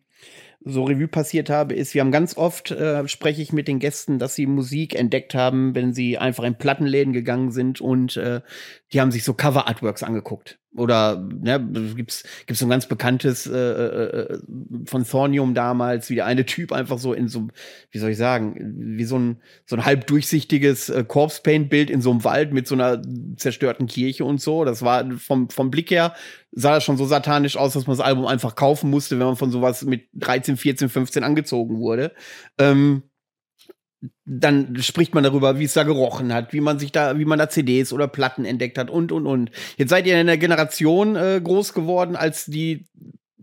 so 0.62 0.84
Revue 0.84 1.08
passiert 1.08 1.48
habe, 1.48 1.74
ist, 1.74 1.94
wir 1.94 2.02
haben 2.02 2.12
ganz 2.12 2.36
oft, 2.36 2.70
äh, 2.70 3.08
spreche 3.08 3.40
ich 3.40 3.52
mit 3.52 3.66
den 3.66 3.78
Gästen, 3.78 4.18
dass 4.18 4.34
sie 4.34 4.46
Musik 4.46 4.94
entdeckt 4.94 5.34
haben, 5.34 5.74
wenn 5.74 5.94
sie 5.94 6.18
einfach 6.18 6.44
in 6.44 6.56
Plattenläden 6.56 7.12
gegangen 7.12 7.50
sind 7.50 7.80
und 7.80 8.16
äh, 8.16 8.42
die 8.92 9.00
haben 9.00 9.11
sich 9.11 9.24
so 9.24 9.32
Cover-Artworks 9.32 10.02
angeguckt. 10.02 10.58
Oder 10.76 11.16
ne, 11.16 11.58
gibt's 11.96 12.22
gibt's 12.46 12.61
so 12.61 12.66
ein 12.66 12.70
ganz 12.70 12.86
bekanntes 12.86 13.44
äh, 13.44 13.58
äh, 13.58 14.38
von 14.84 15.04
Thornium 15.04 15.52
damals, 15.52 16.11
wie 16.11 16.14
der 16.14 16.26
eine 16.26 16.46
Typ 16.46 16.70
einfach 16.70 16.98
so 16.98 17.12
in 17.12 17.26
so, 17.26 17.48
wie 17.90 17.98
soll 17.98 18.11
ich 18.11 18.16
sagen, 18.16 18.54
wie 18.96 19.02
so 19.02 19.18
ein 19.18 19.38
so 19.66 19.74
ein 19.74 19.84
halb 19.84 20.06
durchsichtiges 20.06 20.88
äh, 20.88 21.02
Corpse 21.02 21.42
Paint 21.42 21.70
Bild 21.70 21.90
in 21.90 22.00
so 22.00 22.12
einem 22.12 22.22
Wald 22.22 22.52
mit 22.52 22.68
so 22.68 22.76
einer 22.76 23.02
zerstörten 23.36 23.88
Kirche 23.88 24.24
und 24.24 24.40
so. 24.40 24.64
Das 24.64 24.82
war 24.82 25.11
vom 25.18 25.50
vom 25.50 25.72
Blick 25.72 25.90
her 25.90 26.14
sah 26.53 26.74
das 26.74 26.84
schon 26.84 26.96
so 26.96 27.07
satanisch 27.07 27.57
aus, 27.57 27.74
dass 27.74 27.86
man 27.86 27.96
das 27.96 28.05
Album 28.05 28.26
einfach 28.26 28.55
kaufen 28.55 28.90
musste, 28.90 29.18
wenn 29.18 29.26
man 29.26 29.36
von 29.36 29.51
sowas 29.51 29.82
mit 29.82 30.09
13, 30.14 30.57
14, 30.57 30.88
15 30.88 31.24
angezogen 31.24 31.78
wurde. 31.78 32.12
Ähm, 32.59 33.05
dann 34.24 34.76
spricht 34.80 35.14
man 35.14 35.24
darüber, 35.24 35.59
wie 35.59 35.64
es 35.64 35.74
da 35.74 35.82
gerochen 35.82 36.32
hat, 36.32 36.53
wie 36.53 36.61
man 36.61 36.78
sich 36.78 36.90
da, 36.90 37.18
wie 37.18 37.24
man 37.24 37.38
da 37.38 37.48
CDs 37.51 37.92
oder 37.92 38.09
Platten 38.09 38.44
entdeckt 38.44 38.78
hat 38.78 38.88
und 38.90 39.12
und 39.12 39.26
und. 39.26 39.51
Jetzt 39.76 39.90
seid 39.90 40.07
ihr 40.07 40.14
in 40.14 40.20
einer 40.20 40.38
Generation 40.38 41.16
äh, 41.16 41.40
groß 41.42 41.74
geworden, 41.74 42.16
als 42.16 42.46
die 42.46 42.86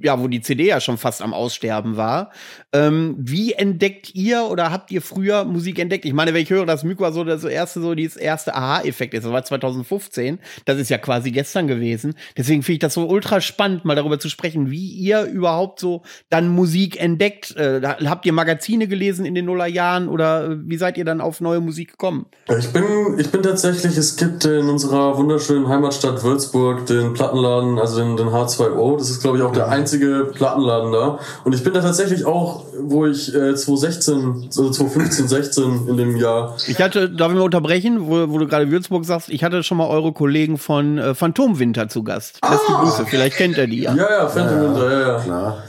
ja, 0.02 0.20
wo 0.20 0.28
die 0.28 0.41
CD 0.41 0.68
ja 0.68 0.80
schon 0.80 0.98
fast 0.98 1.22
am 1.22 1.34
Aussterben 1.34 1.98
war. 1.98 2.32
Ähm, 2.74 3.16
wie 3.20 3.54
entdeckt 3.54 4.14
ihr 4.14 4.48
oder 4.50 4.72
habt 4.72 4.91
ihr 4.91 5.02
früher 5.02 5.45
Musik 5.45 5.80
entdeckt? 5.80 6.06
Ich 6.06 6.14
meine, 6.14 6.34
wenn 6.34 6.41
ich 6.41 6.50
höre, 6.50 6.66
dass 6.66 6.84
Mykwa 6.84 7.12
so 7.12 7.24
das 7.24 7.43
erste, 7.43 7.82
so 7.82 7.95
dieses 7.95 8.18
erste 8.18 8.56
Aha-Effekt 8.56 9.14
ist, 9.14 9.26
das 9.26 9.32
war 9.32 9.43
2015, 9.43 10.39
das 10.66 10.80
ist 10.80 10.89
ja 10.89 10.98
quasi 10.98 11.32
gestern 11.32 11.68
gewesen. 11.68 12.16
Deswegen 12.38 12.64
finde 12.64 12.74
ich 12.74 12.80
das 12.80 12.93
so 12.93 13.08
ultra 13.08 13.41
spannend, 13.41 13.86
mal 13.86 13.95
darüber 13.95 14.20
zu 14.20 14.30
sprechen, 14.30 14.70
wie 14.70 14.91
ihr 14.91 15.24
überhaupt 15.24 15.80
so 15.80 16.04
dann 16.30 16.50
Musik 16.50 17.02
entdeckt. 17.02 17.56
Äh, 17.56 17.82
habt 17.84 18.26
ihr 18.26 18.34
Magazine 18.34 18.88
gelesen 18.88 19.26
in 19.26 19.36
den 19.36 19.45
Nullerjahren 19.45 20.10
oder 20.10 20.52
äh, 20.52 20.58
wie 20.66 20.78
seid 20.78 20.98
ihr 20.98 21.06
dann 21.06 21.22
auf 21.22 21.41
neue 21.41 21.60
Musik 21.60 21.91
gekommen? 21.91 22.28
Ich 22.58 22.72
bin, 22.72 22.84
ich 23.18 23.32
bin 23.32 23.43
tatsächlich, 23.43 23.98
es 23.98 24.16
gibt 24.16 24.45
in 24.45 24.70
unserer 24.70 25.18
wunderschönen 25.18 25.68
Heimatstadt 25.68 26.24
Würzburg 26.24 26.86
den 26.86 27.14
Plattenladen, 27.14 27.80
also 27.80 28.00
den, 28.00 28.18
den 28.18 28.28
H2O. 28.28 28.98
Das 28.98 29.10
ist, 29.10 29.22
glaube 29.22 29.38
ich, 29.38 29.43
auch 29.43 29.52
der 29.52 29.70
einzige 29.70 29.87
einzige 29.88 30.26
Plattenladen 30.34 30.92
da. 30.92 31.20
Und 31.46 31.56
ich 31.56 31.64
bin 31.64 31.74
da 31.74 31.82
tatsächlich 31.82 32.26
auch, 32.26 32.66
wo 32.80 33.06
ich 33.06 33.34
äh, 33.34 33.56
2016, 33.56 34.44
also 34.48 34.70
2015, 34.70 35.28
16 35.28 35.88
in 35.88 35.98
dem 35.98 36.18
Jahr. 36.18 36.58
Ich 36.68 36.82
hatte, 36.82 37.10
darf 37.10 37.32
ich 37.32 37.38
mal 37.38 37.44
unterbrechen, 37.44 38.08
wo, 38.08 38.30
wo 38.30 38.38
du 38.38 38.48
gerade 38.48 38.70
Würzburg 38.70 39.06
sagst, 39.06 39.30
ich 39.30 39.44
hatte 39.44 39.64
schon 39.64 39.78
mal 39.78 39.88
eure 39.88 40.12
Kollegen 40.12 40.58
von 40.58 40.98
äh, 40.98 41.16
Phantomwinter 41.16 41.88
zu 41.88 42.04
Gast. 42.04 42.40
Ah. 42.42 42.52
Beste 42.52 42.74
Grüße, 42.74 43.06
vielleicht 43.06 43.38
kennt 43.38 43.58
er 43.58 43.68
die 43.68 43.82
ja. 43.82 43.96
Ja, 43.96 44.10
ja, 44.10 44.28
Phantomwinter, 44.28 44.92
ja, 44.92 45.00
ja. 45.00 45.08
ja. 45.08 45.20
Klar. 45.22 45.64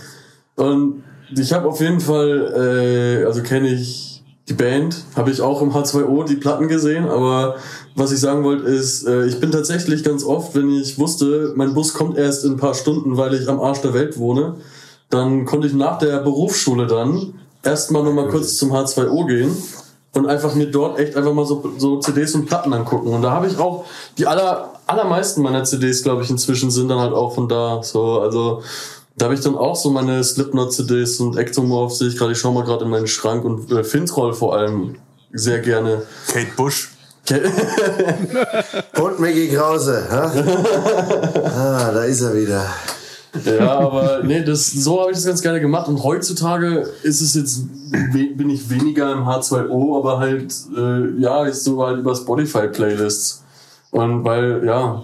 Und 0.57 1.05
ich 1.37 1.53
habe 1.53 1.69
auf 1.69 1.81
jeden 1.81 2.01
Fall, 2.01 3.21
äh, 3.23 3.25
also 3.25 3.43
kenne 3.43 3.69
ich 3.69 4.08
die 4.49 4.55
Band, 4.55 5.05
habe 5.15 5.31
ich 5.31 5.41
auch 5.41 5.61
im 5.61 5.73
H2O 5.73 6.25
die 6.25 6.37
Platten 6.37 6.69
gesehen, 6.69 7.09
aber 7.09 7.57
was 7.95 8.13
ich 8.13 8.21
sagen 8.21 8.45
wollte 8.45 8.65
ist, 8.65 9.07
äh, 9.07 9.27
ich 9.27 9.41
bin 9.41 9.51
tatsächlich 9.51 10.03
ganz 10.05 10.25
oft, 10.25 10.55
wenn 10.55 10.71
ich 10.71 10.99
wusste, 10.99 11.53
mein 11.57 11.75
Bus 11.75 11.93
kommt 11.93 12.17
erst 12.17 12.45
in 12.45 12.53
ein 12.53 12.57
paar 12.57 12.75
Stunden, 12.75 13.17
weil 13.17 13.35
ich 13.35 13.49
am 13.49 13.61
Arsch 13.61 13.81
der 13.81 13.95
Welt 13.95 14.19
wohne, 14.19 14.55
dann 15.11 15.45
konnte 15.45 15.67
ich 15.67 15.75
nach 15.75 15.99
der 15.99 16.19
Berufsschule 16.19 16.87
dann 16.87 17.35
erstmal 17.63 18.03
nochmal 18.03 18.29
kurz 18.29 18.57
zum 18.57 18.73
H2O 18.73 19.27
gehen 19.27 19.57
und 20.15 20.27
einfach 20.27 20.55
mir 20.55 20.71
dort 20.71 20.99
echt 20.99 21.17
einfach 21.17 21.33
mal 21.33 21.45
so, 21.45 21.73
so 21.77 21.99
CDs 21.99 22.35
und 22.35 22.47
Platten 22.47 22.73
angucken. 22.73 23.09
Und 23.09 23.23
da 23.23 23.31
habe 23.31 23.47
ich 23.47 23.59
auch 23.59 23.85
die 24.17 24.27
aller, 24.27 24.73
allermeisten 24.87 25.43
meiner 25.43 25.65
CDs, 25.65 26.03
glaube 26.03 26.23
ich, 26.23 26.31
inzwischen 26.31 26.71
sind 26.71 26.89
dann 26.89 26.99
halt 26.99 27.13
auch 27.13 27.35
von 27.35 27.49
da. 27.49 27.83
So, 27.83 28.21
also 28.21 28.63
da 29.19 29.27
habe 29.27 29.35
ich 29.35 29.41
dann 29.41 29.57
auch 29.57 29.77
so 29.77 29.91
meine 29.91 30.23
Slipknot-CDs 30.23 31.21
und 31.21 31.37
Ectomorph 31.37 31.95
sehe 31.95 32.09
ich 32.09 32.17
gerade. 32.17 32.33
Ich 32.33 32.39
schaue 32.39 32.55
mal 32.55 32.65
gerade 32.65 32.85
in 32.85 32.91
meinen 32.91 33.09
Schrank 33.09 33.45
und 33.45 33.71
äh, 33.71 33.85
Fintroll 33.85 34.33
vor 34.33 34.57
allem 34.57 34.97
sehr 35.33 35.59
gerne. 35.59 36.03
Kate 36.29 36.53
Bush. 36.57 36.91
Und 39.01 39.21
Mickey 39.21 39.49
Krause. 39.49 40.07
Ha? 40.11 40.33
Ah, 41.45 41.93
da 41.93 42.05
ist 42.05 42.23
er 42.23 42.35
wieder. 42.35 42.65
Ja, 43.45 43.79
aber 43.81 44.23
nee, 44.25 44.43
das, 44.43 44.71
so 44.71 45.01
habe 45.01 45.11
ich 45.11 45.19
das 45.19 45.27
ganz 45.27 45.43
gerne 45.43 45.61
gemacht. 45.61 45.89
Und 45.89 46.03
heutzutage 46.03 46.89
ist 47.03 47.21
es 47.21 47.35
jetzt, 47.35 47.65
bin 47.91 48.51
ich 48.51 48.71
weniger 48.71 49.13
im 49.13 49.25
H2O, 49.25 49.99
aber 49.99 50.19
halt, 50.19 50.55
äh, 50.77 51.21
ja, 51.21 51.45
ist 51.45 51.65
so 51.65 51.85
halt 51.85 51.99
über 51.99 52.15
Spotify-Playlists. 52.15 53.45
Und 53.91 54.25
weil, 54.25 54.65
ja, 54.65 55.03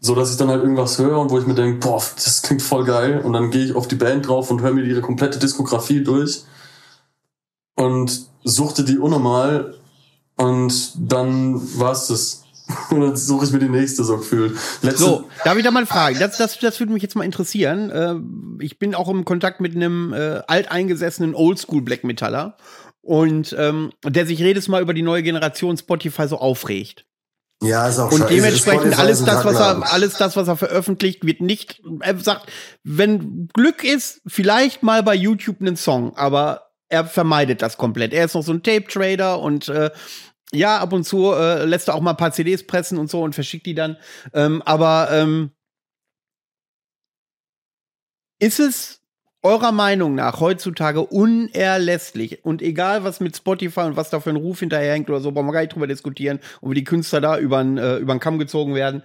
so 0.00 0.14
dass 0.14 0.30
ich 0.30 0.36
dann 0.36 0.48
halt 0.48 0.62
irgendwas 0.62 0.98
höre 0.98 1.18
und 1.18 1.30
wo 1.30 1.38
ich 1.38 1.46
mir 1.46 1.54
denke, 1.54 1.78
boah, 1.78 2.02
das 2.14 2.42
klingt 2.42 2.62
voll 2.62 2.84
geil. 2.84 3.20
Und 3.20 3.32
dann 3.32 3.50
gehe 3.50 3.64
ich 3.64 3.74
auf 3.74 3.88
die 3.88 3.96
Band 3.96 4.28
drauf 4.28 4.50
und 4.50 4.60
höre 4.60 4.72
mir 4.72 4.84
ihre 4.84 5.00
komplette 5.00 5.38
Diskografie 5.38 6.02
durch. 6.02 6.44
Und 7.74 8.26
suchte 8.44 8.84
die 8.84 8.98
unnormal 8.98 9.74
und 10.36 10.92
dann 10.96 11.60
war's 11.78 12.08
das. 12.08 12.42
Und 12.90 13.00
dann 13.00 13.16
suche 13.16 13.46
ich 13.46 13.52
mir 13.52 13.60
die 13.60 13.68
nächste 13.68 14.02
so 14.02 14.18
gefühlt. 14.18 14.58
Letzte 14.82 14.98
so, 14.98 15.30
darf 15.44 15.56
ich 15.56 15.62
da 15.62 15.70
mal 15.70 15.86
fragen? 15.86 16.18
Das, 16.18 16.36
das, 16.36 16.58
das 16.58 16.80
würde 16.80 16.92
mich 16.92 17.00
jetzt 17.00 17.14
mal 17.14 17.22
interessieren. 17.22 17.90
Äh, 17.90 18.64
ich 18.64 18.80
bin 18.80 18.96
auch 18.96 19.08
im 19.08 19.24
Kontakt 19.24 19.60
mit 19.60 19.76
einem 19.76 20.12
äh, 20.12 20.40
alteingesessenen 20.48 21.36
Oldschool 21.36 21.82
Black 21.82 22.02
Metaller 22.02 22.56
und 23.02 23.54
ähm, 23.56 23.92
der 24.04 24.26
sich 24.26 24.40
jedes 24.40 24.66
Mal 24.66 24.82
über 24.82 24.94
die 24.94 25.02
neue 25.02 25.22
Generation 25.22 25.76
Spotify 25.76 26.26
so 26.26 26.38
aufregt. 26.38 27.06
Ja, 27.62 27.88
ist 27.88 27.98
auch 27.98 28.12
Und 28.12 28.28
dementsprechend 28.28 28.98
alles 28.98 29.24
das, 29.24 29.44
was 29.44 29.58
er, 29.58 29.92
alles 29.92 30.18
das, 30.18 30.36
was 30.36 30.48
er 30.48 30.56
veröffentlicht, 30.56 31.24
wird 31.24 31.40
nicht, 31.40 31.82
er 32.00 32.18
sagt, 32.18 32.52
wenn 32.84 33.48
Glück 33.48 33.82
ist, 33.82 34.20
vielleicht 34.26 34.82
mal 34.82 35.02
bei 35.02 35.14
YouTube 35.14 35.60
einen 35.60 35.76
Song, 35.76 36.14
aber 36.16 36.70
er 36.88 37.06
vermeidet 37.06 37.62
das 37.62 37.78
komplett. 37.78 38.12
Er 38.12 38.26
ist 38.26 38.34
noch 38.34 38.42
so 38.42 38.52
ein 38.52 38.62
Tape-Trader 38.62 39.40
und 39.40 39.68
äh, 39.68 39.90
ja, 40.52 40.78
ab 40.78 40.92
und 40.92 41.04
zu 41.04 41.32
äh, 41.32 41.64
lässt 41.64 41.88
er 41.88 41.94
auch 41.94 42.00
mal 42.00 42.10
ein 42.10 42.16
paar 42.16 42.32
CDs 42.32 42.66
pressen 42.66 42.98
und 42.98 43.10
so 43.10 43.22
und 43.22 43.34
verschickt 43.34 43.66
die 43.66 43.74
dann. 43.74 43.96
Ähm, 44.32 44.62
aber 44.62 45.08
ähm, 45.10 45.50
ist 48.38 48.60
es 48.60 49.00
eurer 49.46 49.72
Meinung 49.72 50.16
nach 50.16 50.40
heutzutage 50.40 51.00
unerlässlich 51.00 52.44
und 52.44 52.62
egal 52.62 53.04
was 53.04 53.20
mit 53.20 53.36
Spotify 53.36 53.80
und 53.80 53.96
was 53.96 54.10
da 54.10 54.20
für 54.20 54.30
ein 54.30 54.36
Ruf 54.36 54.60
hinterherhängt 54.60 55.08
oder 55.08 55.20
so, 55.20 55.30
brauchen 55.30 55.46
wir 55.46 55.52
gar 55.52 55.60
nicht 55.60 55.74
drüber 55.74 55.86
diskutieren 55.86 56.40
wie 56.60 56.74
die 56.74 56.84
Künstler 56.84 57.20
da 57.20 57.38
über 57.38 57.62
den 57.62 57.78
äh, 57.78 57.96
übern 57.96 58.18
Kamm 58.18 58.38
gezogen 58.38 58.74
werden, 58.74 59.02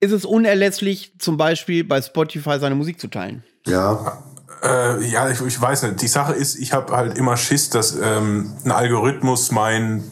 ist 0.00 0.12
es 0.12 0.24
unerlässlich, 0.24 1.12
zum 1.18 1.36
Beispiel 1.36 1.84
bei 1.84 2.02
Spotify 2.02 2.58
seine 2.58 2.74
Musik 2.74 3.00
zu 3.00 3.08
teilen? 3.08 3.44
Ja, 3.66 4.24
äh, 4.62 5.04
ja, 5.06 5.30
ich, 5.30 5.40
ich 5.40 5.60
weiß 5.60 5.84
nicht. 5.84 6.02
Die 6.02 6.08
Sache 6.08 6.32
ist, 6.32 6.56
ich 6.56 6.72
habe 6.72 6.96
halt 6.96 7.16
immer 7.16 7.36
Schiss, 7.36 7.70
dass 7.70 7.96
ähm, 7.96 8.52
ein 8.64 8.72
Algorithmus 8.72 9.52
mein, 9.52 10.02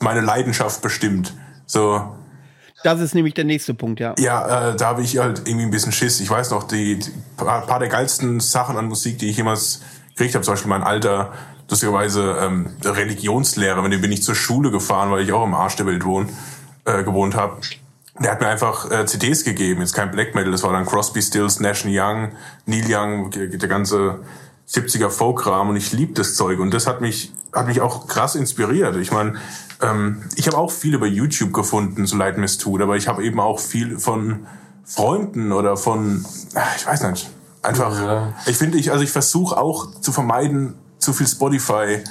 meine 0.00 0.20
Leidenschaft 0.20 0.82
bestimmt. 0.82 1.34
So. 1.66 2.16
Das 2.84 3.00
ist 3.00 3.14
nämlich 3.14 3.32
der 3.32 3.44
nächste 3.44 3.72
Punkt, 3.72 3.98
ja. 3.98 4.14
Ja, 4.18 4.68
äh, 4.68 4.76
da 4.76 4.88
habe 4.88 5.00
ich 5.00 5.16
halt 5.16 5.42
irgendwie 5.46 5.64
ein 5.64 5.70
bisschen 5.70 5.90
Schiss. 5.90 6.20
Ich 6.20 6.28
weiß 6.28 6.50
noch, 6.50 6.64
die, 6.64 6.98
die 6.98 7.10
paar, 7.34 7.62
paar 7.66 7.78
der 7.78 7.88
geilsten 7.88 8.40
Sachen 8.40 8.76
an 8.76 8.88
Musik, 8.88 9.18
die 9.18 9.30
ich 9.30 9.38
jemals 9.38 9.80
gekriegt 10.10 10.34
habe, 10.34 10.44
zum 10.44 10.52
Beispiel 10.52 10.68
mein 10.68 10.82
alter, 10.82 11.32
lustigerweise 11.70 12.36
ähm, 12.42 12.74
Religionslehrer, 12.84 13.80
mit 13.80 13.94
dem 13.94 14.02
bin 14.02 14.12
ich 14.12 14.22
zur 14.22 14.34
Schule 14.34 14.70
gefahren, 14.70 15.10
weil 15.10 15.24
ich 15.24 15.32
auch 15.32 15.44
im 15.44 15.54
Arsch 15.54 15.76
der 15.76 15.86
Welt 15.86 16.04
wohn, 16.04 16.28
äh, 16.84 17.02
gewohnt 17.02 17.34
habe 17.34 17.56
der 18.20 18.30
hat 18.30 18.40
mir 18.40 18.46
einfach 18.46 18.88
äh, 18.92 19.06
CDs 19.06 19.42
gegeben, 19.42 19.80
jetzt 19.80 19.92
kein 19.92 20.12
Black 20.12 20.36
Metal, 20.36 20.52
das 20.52 20.62
war 20.62 20.72
dann 20.72 20.86
Crosby, 20.86 21.20
Stills, 21.20 21.58
Nash 21.58 21.84
Young, 21.84 22.30
Neil 22.64 22.84
Young, 22.86 23.32
der 23.32 23.68
ganze 23.68 24.20
70er 24.68 25.10
Folkrahmen 25.10 25.70
und 25.70 25.76
ich 25.76 25.92
lieb 25.92 26.14
das 26.14 26.36
Zeug 26.36 26.60
und 26.60 26.72
das 26.72 26.86
hat 26.86 27.00
mich 27.00 27.32
hat 27.54 27.66
mich 27.66 27.80
auch 27.80 28.08
krass 28.08 28.34
inspiriert. 28.34 28.96
Ich 28.96 29.12
meine, 29.12 29.34
ähm, 29.84 30.22
ich 30.36 30.46
habe 30.46 30.56
auch 30.56 30.70
viel 30.70 30.94
über 30.94 31.06
YouTube 31.06 31.52
gefunden, 31.52 32.06
so 32.06 32.16
leid 32.16 32.38
mir 32.38 32.44
es 32.44 32.58
tut, 32.58 32.80
aber 32.80 32.96
ich 32.96 33.08
habe 33.08 33.24
eben 33.24 33.40
auch 33.40 33.58
viel 33.58 33.98
von 33.98 34.46
Freunden 34.84 35.52
oder 35.52 35.76
von, 35.76 36.24
ich 36.76 36.86
weiß 36.86 37.02
nicht, 37.04 37.30
einfach, 37.62 37.96
ja. 38.00 38.32
ich 38.46 38.56
finde, 38.56 38.78
ich, 38.78 38.92
also 38.92 39.02
ich 39.02 39.10
versuche 39.10 39.56
auch 39.56 40.00
zu 40.00 40.12
vermeiden, 40.12 40.74
zu 40.98 41.12
viel 41.12 41.26
Spotify 41.26 42.02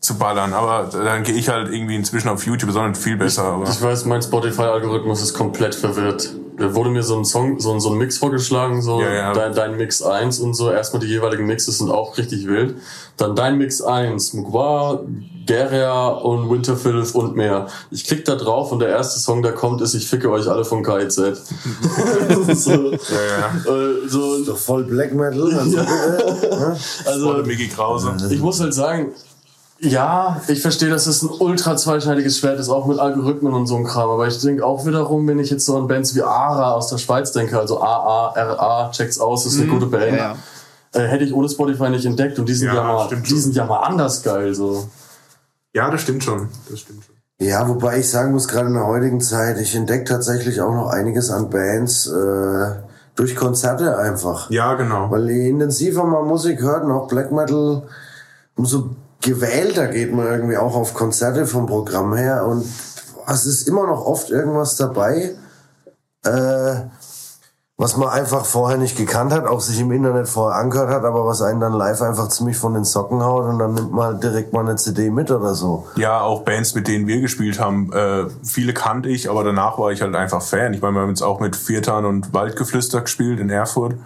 zu 0.00 0.18
ballern, 0.18 0.52
aber 0.52 0.88
dann 0.92 1.22
gehe 1.22 1.34
ich 1.34 1.48
halt 1.48 1.72
irgendwie 1.72 1.94
inzwischen 1.94 2.28
auf 2.28 2.44
YouTube, 2.44 2.72
sondern 2.72 2.94
viel 2.94 3.16
besser. 3.16 3.60
Ich, 3.64 3.70
ich 3.70 3.82
weiß, 3.82 4.04
mein 4.06 4.20
Spotify-Algorithmus 4.20 5.22
ist 5.22 5.34
komplett 5.34 5.74
verwirrt. 5.74 6.34
Da 6.62 6.74
wurde 6.74 6.90
mir 6.90 7.02
so 7.02 7.16
ein 7.18 7.24
Song, 7.24 7.58
so, 7.58 7.72
ein- 7.72 7.80
so 7.80 7.90
ein 7.90 7.98
Mix 7.98 8.18
vorgeschlagen, 8.18 8.80
so 8.82 9.00
Ja, 9.00 9.12
ja. 9.12 9.32
Dein, 9.32 9.54
dein 9.54 9.76
Mix 9.76 10.00
1 10.02 10.38
und 10.40 10.54
so. 10.54 10.70
Erstmal 10.70 11.00
die 11.00 11.08
jeweiligen 11.08 11.44
Mixes 11.46 11.78
sind 11.78 11.90
auch 11.90 12.16
richtig 12.18 12.46
wild. 12.46 12.76
Dann 13.16 13.34
dein 13.36 13.58
Mix 13.58 13.82
1, 13.82 14.32
Mugwa, 14.34 15.00
Geria 15.44 16.08
und 16.08 16.48
Winterfilth 16.50 17.14
und 17.16 17.34
mehr. 17.36 17.66
Ich 17.90 18.04
klick 18.04 18.24
da 18.24 18.36
drauf 18.36 18.70
und 18.72 18.78
der 18.78 18.88
erste 18.90 19.18
Song, 19.18 19.42
der 19.42 19.52
kommt, 19.52 19.80
ist 19.82 19.94
Ich 19.94 20.06
ficke 20.08 20.30
euch 20.30 20.48
alle 20.48 20.64
von 20.64 20.82
KIZ. 20.84 21.16
so, 22.54 22.70
Ja, 22.70 22.88
ja. 23.66 23.72
äh, 23.74 24.08
so, 24.08 24.44
Doch 24.44 24.56
voll 24.56 24.84
Black 24.84 25.12
Metal. 25.12 25.52
Also, 25.58 25.78
äh, 25.78 26.74
also, 27.06 27.26
Volle 27.26 27.42
Mickey 27.44 27.68
Krause. 27.68 28.12
ich 28.30 28.40
muss 28.40 28.60
halt 28.60 28.72
sagen, 28.74 29.08
ja, 29.82 30.40
ich 30.46 30.62
verstehe, 30.62 30.90
dass 30.90 31.06
es 31.06 31.22
ein 31.22 31.30
ultra 31.30 31.76
zweischneidiges 31.76 32.38
Schwert 32.38 32.60
ist, 32.60 32.68
auch 32.68 32.86
mit 32.86 32.98
Algorithmen 33.00 33.52
und 33.52 33.66
so 33.66 33.74
einem 33.74 33.84
Kram. 33.84 34.10
Aber 34.10 34.28
ich 34.28 34.40
denke 34.40 34.64
auch 34.64 34.86
wiederum, 34.86 35.26
wenn 35.26 35.40
ich 35.40 35.50
jetzt 35.50 35.66
so 35.66 35.76
an 35.76 35.88
Bands 35.88 36.14
wie 36.14 36.22
ARA 36.22 36.72
aus 36.72 36.86
der 36.88 36.98
Schweiz 36.98 37.32
denke, 37.32 37.58
also 37.58 37.82
AARA, 37.82 38.90
checkt's 38.92 39.18
aus, 39.18 39.44
ist 39.44 39.58
eine 39.58 39.68
gute 39.68 39.86
Band. 39.86 40.16
Ja, 40.16 40.36
Äh, 40.94 41.06
hätte 41.08 41.24
ich 41.24 41.32
ohne 41.34 41.48
Spotify 41.48 41.88
nicht 41.88 42.04
entdeckt 42.04 42.38
und 42.38 42.48
die 42.48 42.54
sind 42.54 42.68
ja, 42.68 42.74
Ja, 42.74 42.82
mal, 42.84 43.08
die 43.08 43.38
sind 43.38 43.56
ja 43.56 43.64
mal 43.64 43.80
anders 43.80 44.22
geil, 44.22 44.54
so. 44.54 44.88
Ja, 45.74 45.90
das 45.90 46.02
stimmt 46.02 46.22
schon. 46.22 46.48
Das 46.70 46.80
stimmt 46.80 47.04
schon. 47.04 47.14
Ja, 47.46 47.66
wobei 47.68 47.98
ich 47.98 48.08
sagen 48.10 48.32
muss, 48.32 48.46
gerade 48.46 48.68
in 48.68 48.74
der 48.74 48.86
heutigen 48.86 49.20
Zeit, 49.20 49.58
ich 49.58 49.74
entdecke 49.74 50.04
tatsächlich 50.04 50.60
auch 50.60 50.74
noch 50.74 50.88
einiges 50.90 51.30
an 51.30 51.50
Bands 51.50 52.06
äh, 52.06 52.66
durch 53.16 53.34
Konzerte 53.34 53.96
einfach. 53.96 54.48
Ja, 54.50 54.74
genau. 54.74 55.10
Weil 55.10 55.28
je 55.30 55.48
intensiver 55.48 56.04
man 56.04 56.26
Musik 56.28 56.60
hört, 56.60 56.84
und 56.84 56.92
auch 56.92 57.08
Black 57.08 57.32
Metal, 57.32 57.82
umso 58.54 58.90
gewählter 59.22 59.88
geht 59.88 60.12
man 60.12 60.26
irgendwie 60.26 60.56
auch 60.56 60.74
auf 60.74 60.94
Konzerte 60.94 61.46
vom 61.46 61.66
Programm 61.66 62.14
her. 62.14 62.44
Und 62.44 62.66
es 63.26 63.46
ist 63.46 63.68
immer 63.68 63.86
noch 63.86 64.04
oft 64.04 64.30
irgendwas 64.30 64.76
dabei, 64.76 65.34
äh, 66.24 66.74
was 67.78 67.96
man 67.96 68.10
einfach 68.10 68.44
vorher 68.44 68.78
nicht 68.78 68.96
gekannt 68.96 69.32
hat, 69.32 69.44
auch 69.46 69.60
sich 69.60 69.80
im 69.80 69.90
Internet 69.90 70.28
vorher 70.28 70.60
angehört 70.60 70.90
hat, 70.90 71.04
aber 71.04 71.26
was 71.26 71.42
einen 71.42 71.58
dann 71.58 71.72
live 71.72 72.00
einfach 72.02 72.28
ziemlich 72.28 72.56
von 72.56 72.74
den 72.74 72.84
Socken 72.84 73.24
haut 73.24 73.46
und 73.46 73.58
dann 73.58 73.74
nimmt 73.74 73.92
man 73.92 74.20
direkt 74.20 74.52
mal 74.52 74.60
eine 74.60 74.76
CD 74.76 75.10
mit 75.10 75.32
oder 75.32 75.54
so. 75.54 75.88
Ja, 75.96 76.20
auch 76.20 76.42
Bands, 76.42 76.74
mit 76.74 76.86
denen 76.86 77.08
wir 77.08 77.20
gespielt 77.20 77.58
haben. 77.58 77.92
Äh, 77.92 78.26
viele 78.44 78.72
kannte 78.72 79.08
ich, 79.08 79.28
aber 79.28 79.42
danach 79.42 79.78
war 79.78 79.90
ich 79.90 80.00
halt 80.00 80.14
einfach 80.14 80.42
Fan. 80.42 80.74
Ich 80.74 80.82
meine, 80.82 80.94
wir 80.94 81.00
haben 81.00 81.08
jetzt 81.08 81.22
auch 81.22 81.40
mit 81.40 81.56
Viertan 81.56 82.04
und 82.04 82.32
Waldgeflüster 82.32 83.00
gespielt 83.00 83.40
in 83.40 83.50
Erfurt. 83.50 83.96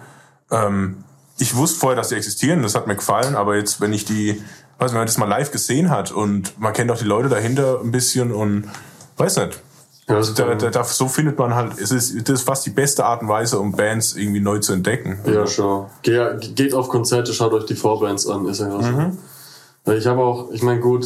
Ähm, 0.49 1.03
ich 1.37 1.55
wusste 1.55 1.79
vorher, 1.79 1.97
dass 1.97 2.09
die 2.09 2.15
existieren, 2.15 2.63
das 2.63 2.73
hat 2.73 2.87
mir 2.87 2.95
gefallen, 2.95 3.35
aber 3.35 3.57
jetzt, 3.57 3.79
wenn 3.79 3.93
ich 3.93 4.05
die, 4.05 4.41
weiß 4.79 4.91
nicht, 4.91 4.93
wenn 4.93 4.99
man 4.99 5.07
das 5.07 5.17
mal 5.17 5.27
live 5.27 5.51
gesehen 5.51 5.89
hat 5.89 6.11
und 6.11 6.59
man 6.59 6.73
kennt 6.73 6.91
auch 6.91 6.97
die 6.97 7.05
Leute 7.05 7.29
dahinter 7.29 7.79
ein 7.81 7.91
bisschen 7.91 8.31
und 8.31 8.69
weiß 9.17 9.37
nicht. 9.37 9.61
Ja, 10.07 10.15
das 10.15 10.33
Da, 10.33 10.55
da, 10.55 10.69
da, 10.69 10.83
so 10.83 11.07
findet 11.07 11.37
man 11.37 11.53
halt, 11.53 11.79
es 11.79 11.91
ist, 11.91 12.29
das 12.29 12.39
ist 12.39 12.43
fast 12.43 12.65
die 12.65 12.69
beste 12.69 13.03
Art 13.03 13.21
und 13.21 13.27
Weise, 13.27 13.59
um 13.59 13.73
Bands 13.73 14.15
irgendwie 14.15 14.39
neu 14.39 14.59
zu 14.59 14.71
entdecken. 14.71 15.19
Ja, 15.25 15.45
schon. 15.45 15.87
Ge 16.01 16.37
geht 16.55 16.73
auf 16.73 16.87
Konzerte, 16.87 17.33
schaut 17.33 17.51
euch 17.53 17.65
die 17.65 17.75
Vorbands 17.75 18.25
an, 18.27 18.45
ist 18.45 18.61
ja 18.61 18.69
so. 18.69 19.11
Weil 19.83 19.97
Ich 19.97 20.07
habe 20.07 20.21
auch, 20.21 20.51
ich 20.51 20.63
meine, 20.63 20.79
gut, 20.79 21.05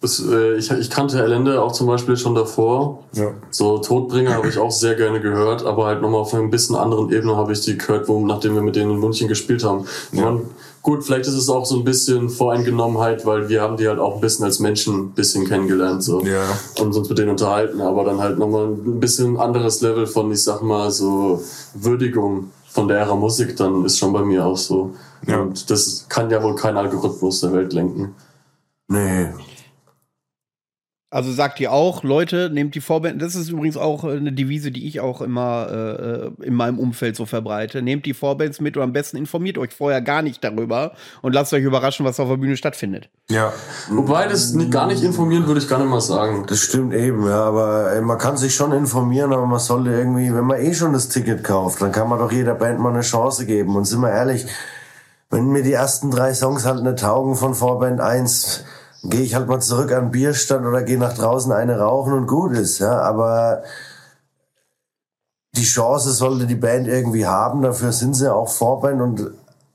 es, 0.00 0.24
äh, 0.24 0.54
ich, 0.54 0.70
ich 0.70 0.90
kannte 0.90 1.18
Elende 1.18 1.60
auch 1.60 1.72
zum 1.72 1.88
Beispiel 1.88 2.16
schon 2.16 2.34
davor. 2.34 3.04
Ja. 3.12 3.32
So 3.50 3.78
Todbringer 3.78 4.34
habe 4.34 4.48
ich 4.48 4.58
auch 4.58 4.70
sehr 4.70 4.94
gerne 4.94 5.20
gehört, 5.20 5.64
aber 5.64 5.86
halt 5.86 6.00
nochmal 6.00 6.20
auf 6.20 6.32
ein 6.32 6.50
bisschen 6.50 6.76
anderen 6.76 7.10
Ebene 7.10 7.36
habe 7.36 7.52
ich 7.52 7.62
die 7.62 7.76
gehört, 7.76 8.08
wo, 8.08 8.24
nachdem 8.24 8.54
wir 8.54 8.62
mit 8.62 8.76
denen 8.76 8.92
in 8.92 9.00
München 9.00 9.28
gespielt 9.28 9.64
haben. 9.64 9.86
Man, 10.12 10.42
gut, 10.82 11.04
vielleicht 11.04 11.26
ist 11.26 11.34
es 11.34 11.48
auch 11.48 11.64
so 11.66 11.76
ein 11.76 11.84
bisschen 11.84 12.28
Voreingenommenheit, 12.30 13.26
weil 13.26 13.48
wir 13.48 13.60
haben 13.62 13.76
die 13.76 13.88
halt 13.88 13.98
auch 13.98 14.14
ein 14.16 14.20
bisschen 14.20 14.44
als 14.44 14.58
Menschen 14.58 14.94
ein 14.94 15.10
bisschen 15.12 15.46
kennengelernt 15.46 16.02
so 16.02 16.22
Ja. 16.24 16.44
und 16.80 16.94
uns 16.96 17.08
mit 17.08 17.18
denen 17.18 17.30
unterhalten, 17.30 17.80
aber 17.80 18.04
dann 18.04 18.18
halt 18.18 18.38
nochmal 18.38 18.66
ein 18.68 19.00
bisschen 19.00 19.36
anderes 19.36 19.80
Level 19.80 20.06
von, 20.06 20.30
ich 20.32 20.42
sag 20.42 20.62
mal, 20.62 20.90
so 20.90 21.42
Würdigung 21.74 22.50
von 22.68 22.88
der 22.88 22.98
Ära 22.98 23.14
Musik, 23.14 23.56
dann 23.56 23.84
ist 23.84 23.98
schon 23.98 24.12
bei 24.12 24.22
mir 24.22 24.44
auch 24.44 24.56
so. 24.56 24.92
Ja. 25.26 25.40
Und 25.40 25.68
das 25.70 26.06
kann 26.08 26.30
ja 26.30 26.42
wohl 26.42 26.54
kein 26.54 26.76
Algorithmus 26.76 27.40
der 27.40 27.52
Welt 27.52 27.72
lenken. 27.72 28.14
Nee. 28.88 29.28
Also 31.10 31.32
sagt 31.32 31.58
ihr 31.58 31.72
auch, 31.72 32.02
Leute, 32.02 32.50
nehmt 32.52 32.74
die 32.74 32.82
Vorband. 32.82 33.22
Das 33.22 33.34
ist 33.34 33.48
übrigens 33.48 33.78
auch 33.78 34.04
äh, 34.04 34.16
eine 34.16 34.30
Devise, 34.30 34.70
die 34.70 34.86
ich 34.86 35.00
auch 35.00 35.22
immer 35.22 36.30
äh, 36.40 36.44
in 36.44 36.52
meinem 36.52 36.78
Umfeld 36.78 37.16
so 37.16 37.24
verbreite. 37.24 37.80
Nehmt 37.80 38.04
die 38.04 38.12
Vorbands 38.12 38.60
mit 38.60 38.76
oder 38.76 38.84
am 38.84 38.92
besten 38.92 39.16
informiert 39.16 39.56
euch 39.56 39.72
vorher 39.72 40.02
gar 40.02 40.20
nicht 40.20 40.44
darüber 40.44 40.92
und 41.22 41.32
lasst 41.32 41.54
euch 41.54 41.64
überraschen, 41.64 42.04
was 42.04 42.20
auf 42.20 42.28
der 42.28 42.36
Bühne 42.36 42.58
stattfindet. 42.58 43.08
Ja. 43.30 43.54
Wobei 43.88 44.28
das 44.28 44.52
nicht, 44.52 44.70
gar 44.70 44.86
nicht 44.86 45.02
informieren 45.02 45.46
würde 45.46 45.60
ich 45.60 45.68
gar 45.68 45.78
nicht 45.78 45.88
mal 45.88 46.02
sagen. 46.02 46.44
Das 46.46 46.58
stimmt 46.58 46.92
eben, 46.92 47.26
ja, 47.26 47.42
aber 47.42 47.94
äh, 47.94 48.02
man 48.02 48.18
kann 48.18 48.36
sich 48.36 48.54
schon 48.54 48.72
informieren, 48.72 49.32
aber 49.32 49.46
man 49.46 49.60
sollte 49.60 49.90
irgendwie, 49.90 50.34
wenn 50.34 50.44
man 50.44 50.60
eh 50.60 50.74
schon 50.74 50.92
das 50.92 51.08
Ticket 51.08 51.42
kauft, 51.42 51.80
dann 51.80 51.90
kann 51.90 52.10
man 52.10 52.18
doch 52.18 52.32
jeder 52.32 52.54
Band 52.54 52.80
mal 52.80 52.92
eine 52.92 53.00
Chance 53.00 53.46
geben. 53.46 53.76
Und 53.76 53.86
sind 53.86 54.00
wir 54.00 54.10
ehrlich, 54.10 54.44
wenn 55.30 55.48
mir 55.48 55.62
die 55.62 55.72
ersten 55.72 56.10
drei 56.10 56.34
Songs 56.34 56.66
halt 56.66 56.82
nicht 56.82 56.98
taugen 56.98 57.34
von 57.34 57.54
Vorband 57.54 58.00
1, 58.00 58.64
gehe 59.02 59.22
ich 59.22 59.34
halt 59.34 59.48
mal 59.48 59.60
zurück 59.60 59.92
an 59.92 60.06
den 60.06 60.10
Bierstand 60.10 60.66
oder 60.66 60.82
gehe 60.82 60.98
nach 60.98 61.14
draußen 61.14 61.52
eine 61.52 61.78
rauchen 61.78 62.12
und 62.12 62.26
gut 62.26 62.52
ist, 62.52 62.78
ja, 62.78 63.00
aber 63.00 63.62
die 65.56 65.64
Chance 65.64 66.12
sollte 66.12 66.46
die 66.46 66.54
Band 66.54 66.88
irgendwie 66.88 67.26
haben, 67.26 67.62
dafür 67.62 67.92
sind 67.92 68.14
sie 68.14 68.32
auch 68.32 68.48
Vorband 68.48 69.00
und 69.00 69.30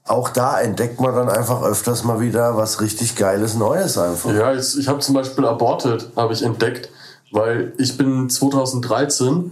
auch 0.06 0.30
da 0.30 0.60
entdeckt 0.60 1.00
man 1.00 1.16
dann 1.16 1.30
einfach 1.30 1.64
öfters 1.64 2.04
mal 2.04 2.20
wieder 2.20 2.58
was 2.58 2.82
richtig 2.82 3.16
Geiles 3.16 3.56
Neues 3.56 3.98
einfach. 3.98 4.34
Ja, 4.34 4.54
ich, 4.54 4.78
ich 4.78 4.88
habe 4.88 5.00
zum 5.00 5.16
Beispiel 5.16 5.46
Aborted, 5.46 6.10
habe 6.16 6.34
ich 6.34 6.44
entdeckt, 6.44 6.90
weil 7.32 7.74
ich 7.78 7.98
bin 7.98 8.30
2013 8.30 9.52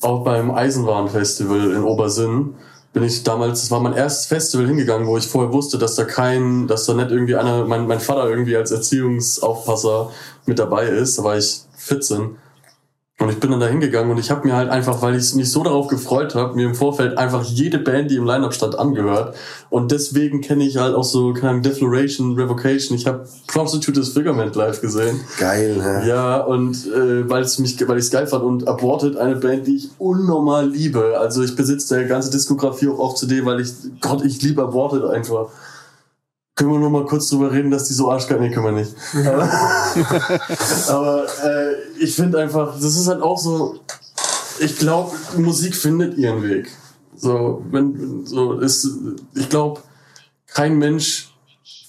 auch 0.00 0.24
beim 0.24 0.52
Eisenwarenfestival 0.52 1.72
in 1.72 1.82
Obersinn 1.82 2.54
bin 2.92 3.04
ich 3.04 3.22
damals, 3.22 3.60
das 3.60 3.70
war 3.70 3.80
mein 3.80 3.92
erstes 3.92 4.26
Festival 4.26 4.66
hingegangen, 4.66 5.06
wo 5.06 5.16
ich 5.16 5.26
vorher 5.26 5.52
wusste, 5.52 5.78
dass 5.78 5.94
da 5.94 6.04
kein, 6.04 6.66
dass 6.66 6.86
da 6.86 6.94
nicht 6.94 7.10
irgendwie 7.10 7.36
einer, 7.36 7.64
mein, 7.64 7.86
mein 7.86 8.00
Vater 8.00 8.28
irgendwie 8.28 8.56
als 8.56 8.72
Erziehungsaufpasser 8.72 10.10
mit 10.46 10.58
dabei 10.58 10.86
ist. 10.86 11.18
Da 11.18 11.24
war 11.24 11.38
ich 11.38 11.60
14. 11.76 12.36
Und 13.20 13.28
ich 13.28 13.38
bin 13.38 13.50
dann 13.50 13.60
da 13.60 13.66
hingegangen 13.66 14.10
und 14.10 14.18
ich 14.18 14.30
habe 14.30 14.48
mir 14.48 14.56
halt 14.56 14.70
einfach, 14.70 15.02
weil 15.02 15.14
ich 15.14 15.34
mich 15.34 15.52
so 15.52 15.62
darauf 15.62 15.88
gefreut 15.88 16.34
habe, 16.34 16.54
mir 16.54 16.66
im 16.66 16.74
Vorfeld 16.74 17.18
einfach 17.18 17.44
jede 17.44 17.78
Band, 17.78 18.10
die 18.10 18.16
im 18.16 18.24
Line-Up 18.24 18.54
stand, 18.54 18.78
angehört. 18.78 19.36
Und 19.68 19.92
deswegen 19.92 20.40
kenne 20.40 20.64
ich 20.64 20.78
halt 20.78 20.94
auch 20.94 21.04
so, 21.04 21.34
keine 21.34 21.50
Ahnung, 21.50 21.62
Defloration, 21.62 22.34
Revocation. 22.34 22.96
Ich 22.96 23.06
habe 23.06 23.28
Prostitute 23.46 24.00
Disfigurement 24.00 24.56
live 24.56 24.80
gesehen. 24.80 25.20
Geil, 25.38 25.76
ja. 25.78 26.04
Ja, 26.06 26.40
und 26.40 26.86
äh, 26.86 27.28
weil 27.28 27.42
es 27.42 27.58
mich, 27.58 27.86
weil 27.86 27.98
ich 27.98 28.06
es 28.06 28.10
geil 28.10 28.26
fand 28.26 28.42
und 28.42 28.66
Aborted 28.66 29.18
eine 29.18 29.36
Band, 29.36 29.66
die 29.66 29.76
ich 29.76 29.90
unnormal 29.98 30.70
liebe. 30.70 31.18
Also 31.20 31.42
ich 31.42 31.54
besitze 31.54 31.96
der 31.96 32.06
ganze 32.06 32.30
Diskografie 32.30 32.88
auch 32.88 33.00
auf 33.00 33.16
CD, 33.16 33.44
weil 33.44 33.60
ich, 33.60 33.70
Gott, 34.00 34.24
ich 34.24 34.40
liebe 34.40 34.62
Aborted 34.62 35.04
einfach. 35.04 35.48
Können 36.60 36.72
wir 36.72 36.78
nur 36.78 36.90
mal 36.90 37.06
kurz 37.06 37.30
drüber 37.30 37.50
reden, 37.50 37.70
dass 37.70 37.84
die 37.84 37.94
so 37.94 38.10
arschgeil, 38.10 38.38
nee, 38.38 38.50
können 38.50 38.66
wir 38.66 38.72
nicht. 38.72 38.94
Aber, 39.26 39.50
aber 40.88 41.24
äh, 41.42 41.74
ich 41.98 42.14
finde 42.14 42.38
einfach, 42.38 42.74
das 42.74 42.96
ist 42.96 43.08
halt 43.08 43.22
auch 43.22 43.38
so, 43.38 43.80
ich 44.58 44.76
glaube, 44.76 45.16
Musik 45.38 45.74
findet 45.74 46.18
ihren 46.18 46.42
Weg. 46.42 46.70
So, 47.16 47.64
wenn, 47.70 48.26
so 48.26 48.60
ist, 48.60 48.86
ich 49.34 49.48
glaube, 49.48 49.80
kein 50.48 50.76
Mensch 50.76 51.29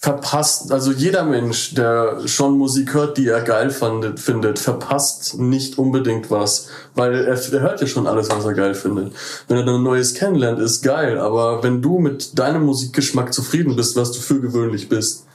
verpasst, 0.02 0.72
also 0.72 0.92
jeder 0.92 1.24
Mensch, 1.24 1.76
der 1.76 2.28
schon 2.28 2.58
Musik 2.58 2.96
hört, 2.96 3.18
die 3.18 3.28
er 3.28 3.42
geil 3.42 3.70
fandet, 3.70 4.20
findet, 4.20 4.58
verpasst 4.58 5.38
nicht 5.38 5.78
unbedingt 5.78 6.32
was, 6.32 6.70
weil 6.96 7.14
er, 7.14 7.28
er 7.28 7.62
hört 7.62 7.82
ja 7.82 7.88
schon 7.88 8.08
alles, 8.08 8.30
was 8.32 8.44
er 8.44 8.56
geil 8.56 8.74
findet. 8.74 9.14
Wenn 9.48 9.58
er 9.58 9.64
dann 9.64 9.76
ein 9.76 9.84
neues 9.84 10.16
kennenlernt, 10.16 10.60
ist 10.60 10.82
geil, 10.82 11.20
aber 11.20 11.62
wenn 11.62 11.84
du 11.84 12.00
mit 12.00 12.40
deinem 12.40 12.64
Musikgeschmack 12.64 13.32
zufrieden 13.32 13.76
bist, 13.76 13.96
was 13.96 14.12
du 14.12 14.20
für 14.20 14.42
gewöhnlich 14.42 14.90
bist, 14.90 15.28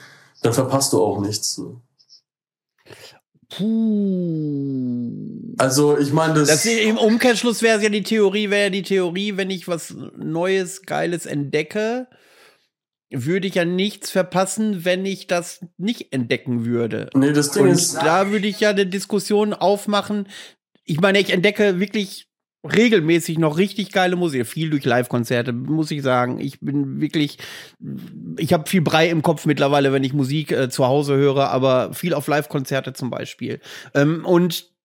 dann 0.42 0.52
verpasst 0.52 0.92
du 0.92 1.00
auch 1.00 1.20
nichts. 1.20 1.62
Puh. 3.56 5.54
Also 5.58 5.96
ich 5.96 6.12
meine, 6.12 6.34
das, 6.34 6.48
Das 6.48 6.66
im 6.66 6.98
Umkehrschluss 6.98 7.62
wäre 7.62 7.80
ja 7.80 7.88
die 7.88 8.02
Theorie, 8.02 8.50
wäre 8.50 8.64
ja 8.64 8.70
die 8.70 8.82
Theorie, 8.82 9.36
wenn 9.36 9.50
ich 9.50 9.68
was 9.68 9.94
Neues, 10.16 10.82
Geiles 10.82 11.24
entdecke, 11.24 12.08
würde 13.10 13.46
ich 13.46 13.54
ja 13.54 13.64
nichts 13.64 14.10
verpassen, 14.10 14.84
wenn 14.84 15.06
ich 15.06 15.26
das 15.26 15.64
nicht 15.78 16.12
entdecken 16.12 16.64
würde. 16.64 17.10
nee, 17.14 17.32
das 17.32 17.52
Ding 17.52 17.64
Und 17.64 17.70
ist, 17.70 17.94
da 17.94 18.30
würde 18.30 18.48
ich 18.48 18.60
ja 18.60 18.70
eine 18.70 18.86
Diskussion 18.86 19.52
aufmachen. 19.52 20.28
Ich 20.84 21.00
meine, 21.00 21.18
ich 21.20 21.32
entdecke 21.32 21.78
wirklich 21.78 22.28
regelmäßig 22.64 23.38
noch 23.38 23.58
richtig 23.58 23.92
geile 23.92 24.16
Musik, 24.16 24.46
viel 24.46 24.70
durch 24.70 24.84
Live-Konzerte, 24.84 25.52
muss 25.52 25.90
ich 25.90 26.02
sagen. 26.02 26.40
Ich 26.40 26.60
bin 26.60 27.00
wirklich, 27.00 27.38
ich 28.38 28.52
habe 28.52 28.68
viel 28.68 28.80
Brei 28.80 29.08
im 29.08 29.22
Kopf 29.22 29.46
mittlerweile, 29.46 29.92
wenn 29.92 30.04
ich 30.04 30.12
Musik 30.12 30.50
äh, 30.52 30.68
zu 30.68 30.86
Hause 30.86 31.16
höre, 31.16 31.50
aber 31.50 31.94
viel 31.94 32.14
auf 32.14 32.26
Live-Konzerte 32.26 32.92
zum 32.92 33.10
Beispiel. 33.10 33.60
Ähm, 33.94 34.24
und 34.24 34.75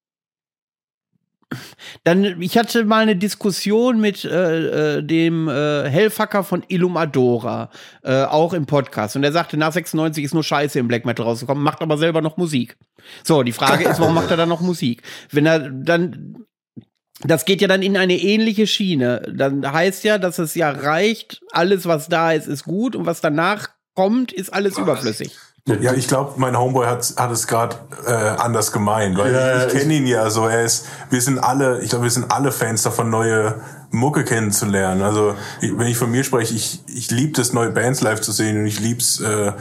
dann, 2.03 2.41
ich 2.41 2.57
hatte 2.57 2.85
mal 2.85 3.01
eine 3.01 3.15
Diskussion 3.15 3.99
mit 3.99 4.25
äh, 4.25 4.97
äh, 4.97 5.03
dem 5.03 5.47
äh, 5.47 5.89
Hellfucker 5.89 6.43
von 6.43 6.63
Illumadora, 6.67 7.69
äh, 8.03 8.23
auch 8.23 8.53
im 8.53 8.65
Podcast. 8.65 9.15
Und 9.15 9.23
er 9.23 9.31
sagte, 9.31 9.57
nach 9.57 9.71
96 9.71 10.23
ist 10.23 10.33
nur 10.33 10.43
Scheiße 10.43 10.79
im 10.79 10.87
Black 10.87 11.05
Metal 11.05 11.25
rausgekommen, 11.25 11.63
macht 11.63 11.81
aber 11.81 11.97
selber 11.97 12.21
noch 12.21 12.37
Musik. 12.37 12.77
So, 13.23 13.43
die 13.43 13.51
Frage 13.51 13.85
ist, 13.87 13.99
warum 13.99 14.13
macht 14.13 14.31
er 14.31 14.37
dann 14.37 14.49
noch 14.49 14.61
Musik? 14.61 15.03
Wenn 15.31 15.45
er 15.45 15.59
dann 15.69 16.45
das 17.23 17.45
geht 17.45 17.61
ja 17.61 17.67
dann 17.67 17.83
in 17.83 17.97
eine 17.97 18.17
ähnliche 18.17 18.65
Schiene. 18.65 19.21
Dann 19.31 19.69
heißt 19.71 20.03
ja, 20.03 20.17
dass 20.17 20.39
es 20.39 20.55
ja 20.55 20.71
reicht, 20.71 21.41
alles, 21.51 21.85
was 21.85 22.07
da 22.09 22.31
ist, 22.31 22.47
ist 22.47 22.63
gut 22.63 22.95
und 22.95 23.05
was 23.05 23.21
danach 23.21 23.69
kommt, 23.93 24.31
ist 24.31 24.51
alles 24.51 24.77
überflüssig. 24.77 25.37
Ja, 25.67 25.93
ich 25.93 26.07
glaube, 26.07 26.33
mein 26.37 26.57
Homeboy 26.57 26.87
hat, 26.87 27.13
hat 27.17 27.31
es 27.31 27.45
gerade 27.45 27.75
äh, 28.07 28.11
anders 28.11 28.71
gemeint, 28.71 29.17
weil 29.17 29.31
ja, 29.31 29.67
ich, 29.67 29.73
ich 29.73 29.79
kenne 29.79 29.93
ihn 29.93 30.07
ja 30.07 30.29
so. 30.31 30.47
Er 30.47 30.63
ist, 30.65 30.85
wir 31.11 31.21
sind 31.21 31.37
alle, 31.37 31.81
ich 31.81 31.89
glaube, 31.89 32.03
wir 32.03 32.11
sind 32.11 32.31
alle 32.31 32.51
Fans 32.51 32.81
davon, 32.81 33.11
neue 33.11 33.61
Mucke 33.91 34.23
kennenzulernen. 34.23 35.03
Also 35.03 35.35
ich, 35.61 35.77
wenn 35.77 35.87
ich 35.87 35.97
von 35.97 36.09
mir 36.09 36.23
spreche, 36.23 36.55
ich, 36.55 36.81
ich 36.87 37.11
liebe 37.11 37.39
es, 37.39 37.53
neue 37.53 37.69
Bands 37.69 38.01
live 38.01 38.21
zu 38.21 38.31
sehen 38.31 38.57
und 38.57 38.65
ich 38.65 38.79
lieb's 38.79 39.19
äh, 39.19 39.51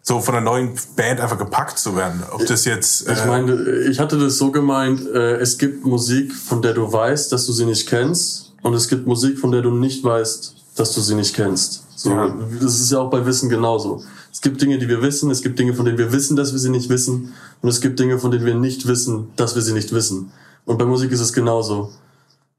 so 0.00 0.20
von 0.20 0.34
einer 0.34 0.44
neuen 0.44 0.72
Band 0.96 1.20
einfach 1.20 1.38
gepackt 1.38 1.78
zu 1.78 1.94
werden. 1.94 2.22
Ob 2.30 2.46
das 2.46 2.64
jetzt. 2.64 3.06
Äh 3.06 3.12
ich 3.12 3.24
meine, 3.26 3.70
ich 3.90 4.00
hatte 4.00 4.18
das 4.18 4.38
so 4.38 4.50
gemeint, 4.50 5.06
äh, 5.06 5.36
es 5.36 5.58
gibt 5.58 5.84
Musik, 5.84 6.34
von 6.34 6.62
der 6.62 6.72
du 6.72 6.90
weißt, 6.90 7.30
dass 7.32 7.44
du 7.46 7.52
sie 7.52 7.66
nicht 7.66 7.86
kennst, 7.86 8.52
und 8.62 8.72
es 8.72 8.88
gibt 8.88 9.06
Musik, 9.06 9.38
von 9.38 9.52
der 9.52 9.60
du 9.60 9.70
nicht 9.70 10.02
weißt, 10.02 10.54
dass 10.76 10.94
du 10.94 11.02
sie 11.02 11.14
nicht 11.14 11.36
kennst. 11.36 11.84
So, 11.96 12.10
ja. 12.10 12.34
Das 12.60 12.80
ist 12.80 12.90
ja 12.90 12.98
auch 12.98 13.10
bei 13.10 13.24
Wissen 13.26 13.50
genauso. 13.50 14.02
Es 14.44 14.50
gibt 14.50 14.60
Dinge, 14.60 14.76
die 14.76 14.90
wir 14.90 15.00
wissen, 15.00 15.30
es 15.30 15.40
gibt 15.40 15.58
Dinge, 15.58 15.72
von 15.72 15.86
denen 15.86 15.96
wir 15.96 16.12
wissen, 16.12 16.36
dass 16.36 16.52
wir 16.52 16.58
sie 16.58 16.68
nicht 16.68 16.90
wissen, 16.90 17.32
und 17.62 17.68
es 17.70 17.80
gibt 17.80 17.98
Dinge, 17.98 18.18
von 18.18 18.30
denen 18.30 18.44
wir 18.44 18.54
nicht 18.54 18.86
wissen, 18.86 19.28
dass 19.36 19.54
wir 19.54 19.62
sie 19.62 19.72
nicht 19.72 19.90
wissen. 19.94 20.32
Und 20.66 20.76
bei 20.76 20.84
Musik 20.84 21.12
ist 21.12 21.20
es 21.20 21.32
genauso. 21.32 21.92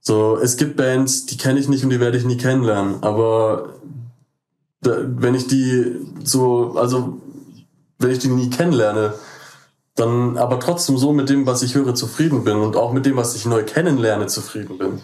So, 0.02 0.36
es 0.42 0.58
gibt 0.58 0.78
Bands, 0.78 1.28
die 1.28 1.38
kenne 1.38 1.60
ich 1.60 1.68
nicht 1.68 1.84
und 1.84 1.92
die 1.92 2.00
werde 2.00 2.18
ich 2.18 2.26
nie 2.26 2.38
kennenlernen, 2.38 3.04
aber 3.04 3.76
da, 4.82 4.98
wenn 5.06 5.36
ich 5.36 5.46
die 5.46 5.98
so, 6.24 6.74
also 6.76 7.22
wenn 8.00 8.10
ich 8.10 8.18
die 8.18 8.30
nie 8.30 8.50
kennenlerne, 8.50 9.14
dann 9.94 10.40
aber 10.40 10.60
trotzdem 10.60 10.98
so 10.98 11.14
mit 11.14 11.30
dem, 11.30 11.46
was 11.46 11.62
ich 11.62 11.76
höre, 11.76 11.94
zufrieden 11.94 12.44
bin 12.44 12.58
und 12.58 12.78
auch 12.78 12.94
mit 12.94 13.06
dem, 13.06 13.16
was 13.16 13.36
ich 13.36 13.46
neu 13.46 13.62
kennenlerne, 13.62 14.26
zufrieden 14.26 14.80
bin 14.80 15.02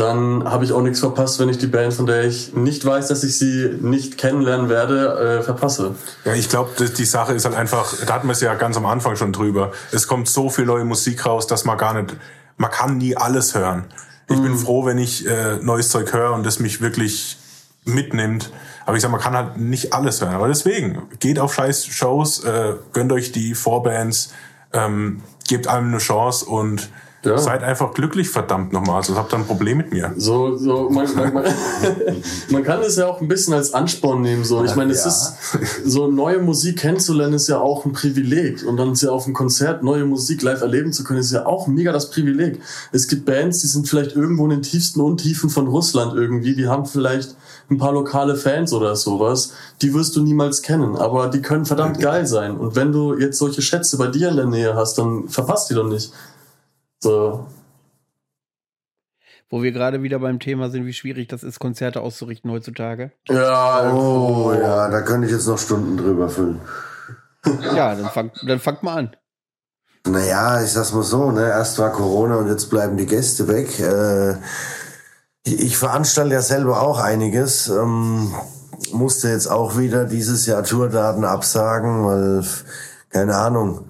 dann 0.00 0.44
habe 0.44 0.64
ich 0.64 0.72
auch 0.72 0.80
nichts 0.80 1.00
verpasst, 1.00 1.38
wenn 1.40 1.50
ich 1.50 1.58
die 1.58 1.66
Band, 1.66 1.92
von 1.92 2.06
der 2.06 2.24
ich 2.24 2.54
nicht 2.54 2.84
weiß, 2.86 3.08
dass 3.08 3.22
ich 3.22 3.36
sie 3.36 3.68
nicht 3.80 4.16
kennenlernen 4.16 4.70
werde, 4.70 5.40
äh, 5.40 5.42
verpasse. 5.42 5.94
Ja, 6.24 6.32
ich 6.32 6.48
glaube, 6.48 6.70
die 6.88 7.04
Sache 7.04 7.34
ist 7.34 7.44
halt 7.44 7.54
einfach, 7.54 7.92
da 8.06 8.14
hatten 8.14 8.26
wir 8.26 8.32
es 8.32 8.40
ja 8.40 8.54
ganz 8.54 8.78
am 8.78 8.86
Anfang 8.86 9.16
schon 9.16 9.32
drüber. 9.32 9.72
Es 9.92 10.06
kommt 10.06 10.28
so 10.28 10.48
viel 10.48 10.64
neue 10.64 10.84
Musik 10.84 11.26
raus, 11.26 11.46
dass 11.46 11.66
man 11.66 11.76
gar 11.76 12.00
nicht, 12.00 12.16
man 12.56 12.70
kann 12.70 12.96
nie 12.96 13.14
alles 13.14 13.54
hören. 13.54 13.84
Ich 14.28 14.38
mhm. 14.38 14.42
bin 14.44 14.56
froh, 14.56 14.86
wenn 14.86 14.96
ich 14.96 15.26
äh, 15.26 15.56
neues 15.56 15.90
Zeug 15.90 16.10
höre 16.14 16.32
und 16.32 16.46
das 16.46 16.60
mich 16.60 16.80
wirklich 16.80 17.36
mitnimmt. 17.84 18.50
Aber 18.86 18.96
ich 18.96 19.02
sag, 19.02 19.10
man 19.10 19.20
kann 19.20 19.36
halt 19.36 19.58
nicht 19.58 19.92
alles 19.92 20.22
hören. 20.22 20.34
Aber 20.34 20.48
deswegen, 20.48 21.02
geht 21.18 21.38
auf 21.38 21.52
scheiß 21.52 21.86
Shows, 21.86 22.42
äh, 22.44 22.72
gönnt 22.94 23.12
euch 23.12 23.32
die 23.32 23.54
Vorbands, 23.54 24.32
ähm, 24.72 25.22
gebt 25.46 25.68
einem 25.68 25.88
eine 25.88 25.98
Chance 25.98 26.46
und 26.46 26.88
ja. 27.22 27.36
Seid 27.36 27.62
einfach 27.62 27.92
glücklich, 27.92 28.30
verdammt 28.30 28.72
nochmal. 28.72 28.96
Also 28.96 29.14
habt 29.14 29.32
ihr 29.34 29.36
ein 29.36 29.46
Problem 29.46 29.76
mit 29.76 29.92
mir. 29.92 30.12
So, 30.16 30.56
so, 30.56 30.88
man, 30.88 31.06
man, 31.14 31.34
man, 31.34 31.44
man 32.50 32.62
kann 32.64 32.80
es 32.80 32.96
ja 32.96 33.06
auch 33.06 33.20
ein 33.20 33.28
bisschen 33.28 33.52
als 33.52 33.74
Ansporn 33.74 34.22
nehmen. 34.22 34.44
So, 34.44 34.64
ich 34.64 34.74
meine, 34.74 34.92
es 34.92 35.04
ja. 35.04 35.10
ist 35.10 35.34
so 35.84 36.06
neue 36.06 36.38
Musik 36.38 36.78
kennenzulernen 36.78 37.34
ist 37.34 37.48
ja 37.48 37.58
auch 37.58 37.84
ein 37.84 37.92
Privileg 37.92 38.66
und 38.66 38.78
dann 38.78 38.92
ist 38.92 39.02
ja 39.02 39.10
auf 39.10 39.26
einem 39.26 39.34
Konzert 39.34 39.82
neue 39.82 40.06
Musik 40.06 40.40
live 40.40 40.62
erleben 40.62 40.92
zu 40.94 41.04
können 41.04 41.20
ist 41.20 41.32
ja 41.32 41.44
auch 41.44 41.66
mega 41.66 41.92
das 41.92 42.10
Privileg. 42.10 42.60
Es 42.90 43.06
gibt 43.06 43.26
Bands, 43.26 43.60
die 43.60 43.66
sind 43.66 43.86
vielleicht 43.86 44.16
irgendwo 44.16 44.44
in 44.44 44.50
den 44.50 44.62
tiefsten 44.62 45.00
Untiefen 45.00 45.50
von 45.50 45.66
Russland 45.66 46.14
irgendwie. 46.14 46.54
Die 46.54 46.68
haben 46.68 46.86
vielleicht 46.86 47.36
ein 47.70 47.78
paar 47.78 47.92
lokale 47.92 48.36
Fans 48.36 48.72
oder 48.72 48.96
sowas. 48.96 49.52
Die 49.82 49.94
wirst 49.94 50.16
du 50.16 50.22
niemals 50.22 50.62
kennen, 50.62 50.96
aber 50.96 51.28
die 51.28 51.42
können 51.42 51.66
verdammt 51.66 52.00
geil 52.00 52.26
sein. 52.26 52.56
Und 52.56 52.76
wenn 52.76 52.92
du 52.92 53.16
jetzt 53.16 53.38
solche 53.38 53.62
Schätze 53.62 53.96
bei 53.96 54.08
dir 54.08 54.30
in 54.30 54.36
der 54.36 54.46
Nähe 54.46 54.74
hast, 54.74 54.98
dann 54.98 55.28
verpasst 55.28 55.70
die 55.70 55.74
doch 55.74 55.86
nicht. 55.86 56.12
So. 57.02 57.46
Wo 59.48 59.62
wir 59.62 59.72
gerade 59.72 60.02
wieder 60.02 60.18
beim 60.20 60.38
Thema 60.38 60.70
sind, 60.70 60.86
wie 60.86 60.92
schwierig 60.92 61.28
das 61.28 61.42
ist, 61.42 61.58
Konzerte 61.58 62.02
auszurichten 62.02 62.50
heutzutage. 62.50 63.12
Ja, 63.28 63.92
oh 63.92 64.52
ja, 64.52 64.88
da 64.88 65.02
könnte 65.02 65.26
ich 65.26 65.32
jetzt 65.32 65.48
noch 65.48 65.58
Stunden 65.58 65.96
drüber 65.96 66.28
füllen. 66.28 66.60
ja, 67.74 67.94
dann 67.94 68.10
fangt, 68.10 68.44
dann 68.46 68.60
fangt 68.60 68.82
mal 68.82 68.98
an. 68.98 69.16
Naja, 70.06 70.62
ich 70.62 70.70
sag's 70.70 70.92
mal 70.92 71.02
so, 71.02 71.30
ne? 71.30 71.48
Erst 71.48 71.78
war 71.78 71.92
Corona 71.92 72.36
und 72.36 72.48
jetzt 72.48 72.70
bleiben 72.70 72.96
die 72.96 73.06
Gäste 73.06 73.48
weg. 73.48 73.80
Äh, 73.80 74.36
ich 75.42 75.76
veranstalte 75.76 76.34
ja 76.34 76.42
selber 76.42 76.80
auch 76.80 77.00
einiges. 77.00 77.68
Ähm, 77.68 78.32
musste 78.92 79.28
jetzt 79.28 79.48
auch 79.48 79.76
wieder 79.76 80.04
dieses 80.04 80.46
Jahr 80.46 80.62
Tourdaten 80.62 81.24
absagen, 81.24 82.04
weil, 82.06 82.44
keine 83.10 83.36
Ahnung, 83.36 83.84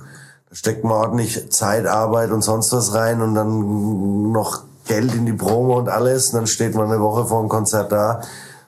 steckt 0.53 0.84
man 0.84 0.92
ordentlich 0.92 1.51
Zeit, 1.51 1.86
Arbeit 1.86 2.30
und 2.30 2.42
sonst 2.42 2.72
was 2.72 2.94
rein 2.94 3.22
und 3.22 3.34
dann 3.34 4.32
noch 4.32 4.62
Geld 4.86 5.14
in 5.14 5.26
die 5.26 5.32
Promo 5.32 5.78
und 5.78 5.88
alles. 5.88 6.30
Und 6.30 6.40
dann 6.40 6.46
steht 6.46 6.74
man 6.74 6.90
eine 6.90 7.01
Woche 7.01 7.26
vor 7.26 7.40
dem 7.40 7.48
Konzert 7.48 7.92
da 7.92 8.20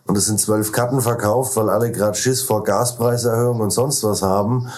und 0.06 0.16
es 0.16 0.26
sind 0.26 0.40
zwölf 0.40 0.72
Karten 0.72 1.00
verkauft, 1.00 1.56
weil 1.56 1.70
alle 1.70 1.90
gerade 1.90 2.16
Schiss 2.16 2.42
vor 2.42 2.64
Gaspreiserhöhung 2.64 3.60
und 3.60 3.70
sonst 3.70 4.02
was 4.04 4.22
haben. 4.22 4.68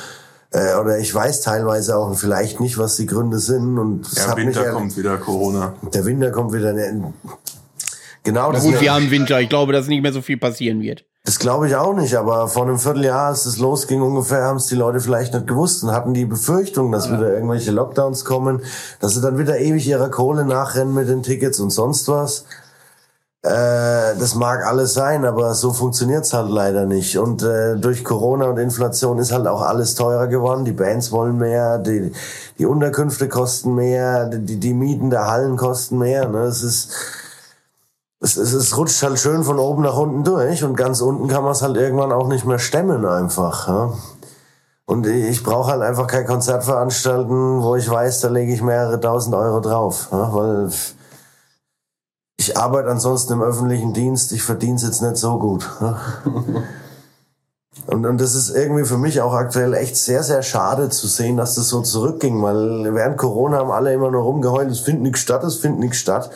Äh, 0.51 0.77
oder 0.77 0.99
ich 0.99 1.15
weiß 1.15 1.41
teilweise 1.41 1.97
auch 1.97 2.15
vielleicht 2.15 2.61
nicht, 2.61 2.79
was 2.79 2.97
die 2.97 3.07
Gründe 3.07 3.39
sind. 3.39 3.79
Und 3.79 4.07
ja, 4.13 4.37
Winter 4.37 4.71
kommt 4.71 4.97
wieder 4.97 5.17
Corona. 5.19 5.75
Der 5.93 6.05
Winter 6.05 6.31
kommt 6.31 6.53
wieder. 6.53 6.73
Genau. 8.23 8.53
Na 8.53 8.59
gut, 8.59 8.81
wir 8.81 8.95
haben 8.95 9.11
Winter. 9.11 9.41
Ich 9.41 9.49
glaube, 9.49 9.73
dass 9.73 9.87
nicht 9.89 10.03
mehr 10.03 10.13
so 10.13 10.23
viel 10.23 10.39
passieren 10.39 10.81
wird. 10.81 11.05
Das 11.27 11.39
glaube 11.39 11.67
ich 11.69 11.75
auch 11.75 11.95
nicht, 11.95 12.15
aber 12.17 12.49
vor 12.49 12.65
einem 12.65 12.79
Vierteljahr, 12.79 13.29
als 13.29 13.47
es 13.47 13.59
losging 13.59 14.03
ungefähr, 14.03 14.43
haben 14.43 14.59
es 14.59 14.67
die 14.67 14.75
Leute 14.75 15.01
vielleicht 15.01 15.33
nicht 15.33 15.47
gewusst 15.47 15.83
und 15.83 15.91
hatten 15.91 16.13
die 16.13 16.27
Befürchtung, 16.27 16.93
dass 16.93 17.07
ja. 17.07 17.15
wieder 17.15 17.33
irgendwelche 17.33 17.71
Lockdowns 17.71 18.27
kommen, 18.27 18.61
dass 19.01 19.15
sie 19.15 19.23
dann 19.23 19.39
wieder 19.39 19.59
ewig 19.59 19.89
ihrer 19.89 20.11
Kohle 20.11 20.45
nachrennen 20.45 20.93
mit 20.93 21.09
den 21.09 21.23
Tickets 21.23 21.61
und 21.61 21.71
sonst 21.71 22.09
was. 22.09 22.45
Äh, 23.41 24.17
das 24.19 24.35
mag 24.35 24.67
alles 24.67 24.93
sein, 24.93 25.25
aber 25.25 25.55
so 25.55 25.73
funktioniert's 25.73 26.35
halt 26.35 26.51
leider 26.51 26.85
nicht. 26.85 27.17
Und 27.17 27.43
äh, 27.43 27.77
durch 27.77 28.05
Corona 28.05 28.45
und 28.47 28.59
Inflation 28.59 29.19
ist 29.19 29.33
halt 29.33 29.47
auch 29.47 29.63
alles 29.63 29.95
teurer 29.95 30.27
geworden. 30.27 30.67
Die 30.67 30.73
Bands 30.73 31.11
wollen 31.11 31.39
mehr, 31.39 31.79
die, 31.79 32.13
die 32.59 32.67
Unterkünfte 32.67 33.29
kosten 33.29 33.75
mehr, 33.75 34.27
die, 34.27 34.61
die 34.61 34.75
Mieten 34.75 35.09
der 35.09 35.27
Hallen 35.31 35.57
kosten 35.57 35.99
mehr. 35.99 36.29
Ne? 36.29 36.41
Es 36.41 36.63
ist 36.63 36.93
es, 38.25 38.39
es, 38.39 38.55
es 38.55 38.77
rutscht 38.77 39.03
halt 39.03 39.19
schön 39.19 39.45
von 39.45 39.59
oben 39.59 39.83
nach 39.83 39.97
unten 39.97 40.25
durch 40.25 40.65
und 40.65 40.77
ganz 40.77 41.03
unten 41.03 41.29
kann 41.29 41.43
man 41.43 41.53
es 41.53 41.61
halt 41.61 41.77
irgendwann 41.77 42.11
auch 42.11 42.27
nicht 42.27 42.47
mehr 42.47 42.59
stemmen 42.59 43.05
einfach. 43.05 43.69
Ja? 43.69 43.93
Und 44.87 45.07
ich 45.07 45.43
brauche 45.43 45.71
halt 45.71 45.83
einfach 45.83 46.07
kein 46.07 46.27
Konzert 46.27 46.65
veranstalten, 46.65 47.63
wo 47.63 47.77
ich 47.77 47.89
weiß, 47.89 48.21
da 48.21 48.29
lege 48.29 48.53
ich 48.53 48.63
mehrere 48.63 48.99
tausend 48.99 49.35
Euro 49.35 49.61
drauf. 49.61 50.09
Ja? 50.11 50.35
Weil 50.35 50.71
ich 52.39 52.57
arbeite 52.57 52.91
ansonsten 52.91 53.35
im 53.35 53.43
öffentlichen 53.43 53.93
Dienst, 53.93 54.33
ich 54.33 54.43
verdiene 54.43 54.77
es 54.77 54.83
jetzt 54.83 55.03
nicht 55.03 55.17
so 55.17 55.39
gut. 55.39 55.69
Ja? 55.83 56.01
Und, 57.87 58.07
und 58.07 58.21
das 58.21 58.35
ist 58.35 58.51
irgendwie 58.51 58.85
für 58.85 58.97
mich 58.97 59.21
auch 59.21 59.35
aktuell 59.35 59.75
echt 59.75 59.97
sehr, 59.97 60.23
sehr 60.23 60.43
schade 60.43 60.89
zu 60.89 61.09
sehen, 61.09 61.37
dass 61.37 61.57
das 61.57 61.69
so 61.69 61.83
zurückging, 61.83 62.41
weil 62.43 62.95
während 62.95 63.19
Corona 63.19 63.59
haben 63.59 63.73
alle 63.73 63.93
immer 63.93 64.11
nur 64.11 64.23
rumgeheult, 64.23 64.71
es 64.71 64.81
findet 64.81 65.03
nichts 65.03 65.21
statt, 65.21 65.45
es 65.45 65.57
findet 65.57 65.81
nichts 65.81 65.99
statt. 65.99 66.31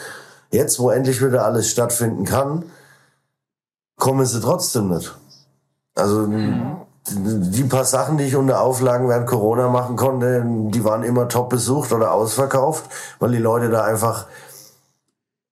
Jetzt, 0.50 0.78
wo 0.78 0.90
endlich 0.90 1.24
wieder 1.24 1.44
alles 1.44 1.70
stattfinden 1.70 2.24
kann, 2.24 2.64
kommen 3.96 4.24
sie 4.24 4.40
trotzdem 4.40 4.88
nicht. 4.88 5.14
Also 5.94 6.28
die 7.10 7.64
paar 7.64 7.84
Sachen, 7.84 8.18
die 8.18 8.24
ich 8.24 8.36
unter 8.36 8.60
Auflagen 8.60 9.08
während 9.08 9.26
Corona 9.26 9.68
machen 9.68 9.96
konnte, 9.96 10.44
die 10.44 10.84
waren 10.84 11.02
immer 11.02 11.28
top 11.28 11.50
besucht 11.50 11.92
oder 11.92 12.12
ausverkauft, 12.12 12.84
weil 13.18 13.32
die 13.32 13.38
Leute 13.38 13.70
da 13.70 13.84
einfach 13.84 14.26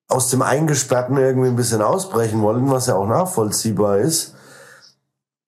aus 0.09 0.29
dem 0.31 0.43
Eingesperrten 0.43 1.17
irgendwie 1.17 1.49
ein 1.49 1.57
bisschen 1.57 1.83
ausbrechen 1.83 2.43
wollten, 2.43 2.71
was 2.71 2.87
ja 2.87 2.95
auch 2.95 3.07
nachvollziehbar 3.07 3.99
ist. 3.99 4.35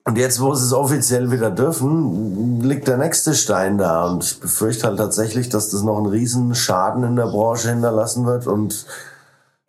Und 0.04 0.16
jetzt, 0.16 0.40
wo 0.40 0.54
sie 0.54 0.64
es 0.64 0.72
offiziell 0.72 1.30
wieder 1.30 1.50
dürfen, 1.50 2.62
liegt 2.62 2.88
der 2.88 2.96
nächste 2.96 3.34
Stein 3.34 3.76
da. 3.76 4.06
Und 4.06 4.24
ich 4.24 4.40
befürchte 4.40 4.86
halt 4.86 4.96
tatsächlich, 4.96 5.50
dass 5.50 5.68
das 5.68 5.82
noch 5.82 5.98
einen 5.98 6.06
riesen 6.06 6.54
Schaden 6.54 7.04
in 7.04 7.14
der 7.14 7.26
Branche 7.26 7.68
hinterlassen 7.68 8.24
wird 8.24 8.46
und 8.46 8.86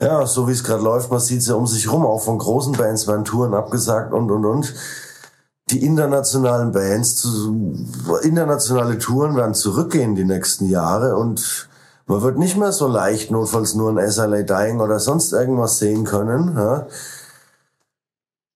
ja, 0.02 0.26
so 0.26 0.47
wie 0.47 0.54
es 0.54 0.64
gerade 0.64 0.84
läuft, 0.84 1.12
man 1.12 1.20
sieht 1.20 1.39
es 1.39 1.47
ja 1.47 1.56
um 1.56 1.68
sich 1.68 1.91
rum, 1.91 2.06
auch 2.06 2.22
von 2.22 2.38
großen 2.38 2.74
Bands 2.74 3.08
werden 3.08 3.26
Touren 3.26 3.54
abgesagt 3.54 4.14
und 4.14 4.32
und 4.32 4.45
und. 4.45 4.74
Die 5.70 5.86
internationalen 5.86 6.72
Bands, 6.72 7.18
zu, 7.18 7.86
internationale 8.23 8.98
Touren 8.98 9.36
werden 9.36 9.53
zurückgehen 9.53 10.15
die 10.15 10.26
nächsten 10.26 10.68
Jahre 10.68 11.15
und 11.15 11.69
man 12.07 12.23
wird 12.23 12.40
nicht 12.40 12.57
mehr 12.57 12.72
so 12.72 12.88
leicht 12.88 13.30
notfalls 13.30 13.76
nur 13.76 13.91
ein 13.91 14.11
SLA 14.11 14.41
Dying 14.41 14.80
oder 14.80 14.99
sonst 14.99 15.32
irgendwas 15.32 15.78
sehen 15.78 16.06
können. 16.06 16.56
Ja. 16.57 16.88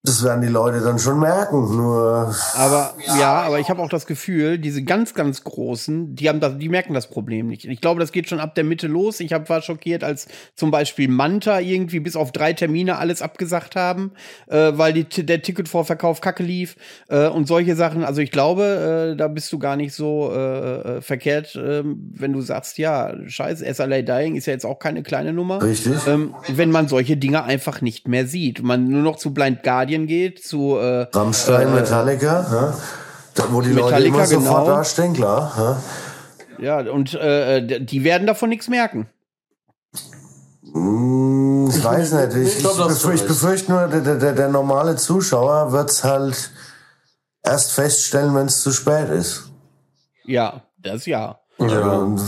Das 0.06 0.22
werden 0.22 0.42
die 0.42 0.50
Leute 0.50 0.82
dann 0.82 1.00
schon 1.00 1.22
merken. 1.22 1.78
Nur 1.78 2.36
aber 2.58 2.94
ja, 3.18 3.42
aber 3.44 3.62
ich 3.62 3.70
habe 3.70 3.82
auch 3.82 3.88
das 3.88 4.06
Gefühl, 4.06 4.58
diese 4.58 4.84
ganz, 4.84 5.14
ganz 5.14 5.46
großen, 5.46 6.14
die 6.14 6.28
haben 6.28 6.42
das, 6.42 6.58
die 6.58 6.68
merken 6.68 6.94
das 6.94 7.10
Problem 7.10 7.48
nicht. 7.48 7.64
Ich 7.64 7.80
glaube, 7.80 8.02
das 8.02 8.12
geht 8.12 8.28
schon 8.28 8.42
ab 8.42 8.54
der 8.54 8.66
Mitte 8.66 8.88
los. 8.88 9.22
Ich 9.22 9.32
hab, 9.32 9.50
war 9.50 9.62
schockiert, 9.62 10.04
als 10.04 10.28
zum 10.56 10.72
Beispiel 10.72 11.08
Manta 11.08 11.62
irgendwie 11.62 12.02
bis 12.02 12.18
auf 12.18 12.34
drei 12.34 12.52
Termine 12.52 12.98
alles 12.98 13.22
abgesagt 13.22 13.78
haben, 13.78 14.12
äh, 14.48 14.74
weil 14.76 14.92
die, 14.92 15.06
der 15.06 15.42
Ticketvorverkauf 15.42 16.20
kacke 16.20 16.44
lief 16.44 16.76
äh, 17.08 17.30
und 17.30 17.48
solche 17.48 17.78
Sachen. 17.78 18.04
Also 18.04 18.20
ich 18.20 18.32
glaube, 18.32 19.14
äh, 19.14 19.16
da 19.16 19.30
bist 19.30 19.54
du 19.54 19.58
gar 19.58 19.78
nicht 19.78 19.94
so 19.94 20.34
äh, 20.34 20.98
äh 20.98 21.02
verkehrt, 21.02 21.56
äh, 21.56 21.82
wenn 21.86 22.34
du 22.34 22.42
sagst, 22.42 22.78
ja, 22.78 23.14
scheiße, 23.26 23.74
SLA 23.74 24.02
Dying 24.02 24.36
ist 24.36 24.48
ja 24.48 24.54
jetzt 24.54 24.66
auch 24.66 24.80
keine 24.80 25.02
kleine 25.02 25.32
Nummer. 25.32 25.64
Richtig. 25.64 25.94
Ähm, 26.08 26.36
wenn 26.50 26.72
man 26.72 26.90
solche 26.90 27.16
Dinge 27.16 27.46
einfach 27.46 27.80
nicht 27.80 28.10
mehr 28.10 28.28
sieht. 28.28 28.62
Man 28.64 28.90
nur 28.90 29.02
noch 29.02 29.16
zu 29.16 29.34
Blind 29.34 29.64
Guardian 29.64 29.93
Stadien 29.94 30.08
geht, 30.08 30.44
zu 30.44 30.78
äh, 30.78 31.08
Rammstein, 31.12 31.68
äh, 31.68 31.72
Metallica, 31.72 32.46
ja? 32.52 32.78
da, 33.36 33.44
wo 33.52 33.62
die 33.62 33.70
Metallica, 33.70 33.98
Leute 33.98 34.08
immer 34.08 34.26
sofort 34.26 34.66
genau. 34.66 34.78
dastehen, 34.78 35.14
klar. 35.14 35.82
Ja, 36.60 36.82
ja 36.82 36.92
und 36.92 37.14
äh, 37.14 37.82
die 37.82 38.04
werden 38.04 38.28
davon 38.28 38.50
nichts 38.50 38.68
merken. 38.68 39.08
Hm, 40.74 41.70
ich 41.70 41.84
weiß 41.84 42.14
nicht. 42.14 42.36
Ich, 42.36 42.58
ich, 42.58 42.64
befür, 42.64 43.14
ich 43.14 43.28
befürchte 43.28 43.72
nur, 43.72 43.88
der, 43.88 44.16
der, 44.16 44.34
der 44.34 44.48
normale 44.50 44.96
Zuschauer 44.96 45.72
wird 45.72 45.92
es 45.92 46.04
halt 46.04 46.52
erst 47.44 47.74
feststellen, 47.74 48.34
wenn 48.36 48.48
es 48.48 48.62
zu 48.62 48.72
spät 48.72 49.10
ist. 49.10 49.52
Ja, 50.26 50.64
das 50.80 51.06
ja. 51.06 51.40
ja. 51.60 51.92
Und 51.94 52.22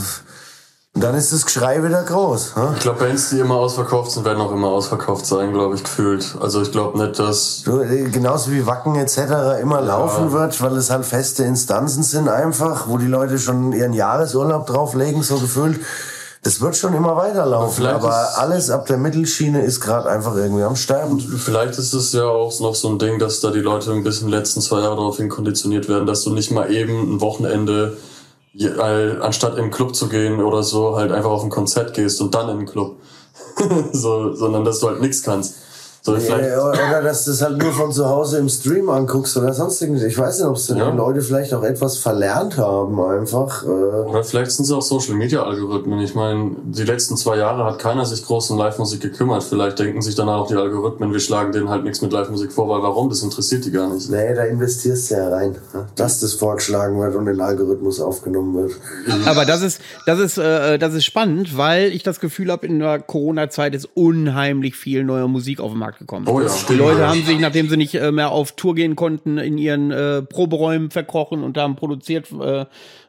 dann 0.97 1.13
ist 1.13 1.33
das 1.33 1.45
Geschrei 1.45 1.83
wieder 1.83 2.03
groß. 2.03 2.55
Hm? 2.55 2.63
Ich 2.75 2.79
glaube, 2.79 2.99
Bands, 2.99 3.29
die 3.29 3.39
immer 3.39 3.55
ausverkauft 3.55 4.11
sind, 4.11 4.23
werden 4.23 4.39
auch 4.39 4.53
immer 4.53 4.69
ausverkauft 4.69 5.25
sein, 5.25 5.51
glaube 5.51 5.75
ich, 5.75 5.83
gefühlt. 5.83 6.35
Also 6.39 6.61
ich 6.61 6.71
glaube 6.71 6.97
nicht, 6.97 7.19
dass... 7.19 7.63
Du, 7.63 7.81
äh, 7.81 8.09
genauso 8.09 8.51
wie 8.51 8.65
Wacken 8.65 8.95
etc. 8.95 9.59
immer 9.61 9.81
ja. 9.81 9.87
laufen 9.87 10.31
wird, 10.31 10.61
weil 10.61 10.77
es 10.77 10.89
halt 10.89 11.05
feste 11.05 11.43
Instanzen 11.43 12.01
sind 12.01 12.29
einfach, 12.29 12.87
wo 12.87 12.97
die 12.97 13.07
Leute 13.07 13.37
schon 13.39 13.73
ihren 13.73 13.91
Jahresurlaub 13.91 14.67
drauflegen, 14.67 15.21
so 15.21 15.37
gefühlt. 15.37 15.81
Das 16.43 16.61
wird 16.61 16.77
schon 16.77 16.93
immer 16.93 17.17
weiterlaufen, 17.17 17.87
aber, 17.87 18.05
aber 18.05 18.37
alles 18.37 18.69
ab 18.69 18.85
der 18.85 18.97
Mittelschiene 18.97 19.63
ist 19.63 19.81
gerade 19.81 20.07
einfach 20.07 20.35
irgendwie 20.35 20.63
am 20.63 20.75
Sterben. 20.75 21.19
Vielleicht 21.19 21.77
ist 21.77 21.91
es 21.93 22.13
ja 22.13 22.23
auch 22.25 22.57
noch 22.59 22.75
so 22.75 22.87
ein 22.87 22.99
Ding, 22.99 23.19
dass 23.19 23.41
da 23.41 23.49
die 23.49 23.59
Leute 23.59 23.91
ein 23.91 24.03
bisschen 24.03 24.29
letzten 24.29 24.61
zwei 24.61 24.81
Jahre 24.81 24.95
daraufhin 24.95 25.27
konditioniert 25.27 25.89
werden, 25.89 26.05
dass 26.05 26.23
du 26.23 26.31
nicht 26.31 26.51
mal 26.51 26.71
eben 26.71 27.15
ein 27.15 27.21
Wochenende 27.21 27.97
anstatt 29.21 29.57
in 29.57 29.65
den 29.65 29.71
Club 29.71 29.95
zu 29.95 30.07
gehen 30.07 30.41
oder 30.41 30.63
so, 30.63 30.95
halt 30.95 31.11
einfach 31.11 31.31
auf 31.31 31.43
ein 31.43 31.49
Konzert 31.49 31.93
gehst 31.93 32.21
und 32.21 32.33
dann 32.33 32.49
in 32.49 32.59
den 32.59 32.67
Club. 32.67 32.97
so, 33.91 34.33
sondern 34.33 34.63
dass 34.63 34.79
du 34.79 34.87
halt 34.87 35.01
nichts 35.01 35.23
kannst. 35.23 35.55
So, 36.05 36.11
nee, 36.13 36.21
oder 36.21 37.01
dass 37.01 37.25
du 37.25 37.31
es 37.31 37.41
halt 37.41 37.57
nur 37.57 37.71
von 37.71 37.91
zu 37.91 38.07
Hause 38.07 38.37
im 38.37 38.47
Stream 38.47 38.89
anguckst 38.89 39.35
oder 39.37 39.51
sonst 39.53 39.81
irgendwie. 39.81 40.05
Ich 40.05 40.15
weiß 40.15 40.37
nicht, 40.37 40.47
ob 40.47 40.55
es 40.55 40.67
ja. 40.67 40.75
die 40.91 40.95
Leute 40.95 41.19
vielleicht 41.21 41.51
auch 41.55 41.63
etwas 41.63 41.97
verlernt 41.97 42.59
haben, 42.59 43.01
einfach. 43.01 43.63
Äh. 43.63 43.67
Oder 43.67 44.23
vielleicht 44.23 44.51
sind 44.51 44.65
es 44.65 44.71
auch 44.71 44.83
Social 44.83 45.15
Media 45.15 45.41
Algorithmen. 45.41 45.99
Ich 46.01 46.13
meine, 46.13 46.51
die 46.63 46.83
letzten 46.83 47.17
zwei 47.17 47.37
Jahre 47.37 47.65
hat 47.65 47.79
keiner 47.79 48.05
sich 48.05 48.23
groß 48.23 48.51
um 48.51 48.59
Live-Musik 48.59 49.01
gekümmert. 49.01 49.43
Vielleicht 49.43 49.79
denken 49.79 50.03
sich 50.03 50.13
danach 50.13 50.41
auch 50.41 50.47
die 50.47 50.53
Algorithmen, 50.53 51.11
wir 51.11 51.19
schlagen 51.19 51.51
denen 51.51 51.69
halt 51.69 51.83
nichts 51.83 52.03
mit 52.03 52.13
Live-Musik 52.13 52.51
vor, 52.51 52.69
weil 52.69 52.83
warum? 52.83 53.09
Das 53.09 53.23
interessiert 53.23 53.65
die 53.65 53.71
gar 53.71 53.91
nicht. 53.91 54.07
Nee, 54.07 54.35
da 54.35 54.43
investierst 54.43 55.09
du 55.09 55.15
ja 55.15 55.29
rein, 55.29 55.55
ne? 55.73 55.87
dass 55.95 56.19
das 56.19 56.33
vorgeschlagen 56.33 56.99
wird 56.99 57.15
und 57.15 57.25
in 57.25 57.33
den 57.33 57.41
Algorithmus 57.41 57.99
aufgenommen 57.99 58.53
wird. 58.55 58.73
Aber 59.25 59.45
das 59.45 59.63
ist, 59.63 59.81
das 60.05 60.19
ist, 60.19 60.37
äh, 60.37 60.77
das 60.77 60.93
ist 60.93 61.05
spannend, 61.05 61.57
weil 61.57 61.91
ich 61.91 62.03
das 62.03 62.19
Gefühl 62.19 62.51
habe, 62.51 62.67
in 62.67 62.77
der 62.77 62.99
Corona-Zeit 62.99 63.73
ist 63.73 63.89
unheimlich 63.95 64.75
viel 64.75 65.03
neue 65.03 65.27
Musik 65.27 65.59
auf 65.59 65.71
dem 65.71 65.79
Markt 65.79 65.94
Markt 65.95 65.99
gekommen. 65.99 66.27
Oh 66.27 66.41
ja. 66.41 66.49
Die 66.69 66.73
Leute 66.75 67.07
haben 67.07 67.23
sich, 67.23 67.39
nachdem 67.39 67.69
sie 67.69 67.77
nicht 67.77 67.95
äh, 67.95 68.11
mehr 68.11 68.31
auf 68.31 68.53
Tour 68.53 68.75
gehen 68.75 68.95
konnten, 68.95 69.37
in 69.37 69.57
ihren 69.57 69.91
äh, 69.91 70.21
Proberäumen 70.21 70.91
verkrochen 70.91 71.43
und 71.43 71.57
haben 71.57 71.75
produziert, 71.75 72.27
äh, 72.31 72.61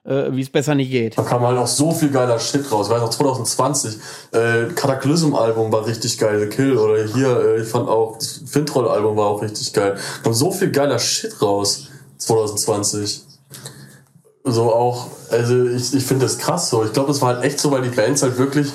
äh, 0.04 0.32
wie 0.32 0.40
es 0.40 0.50
besser 0.50 0.74
nicht 0.74 0.90
geht. 0.90 1.18
Da 1.18 1.22
kam 1.22 1.42
halt 1.42 1.58
auch 1.58 1.66
so 1.66 1.92
viel 1.92 2.10
geiler 2.10 2.38
Shit 2.38 2.70
raus. 2.70 2.86
Ich 2.86 2.92
weiß 2.92 3.02
noch, 3.02 3.10
2020, 3.10 3.96
äh, 4.32 4.64
Cataclysm-Album 4.74 5.72
war 5.72 5.86
richtig 5.86 6.18
geil, 6.18 6.40
The 6.40 6.46
Kill. 6.46 6.76
Oder 6.76 7.04
hier, 7.04 7.28
äh, 7.28 7.62
ich 7.62 7.68
fand 7.68 7.88
auch, 7.88 8.16
das 8.18 8.42
Fintroll-Album 8.46 9.16
war 9.16 9.26
auch 9.26 9.42
richtig 9.42 9.72
geil. 9.72 9.94
Da 9.94 10.22
kam 10.22 10.34
so 10.34 10.50
viel 10.50 10.70
geiler 10.70 10.98
Shit 10.98 11.40
raus, 11.42 11.88
2020 12.18 13.22
so 14.48 14.72
auch, 14.72 15.08
also 15.32 15.66
ich, 15.66 15.92
ich 15.92 16.04
finde 16.04 16.24
das 16.24 16.38
krass 16.38 16.70
so. 16.70 16.84
Ich 16.84 16.92
glaube, 16.92 17.10
es 17.10 17.20
war 17.20 17.34
halt 17.34 17.44
echt 17.44 17.58
so, 17.58 17.72
weil 17.72 17.82
die 17.82 17.88
Bands 17.88 18.22
halt 18.22 18.38
wirklich 18.38 18.68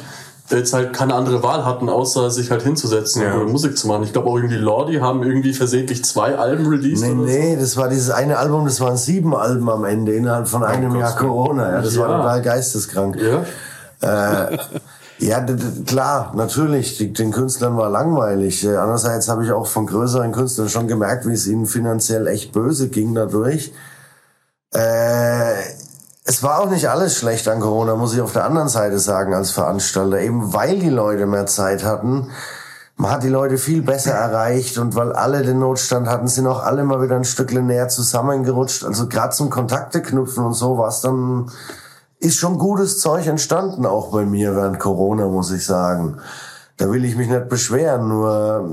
jetzt 0.57 0.73
halt 0.73 0.93
keine 0.93 1.13
andere 1.15 1.43
Wahl 1.43 1.65
hatten, 1.65 1.89
außer 1.89 2.31
sich 2.31 2.51
halt 2.51 2.61
hinzusetzen 2.61 3.21
ja. 3.21 3.33
und 3.35 3.51
Musik 3.51 3.77
zu 3.77 3.87
machen. 3.87 4.03
Ich 4.03 4.13
glaube 4.13 4.29
auch 4.29 4.35
irgendwie 4.35 4.55
Lordi 4.55 4.95
haben 4.95 5.23
irgendwie 5.23 5.53
versehentlich 5.53 6.03
zwei 6.05 6.37
Alben 6.37 6.67
released. 6.67 7.03
Nee, 7.03 7.13
nee, 7.13 7.57
das 7.57 7.77
war 7.77 7.89
dieses 7.89 8.09
eine 8.09 8.37
Album, 8.37 8.65
das 8.65 8.79
waren 8.81 8.97
sieben 8.97 9.35
Alben 9.35 9.69
am 9.69 9.85
Ende 9.85 10.13
innerhalb 10.13 10.47
von 10.47 10.63
einem 10.63 10.95
oh 10.95 10.99
Jahr 10.99 11.15
Corona. 11.15 11.71
Ja, 11.71 11.81
das 11.81 11.95
ja. 11.95 12.01
war 12.01 12.17
total 12.17 12.41
geisteskrank. 12.41 13.17
Ja. 13.17 13.43
Äh, 14.01 14.57
ja, 15.19 15.45
klar, 15.85 16.33
natürlich, 16.35 16.97
den 17.13 17.31
Künstlern 17.31 17.77
war 17.77 17.89
langweilig. 17.89 18.65
Äh, 18.65 18.75
andererseits 18.75 19.29
habe 19.29 19.45
ich 19.45 19.51
auch 19.51 19.67
von 19.67 19.85
größeren 19.85 20.31
Künstlern 20.31 20.67
schon 20.69 20.87
gemerkt, 20.87 21.27
wie 21.27 21.33
es 21.33 21.47
ihnen 21.47 21.67
finanziell 21.67 22.27
echt 22.27 22.51
böse 22.53 22.89
ging 22.89 23.13
dadurch. 23.13 23.71
Äh, 24.73 25.53
es 26.31 26.43
war 26.43 26.61
auch 26.61 26.69
nicht 26.69 26.89
alles 26.89 27.17
schlecht 27.17 27.49
an 27.49 27.59
Corona, 27.59 27.97
muss 27.97 28.13
ich 28.13 28.21
auf 28.21 28.31
der 28.31 28.45
anderen 28.45 28.69
Seite 28.69 28.99
sagen, 28.99 29.33
als 29.33 29.51
Veranstalter. 29.51 30.21
Eben 30.21 30.53
weil 30.53 30.79
die 30.79 30.89
Leute 30.89 31.25
mehr 31.25 31.45
Zeit 31.45 31.83
hatten. 31.83 32.29
Man 32.95 33.11
hat 33.11 33.23
die 33.23 33.27
Leute 33.27 33.57
viel 33.57 33.81
besser 33.81 34.13
erreicht 34.13 34.77
und 34.77 34.95
weil 34.95 35.11
alle 35.11 35.41
den 35.41 35.59
Notstand 35.59 36.07
hatten, 36.07 36.29
sind 36.29 36.47
auch 36.47 36.63
alle 36.63 36.85
mal 36.85 37.01
wieder 37.01 37.17
ein 37.17 37.25
Stückchen 37.25 37.67
näher 37.67 37.89
zusammengerutscht. 37.89 38.85
Also 38.85 39.09
gerade 39.09 39.35
zum 39.35 39.49
Kontakte 39.49 40.01
knüpfen 40.01 40.45
und 40.45 40.53
so 40.53 40.77
was 40.77 41.01
dann 41.01 41.51
ist 42.19 42.37
schon 42.37 42.57
gutes 42.57 42.99
Zeug 43.01 43.27
entstanden, 43.27 43.85
auch 43.85 44.11
bei 44.11 44.23
mir 44.23 44.55
während 44.55 44.79
Corona, 44.79 45.27
muss 45.27 45.51
ich 45.51 45.65
sagen. 45.65 46.21
Da 46.77 46.89
will 46.89 47.03
ich 47.03 47.17
mich 47.17 47.27
nicht 47.27 47.49
beschweren, 47.49 48.07
nur 48.07 48.69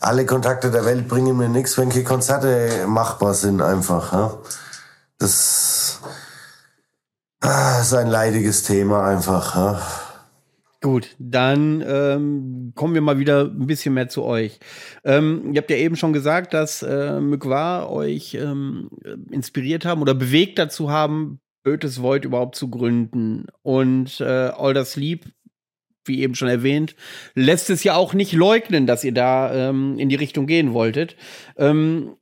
alle 0.00 0.26
Kontakte 0.26 0.70
der 0.70 0.84
Welt 0.84 1.08
bringen 1.08 1.38
mir 1.38 1.48
nichts, 1.48 1.78
wenn 1.78 1.88
keine 1.88 2.04
Konzerte 2.04 2.86
machbar 2.86 3.32
sind 3.32 3.62
einfach. 3.62 4.12
Ja? 4.12 4.32
Das 5.18 6.00
ah, 7.40 7.80
ist 7.80 7.94
ein 7.94 8.08
leidiges 8.08 8.62
Thema 8.62 9.06
einfach. 9.06 9.54
Ja. 9.54 9.82
Gut, 10.82 11.16
dann 11.18 11.82
ähm, 11.86 12.72
kommen 12.74 12.94
wir 12.94 13.00
mal 13.00 13.18
wieder 13.18 13.46
ein 13.46 13.66
bisschen 13.66 13.94
mehr 13.94 14.08
zu 14.08 14.22
euch. 14.22 14.60
Ähm, 15.04 15.52
ihr 15.52 15.60
habt 15.60 15.70
ja 15.70 15.76
eben 15.76 15.96
schon 15.96 16.12
gesagt, 16.12 16.52
dass 16.54 16.82
äh, 16.82 17.18
Mykwa 17.18 17.86
euch 17.86 18.34
ähm, 18.34 18.90
inspiriert 19.30 19.84
haben 19.84 20.02
oder 20.02 20.14
bewegt 20.14 20.58
dazu 20.58 20.90
haben, 20.90 21.40
Bötes 21.64 22.00
Void 22.00 22.24
überhaupt 22.24 22.54
zu 22.54 22.70
gründen. 22.70 23.46
Und 23.62 24.20
äh, 24.20 24.24
All 24.24 24.76
the 24.76 24.84
Sleep, 24.88 25.24
wie 26.04 26.20
eben 26.20 26.36
schon 26.36 26.48
erwähnt, 26.48 26.94
lässt 27.34 27.70
es 27.70 27.82
ja 27.82 27.96
auch 27.96 28.14
nicht 28.14 28.32
leugnen, 28.32 28.86
dass 28.86 29.02
ihr 29.02 29.12
da 29.12 29.52
ähm, 29.52 29.98
in 29.98 30.08
die 30.08 30.14
Richtung 30.14 30.46
gehen 30.46 30.72
wolltet. 30.72 31.16
Ähm, 31.56 32.16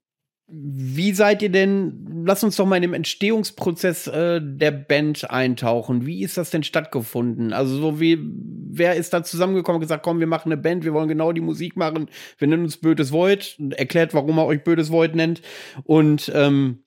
wie 0.46 1.12
seid 1.12 1.42
ihr 1.42 1.48
denn, 1.48 2.24
lass 2.26 2.44
uns 2.44 2.56
doch 2.56 2.66
mal 2.66 2.76
in 2.76 2.82
den 2.82 2.94
Entstehungsprozess 2.94 4.06
äh, 4.08 4.40
der 4.42 4.72
Band 4.72 5.30
eintauchen. 5.30 6.04
Wie 6.04 6.22
ist 6.22 6.36
das 6.36 6.50
denn 6.50 6.62
stattgefunden? 6.62 7.54
Also 7.54 7.76
so 7.78 7.98
wie, 7.98 8.18
wer 8.20 8.94
ist 8.94 9.14
da 9.14 9.24
zusammengekommen 9.24 9.76
und 9.76 9.82
gesagt, 9.82 10.02
komm, 10.02 10.20
wir 10.20 10.26
machen 10.26 10.52
eine 10.52 10.60
Band, 10.60 10.84
wir 10.84 10.92
wollen 10.92 11.08
genau 11.08 11.32
die 11.32 11.40
Musik 11.40 11.76
machen, 11.76 12.08
wir 12.38 12.48
nennen 12.48 12.64
uns 12.64 12.76
Bödes 12.76 13.10
Void, 13.10 13.58
erklärt, 13.70 14.12
warum 14.12 14.36
er 14.38 14.46
euch 14.46 14.62
Bödes 14.62 14.90
Void 14.90 15.14
nennt. 15.14 15.40
Und 15.84 16.30
ähm, 16.34 16.84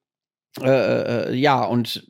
äh, 0.61 1.31
äh, 1.31 1.35
ja, 1.35 1.63
und 1.63 2.07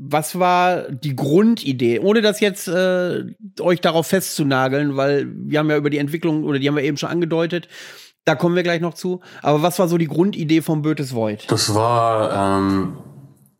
was 0.00 0.38
war 0.38 0.90
die 0.90 1.16
Grundidee, 1.16 1.98
ohne 1.98 2.22
das 2.22 2.40
jetzt 2.40 2.68
äh, 2.68 3.24
euch 3.60 3.80
darauf 3.80 4.06
festzunageln, 4.06 4.96
weil 4.96 5.26
wir 5.34 5.58
haben 5.58 5.70
ja 5.70 5.76
über 5.76 5.90
die 5.90 5.98
Entwicklung, 5.98 6.44
oder 6.44 6.58
die 6.58 6.68
haben 6.68 6.76
wir 6.76 6.84
eben 6.84 6.96
schon 6.96 7.10
angedeutet, 7.10 7.68
da 8.28 8.34
kommen 8.34 8.54
wir 8.54 8.62
gleich 8.62 8.82
noch 8.82 8.94
zu. 8.94 9.20
Aber 9.42 9.62
was 9.62 9.78
war 9.78 9.88
so 9.88 9.96
die 9.96 10.06
Grundidee 10.06 10.60
von 10.60 10.82
Bötes 10.82 11.14
Void? 11.14 11.50
Das 11.50 11.74
war 11.74 12.58
ähm, 12.58 12.98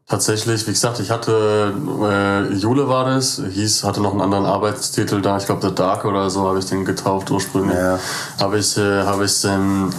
tatsächlich, 0.07 0.67
wie 0.67 0.73
gesagt, 0.73 1.01
ich 1.01 1.11
hatte 1.11 1.73
äh, 2.03 2.55
Jule 2.55 2.87
war 2.87 3.07
das, 3.07 3.41
hieß, 3.51 3.85
hatte 3.85 4.03
noch 4.03 4.13
einen 4.13 4.21
anderen 4.21 4.45
Arbeitstitel 4.45 5.23
da, 5.23 5.39
ich 5.39 5.47
glaube 5.47 5.67
The 5.67 5.75
Dark 5.75 6.05
oder 6.05 6.29
so 6.29 6.47
habe 6.47 6.59
ich 6.59 6.67
den 6.67 6.85
getauft 6.85 7.31
ursprünglich. 7.31 7.77
Ja. 7.77 7.99
Habe 8.39 8.59
ich, 8.59 8.77
äh, 8.77 9.03
habe 9.05 9.25
ich 9.25 9.41
den 9.41 9.91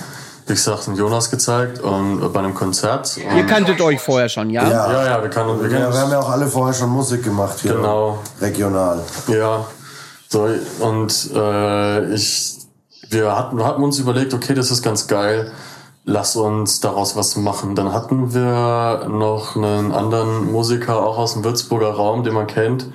wie 0.45 0.53
gesagt, 0.53 0.87
den 0.87 0.95
Jonas 0.95 1.29
gezeigt 1.29 1.79
und 1.79 2.33
bei 2.33 2.39
einem 2.39 2.55
Konzert. 2.55 3.17
Ihr 3.17 3.45
kanntet 3.45 3.79
euch 3.81 3.99
vorher 4.01 4.29
schon, 4.29 4.49
ja? 4.49 4.67
Ja, 4.67 4.91
ja, 4.91 5.05
ja 5.05 5.21
wir 5.21 5.29
kannten 5.29 5.61
wir, 5.61 5.69
ja, 5.69 5.93
wir 5.93 5.99
haben 5.99 6.11
ja 6.11 6.19
auch 6.19 6.29
alle 6.29 6.47
vorher 6.47 6.73
schon 6.73 6.89
Musik 6.89 7.23
gemacht 7.23 7.59
hier. 7.61 7.73
Genau. 7.73 8.17
Regional. 8.41 9.03
Ja. 9.27 9.65
So, 10.27 10.47
und 10.79 11.31
äh, 11.35 12.13
ich 12.15 12.58
wir 13.09 13.35
hatten, 13.35 13.63
hatten 13.63 13.83
uns 13.83 13.99
überlegt, 13.99 14.33
okay, 14.33 14.53
das 14.53 14.71
ist 14.71 14.83
ganz 14.83 15.07
geil, 15.07 15.51
lass 16.05 16.35
uns 16.35 16.79
daraus 16.79 17.15
was 17.15 17.35
machen. 17.35 17.75
Dann 17.75 17.93
hatten 17.93 18.33
wir 18.33 19.07
noch 19.09 19.55
einen 19.55 19.91
anderen 19.91 20.51
Musiker, 20.51 21.05
auch 21.05 21.17
aus 21.17 21.33
dem 21.33 21.43
Würzburger 21.43 21.91
Raum, 21.91 22.23
den 22.23 22.33
man 22.33 22.47
kennt. 22.47 22.87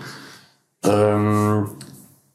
Ähm, 0.84 1.68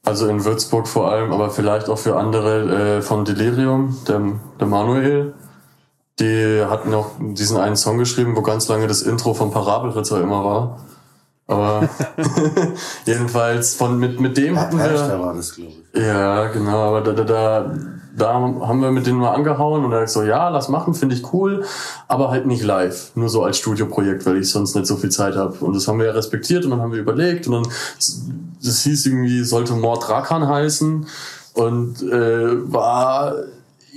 Also 0.05 0.27
in 0.27 0.43
Würzburg 0.45 0.87
vor 0.87 1.11
allem, 1.11 1.31
aber 1.33 1.49
vielleicht 1.51 1.89
auch 1.89 1.99
für 1.99 2.15
andere 2.17 2.97
äh, 2.97 3.01
von 3.01 3.25
Delirium, 3.25 3.97
der, 4.07 4.21
der 4.59 4.67
Manuel. 4.67 5.33
Die 6.19 6.63
hatten 6.65 6.93
auch 6.93 7.11
diesen 7.19 7.57
einen 7.57 7.75
Song 7.75 7.97
geschrieben, 7.97 8.35
wo 8.35 8.41
ganz 8.41 8.67
lange 8.69 8.87
das 8.87 9.01
Intro 9.03 9.33
vom 9.33 9.51
Parabelritter 9.51 10.19
immer 10.21 10.43
war. 10.43 10.79
Aber 11.49 11.89
jedenfalls 13.05 13.73
von 13.73 13.97
mit 13.97 14.19
mit 14.19 14.37
dem 14.37 14.59
hatten 14.59 14.77
wir. 14.77 15.19
war 15.19 15.33
das, 15.33 15.55
glaube 15.55 15.71
ich. 15.93 15.99
Ja, 15.99 16.47
genau. 16.49 16.89
Aber 16.89 17.01
da, 17.01 17.11
da, 17.11 17.23
da, 17.23 17.75
da 18.15 18.33
haben 18.33 18.81
wir 18.81 18.91
mit 18.91 19.07
denen 19.07 19.17
mal 19.17 19.33
angehauen 19.33 19.83
und 19.83 19.91
er 19.91 20.01
hat 20.01 20.11
so, 20.11 20.21
ja, 20.21 20.49
lass 20.49 20.69
machen, 20.69 20.93
finde 20.93 21.15
ich 21.15 21.33
cool, 21.33 21.65
aber 22.07 22.29
halt 22.29 22.45
nicht 22.45 22.63
live, 22.63 23.11
nur 23.15 23.29
so 23.29 23.41
als 23.43 23.57
Studioprojekt, 23.57 24.27
weil 24.27 24.37
ich 24.37 24.51
sonst 24.51 24.75
nicht 24.75 24.85
so 24.85 24.95
viel 24.95 25.09
Zeit 25.09 25.35
habe. 25.35 25.55
Und 25.65 25.75
das 25.75 25.87
haben 25.87 25.97
wir 25.97 26.05
ja 26.05 26.11
respektiert 26.11 26.65
und 26.65 26.71
dann 26.71 26.81
haben 26.81 26.91
wir 26.91 26.99
überlegt 26.99 27.47
und 27.47 27.53
dann 27.53 27.73
das 28.63 28.83
hieß 28.83 29.07
irgendwie 29.07 29.43
sollte 29.43 29.73
Mord 29.73 30.07
Rakan 30.07 30.47
heißen 30.47 31.07
und 31.53 32.03
äh, 32.03 32.71
war 32.71 33.33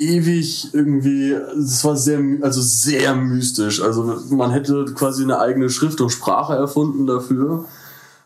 ewig 0.02 0.72
irgendwie, 0.72 1.32
es 1.32 1.84
war 1.84 1.96
sehr, 1.96 2.20
also 2.42 2.60
sehr 2.60 3.14
mystisch. 3.14 3.80
Also 3.82 4.18
man 4.30 4.50
hätte 4.50 4.84
quasi 4.94 5.22
eine 5.22 5.38
eigene 5.38 5.70
Schrift 5.70 6.00
und 6.00 6.10
Sprache 6.10 6.54
erfunden 6.54 7.06
dafür. 7.06 7.64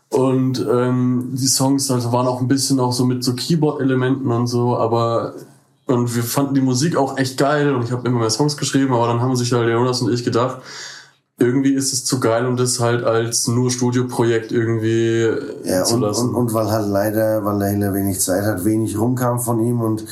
Und 0.08 0.64
ähm, 0.70 1.30
die 1.32 1.46
Songs 1.46 1.90
also 1.90 2.12
waren 2.12 2.26
auch 2.26 2.40
ein 2.40 2.48
bisschen 2.48 2.80
auch 2.80 2.92
so 2.92 3.04
mit 3.04 3.24
so 3.24 3.34
Keyboard-Elementen 3.34 4.30
und 4.30 4.46
so, 4.46 4.76
aber 4.76 5.34
und 5.86 6.16
wir 6.16 6.24
fanden 6.24 6.54
die 6.54 6.60
Musik 6.60 6.96
auch 6.96 7.16
echt 7.16 7.38
geil 7.38 7.72
und 7.72 7.84
ich 7.84 7.92
habe 7.92 8.06
immer 8.08 8.18
mehr 8.18 8.30
Songs 8.30 8.56
geschrieben, 8.56 8.92
aber 8.92 9.06
dann 9.06 9.20
haben 9.20 9.36
sich 9.36 9.52
halt 9.52 9.68
Jonas 9.68 10.02
und 10.02 10.12
ich 10.12 10.24
gedacht, 10.24 10.58
irgendwie 11.38 11.74
ist 11.74 11.92
es 11.92 12.04
zu 12.04 12.18
geil, 12.18 12.46
um 12.46 12.56
das 12.56 12.80
halt 12.80 13.04
als 13.04 13.46
nur 13.46 13.70
Studioprojekt 13.70 14.52
irgendwie 14.52 15.28
ja, 15.64 15.84
zu 15.84 15.98
lassen. 15.98 16.30
Und, 16.30 16.34
und, 16.34 16.46
und 16.46 16.54
weil 16.54 16.70
halt 16.70 16.88
leider, 16.88 17.44
weil 17.44 17.58
der 17.58 17.68
Hiller 17.68 17.94
wenig 17.94 18.20
Zeit 18.20 18.44
hat, 18.44 18.64
wenig 18.64 18.98
rumkam 18.98 19.38
von 19.38 19.60
ihm 19.60 19.80
und 19.80 20.04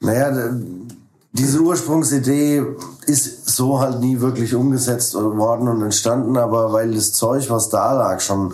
naja, 0.00 0.54
diese 1.32 1.60
Ursprungsidee 1.60 2.64
ist 3.06 3.48
so 3.48 3.80
halt 3.80 4.00
nie 4.00 4.20
wirklich 4.20 4.54
umgesetzt 4.54 5.14
worden 5.14 5.68
und 5.68 5.82
entstanden, 5.82 6.36
aber 6.36 6.72
weil 6.72 6.94
das 6.94 7.12
Zeug, 7.12 7.48
was 7.50 7.68
da 7.68 7.92
lag, 7.92 8.20
schon 8.20 8.52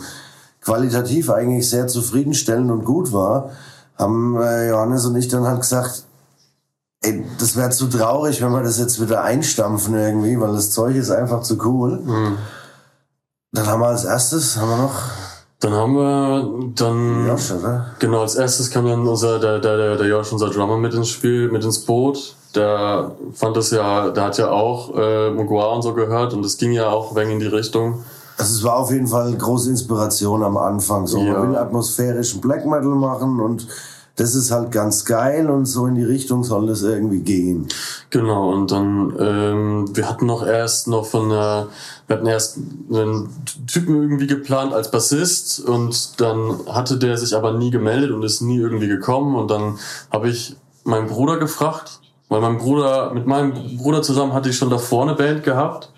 qualitativ 0.60 1.30
eigentlich 1.30 1.68
sehr 1.70 1.86
zufriedenstellend 1.86 2.70
und 2.70 2.84
gut 2.84 3.12
war, 3.12 3.50
haben 3.96 4.36
äh, 4.40 4.68
Johannes 4.68 5.06
und 5.06 5.16
ich 5.16 5.28
dann 5.28 5.46
halt 5.46 5.60
gesagt, 5.60 6.04
ey, 7.02 7.24
das 7.38 7.56
wäre 7.56 7.70
zu 7.70 7.86
traurig, 7.86 8.42
wenn 8.42 8.52
wir 8.52 8.62
das 8.62 8.78
jetzt 8.78 9.00
wieder 9.00 9.22
einstampfen 9.22 9.94
irgendwie, 9.94 10.38
weil 10.38 10.52
das 10.52 10.70
Zeug 10.70 10.96
ist 10.96 11.10
einfach 11.10 11.42
zu 11.42 11.58
cool. 11.64 12.00
Mhm. 12.00 12.38
Dann 13.52 13.66
haben 13.66 13.80
wir 13.80 13.88
als 13.88 14.04
erstes, 14.04 14.56
haben 14.58 14.68
wir 14.68 14.76
noch 14.76 15.02
dann 15.58 15.72
haben 15.72 15.94
wir 15.94 16.70
dann 16.74 17.26
Josh, 17.26 17.52
oder? 17.52 17.86
genau 17.98 18.20
als 18.20 18.34
erstes 18.34 18.70
kam 18.70 18.84
dann 18.84 19.08
unser 19.08 19.38
der 19.38 19.58
der 19.58 19.76
der, 19.78 19.96
der 19.96 20.06
Josh 20.06 20.30
unser 20.30 20.50
Drummer 20.50 20.76
mit 20.76 20.92
ins 20.92 21.08
Spiel 21.08 21.50
mit 21.50 21.64
ins 21.64 21.78
Boot 21.78 22.36
der 22.56 23.12
fand 23.34 23.56
das 23.56 23.70
ja, 23.70 24.10
der 24.10 24.24
hat 24.24 24.38
ja 24.38 24.50
auch 24.50 24.96
äh, 24.96 25.30
Mugua 25.30 25.66
und 25.74 25.82
so 25.82 25.94
gehört 25.94 26.32
und 26.32 26.42
das 26.42 26.56
ging 26.56 26.72
ja 26.72 26.88
auch 26.88 27.14
wegen 27.14 27.30
in 27.30 27.40
die 27.40 27.46
Richtung. 27.46 28.04
Also 28.38 28.54
es 28.54 28.64
war 28.64 28.76
auf 28.76 28.90
jeden 28.90 29.06
Fall 29.06 29.32
große 29.34 29.70
Inspiration 29.70 30.42
am 30.42 30.56
Anfang. 30.56 31.06
So, 31.06 31.18
ja. 31.18 31.32
man 31.32 31.50
will 31.50 31.56
atmosphärischen 31.56 32.40
Black 32.40 32.66
Metal 32.66 32.94
machen 32.94 33.40
und 33.40 33.66
das 34.16 34.34
ist 34.34 34.50
halt 34.50 34.72
ganz 34.72 35.04
geil 35.04 35.50
und 35.50 35.66
so 35.66 35.86
in 35.86 35.94
die 35.94 36.04
Richtung 36.04 36.42
soll 36.42 36.66
das 36.66 36.82
irgendwie 36.82 37.20
gehen. 37.20 37.68
Genau, 38.08 38.50
und 38.50 38.72
dann, 38.72 39.14
ähm, 39.18 39.94
wir 39.94 40.08
hatten 40.08 40.24
noch 40.24 40.44
erst 40.44 40.88
noch 40.88 41.04
von 41.04 41.28
der, 41.28 41.68
wir 42.06 42.16
hatten 42.16 42.26
erst 42.26 42.58
einen 42.90 43.28
Typen 43.66 43.94
irgendwie 43.94 44.26
geplant 44.26 44.72
als 44.72 44.90
Bassist 44.90 45.60
und 45.60 46.18
dann 46.20 46.60
hatte 46.66 46.96
der 46.96 47.18
sich 47.18 47.36
aber 47.36 47.52
nie 47.52 47.70
gemeldet 47.70 48.10
und 48.10 48.22
ist 48.22 48.40
nie 48.40 48.56
irgendwie 48.56 48.88
gekommen 48.88 49.36
und 49.36 49.50
dann 49.50 49.78
habe 50.10 50.30
ich 50.30 50.56
meinen 50.84 51.08
Bruder 51.08 51.36
gefragt, 51.36 52.00
weil 52.28 52.40
mein 52.40 52.58
Bruder, 52.58 53.12
mit 53.14 53.26
meinem 53.26 53.76
Bruder 53.76 54.02
zusammen 54.02 54.32
hatte 54.32 54.48
ich 54.48 54.56
schon 54.56 54.70
davor 54.70 55.02
eine 55.02 55.14
Band 55.14 55.44
gehabt. 55.44 55.92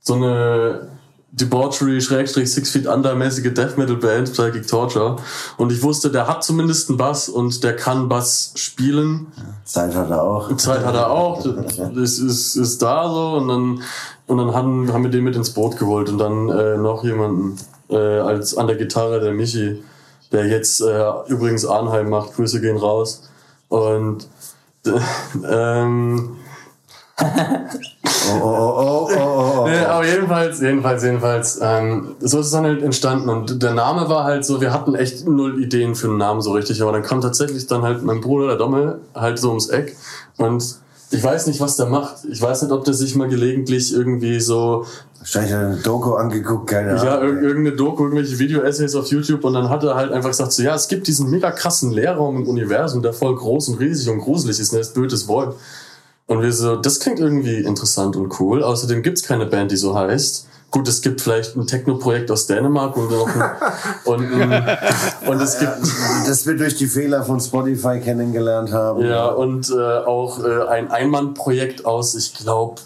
So 0.00 0.14
eine 0.14 0.88
Debauchery, 1.30 2.00
Schrägstrich, 2.00 2.50
Six 2.52 2.70
Feet 2.70 2.86
Under 2.86 3.14
mäßige 3.14 3.52
Death 3.52 3.76
Metal 3.76 3.96
Band, 3.96 4.32
Psychic 4.32 4.66
Torture. 4.66 5.16
Und 5.58 5.70
ich 5.70 5.82
wusste, 5.82 6.10
der 6.10 6.26
hat 6.26 6.42
zumindest 6.42 6.88
einen 6.88 6.96
Bass 6.96 7.28
und 7.28 7.62
der 7.62 7.76
kann 7.76 8.08
Bass 8.08 8.52
spielen. 8.56 9.26
Zeit 9.64 9.94
hat 9.94 10.10
er 10.10 10.22
auch. 10.22 10.56
Zeit 10.56 10.84
hat 10.84 10.94
er 10.94 11.10
auch. 11.10 11.44
Das 11.94 12.18
ist, 12.18 12.56
ist 12.56 12.82
da 12.82 13.08
so. 13.08 13.32
Und 13.34 13.48
dann, 13.48 13.82
und 14.26 14.38
dann 14.38 14.54
haben, 14.54 14.92
haben 14.92 15.04
wir 15.04 15.10
den 15.10 15.24
mit 15.24 15.36
ins 15.36 15.50
Boot 15.50 15.76
geholt 15.76 16.08
und 16.08 16.18
dann 16.18 16.48
äh, 16.48 16.78
noch 16.78 17.04
jemanden 17.04 17.58
äh, 17.90 17.96
als 17.96 18.56
an 18.56 18.66
der 18.66 18.76
Gitarre, 18.76 19.20
der 19.20 19.32
Michi, 19.32 19.82
der 20.32 20.46
jetzt 20.46 20.80
äh, 20.80 21.10
übrigens 21.26 21.66
Arnheim 21.66 22.08
macht. 22.08 22.34
Grüße 22.34 22.60
gehen 22.62 22.78
raus. 22.78 23.22
Und 23.68 24.26
ähm, 25.48 26.36
oh, 27.20 28.40
oh, 28.40 28.42
oh, 28.42 29.08
oh, 29.10 29.16
oh, 29.16 29.60
oh. 29.62 29.68
Nee, 29.68 29.78
aber 29.78 30.06
jedenfalls, 30.06 30.60
jedenfalls, 30.60 31.02
jedenfalls, 31.02 31.58
ähm, 31.62 32.16
so 32.20 32.40
ist 32.40 32.46
es 32.46 32.52
dann 32.52 32.64
halt 32.64 32.82
entstanden 32.82 33.28
und 33.28 33.62
der 33.62 33.74
Name 33.74 34.08
war 34.08 34.24
halt 34.24 34.44
so, 34.44 34.60
wir 34.60 34.72
hatten 34.72 34.94
echt 34.94 35.26
null 35.26 35.62
Ideen 35.62 35.94
für 35.94 36.08
einen 36.08 36.18
Namen 36.18 36.40
so 36.40 36.52
richtig, 36.52 36.80
aber 36.82 36.92
dann 36.92 37.02
kam 37.02 37.20
tatsächlich 37.20 37.66
dann 37.66 37.82
halt 37.82 38.02
mein 38.02 38.20
Bruder, 38.20 38.48
der 38.48 38.56
Dommel, 38.56 39.00
halt 39.14 39.38
so 39.38 39.48
ums 39.48 39.68
Eck 39.68 39.96
und 40.36 40.78
ich 41.10 41.22
weiß 41.22 41.46
nicht, 41.46 41.60
was 41.60 41.76
der 41.76 41.86
macht. 41.86 42.24
Ich 42.30 42.40
weiß 42.40 42.62
nicht, 42.62 42.72
ob 42.72 42.84
der 42.84 42.94
sich 42.94 43.14
mal 43.14 43.28
gelegentlich 43.28 43.94
irgendwie 43.94 44.40
so 44.40 44.84
Wahrscheinlich 45.18 45.54
eine 45.54 45.76
Doku 45.76 46.14
angeguckt, 46.14 46.68
keine 46.68 46.92
Ahnung. 46.92 47.04
Ja, 47.04 47.20
irgendeine 47.20 47.72
Doku, 47.72 48.04
irgendwelche 48.04 48.38
Video-Essays 48.38 48.94
auf 48.94 49.08
YouTube 49.08 49.44
und 49.44 49.54
dann 49.54 49.68
hat 49.68 49.82
er 49.82 49.96
halt 49.96 50.12
einfach 50.12 50.30
gesagt 50.30 50.52
so, 50.52 50.62
ja, 50.62 50.74
es 50.74 50.86
gibt 50.86 51.08
diesen 51.08 51.28
mega 51.28 51.50
krassen 51.50 51.90
Leerraum 51.90 52.36
im 52.36 52.48
Universum, 52.48 53.02
der 53.02 53.12
voll 53.12 53.34
groß 53.34 53.70
und 53.70 53.80
riesig 53.80 54.08
und 54.08 54.20
gruselig 54.20 54.60
ist, 54.60 54.70
und 54.70 54.78
er 54.78 54.82
ist 54.82 54.94
blödes 54.94 55.26
Wort. 55.26 55.56
Und 56.26 56.42
wir 56.42 56.52
so, 56.52 56.76
das 56.76 57.00
klingt 57.00 57.18
irgendwie 57.18 57.56
interessant 57.56 58.14
und 58.14 58.38
cool. 58.38 58.62
Außerdem 58.62 59.02
gibt's 59.02 59.22
keine 59.22 59.46
Band, 59.46 59.72
die 59.72 59.76
so 59.76 59.94
heißt. 59.94 60.46
Gut, 60.70 60.86
es 60.86 61.00
gibt 61.00 61.22
vielleicht 61.22 61.56
ein 61.56 61.66
Techno-Projekt 61.66 62.30
aus 62.30 62.46
Dänemark 62.46 62.96
und 62.96 63.10
noch 63.10 63.26
ein, 63.26 63.42
und, 64.04 64.32
und 65.26 65.40
es 65.40 65.58
gibt 65.58 65.78
das 66.26 66.46
wir 66.46 66.56
durch 66.56 66.76
die 66.76 66.86
Fehler 66.86 67.24
von 67.24 67.40
Spotify 67.40 68.00
kennengelernt 68.00 68.72
haben. 68.72 69.04
Ja 69.04 69.28
und 69.28 69.70
äh, 69.70 69.74
auch 69.74 70.44
äh, 70.44 70.68
ein 70.68 70.90
Einmann-Projekt 70.90 71.86
aus, 71.86 72.14
ich 72.14 72.34
glaube 72.34 72.82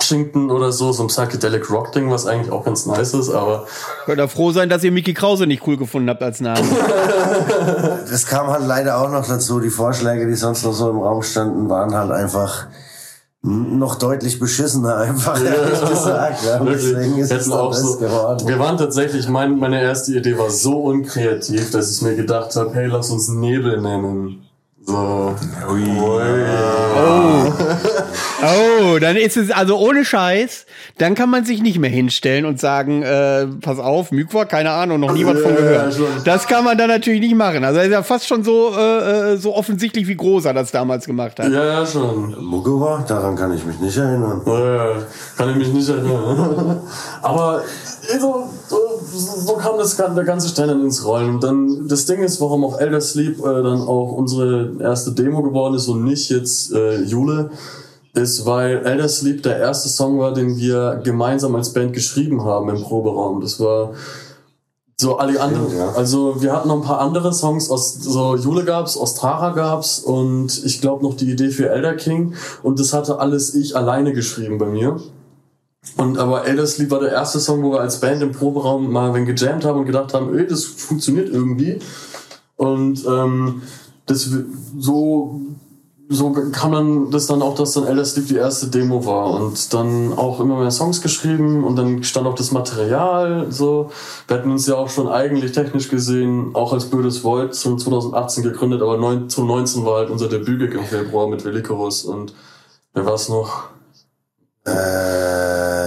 Washington 0.00 0.50
oder 0.50 0.72
so, 0.72 0.92
so 0.92 1.02
ein 1.02 1.08
Psychedelic 1.08 1.70
Rock 1.70 1.92
Ding, 1.92 2.10
was 2.10 2.26
eigentlich 2.26 2.52
auch 2.52 2.64
ganz 2.64 2.86
nice 2.86 3.14
ist, 3.14 3.30
aber. 3.30 3.66
Könnt 4.06 4.20
ihr 4.20 4.28
froh 4.28 4.52
sein, 4.52 4.68
dass 4.68 4.84
ihr 4.84 4.92
Mickey 4.92 5.12
Krause 5.12 5.46
nicht 5.46 5.66
cool 5.66 5.76
gefunden 5.76 6.08
habt 6.08 6.22
als 6.22 6.40
Namen. 6.40 6.68
das 8.10 8.26
kam 8.26 8.46
halt 8.46 8.66
leider 8.66 8.98
auch 8.98 9.10
noch 9.10 9.26
dazu. 9.26 9.60
Die 9.60 9.70
Vorschläge, 9.70 10.26
die 10.26 10.34
sonst 10.34 10.64
noch 10.64 10.72
so 10.72 10.90
im 10.90 10.98
Raum 10.98 11.22
standen, 11.22 11.68
waren 11.68 11.94
halt 11.94 12.10
einfach 12.10 12.68
noch 13.42 13.96
deutlich 13.96 14.38
beschissener, 14.38 14.96
einfach 14.98 15.38
ja, 15.38 15.52
ehrlich 15.52 15.80
gesagt. 15.80 16.44
Ja. 16.44 16.58
Deswegen 16.64 17.18
ist 17.18 17.32
es 17.32 17.50
auch 17.50 17.72
so, 17.72 17.98
geworden. 17.98 18.48
Wir 18.48 18.58
waren 18.58 18.76
tatsächlich, 18.76 19.28
mein, 19.28 19.58
meine 19.58 19.80
erste 19.80 20.12
Idee 20.14 20.36
war 20.36 20.50
so 20.50 20.82
unkreativ, 20.82 21.70
dass 21.70 21.94
ich 21.94 22.02
mir 22.02 22.16
gedacht 22.16 22.54
habe, 22.56 22.74
hey, 22.74 22.86
lass 22.86 23.10
uns 23.10 23.28
Nebel 23.28 23.80
nennen. 23.80 24.47
So. 24.88 25.34
Ui. 25.70 25.84
Oh. 26.00 27.52
oh, 28.42 28.98
dann 28.98 29.16
ist 29.16 29.36
es 29.36 29.50
also 29.50 29.76
ohne 29.76 30.02
Scheiß, 30.02 30.64
dann 30.96 31.14
kann 31.14 31.28
man 31.28 31.44
sich 31.44 31.60
nicht 31.60 31.78
mehr 31.78 31.90
hinstellen 31.90 32.46
und 32.46 32.58
sagen, 32.58 33.02
äh, 33.02 33.46
pass 33.60 33.80
auf, 33.80 34.12
Mykwa, 34.12 34.46
keine 34.46 34.70
Ahnung, 34.70 35.00
noch 35.00 35.12
nie 35.12 35.26
was 35.26 35.42
von 35.42 35.54
gehört. 35.54 35.94
Das 36.24 36.46
kann 36.46 36.64
man 36.64 36.78
dann 36.78 36.88
natürlich 36.88 37.20
nicht 37.20 37.34
machen. 37.34 37.64
Also 37.64 37.80
ist 37.80 37.90
ja 37.90 38.02
fast 38.02 38.26
schon 38.26 38.42
so, 38.44 38.72
äh, 38.74 39.34
äh, 39.34 39.36
so 39.36 39.54
offensichtlich, 39.54 40.08
wie 40.08 40.16
Großer 40.16 40.54
das 40.54 40.70
damals 40.70 41.04
gemacht 41.04 41.38
hat. 41.38 41.52
Ja, 41.52 41.66
ja, 41.66 41.84
schon. 41.84 42.34
Mugawa, 42.42 43.04
daran 43.06 43.36
kann 43.36 43.52
ich 43.52 43.66
mich 43.66 43.78
nicht 43.80 43.98
erinnern. 43.98 44.40
Ja, 44.46 45.02
kann 45.36 45.50
ich 45.50 45.56
mich 45.56 45.68
nicht 45.68 45.88
erinnern. 45.90 46.80
Aber 47.20 47.60
so, 48.18 48.48
so, 49.12 49.40
so 49.40 49.52
kam 49.54 49.78
das, 49.78 49.96
der 49.96 50.24
ganze 50.24 50.48
Stein 50.48 50.68
dann 50.68 50.82
ins 50.82 51.04
Rollen. 51.04 51.36
Und 51.36 51.44
dann, 51.44 51.88
das 51.88 52.06
Ding 52.06 52.22
ist, 52.22 52.40
warum 52.40 52.64
auch 52.64 52.78
Elder 52.78 53.00
Sleep 53.00 53.38
äh, 53.38 53.62
dann 53.62 53.80
auch 53.80 54.12
unsere 54.12 54.72
erste 54.80 55.12
Demo 55.12 55.42
geworden 55.42 55.74
ist 55.74 55.88
und 55.88 56.04
nicht 56.04 56.30
jetzt 56.30 56.72
äh, 56.72 57.02
Jule, 57.02 57.50
ist, 58.14 58.46
weil 58.46 58.84
Elder 58.84 59.08
Sleep 59.08 59.42
der 59.42 59.58
erste 59.58 59.88
Song 59.88 60.18
war, 60.18 60.34
den 60.34 60.56
wir 60.56 61.00
gemeinsam 61.04 61.54
als 61.54 61.72
Band 61.72 61.92
geschrieben 61.92 62.44
haben 62.44 62.68
im 62.68 62.82
Proberaum. 62.82 63.40
Das 63.40 63.60
war 63.60 63.92
so 65.00 65.16
alle 65.18 65.40
anderen. 65.40 65.76
Ja. 65.76 65.92
Also 65.92 66.42
wir 66.42 66.52
hatten 66.52 66.68
noch 66.68 66.76
ein 66.76 66.82
paar 66.82 67.00
andere 67.00 67.32
Songs 67.32 67.70
aus 67.70 67.94
so 67.94 68.36
Jule 68.36 68.64
gab's, 68.64 68.96
Ostrara 68.96 69.50
gab's 69.50 70.00
und 70.00 70.64
ich 70.64 70.80
glaube 70.80 71.04
noch 71.04 71.14
die 71.14 71.30
Idee 71.30 71.50
für 71.50 71.70
Elder 71.70 71.94
King 71.94 72.34
und 72.64 72.80
das 72.80 72.92
hatte 72.92 73.20
alles 73.20 73.54
ich 73.54 73.76
alleine 73.76 74.12
geschrieben 74.12 74.58
bei 74.58 74.66
mir. 74.66 74.96
Und 75.98 76.16
aber 76.16 76.46
Elder 76.46 76.64
Sleep 76.64 76.92
war 76.92 77.00
der 77.00 77.10
erste 77.10 77.40
Song, 77.40 77.60
wo 77.64 77.72
wir 77.72 77.80
als 77.80 77.98
Band 77.98 78.22
im 78.22 78.30
Proberaum 78.30 78.90
mal 78.90 79.12
wenn 79.14 79.26
gejammt 79.26 79.64
haben 79.64 79.80
und 79.80 79.86
gedacht 79.86 80.14
haben, 80.14 80.38
ey, 80.38 80.46
das 80.46 80.64
funktioniert 80.64 81.28
irgendwie. 81.28 81.80
Und 82.56 83.04
ähm, 83.04 83.62
das 84.06 84.30
so 84.78 85.40
so 86.08 86.32
kam 86.52 86.72
dann 86.72 87.10
das 87.10 87.26
dann 87.26 87.42
auch, 87.42 87.56
dass 87.56 87.72
dann 87.72 87.84
LS 87.84 88.12
Sleep 88.12 88.28
die 88.28 88.36
erste 88.36 88.68
Demo 88.68 89.04
war 89.04 89.30
und 89.32 89.74
dann 89.74 90.16
auch 90.16 90.38
immer 90.38 90.60
mehr 90.60 90.70
Songs 90.70 91.02
geschrieben 91.02 91.64
und 91.64 91.74
dann 91.74 92.04
stand 92.04 92.28
auch 92.28 92.36
das 92.36 92.52
Material 92.52 93.48
so. 93.50 93.90
Wir 94.28 94.38
hatten 94.38 94.52
uns 94.52 94.68
ja 94.68 94.76
auch 94.76 94.88
schon 94.88 95.08
eigentlich 95.08 95.50
technisch 95.50 95.88
gesehen 95.88 96.54
auch 96.54 96.72
als 96.72 96.86
Bödes 96.86 97.24
Void 97.24 97.56
zum 97.56 97.76
2018 97.76 98.44
gegründet, 98.44 98.82
aber 98.82 98.98
2019 98.98 99.84
war 99.84 99.96
halt 99.96 100.10
unser 100.10 100.28
Debütgig 100.28 100.74
im 100.74 100.84
Februar 100.84 101.26
mit 101.26 101.44
Velikorus 101.44 102.04
und 102.04 102.34
wer 102.94 103.04
war 103.04 103.14
es 103.14 103.28
noch? 103.28 103.64
Äh, 104.64 105.77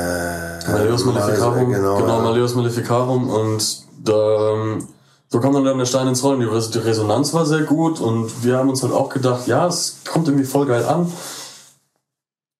Maleus 0.71 1.05
Maleficarum. 1.05 1.71
Genau, 1.71 1.97
genau 1.97 2.21
Maleus 2.21 2.55
Maleficarum 2.55 3.29
und 3.29 3.85
da 4.03 4.53
ähm, 4.53 4.87
so 5.31 5.39
kam 5.39 5.53
dann 5.53 5.77
der 5.77 5.85
Stein 5.85 6.09
ins 6.09 6.23
Rollen. 6.23 6.41
Die 6.41 6.77
Resonanz 6.77 7.33
war 7.33 7.45
sehr 7.45 7.61
gut 7.61 8.01
und 8.01 8.43
wir 8.43 8.57
haben 8.57 8.69
uns 8.69 8.83
halt 8.83 8.91
auch 8.91 9.07
gedacht, 9.07 9.47
ja, 9.47 9.65
es 9.65 9.97
kommt 10.05 10.27
irgendwie 10.27 10.45
voll 10.45 10.65
geil 10.65 10.83
an. 10.83 11.11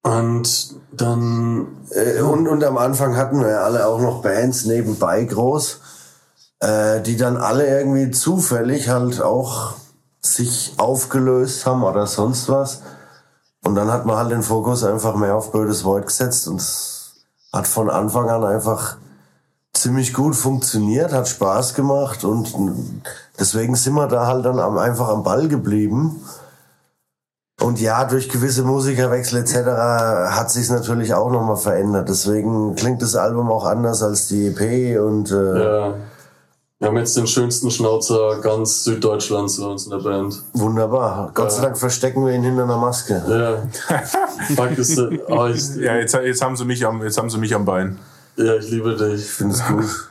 Und 0.03 0.75
dann. 0.93 1.67
Äh, 1.89 2.21
und, 2.21 2.47
und 2.47 2.63
am 2.63 2.77
Anfang 2.77 3.17
hatten 3.17 3.41
wir 3.41 3.49
ja 3.49 3.63
alle 3.63 3.85
auch 3.85 3.99
noch 3.99 4.21
Bands 4.21 4.63
nebenbei 4.65 5.25
groß, 5.25 5.81
äh, 6.61 7.01
die 7.01 7.17
dann 7.17 7.35
alle 7.35 7.67
irgendwie 7.67 8.09
zufällig 8.09 8.87
halt 8.87 9.21
auch 9.21 9.73
sich 10.21 10.73
aufgelöst 10.77 11.65
haben 11.65 11.83
oder 11.83 12.07
sonst 12.07 12.47
was. 12.47 12.83
Und 13.65 13.75
dann 13.75 13.91
hat 13.91 14.05
man 14.05 14.15
halt 14.15 14.31
den 14.31 14.43
Fokus 14.43 14.85
einfach 14.85 15.15
mehr 15.15 15.35
auf 15.35 15.51
Bödes 15.51 15.83
Void 15.83 16.07
gesetzt 16.07 16.47
und 16.47 16.61
hat 17.51 17.67
von 17.67 17.89
Anfang 17.89 18.29
an 18.29 18.43
einfach 18.43 18.97
ziemlich 19.73 20.13
gut 20.13 20.35
funktioniert, 20.35 21.11
hat 21.11 21.27
Spaß 21.27 21.73
gemacht 21.73 22.23
und 22.23 22.53
deswegen 23.39 23.75
sind 23.75 23.93
wir 23.93 24.07
da 24.07 24.27
halt 24.27 24.45
dann 24.45 24.59
einfach 24.59 25.09
am 25.09 25.23
Ball 25.23 25.47
geblieben. 25.47 26.23
Und 27.59 27.79
ja, 27.79 28.05
durch 28.05 28.27
gewisse 28.27 28.63
Musikerwechsel 28.63 29.39
etc. 29.39 29.55
hat 30.35 30.49
sich 30.49 30.69
natürlich 30.71 31.13
auch 31.13 31.29
nochmal 31.29 31.57
verändert. 31.57 32.09
Deswegen 32.09 32.73
klingt 32.75 33.03
das 33.03 33.15
Album 33.15 33.51
auch 33.51 33.65
anders 33.65 34.01
als 34.01 34.27
die 34.27 34.47
EP 34.47 34.99
und 34.99 35.29
äh, 35.31 35.63
ja. 35.63 35.93
Wir 36.81 36.87
haben 36.87 36.97
jetzt 36.97 37.15
den 37.15 37.27
schönsten 37.27 37.69
Schnauzer 37.69 38.39
ganz 38.41 38.85
Süddeutschlands 38.85 39.59
bei 39.59 39.67
uns 39.67 39.83
in 39.85 39.91
der 39.91 39.99
Band. 39.99 40.41
Wunderbar. 40.53 41.29
Gott 41.35 41.51
sei 41.51 41.61
Dank 41.61 41.77
verstecken 41.77 42.25
wir 42.25 42.33
ihn 42.33 42.41
hinter 42.41 42.63
einer 42.63 42.77
Maske. 42.77 43.21
Ja. 43.29 43.97
Fuck 44.55 44.75
ist, 44.79 44.99
oh, 45.27 45.45
ich, 45.45 45.75
ja, 45.75 45.97
jetzt, 45.97 46.15
jetzt, 46.15 46.41
haben 46.41 46.57
sie 46.57 46.65
mich 46.65 46.83
am, 46.83 47.03
jetzt 47.03 47.19
haben 47.19 47.29
sie 47.29 47.37
mich 47.37 47.53
am 47.53 47.65
Bein. 47.65 47.99
Ja, 48.35 48.55
ich 48.55 48.67
liebe 48.71 48.95
dich. 48.95 49.21
Ich 49.21 49.29
finde 49.29 49.53
es 49.53 49.63
gut. 49.63 50.09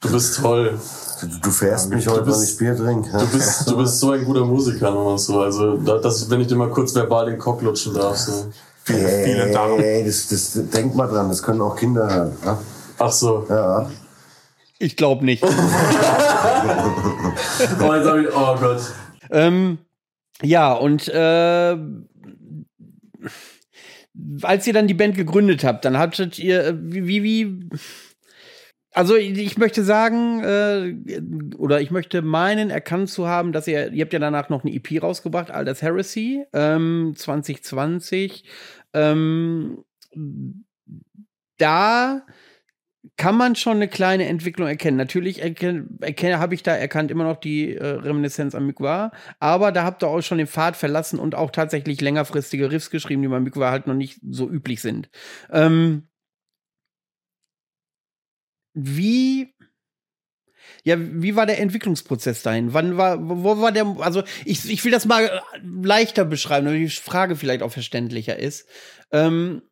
Du 0.00 0.12
bist 0.12 0.36
toll. 0.36 0.78
Du, 1.20 1.26
du 1.42 1.50
fährst 1.50 1.90
ja, 1.90 1.96
mich 1.96 2.06
heute, 2.06 2.22
bist, 2.22 2.38
wenn 2.38 2.44
ich 2.44 2.56
Bier 2.56 2.76
trinke. 2.76 3.10
Du 3.10 3.26
bist, 3.26 3.68
du 3.68 3.76
bist 3.76 3.98
so 3.98 4.12
ein 4.12 4.24
guter 4.24 4.44
Musiker, 4.44 4.92
nochmal 4.92 5.18
so. 5.18 5.40
Also, 5.40 5.76
dass, 5.76 6.30
wenn 6.30 6.40
ich 6.40 6.46
dir 6.46 6.54
mal 6.54 6.70
kurz 6.70 6.94
verbal 6.94 7.26
den 7.26 7.38
Cock 7.40 7.62
lutschen 7.62 7.94
darf. 7.94 8.16
So. 8.16 8.46
Hey, 8.84 9.24
Vielen 9.24 9.52
Dank. 9.52 9.80
Hey, 9.80 10.04
das, 10.06 10.28
das, 10.28 10.52
denk 10.72 10.94
mal 10.94 11.08
dran, 11.08 11.28
das 11.28 11.42
können 11.42 11.60
auch 11.60 11.74
Kinder 11.74 12.08
hören. 12.08 12.36
Ja? 12.44 12.58
Ach 12.96 13.10
so. 13.10 13.44
Ja. 13.48 13.90
Ich 14.78 14.96
glaube 14.96 15.24
nicht. 15.24 15.42
oh, 15.42 15.48
ich, 15.48 15.54
oh 18.34 18.56
Gott. 18.58 18.82
Ähm, 19.30 19.78
ja, 20.42 20.72
und 20.72 21.08
äh, 21.08 21.76
als 24.42 24.66
ihr 24.66 24.72
dann 24.72 24.86
die 24.86 24.94
Band 24.94 25.16
gegründet 25.16 25.64
habt, 25.64 25.84
dann 25.84 25.98
hattet 25.98 26.38
ihr, 26.38 26.64
äh, 26.64 26.74
wie, 26.76 27.22
wie, 27.22 27.68
also 28.92 29.16
ich 29.16 29.58
möchte 29.58 29.82
sagen, 29.82 30.42
äh, 30.42 30.94
oder 31.56 31.80
ich 31.80 31.90
möchte 31.90 32.22
meinen, 32.22 32.70
erkannt 32.70 33.10
zu 33.10 33.28
haben, 33.28 33.52
dass 33.52 33.66
ihr, 33.66 33.92
ihr 33.92 34.04
habt 34.04 34.12
ja 34.12 34.18
danach 34.18 34.48
noch 34.48 34.64
eine 34.64 34.74
EP 34.74 35.02
rausgebracht, 35.02 35.50
Aldous 35.50 35.82
Heresy, 35.82 36.44
ähm, 36.52 37.14
2020. 37.16 38.44
Ähm, 38.92 39.84
da 41.58 42.22
kann 43.16 43.36
man 43.36 43.56
schon 43.56 43.76
eine 43.76 43.88
kleine 43.88 44.26
Entwicklung 44.26 44.68
erkennen. 44.68 44.96
Natürlich 44.96 45.42
erkenne, 45.42 45.86
erkenne 46.00 46.38
habe 46.38 46.54
ich 46.54 46.62
da 46.62 46.74
erkannt 46.74 47.10
immer 47.10 47.24
noch 47.24 47.36
die 47.36 47.76
äh, 47.76 47.84
Reminiszenz 47.84 48.54
an 48.54 48.66
Mykwa, 48.66 49.12
aber 49.38 49.72
da 49.72 49.84
habt 49.84 50.02
ihr 50.02 50.08
auch 50.08 50.20
schon 50.22 50.38
den 50.38 50.46
Pfad 50.46 50.76
verlassen 50.76 51.18
und 51.18 51.34
auch 51.34 51.50
tatsächlich 51.50 52.00
längerfristige 52.00 52.70
Riffs 52.70 52.90
geschrieben, 52.90 53.22
die 53.22 53.28
bei 53.28 53.40
Mykwa 53.40 53.70
halt 53.70 53.86
noch 53.86 53.94
nicht 53.94 54.20
so 54.28 54.48
üblich 54.48 54.80
sind. 54.80 55.08
Ähm, 55.50 56.08
wie 58.74 59.54
ja, 60.84 60.96
wie 60.98 61.34
war 61.34 61.46
der 61.46 61.58
Entwicklungsprozess 61.58 62.42
dahin? 62.42 62.72
Wann 62.72 62.96
war, 62.96 63.18
wo 63.20 63.60
war 63.60 63.72
der, 63.72 63.96
also 63.98 64.22
ich, 64.44 64.70
ich 64.70 64.84
will 64.84 64.92
das 64.92 65.04
mal 65.04 65.42
leichter 65.60 66.24
beschreiben, 66.24 66.66
damit 66.66 66.80
die 66.80 66.88
Frage 66.88 67.34
vielleicht 67.34 67.62
auch 67.62 67.72
verständlicher 67.72 68.38
ist. 68.38 68.68
Ähm, 69.10 69.62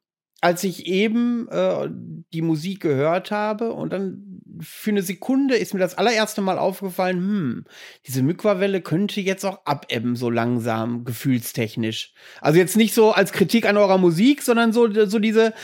als 0.45 0.63
ich 0.65 0.87
eben 0.87 1.49
äh, 1.49 1.89
die 2.35 2.43
Musik 2.43 2.81
gehört 2.81 3.31
habe 3.31 3.73
und 3.73 3.93
dann 3.95 4.34
für 4.61 4.91
eine 4.91 5.03
Sekunde 5.03 5.57
ist 5.57 5.75
mir 5.75 5.81
das 5.81 5.97
allererste 5.97 6.41
Mal 6.41 6.59
aufgefallen, 6.59 7.17
hm, 7.17 7.65
diese 8.07 8.23
Mykwa-Welle 8.23 8.81
könnte 8.81 9.21
jetzt 9.21 9.45
auch 9.45 9.65
abebben, 9.65 10.17
so 10.17 10.31
langsam, 10.31 11.05
gefühlstechnisch. 11.05 12.13
Also 12.41 12.59
jetzt 12.59 12.77
nicht 12.77 12.95
so 12.95 13.13
als 13.13 13.33
Kritik 13.33 13.67
an 13.67 13.77
eurer 13.77 13.99
Musik, 13.99 14.43
sondern 14.43 14.73
so, 14.73 14.89
so 15.07 15.19
diese, 15.19 15.55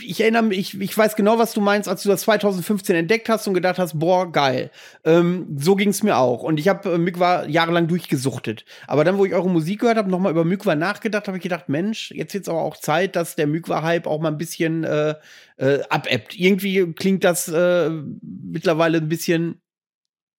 ich 0.00 0.20
erinnere 0.20 0.42
mich, 0.42 0.58
ich, 0.58 0.80
ich 0.80 0.96
weiß 0.96 1.16
genau, 1.16 1.38
was 1.38 1.52
du 1.52 1.60
meinst, 1.60 1.88
als 1.88 2.02
du 2.02 2.08
das 2.08 2.22
2015 2.22 2.96
entdeckt 2.96 3.28
hast 3.28 3.46
und 3.46 3.54
gedacht 3.54 3.78
hast, 3.78 3.98
boah, 3.98 4.30
geil. 4.30 4.70
Ähm, 5.04 5.56
so 5.58 5.76
ging's 5.76 6.02
mir 6.02 6.16
auch. 6.16 6.42
Und 6.42 6.58
ich 6.60 6.68
habe 6.68 6.92
äh, 6.92 6.98
Mykwa 6.98 7.46
jahrelang 7.46 7.88
durchgesuchtet. 7.88 8.64
Aber 8.86 9.04
dann, 9.04 9.18
wo 9.18 9.24
ich 9.24 9.34
eure 9.34 9.48
Musik 9.48 9.80
gehört 9.80 9.98
habe, 9.98 10.10
nochmal 10.10 10.32
über 10.32 10.44
Mykwa 10.44 10.74
nachgedacht, 10.74 11.28
habe 11.28 11.38
ich 11.38 11.42
gedacht, 11.42 11.68
Mensch, 11.68 12.10
jetzt 12.12 12.34
wird's 12.34 12.48
aber 12.48 12.62
auch 12.62 12.76
Zeit, 12.76 13.16
dass 13.16 13.36
der 13.36 13.46
Mykwa-Hype 13.46 14.06
auch 14.06 14.20
mal 14.20 14.28
ein 14.28 14.38
bisschen 14.38 14.84
äh, 14.84 15.14
äh, 15.58 15.80
abebbt. 15.90 16.38
Irgendwie 16.38 16.92
klingt 16.94 17.24
das 17.24 17.48
äh, 17.48 17.90
mittlerweile 18.22 18.98
ein 18.98 19.08
bisschen 19.08 19.60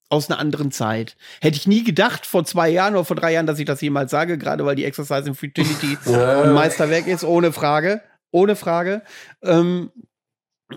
aus 0.09 0.29
einer 0.29 0.39
anderen 0.39 0.71
Zeit. 0.71 1.15
Hätte 1.39 1.57
ich 1.57 1.67
nie 1.67 1.83
gedacht 1.83 2.25
vor 2.25 2.43
zwei 2.43 2.69
Jahren 2.69 2.95
oder 2.95 3.05
vor 3.05 3.15
drei 3.15 3.33
Jahren, 3.33 3.45
dass 3.45 3.59
ich 3.59 3.65
das 3.65 3.81
jemals 3.81 4.09
sage, 4.09 4.37
gerade 4.37 4.65
weil 4.65 4.75
die 4.75 4.85
Exercise 4.85 5.27
in 5.27 5.35
Futility 5.35 5.97
ein 6.05 6.53
Meisterwerk 6.53 7.07
ist, 7.07 7.23
ohne 7.23 7.51
Frage. 7.51 8.01
Ohne 8.31 8.55
Frage. 8.55 9.03
Ähm, 9.43 9.91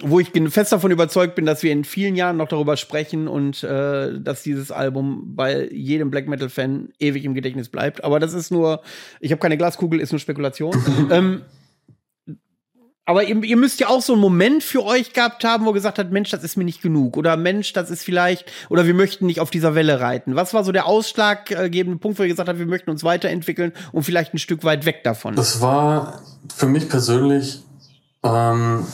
wo 0.01 0.21
ich 0.21 0.31
fest 0.49 0.73
davon 0.73 0.91
überzeugt 0.91 1.35
bin, 1.35 1.45
dass 1.45 1.63
wir 1.63 1.71
in 1.71 1.85
vielen 1.85 2.17
Jahren 2.17 2.39
noch 2.39 2.49
darüber 2.49 2.79
sprechen 2.79 3.29
und 3.29 3.63
äh, 3.63 4.19
dass 4.19 4.43
dieses 4.43 4.71
Album 4.71 5.35
bei 5.37 5.69
jedem 5.71 6.11
Black 6.11 6.29
Metal 6.29 6.49
Fan 6.49 6.89
ewig 6.99 7.25
im 7.25 7.35
Gedächtnis 7.35 7.69
bleibt. 7.69 8.03
Aber 8.03 8.19
das 8.19 8.33
ist 8.33 8.51
nur, 8.51 8.81
ich 9.21 9.33
habe 9.33 9.41
keine 9.41 9.59
Glaskugel, 9.59 10.01
ist 10.01 10.13
nur 10.13 10.19
Spekulation. 10.19 10.75
ähm, 11.11 11.43
aber 13.05 13.25
ihr, 13.25 13.43
ihr, 13.43 13.57
müsst 13.57 13.81
ja 13.81 13.89
auch 13.89 14.01
so 14.01 14.13
einen 14.13 14.23
Moment 14.23 14.63
für 14.63 14.85
euch 14.85 15.13
gehabt 15.13 15.43
haben, 15.45 15.65
wo 15.65 15.71
ihr 15.71 15.75
gesagt 15.75 15.99
habt, 15.99 16.13
Mensch, 16.13 16.31
das 16.31 16.45
ist 16.45 16.57
mir 16.57 16.65
nicht 16.65 16.83
genug. 16.83 17.17
Oder 17.17 17.37
Mensch, 17.37 17.73
das 17.73 17.91
ist 17.91 18.05
vielleicht, 18.05 18.45
oder 18.69 18.87
wir 18.87 18.95
möchten 18.95 19.27
nicht 19.27 19.41
auf 19.41 19.51
dieser 19.51 19.75
Welle 19.75 20.01
reiten. 20.01 20.37
Was 20.37 20.55
war 20.55 20.63
so 20.63 20.71
der 20.71 20.87
ausschlaggebende 20.87 21.99
Punkt, 21.99 22.19
wo 22.19 22.23
ihr 22.23 22.29
gesagt 22.29 22.49
habt, 22.49 22.61
wir 22.61 22.67
möchten 22.67 22.91
uns 22.91 23.03
weiterentwickeln 23.03 23.73
und 23.91 24.05
vielleicht 24.05 24.35
ein 24.35 24.39
Stück 24.39 24.63
weit 24.63 24.87
weg 24.87 25.03
davon? 25.03 25.35
Das 25.35 25.61
war 25.61 26.23
für 26.55 26.67
mich 26.67 26.89
persönlich, 26.89 27.63
ähm, 28.23 28.87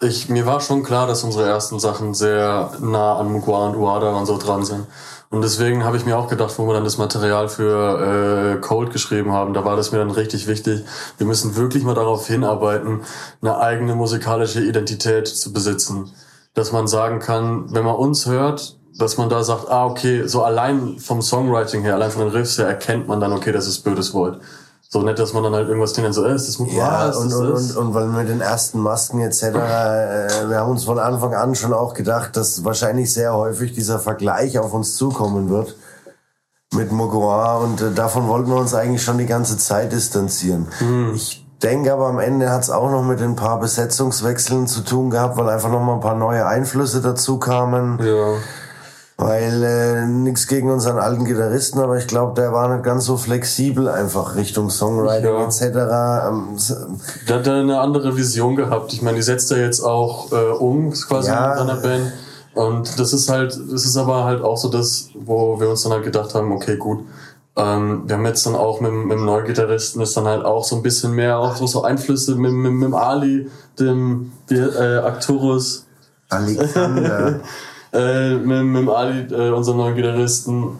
ich, 0.00 0.30
mir 0.30 0.46
war 0.46 0.62
schon 0.62 0.82
klar, 0.82 1.06
dass 1.06 1.22
unsere 1.22 1.46
ersten 1.46 1.78
Sachen 1.78 2.14
sehr 2.14 2.72
nah 2.80 3.18
an 3.18 3.30
Mugwa 3.30 3.68
und 3.68 3.76
Uada 3.76 4.16
und 4.16 4.24
so 4.24 4.38
dran 4.38 4.64
sind. 4.64 4.86
Und 5.30 5.42
deswegen 5.42 5.84
habe 5.84 5.96
ich 5.96 6.04
mir 6.04 6.18
auch 6.18 6.28
gedacht, 6.28 6.58
wo 6.58 6.66
wir 6.66 6.74
dann 6.74 6.82
das 6.82 6.98
Material 6.98 7.48
für 7.48 8.56
äh, 8.56 8.60
Cold 8.60 8.92
geschrieben 8.92 9.32
haben, 9.32 9.54
da 9.54 9.64
war 9.64 9.76
das 9.76 9.92
mir 9.92 9.98
dann 9.98 10.10
richtig 10.10 10.48
wichtig. 10.48 10.84
Wir 11.18 11.26
müssen 11.26 11.54
wirklich 11.54 11.84
mal 11.84 11.94
darauf 11.94 12.26
hinarbeiten, 12.26 13.02
eine 13.40 13.58
eigene 13.58 13.94
musikalische 13.94 14.60
Identität 14.60 15.28
zu 15.28 15.52
besitzen. 15.52 16.10
Dass 16.54 16.72
man 16.72 16.88
sagen 16.88 17.20
kann, 17.20 17.72
wenn 17.72 17.84
man 17.84 17.94
uns 17.94 18.26
hört, 18.26 18.76
dass 18.98 19.18
man 19.18 19.28
da 19.28 19.44
sagt, 19.44 19.68
ah, 19.68 19.86
okay, 19.86 20.26
so 20.26 20.42
allein 20.42 20.98
vom 20.98 21.22
Songwriting 21.22 21.82
her, 21.82 21.94
allein 21.94 22.10
von 22.10 22.22
den 22.22 22.32
Riffs 22.32 22.58
her, 22.58 22.66
erkennt 22.66 23.06
man 23.06 23.20
dann, 23.20 23.32
okay, 23.32 23.52
das 23.52 23.68
ist 23.68 23.82
Bödes 23.84 24.12
Void. 24.12 24.40
So 24.92 25.02
nett, 25.02 25.20
dass 25.20 25.32
man 25.32 25.44
dann 25.44 25.54
halt 25.54 25.68
irgendwas 25.68 25.94
kennt, 25.94 26.12
so, 26.12 26.24
äh, 26.24 26.34
ist 26.34 26.48
das 26.48 26.58
gut? 26.58 26.72
Ja, 26.72 27.06
ja 27.06 27.16
und, 27.16 27.32
und, 27.32 27.52
und, 27.52 27.76
und 27.76 27.94
weil 27.94 28.06
mit 28.06 28.28
den 28.28 28.40
ersten 28.40 28.80
Masken 28.80 29.20
etc., 29.20 29.44
äh, 29.44 30.48
wir 30.48 30.56
haben 30.58 30.72
uns 30.72 30.82
von 30.82 30.98
Anfang 30.98 31.32
an 31.32 31.54
schon 31.54 31.72
auch 31.72 31.94
gedacht, 31.94 32.36
dass 32.36 32.64
wahrscheinlich 32.64 33.12
sehr 33.12 33.32
häufig 33.32 33.72
dieser 33.72 34.00
Vergleich 34.00 34.58
auf 34.58 34.74
uns 34.74 34.96
zukommen 34.96 35.48
wird 35.48 35.76
mit 36.74 36.90
Mogua 36.90 37.58
und 37.58 37.80
äh, 37.80 37.92
davon 37.92 38.26
wollten 38.26 38.50
wir 38.50 38.56
uns 38.56 38.74
eigentlich 38.74 39.04
schon 39.04 39.18
die 39.18 39.26
ganze 39.26 39.56
Zeit 39.58 39.92
distanzieren. 39.92 40.66
Mhm. 40.80 41.12
Ich 41.14 41.46
denke 41.62 41.92
aber 41.92 42.08
am 42.08 42.18
Ende 42.18 42.50
hat 42.50 42.62
es 42.62 42.70
auch 42.70 42.90
noch 42.90 43.04
mit 43.04 43.20
ein 43.22 43.36
paar 43.36 43.60
Besetzungswechseln 43.60 44.66
zu 44.66 44.80
tun 44.80 45.10
gehabt, 45.10 45.36
weil 45.36 45.48
einfach 45.50 45.70
noch 45.70 45.82
mal 45.82 45.94
ein 45.94 46.00
paar 46.00 46.16
neue 46.16 46.46
Einflüsse 46.46 47.00
dazu 47.00 47.38
kamen. 47.38 48.00
Ja. 48.02 48.34
Weil 49.20 49.62
äh, 49.62 50.06
nichts 50.06 50.46
gegen 50.46 50.70
unseren 50.70 50.98
alten 50.98 51.26
Gitarristen, 51.26 51.78
aber 51.78 51.98
ich 51.98 52.06
glaube, 52.06 52.40
der 52.40 52.54
war 52.54 52.74
nicht 52.74 52.84
ganz 52.84 53.04
so 53.04 53.18
flexibel 53.18 53.86
einfach 53.86 54.34
Richtung 54.34 54.70
Songwriting 54.70 55.34
ja. 55.34 55.44
etc. 55.44 55.62
Ähm, 55.62 56.56
der 57.28 57.36
hat 57.36 57.48
eine 57.48 57.80
andere 57.80 58.16
Vision 58.16 58.56
gehabt. 58.56 58.94
Ich 58.94 59.02
meine, 59.02 59.18
die 59.18 59.22
setzt 59.22 59.52
er 59.52 59.58
jetzt 59.58 59.80
auch 59.80 60.32
äh, 60.32 60.52
um, 60.58 60.90
quasi 60.92 61.28
ja. 61.28 61.52
in 61.52 61.58
seiner 61.58 61.80
Band. 61.80 62.12
Und 62.54 62.98
das 62.98 63.12
ist 63.12 63.28
halt, 63.28 63.60
das 63.70 63.84
ist 63.84 63.98
aber 63.98 64.24
halt 64.24 64.42
auch 64.42 64.56
so 64.56 64.70
das, 64.70 65.10
wo 65.14 65.60
wir 65.60 65.68
uns 65.68 65.82
dann 65.82 65.92
halt 65.92 66.04
gedacht 66.04 66.34
haben, 66.34 66.50
okay, 66.52 66.78
gut, 66.78 67.00
Ähm, 67.56 68.04
wir 68.06 68.16
haben 68.16 68.24
jetzt 68.26 68.46
dann 68.46 68.54
auch 68.54 68.80
mit, 68.80 68.92
mit 68.92 69.18
dem 69.18 69.26
neuen 69.26 69.44
Gitarristen 69.44 70.00
ist 70.00 70.16
dann 70.16 70.24
halt 70.24 70.44
auch 70.44 70.64
so 70.64 70.76
ein 70.76 70.82
bisschen 70.82 71.12
mehr 71.12 71.36
auch 71.38 71.56
so, 71.56 71.66
so 71.66 71.82
Einflüsse 71.82 72.36
mit, 72.36 72.52
mit, 72.52 72.72
mit 72.72 72.84
dem 72.84 72.94
Ali, 72.94 73.50
dem 73.78 74.32
die, 74.48 74.54
äh, 74.54 74.98
Arcturus. 74.98 75.84
Alexander. 76.30 77.40
äh, 77.92 78.34
mit, 78.34 78.64
mit 78.64 78.88
Ali, 78.88 79.32
äh, 79.32 79.50
unserem 79.50 79.78
neuen 79.78 79.96
Gitarristen. 79.96 80.78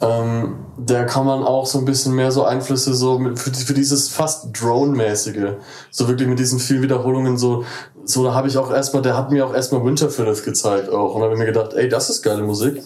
Ähm, 0.00 0.56
der 0.76 1.06
kann 1.06 1.24
man 1.24 1.42
auch 1.42 1.64
so 1.64 1.78
ein 1.78 1.86
bisschen 1.86 2.14
mehr 2.14 2.30
so 2.30 2.44
Einflüsse 2.44 2.92
so 2.92 3.18
mit, 3.18 3.38
für, 3.38 3.50
für 3.50 3.72
dieses 3.72 4.08
fast 4.10 4.48
Drone-mäßige, 4.60 5.54
so 5.90 6.06
wirklich 6.06 6.28
mit 6.28 6.38
diesen 6.38 6.58
vielen 6.58 6.82
Wiederholungen 6.82 7.38
so, 7.38 7.64
so 8.04 8.22
da 8.22 8.34
habe 8.34 8.48
ich 8.48 8.58
auch 8.58 8.70
erstmal, 8.70 9.02
der 9.02 9.16
hat 9.16 9.30
mir 9.30 9.46
auch 9.46 9.54
erstmal 9.54 9.82
Winterfillet 9.84 10.44
gezeigt 10.44 10.90
auch 10.90 11.14
und 11.14 11.22
da 11.22 11.26
habe 11.28 11.36
mir 11.38 11.46
gedacht, 11.46 11.72
ey, 11.72 11.88
das 11.88 12.10
ist 12.10 12.22
geile 12.22 12.42
Musik. 12.42 12.82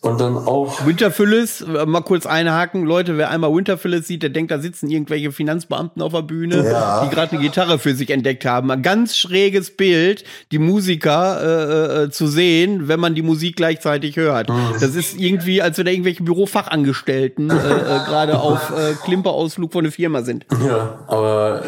Und 0.00 0.20
dann 0.20 0.36
auch. 0.36 0.86
Winterphyllis, 0.86 1.60
äh, 1.60 1.84
mal 1.84 2.02
kurz 2.02 2.24
einhaken. 2.24 2.84
Leute, 2.84 3.18
wer 3.18 3.30
einmal 3.30 3.52
Winterphyllis 3.52 4.06
sieht, 4.06 4.22
der 4.22 4.30
denkt, 4.30 4.52
da 4.52 4.60
sitzen 4.60 4.88
irgendwelche 4.88 5.32
Finanzbeamten 5.32 6.00
auf 6.02 6.12
der 6.12 6.22
Bühne, 6.22 6.64
ja. 6.64 7.04
die 7.04 7.10
gerade 7.10 7.32
eine 7.32 7.40
Gitarre 7.40 7.80
für 7.80 7.94
sich 7.94 8.10
entdeckt 8.10 8.44
haben. 8.44 8.70
Ein 8.70 8.82
ganz 8.82 9.16
schräges 9.16 9.76
Bild, 9.76 10.22
die 10.52 10.60
Musiker 10.60 11.40
äh, 11.42 12.04
äh, 12.04 12.10
zu 12.10 12.28
sehen, 12.28 12.86
wenn 12.86 13.00
man 13.00 13.16
die 13.16 13.22
Musik 13.22 13.56
gleichzeitig 13.56 14.16
hört. 14.16 14.50
Mhm. 14.50 14.74
Das 14.80 14.94
ist 14.94 15.18
irgendwie, 15.18 15.62
als 15.62 15.78
wenn 15.78 15.86
da 15.86 15.90
irgendwelche 15.90 16.22
Bürofachangestellten 16.22 17.50
äh, 17.50 17.54
äh, 17.54 17.58
gerade 18.06 18.38
auf 18.38 18.70
äh, 18.70 18.94
Klimperausflug 19.04 19.72
von 19.72 19.84
einer 19.84 19.92
Firma 19.92 20.22
sind. 20.22 20.46
Ja, 20.64 21.00
aber 21.08 21.62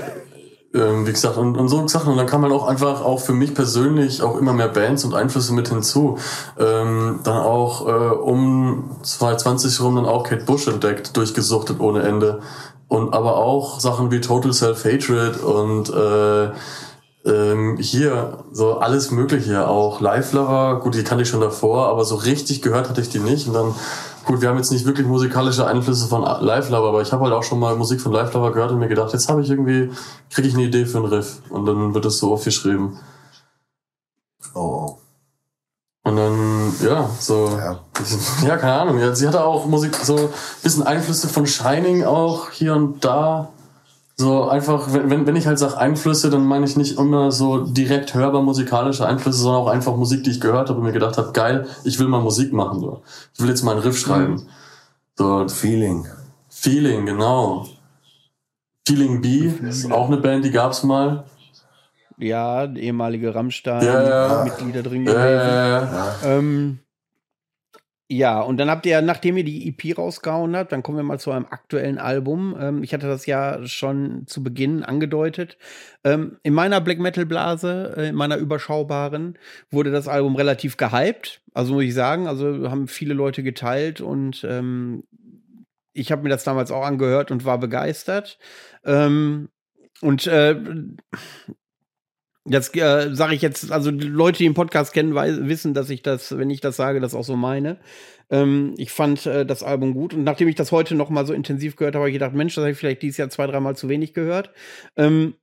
ähm, 0.73 1.07
wie 1.07 1.13
gesagt, 1.13 1.37
und, 1.37 1.57
und 1.57 1.69
so 1.69 1.87
Sachen. 1.89 2.13
Und 2.13 2.17
dann 2.17 2.27
kam 2.27 2.43
halt 2.43 2.53
auch 2.53 2.67
einfach 2.67 3.03
auch 3.03 3.21
für 3.21 3.33
mich 3.33 3.55
persönlich 3.55 4.23
auch 4.23 4.39
immer 4.39 4.53
mehr 4.53 4.69
Bands 4.69 5.05
und 5.05 5.15
Einflüsse 5.15 5.53
mit 5.53 5.69
hinzu. 5.69 6.19
Ähm, 6.59 7.21
dann 7.25 7.39
auch 7.39 7.87
äh, 7.87 8.15
um 8.15 8.91
2020 9.03 9.81
rum 9.81 9.97
dann 9.97 10.07
auch 10.07 10.25
Kate 10.25 10.45
Bush 10.45 10.69
entdeckt, 10.69 11.17
durchgesuchtet 11.17 11.81
ohne 11.81 12.03
Ende. 12.03 12.41
Und 12.89 13.15
aber 13.15 13.37
auch 13.37 13.81
Sachen 13.81 14.11
wie 14.11 14.21
Total 14.21 14.53
Self-Hatred 14.53 15.43
und 15.43 15.91
äh, 15.91 16.51
ähm, 17.25 17.77
hier 17.79 18.45
so 18.53 18.79
alles 18.79 19.11
Mögliche, 19.11 19.69
auch 19.69 20.01
Live-Lover, 20.01 20.81
gut, 20.83 20.95
die 20.95 21.05
kannte 21.05 21.23
ich 21.23 21.29
schon 21.29 21.41
davor, 21.41 21.87
aber 21.89 22.05
so 22.05 22.15
richtig 22.17 22.63
gehört 22.63 22.89
hatte 22.89 23.01
ich 23.01 23.11
die 23.11 23.19
nicht. 23.19 23.47
Und 23.47 23.55
dann 23.55 23.75
Gut, 24.31 24.43
wir 24.43 24.49
haben 24.49 24.59
jetzt 24.59 24.71
nicht 24.71 24.85
wirklich 24.85 25.09
musikalische 25.09 25.67
Einflüsse 25.67 26.07
von 26.07 26.23
Live 26.23 26.71
Lover, 26.71 26.91
aber 26.91 27.03
ich 27.03 27.11
habe 27.11 27.25
halt 27.25 27.35
auch 27.35 27.43
schon 27.43 27.59
mal 27.59 27.75
Musik 27.75 28.01
von 28.01 28.13
Live 28.13 28.33
Lover 28.33 28.53
gehört 28.53 28.71
und 28.71 28.79
mir 28.79 28.87
gedacht, 28.87 29.13
jetzt 29.13 29.29
habe 29.29 29.43
ich 29.43 29.51
irgendwie, 29.51 29.91
kriege 30.33 30.47
ich 30.47 30.55
eine 30.55 30.63
Idee 30.63 30.87
für 30.87 30.99
einen 30.99 31.09
Riff. 31.09 31.39
Und 31.49 31.67
dann 31.67 31.95
wird 31.95 32.05
es 32.05 32.19
so 32.19 32.33
aufgeschrieben. 32.33 32.97
Oh. 34.55 34.61
oh. 34.61 34.99
Und 36.05 36.15
dann, 36.15 36.73
ja, 36.81 37.11
so, 37.19 37.49
ja, 37.59 37.81
ja 38.47 38.57
keine 38.57 38.75
Ahnung. 38.75 39.01
Ja, 39.01 39.13
sie 39.17 39.27
hatte 39.27 39.43
auch 39.43 39.67
Musik, 39.67 39.97
so 39.97 40.17
ein 40.17 40.29
bisschen 40.63 40.85
Einflüsse 40.85 41.27
von 41.27 41.49
Shining 41.49 42.05
auch 42.05 42.51
hier 42.51 42.77
und 42.77 43.05
da. 43.05 43.49
So 44.21 44.51
einfach, 44.51 44.93
wenn, 44.93 45.27
wenn 45.27 45.35
ich 45.35 45.47
halt 45.47 45.59
sage 45.59 45.79
Einflüsse, 45.79 46.29
dann 46.29 46.45
meine 46.45 46.67
ich 46.67 46.77
nicht 46.77 46.99
immer 46.99 47.33
so 47.33 47.65
direkt 47.65 48.13
hörbar 48.13 48.43
musikalische 48.43 49.07
Einflüsse, 49.07 49.39
sondern 49.39 49.63
auch 49.63 49.69
einfach 49.69 49.97
Musik, 49.97 50.25
die 50.25 50.31
ich 50.31 50.43
gehört 50.43 50.69
habe 50.69 50.79
und 50.79 50.85
mir 50.85 50.93
gedacht 50.93 51.17
habe, 51.17 51.33
geil, 51.33 51.67
ich 51.85 51.99
will 51.99 52.07
mal 52.07 52.21
Musik 52.21 52.53
machen. 52.53 52.81
So. 52.81 53.03
Ich 53.33 53.41
will 53.41 53.49
jetzt 53.49 53.63
mal 53.63 53.73
einen 53.73 53.81
Riff 53.81 53.99
schreiben. 53.99 54.35
Mhm. 54.35 54.43
So. 55.17 55.49
Feeling. 55.49 56.07
Feeling, 56.51 57.07
genau. 57.07 57.67
Feeling 58.87 59.23
B 59.23 59.51
ist 59.67 59.91
auch 59.91 60.09
eine 60.09 60.19
Band, 60.19 60.45
die 60.45 60.51
gab's 60.51 60.83
mal. 60.83 61.25
Ja, 62.19 62.67
ehemalige 62.67 63.35
Rammstein, 63.35 63.83
ja, 63.83 64.07
ja. 64.07 64.45
Mitglieder 64.45 64.83
drin 64.83 65.07
ja, 65.07 65.13
gewesen. 65.15 65.49
Ja, 65.49 65.69
ja, 65.69 65.81
ja. 65.81 66.17
Ähm, 66.25 66.81
ja, 68.13 68.41
und 68.41 68.57
dann 68.57 68.69
habt 68.69 68.87
ihr, 68.87 69.01
nachdem 69.03 69.37
ihr 69.37 69.45
die 69.45 69.69
EP 69.69 69.97
rausgehauen 69.97 70.57
habt, 70.57 70.73
dann 70.73 70.83
kommen 70.83 70.97
wir 70.97 71.05
mal 71.05 71.21
zu 71.21 71.31
einem 71.31 71.47
aktuellen 71.47 71.99
Album. 71.99 72.57
Ähm, 72.59 72.83
ich 72.83 72.93
hatte 72.93 73.07
das 73.07 73.25
ja 73.25 73.65
schon 73.69 74.27
zu 74.27 74.43
Beginn 74.43 74.83
angedeutet. 74.83 75.59
Ähm, 76.03 76.39
in 76.43 76.53
meiner 76.53 76.81
Black 76.81 76.99
Metal 76.99 77.25
Blase, 77.25 77.95
äh, 77.97 78.09
in 78.09 78.17
meiner 78.17 78.37
überschaubaren, 78.37 79.39
wurde 79.71 79.93
das 79.93 80.09
Album 80.09 80.35
relativ 80.35 80.77
gehypt. 80.77 81.43
Also 81.55 81.75
muss 81.75 81.85
ich 81.85 81.95
sagen, 81.95 82.27
also 82.27 82.69
haben 82.69 82.89
viele 82.89 83.15
Leute 83.15 83.45
geteilt 83.45 84.01
und 84.01 84.43
ähm, 84.43 85.05
ich 85.93 86.11
habe 86.11 86.25
mir 86.25 86.31
das 86.31 86.43
damals 86.43 86.73
auch 86.73 86.85
angehört 86.85 87.31
und 87.31 87.45
war 87.45 87.59
begeistert. 87.59 88.41
Ähm, 88.85 89.51
und 90.01 90.27
äh, 90.27 90.57
Jetzt 92.53 92.77
äh, 92.77 93.15
sage 93.15 93.35
ich 93.37 93.43
jetzt, 93.43 93.71
also 93.71 93.93
die 93.93 94.09
Leute, 94.09 94.39
die 94.39 94.45
den 94.45 94.55
Podcast 94.55 94.93
kennen, 94.93 95.15
wissen, 95.15 95.73
dass 95.73 95.89
ich 95.89 96.03
das, 96.03 96.37
wenn 96.37 96.51
ich 96.51 96.61
das 96.61 96.75
sage, 96.75 96.99
das 96.99 97.15
auch 97.15 97.23
so 97.23 97.37
meine. 97.37 97.79
Ähm, 98.29 98.75
ich 98.77 98.91
fand 98.91 99.25
äh, 99.27 99.47
das 99.47 99.63
Album 99.63 99.95
gut 99.95 100.15
und 100.15 100.25
nachdem 100.25 100.49
ich 100.49 100.57
das 100.57 100.73
heute 100.73 100.97
noch 100.97 101.11
mal 101.11 101.25
so 101.27 101.33
intensiv 101.33 101.77
gehört 101.77 101.95
habe, 101.95 102.03
habe 102.03 102.11
ich 102.11 102.15
gedacht, 102.15 102.35
Mensch, 102.35 102.57
das 102.57 102.63
habe 102.63 102.73
ich 102.73 102.79
vielleicht 102.79 103.03
dieses 103.03 103.19
Jahr 103.19 103.31
zwei, 103.31 103.47
dreimal 103.47 103.77
zu 103.77 103.89
wenig 103.89 104.15
gehört. 104.15 104.51
Ähm, 104.97 105.35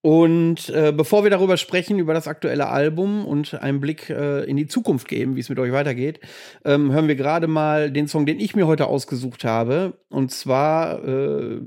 und 0.00 0.68
äh, 0.68 0.92
bevor 0.96 1.24
wir 1.24 1.30
darüber 1.30 1.56
sprechen, 1.56 1.98
über 1.98 2.14
das 2.14 2.28
aktuelle 2.28 2.68
Album 2.68 3.26
und 3.26 3.54
einen 3.54 3.80
Blick 3.80 4.10
äh, 4.10 4.44
in 4.44 4.56
die 4.56 4.68
Zukunft 4.68 5.08
geben, 5.08 5.34
wie 5.34 5.40
es 5.40 5.48
mit 5.48 5.58
euch 5.58 5.72
weitergeht, 5.72 6.20
ähm, 6.64 6.92
hören 6.92 7.08
wir 7.08 7.16
gerade 7.16 7.48
mal 7.48 7.90
den 7.90 8.06
Song, 8.06 8.26
den 8.26 8.38
ich 8.38 8.54
mir 8.54 8.68
heute 8.68 8.86
ausgesucht 8.86 9.42
habe. 9.42 9.98
Und 10.08 10.30
zwar 10.30 11.02
äh, 11.04 11.60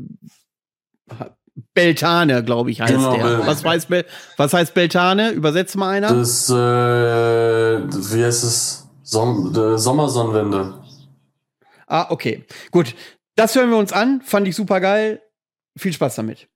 Beltane, 1.74 2.44
glaube 2.44 2.72
ich, 2.72 2.82
heißt 2.82 2.94
genau, 2.94 3.16
der. 3.16 3.46
Was, 3.46 3.64
heißt 3.64 3.90
Bel 3.90 4.06
was 4.38 4.54
heißt 4.54 4.74
Beltane? 4.74 5.32
Übersetzt 5.32 5.76
mal 5.76 5.90
einer. 5.90 6.14
Das, 6.14 6.50
äh, 6.50 6.54
wie 6.54 8.24
heißt 8.24 8.44
es? 8.44 8.88
Som 9.04 9.54
Sommersonnenwende. 9.78 10.82
Ah, 11.88 12.08
okay. 12.10 12.46
Gut. 12.72 12.96
Das 13.36 13.56
hören 13.56 13.70
wir 13.70 13.78
uns 13.78 13.92
an. 13.92 14.22
Fand 14.22 14.48
ich 14.48 14.56
super 14.56 14.80
geil. 14.80 15.22
Viel 15.78 15.94
Spaß 15.94 16.16
damit. 16.16 16.48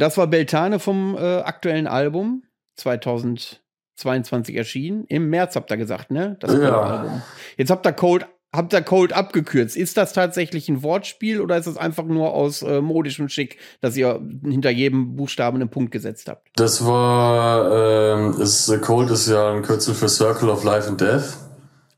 Das 0.00 0.16
war 0.16 0.26
Beltane 0.26 0.78
vom 0.78 1.16
äh, 1.16 1.40
aktuellen 1.40 1.86
Album 1.86 2.44
2022 2.76 4.56
erschienen. 4.56 5.04
Im 5.08 5.28
März 5.30 5.56
habt 5.56 5.70
ihr 5.70 5.76
gesagt, 5.76 6.10
ne? 6.10 6.36
Das 6.40 6.52
Ja. 6.52 6.80
Album. 6.80 7.22
Jetzt 7.56 7.70
habt 7.70 7.86
ihr 7.86 7.92
Cold, 7.92 8.26
habt 8.52 8.72
ihr 8.72 8.82
Cold 8.82 9.12
abgekürzt. 9.12 9.76
Ist 9.76 9.96
das 9.96 10.12
tatsächlich 10.12 10.68
ein 10.68 10.82
Wortspiel 10.82 11.40
oder 11.40 11.56
ist 11.56 11.66
es 11.66 11.76
einfach 11.76 12.04
nur 12.04 12.32
aus 12.32 12.62
äh, 12.62 12.80
modischem 12.80 13.28
Schick, 13.28 13.58
dass 13.80 13.96
ihr 13.96 14.20
hinter 14.42 14.70
jedem 14.70 15.16
Buchstaben 15.16 15.56
einen 15.56 15.70
Punkt 15.70 15.92
gesetzt 15.92 16.28
habt? 16.28 16.48
Das 16.56 16.84
war, 16.84 18.16
ähm, 18.16 18.40
ist, 18.40 18.72
Cold 18.82 19.10
ist 19.10 19.28
ja 19.28 19.52
ein 19.52 19.62
Kürzel 19.62 19.94
für 19.94 20.08
Circle 20.08 20.48
of 20.48 20.64
Life 20.64 20.88
and 20.88 21.00
Death. 21.00 21.49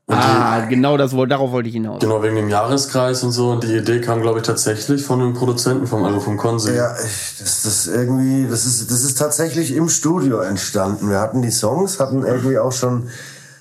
Und 0.05 0.17
ah, 0.17 0.65
genau 0.65 0.97
das, 0.97 1.11
darauf 1.11 1.51
wollte 1.51 1.69
ich 1.69 1.75
hinaus. 1.75 1.99
die, 1.99 2.05
genau 2.05 2.21
wegen 2.21 2.35
dem 2.35 2.49
Jahreskreis 2.49 3.23
und 3.23 3.31
so. 3.31 3.51
Und 3.51 3.63
die 3.63 3.77
Idee 3.77 4.01
kam, 4.01 4.21
glaube 4.21 4.39
ich, 4.39 4.45
tatsächlich 4.45 5.01
von 5.03 5.19
dem 5.19 5.33
Produzenten 5.33 5.87
vom 5.87 6.03
Album, 6.03 6.19
vom 6.19 6.37
Konsi. 6.37 6.73
Ja, 6.75 6.89
das, 6.93 7.63
das 7.63 7.87
irgendwie, 7.87 8.45
das 8.49 8.65
ist, 8.65 8.91
das 8.91 9.03
ist 9.03 9.17
tatsächlich 9.17 9.73
im 9.73 9.87
Studio 9.87 10.39
entstanden. 10.39 11.09
Wir 11.09 11.21
hatten 11.21 11.41
die 11.41 11.51
Songs, 11.51 12.01
hatten 12.01 12.25
irgendwie 12.25 12.59
auch 12.59 12.73
schon 12.73 13.07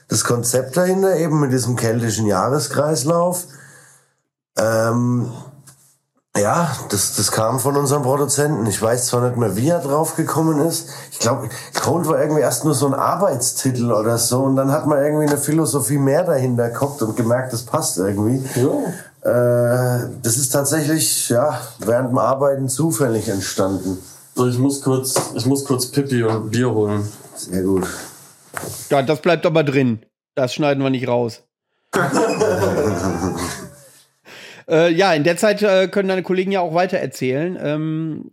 das 0.08 0.24
Konzept 0.24 0.76
dahinter, 0.76 1.16
eben 1.16 1.38
mit 1.38 1.52
diesem 1.52 1.76
keltischen 1.76 2.26
Jahreskreislauf. 2.26 3.46
Ähm, 4.58 5.30
ja, 6.36 6.74
das, 6.88 7.14
das 7.16 7.30
kam 7.30 7.60
von 7.60 7.76
unserem 7.76 8.02
Produzenten. 8.02 8.64
Ich 8.66 8.80
weiß 8.80 9.06
zwar 9.06 9.28
nicht 9.28 9.36
mehr, 9.36 9.54
wie 9.54 9.68
er 9.68 9.80
drauf 9.80 10.16
gekommen 10.16 10.66
ist. 10.66 10.88
Ich 11.10 11.18
glaube, 11.18 11.50
Cold 11.78 12.08
war 12.08 12.20
irgendwie 12.20 12.40
erst 12.40 12.64
nur 12.64 12.74
so 12.74 12.86
ein 12.86 12.94
Arbeitstitel 12.94 13.92
oder 13.92 14.16
so. 14.16 14.42
Und 14.42 14.56
dann 14.56 14.72
hat 14.72 14.86
man 14.86 15.02
irgendwie 15.02 15.28
eine 15.28 15.36
Philosophie 15.36 15.98
mehr 15.98 16.24
dahinter 16.24 16.70
geguckt 16.70 17.02
und 17.02 17.16
gemerkt, 17.16 17.52
das 17.52 17.64
passt 17.64 17.98
irgendwie. 17.98 18.36
Äh, 19.22 20.08
das 20.22 20.38
ist 20.38 20.48
tatsächlich, 20.50 21.28
ja, 21.28 21.60
während 21.80 22.10
dem 22.10 22.18
Arbeiten 22.18 22.68
zufällig 22.70 23.28
entstanden. 23.28 23.98
So, 24.34 24.48
ich 24.48 24.56
muss 24.56 24.80
kurz, 24.80 25.14
ich 25.34 25.44
muss 25.44 25.66
kurz 25.66 25.86
Pipi 25.86 26.24
und 26.24 26.50
Bier 26.50 26.70
holen. 26.70 27.06
Sehr 27.36 27.62
gut. 27.62 27.86
Ja, 28.88 29.02
das 29.02 29.20
bleibt 29.20 29.44
aber 29.44 29.64
drin. 29.64 30.00
Das 30.34 30.54
schneiden 30.54 30.82
wir 30.82 30.88
nicht 30.88 31.06
raus. 31.08 31.42
äh, 34.68 34.92
ja, 34.92 35.12
in 35.14 35.24
der 35.24 35.36
Zeit 35.36 35.62
äh, 35.62 35.88
können 35.88 36.08
deine 36.08 36.22
Kollegen 36.22 36.52
ja 36.52 36.60
auch 36.60 36.74
weiter 36.74 36.98
erzählen. 36.98 37.58
Ähm, 37.60 38.30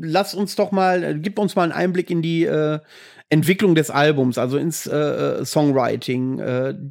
lass 0.00 0.34
uns 0.34 0.56
doch 0.56 0.72
mal, 0.72 1.02
äh, 1.02 1.14
gib 1.18 1.38
uns 1.38 1.56
mal 1.56 1.64
einen 1.64 1.72
Einblick 1.72 2.10
in 2.10 2.22
die 2.22 2.44
äh, 2.44 2.78
Entwicklung 3.28 3.74
des 3.74 3.90
Albums, 3.90 4.38
also 4.38 4.58
ins 4.58 4.86
äh, 4.86 4.96
äh, 4.96 5.44
Songwriting, 5.44 6.42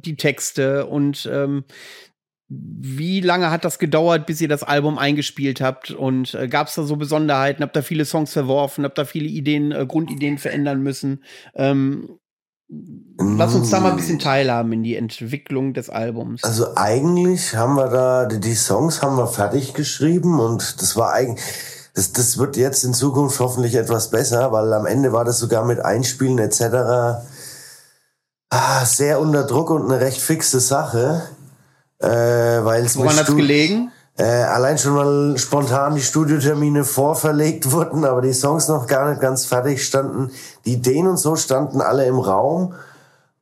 die 0.02 0.16
Texte 0.16 0.86
und 0.86 1.28
ähm, 1.30 1.64
wie 2.52 3.20
lange 3.20 3.50
hat 3.52 3.64
das 3.64 3.78
gedauert, 3.78 4.26
bis 4.26 4.40
ihr 4.40 4.48
das 4.48 4.64
Album 4.64 4.98
eingespielt 4.98 5.60
habt? 5.60 5.92
Und 5.92 6.34
äh, 6.34 6.48
gab 6.48 6.66
es 6.66 6.74
da 6.74 6.82
so 6.82 6.96
Besonderheiten? 6.96 7.62
Habt 7.62 7.76
ihr 7.76 7.84
viele 7.84 8.04
Songs 8.04 8.32
verworfen? 8.32 8.84
Habt 8.84 8.98
ihr 8.98 9.06
viele 9.06 9.28
Ideen, 9.28 9.70
äh, 9.70 9.86
Grundideen 9.86 10.36
verändern 10.36 10.82
müssen? 10.82 11.22
Ähm, 11.54 12.18
lass 13.18 13.54
uns 13.54 13.70
da 13.70 13.80
mal 13.80 13.90
ein 13.90 13.96
bisschen 13.96 14.18
teilhaben 14.18 14.72
in 14.72 14.82
die 14.82 14.96
Entwicklung 14.96 15.74
des 15.74 15.90
Albums. 15.90 16.44
Also 16.44 16.76
eigentlich 16.76 17.56
haben 17.56 17.74
wir 17.74 17.88
da, 17.88 18.26
die, 18.26 18.54
Songs 18.54 19.02
haben 19.02 19.16
wir 19.16 19.26
fertig 19.26 19.74
geschrieben 19.74 20.40
und 20.40 20.80
das 20.80 20.96
war 20.96 21.12
eigentlich, 21.12 21.44
das, 21.94 22.12
das 22.12 22.38
wird 22.38 22.56
jetzt 22.56 22.84
in 22.84 22.94
Zukunft 22.94 23.40
hoffentlich 23.40 23.74
etwas 23.74 24.10
besser, 24.10 24.52
weil 24.52 24.72
am 24.72 24.86
Ende 24.86 25.12
war 25.12 25.24
das 25.24 25.38
sogar 25.38 25.64
mit 25.64 25.80
Einspielen 25.80 26.38
etc. 26.38 27.22
Ah, 28.50 28.84
sehr 28.84 29.20
unter 29.20 29.44
Druck 29.44 29.70
und 29.70 29.84
eine 29.84 30.00
recht 30.00 30.20
fixe 30.20 30.60
Sache. 30.60 31.22
Äh, 31.98 32.08
weil 32.08 32.84
es 32.84 32.96
Woran 32.96 33.16
hat's 33.16 33.36
gelegen? 33.36 33.92
Äh, 34.20 34.42
allein 34.42 34.76
schon 34.76 34.92
mal 34.92 35.38
spontan 35.38 35.94
die 35.94 36.02
Studiotermine 36.02 36.84
vorverlegt 36.84 37.70
wurden, 37.72 38.04
aber 38.04 38.20
die 38.20 38.34
Songs 38.34 38.68
noch 38.68 38.86
gar 38.86 39.08
nicht 39.08 39.22
ganz 39.22 39.46
fertig 39.46 39.82
standen. 39.82 40.30
Die 40.66 40.74
Ideen 40.74 41.06
und 41.06 41.16
so 41.16 41.36
standen 41.36 41.80
alle 41.80 42.04
im 42.04 42.18
Raum. 42.18 42.74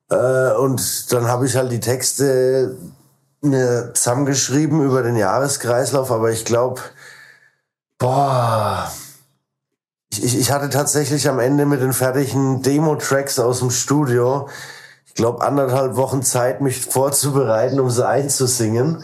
Äh, 0.09 0.53
und 0.53 1.13
dann 1.13 1.27
habe 1.27 1.47
ich 1.47 1.57
halt 1.57 1.73
die 1.73 1.81
Texte 1.81 2.77
mir 3.41 3.91
zusammengeschrieben 3.93 4.81
über 4.81 5.03
den 5.03 5.17
Jahreskreislauf, 5.17 6.13
aber 6.13 6.31
ich 6.31 6.45
glaube, 6.45 6.81
boah, 7.99 8.89
ich, 10.13 10.39
ich 10.39 10.53
hatte 10.53 10.71
tatsächlich 10.71 11.29
am 11.29 11.41
Ende 11.41 11.67
mit 11.67 11.81
den 11.81 11.93
fertigen 11.93 12.63
Demo-Tracks 12.63 13.41
aus 13.41 13.59
dem 13.59 13.71
Studio, 13.71 14.49
ich 15.07 15.15
glaube, 15.15 15.45
anderthalb 15.45 15.97
Wochen 15.97 16.23
Zeit, 16.23 16.61
mich 16.61 16.87
vorzubereiten, 16.87 17.81
um 17.81 17.91
sie 17.91 18.07
einzusingen. 18.07 19.03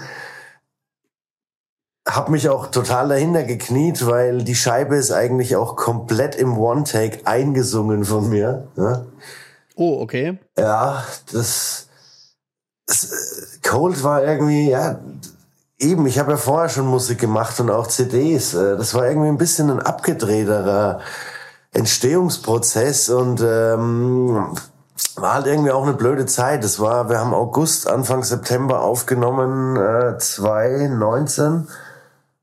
Hab 2.15 2.29
mich 2.29 2.49
auch 2.49 2.69
total 2.69 3.09
dahinter 3.09 3.43
gekniet, 3.43 4.07
weil 4.07 4.45
die 4.45 4.55
Scheibe 4.55 4.97
ist 4.97 5.11
eigentlich 5.11 5.57
auch 5.57 5.75
komplett 5.75 6.37
im 6.37 6.57
One-Take 6.57 7.27
eingesungen 7.27 8.05
von 8.05 8.29
mir. 8.29 8.69
Ne? 8.77 9.07
Oh, 9.75 10.01
okay. 10.01 10.39
Ja, 10.57 11.05
das, 11.33 11.89
das 12.87 13.59
Cold 13.63 14.05
war 14.05 14.23
irgendwie, 14.23 14.71
ja, 14.71 15.01
eben, 15.79 16.07
ich 16.07 16.19
habe 16.21 16.33
ja 16.33 16.37
vorher 16.37 16.69
schon 16.69 16.87
Musik 16.87 17.19
gemacht 17.19 17.59
und 17.59 17.71
auch 17.71 17.89
CDs. 17.89 18.55
Äh, 18.55 18.77
Das 18.77 18.95
war 18.95 19.07
irgendwie 19.09 19.29
ein 19.29 19.39
bisschen 19.39 19.71
ein 19.71 19.81
abgedrehterer 19.81 21.01
Entstehungsprozess 21.73 23.09
und 23.09 23.41
ähm, 23.41 24.55
war 25.17 25.35
halt 25.35 25.47
irgendwie 25.47 25.73
auch 25.73 25.83
eine 25.83 25.95
blöde 25.95 26.27
Zeit. 26.27 26.63
Das 26.63 26.79
war, 26.79 27.09
wir 27.09 27.19
haben 27.19 27.35
August, 27.35 27.89
Anfang 27.89 28.23
September 28.23 28.83
aufgenommen, 28.83 29.77
äh, 29.77 30.17
2019. 30.19 31.67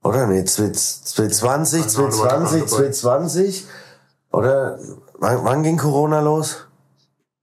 Oder 0.03 0.27
nee, 0.27 0.43
2020, 0.43 1.87
2020, 1.87 2.65
2020. 2.65 3.65
Oder 4.31 4.79
wann, 5.19 5.43
wann 5.43 5.63
ging 5.63 5.77
Corona 5.77 6.21
los? 6.21 6.67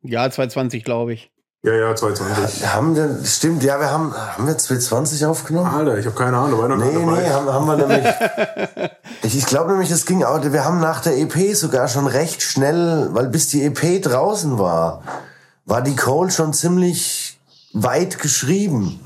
Ja, 0.03 0.29
2020, 0.31 0.85
glaube 0.85 1.13
ich. 1.13 1.31
Ja, 1.63 1.73
ja, 1.73 1.95
2020. 1.95 2.67
Haben 2.69 2.95
wir, 2.95 3.25
stimmt, 3.25 3.65
ja, 3.65 3.81
wir 3.81 3.91
haben, 3.91 4.15
haben 4.15 4.47
wir 4.47 4.57
2020 4.57 5.27
aufgenommen? 5.27 5.75
Alter, 5.75 5.99
ich 5.99 6.07
habe 6.07 6.17
keine 6.17 6.37
Ahnung, 6.37 6.61
war 6.61 6.69
noch 6.69 6.77
Nee, 6.77 6.93
nee, 6.93 7.31
haben, 7.31 7.53
haben 7.53 7.67
wir 7.67 7.77
nämlich. 7.77 8.07
ich 9.23 9.37
ich 9.37 9.47
glaube 9.47 9.73
nämlich, 9.73 9.89
das 9.89 10.07
ging 10.07 10.23
auch. 10.23 10.41
Wir 10.41 10.65
haben 10.65 10.81
nach 10.81 11.01
der 11.01 11.19
EP 11.19 11.55
sogar 11.57 11.89
schon 11.89 12.07
recht 12.07 12.43
schnell, 12.43 13.09
weil 13.13 13.27
bis 13.29 13.49
die 13.49 13.65
EP 13.65 14.01
draußen 14.03 14.59
war, 14.59 15.03
war 15.65 15.83
die 15.83 15.97
Cole 15.97 16.31
schon 16.31 16.53
ziemlich 16.53 17.41
weit 17.73 18.21
geschrieben. 18.21 19.01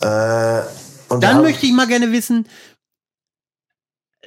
Äh, 0.00 0.60
und 1.08 1.22
Dann 1.22 1.42
möchte 1.42 1.66
ich 1.66 1.72
mal 1.72 1.86
gerne 1.86 2.12
wissen, 2.12 2.46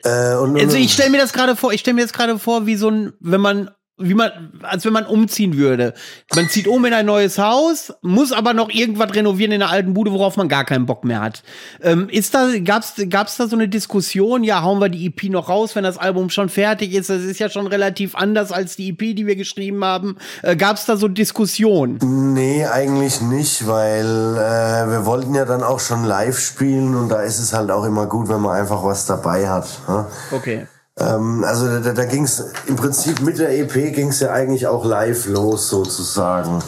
äh, 0.03 0.35
und, 0.35 0.51
und, 0.51 0.59
also 0.59 0.77
ich 0.77 0.93
stelle 0.93 1.09
mir 1.09 1.17
das 1.17 1.33
gerade 1.33 1.55
vor, 1.55 1.73
ich 1.73 1.81
stelle 1.81 1.95
mir 1.95 2.01
das 2.01 2.13
gerade 2.13 2.39
vor, 2.39 2.65
wie 2.65 2.75
so 2.75 2.89
ein, 2.89 3.13
wenn 3.19 3.41
man, 3.41 3.71
wie 4.01 4.13
man, 4.13 4.31
als 4.63 4.85
wenn 4.85 4.93
man 4.93 5.05
umziehen 5.05 5.57
würde. 5.57 5.93
Man 6.35 6.49
zieht 6.49 6.67
um 6.67 6.83
in 6.85 6.93
ein 6.93 7.05
neues 7.05 7.37
Haus, 7.37 7.93
muss 8.01 8.31
aber 8.31 8.53
noch 8.53 8.69
irgendwas 8.69 9.13
renovieren 9.13 9.51
in 9.51 9.59
der 9.59 9.69
alten 9.69 9.93
Bude, 9.93 10.11
worauf 10.11 10.37
man 10.37 10.49
gar 10.49 10.65
keinen 10.65 10.85
Bock 10.85 11.03
mehr 11.03 11.21
hat. 11.21 11.43
Ähm, 11.81 12.09
ist 12.09 12.33
da, 12.33 12.47
gab's, 12.63 12.93
gab's 13.09 13.37
da 13.37 13.47
so 13.47 13.55
eine 13.55 13.67
Diskussion? 13.67 14.43
Ja, 14.43 14.61
hauen 14.63 14.79
wir 14.79 14.89
die 14.89 15.05
EP 15.07 15.29
noch 15.29 15.49
raus, 15.49 15.75
wenn 15.75 15.83
das 15.83 15.97
Album 15.97 16.29
schon 16.29 16.49
fertig 16.49 16.93
ist? 16.93 17.09
Das 17.09 17.23
ist 17.23 17.39
ja 17.39 17.49
schon 17.49 17.67
relativ 17.67 18.15
anders 18.15 18.51
als 18.51 18.75
die 18.75 18.89
EP, 18.89 19.15
die 19.15 19.27
wir 19.27 19.35
geschrieben 19.35 19.83
haben. 19.83 20.17
Äh, 20.43 20.55
gab's 20.55 20.85
da 20.85 20.97
so 20.97 21.07
Diskussionen? 21.07 21.99
Nee, 22.33 22.65
eigentlich 22.65 23.21
nicht, 23.21 23.67
weil 23.67 24.05
äh, 24.05 24.91
wir 24.91 25.05
wollten 25.05 25.35
ja 25.35 25.45
dann 25.45 25.63
auch 25.63 25.79
schon 25.79 26.03
live 26.03 26.39
spielen 26.39 26.95
und 26.95 27.09
da 27.09 27.21
ist 27.21 27.39
es 27.39 27.53
halt 27.53 27.71
auch 27.71 27.85
immer 27.85 28.05
gut, 28.05 28.29
wenn 28.29 28.41
man 28.41 28.57
einfach 28.57 28.83
was 28.83 29.05
dabei 29.05 29.47
hat. 29.47 29.67
Ne? 29.87 30.05
Okay. 30.31 30.67
Ähm, 31.01 31.43
also 31.43 31.79
da, 31.79 31.93
da 31.93 32.05
ging 32.05 32.25
es 32.25 32.43
im 32.67 32.75
Prinzip 32.75 33.21
mit 33.21 33.39
der 33.39 33.57
EP 33.57 33.73
ging 33.93 34.09
es 34.09 34.19
ja 34.19 34.31
eigentlich 34.31 34.67
auch 34.67 34.85
live 34.85 35.27
los 35.27 35.69
sozusagen. 35.69 36.59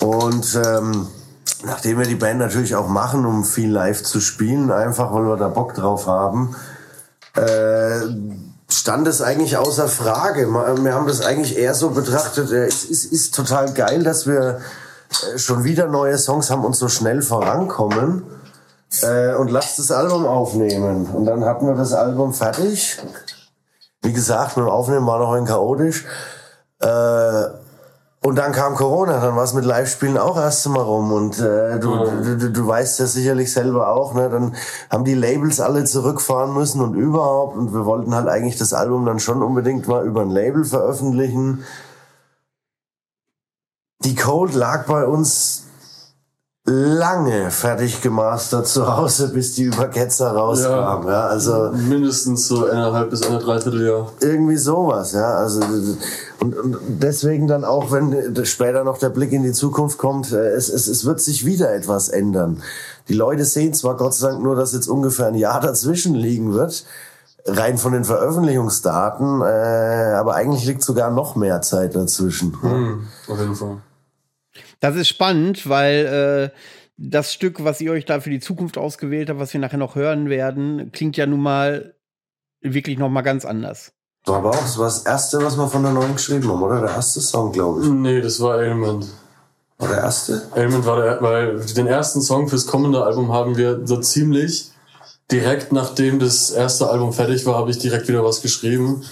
Und 0.00 0.60
ähm, 0.64 1.08
nachdem 1.64 1.98
wir 1.98 2.06
die 2.06 2.14
Band 2.14 2.38
natürlich 2.38 2.74
auch 2.74 2.88
machen, 2.88 3.26
um 3.26 3.44
viel 3.44 3.70
live 3.70 4.02
zu 4.02 4.20
spielen, 4.20 4.70
einfach 4.70 5.12
weil 5.12 5.24
wir 5.24 5.36
da 5.36 5.48
Bock 5.48 5.74
drauf 5.74 6.06
haben, 6.06 6.54
äh, 7.34 8.00
stand 8.68 9.06
es 9.06 9.22
eigentlich 9.22 9.56
außer 9.56 9.88
Frage. 9.88 10.46
Wir 10.48 10.94
haben 10.94 11.06
das 11.06 11.20
eigentlich 11.20 11.58
eher 11.58 11.74
so 11.74 11.90
betrachtet, 11.90 12.52
äh, 12.52 12.66
es 12.66 12.84
ist, 12.84 13.04
ist 13.06 13.34
total 13.34 13.72
geil, 13.72 14.02
dass 14.02 14.26
wir 14.26 14.60
äh, 15.34 15.38
schon 15.38 15.64
wieder 15.64 15.86
neue 15.88 16.18
Songs 16.18 16.50
haben 16.50 16.64
und 16.64 16.76
so 16.76 16.88
schnell 16.88 17.22
vorankommen 17.22 18.24
äh, 19.02 19.34
und 19.34 19.50
lasst 19.50 19.78
das 19.78 19.90
Album 19.90 20.26
aufnehmen. 20.26 21.06
Und 21.06 21.24
dann 21.24 21.44
hatten 21.44 21.66
wir 21.66 21.74
das 21.74 21.92
Album 21.92 22.34
fertig. 22.34 22.98
Wie 24.02 24.12
gesagt, 24.12 24.56
mit 24.56 24.66
dem 24.66 24.70
Aufnehmen 24.70 25.06
war 25.06 25.18
noch 25.18 25.32
ein 25.32 25.46
chaotisch. 25.46 26.04
Äh, 26.80 27.44
und 28.24 28.36
dann 28.36 28.52
kam 28.52 28.76
Corona, 28.76 29.18
dann 29.18 29.34
war 29.34 29.42
es 29.42 29.52
mit 29.52 29.64
Live-Spielen 29.64 30.16
auch 30.16 30.36
erst 30.36 30.68
mal 30.68 30.80
rum. 30.80 31.12
Und 31.12 31.40
äh, 31.40 31.80
du, 31.80 31.96
du, 32.22 32.36
du, 32.38 32.50
du 32.52 32.66
weißt 32.66 33.00
ja 33.00 33.06
sicherlich 33.06 33.52
selber 33.52 33.88
auch, 33.88 34.14
ne? 34.14 34.30
Dann 34.30 34.54
haben 34.90 35.04
die 35.04 35.14
Labels 35.14 35.58
alle 35.58 35.84
zurückfahren 35.84 36.54
müssen 36.54 36.80
und 36.80 36.94
überhaupt. 36.94 37.56
Und 37.56 37.72
wir 37.72 37.84
wollten 37.84 38.14
halt 38.14 38.28
eigentlich 38.28 38.58
das 38.58 38.74
Album 38.74 39.06
dann 39.06 39.18
schon 39.18 39.42
unbedingt 39.42 39.88
mal 39.88 40.06
über 40.06 40.20
ein 40.20 40.30
Label 40.30 40.64
veröffentlichen. 40.64 41.64
Die 44.04 44.14
Cold 44.14 44.54
lag 44.54 44.86
bei 44.86 45.04
uns 45.04 45.64
lange 46.64 47.50
fertig 47.50 48.02
gemastert 48.02 48.68
zu 48.68 48.96
Hause, 48.96 49.28
bis 49.28 49.54
die 49.54 49.64
über 49.64 49.88
Ketzer 49.88 50.30
rauskam. 50.30 51.06
Ja. 51.06 51.10
ja. 51.10 51.26
also 51.26 51.72
mindestens 51.72 52.46
so 52.46 52.66
eineinhalb 52.66 53.10
bis 53.10 53.22
eine 53.26 53.40
Dreivierteljahr. 53.40 54.12
Irgendwie 54.20 54.56
sowas, 54.56 55.12
ja. 55.12 55.34
Also 55.34 55.60
und, 56.38 56.56
und 56.56 56.78
deswegen 56.86 57.48
dann 57.48 57.64
auch, 57.64 57.90
wenn 57.90 58.44
später 58.46 58.84
noch 58.84 58.98
der 58.98 59.08
Blick 59.08 59.32
in 59.32 59.42
die 59.42 59.52
Zukunft 59.52 59.98
kommt, 59.98 60.32
äh, 60.32 60.50
es, 60.50 60.68
es, 60.68 60.86
es 60.86 61.04
wird 61.04 61.20
sich 61.20 61.44
wieder 61.44 61.74
etwas 61.74 62.08
ändern. 62.08 62.62
Die 63.08 63.14
Leute 63.14 63.44
sehen 63.44 63.74
zwar 63.74 63.96
Gott 63.96 64.14
sei 64.14 64.28
Dank 64.28 64.42
nur, 64.42 64.54
dass 64.54 64.72
jetzt 64.72 64.86
ungefähr 64.86 65.26
ein 65.26 65.34
Jahr 65.34 65.60
dazwischen 65.60 66.14
liegen 66.14 66.54
wird, 66.54 66.84
rein 67.44 67.76
von 67.76 67.92
den 67.92 68.04
Veröffentlichungsdaten, 68.04 69.42
äh, 69.42 70.14
aber 70.14 70.34
eigentlich 70.36 70.64
liegt 70.64 70.84
sogar 70.84 71.10
noch 71.10 71.34
mehr 71.34 71.60
Zeit 71.60 71.96
dazwischen. 71.96 72.56
Mhm, 72.62 73.08
auf 73.26 73.38
jeden 73.40 73.56
Fall. 73.56 73.78
Das 74.82 74.96
ist 74.96 75.06
spannend, 75.06 75.68
weil 75.68 76.50
äh, 76.52 76.58
das 76.96 77.32
Stück, 77.32 77.62
was 77.62 77.80
ihr 77.80 77.92
euch 77.92 78.04
da 78.04 78.18
für 78.18 78.30
die 78.30 78.40
Zukunft 78.40 78.76
ausgewählt 78.76 79.30
habt, 79.30 79.38
was 79.38 79.52
wir 79.52 79.60
nachher 79.60 79.78
noch 79.78 79.94
hören 79.94 80.28
werden, 80.28 80.90
klingt 80.90 81.16
ja 81.16 81.24
nun 81.24 81.40
mal 81.40 81.94
wirklich 82.60 82.98
noch 82.98 83.08
mal 83.08 83.22
ganz 83.22 83.44
anders. 83.44 83.92
War 84.24 84.38
aber 84.38 84.50
auch 84.50 84.60
das, 84.60 84.78
war 84.78 84.86
das 84.86 85.06
erste, 85.06 85.40
was 85.40 85.56
wir 85.56 85.68
von 85.68 85.84
der 85.84 85.92
neuen 85.92 86.14
geschrieben 86.14 86.48
haben, 86.48 86.60
oder? 86.60 86.80
Der 86.80 86.90
erste 86.90 87.20
Song, 87.20 87.52
glaube 87.52 87.80
ich. 87.80 87.88
Nee, 87.90 88.20
das 88.20 88.40
war 88.40 88.60
Element. 88.60 89.06
War 89.78 89.88
der 89.88 89.98
erste? 89.98 90.42
Element 90.56 90.84
war 90.84 91.00
der, 91.00 91.22
weil 91.22 91.60
den 91.60 91.86
ersten 91.86 92.20
Song 92.20 92.48
fürs 92.48 92.66
kommende 92.66 93.04
Album 93.04 93.32
haben 93.32 93.56
wir 93.56 93.86
so 93.86 94.00
ziemlich 94.00 94.72
direkt 95.30 95.70
nachdem 95.70 96.18
das 96.18 96.50
erste 96.50 96.90
Album 96.90 97.12
fertig 97.12 97.46
war, 97.46 97.54
habe 97.54 97.70
ich 97.70 97.78
direkt 97.78 98.08
wieder 98.08 98.24
was 98.24 98.42
geschrieben. 98.42 99.04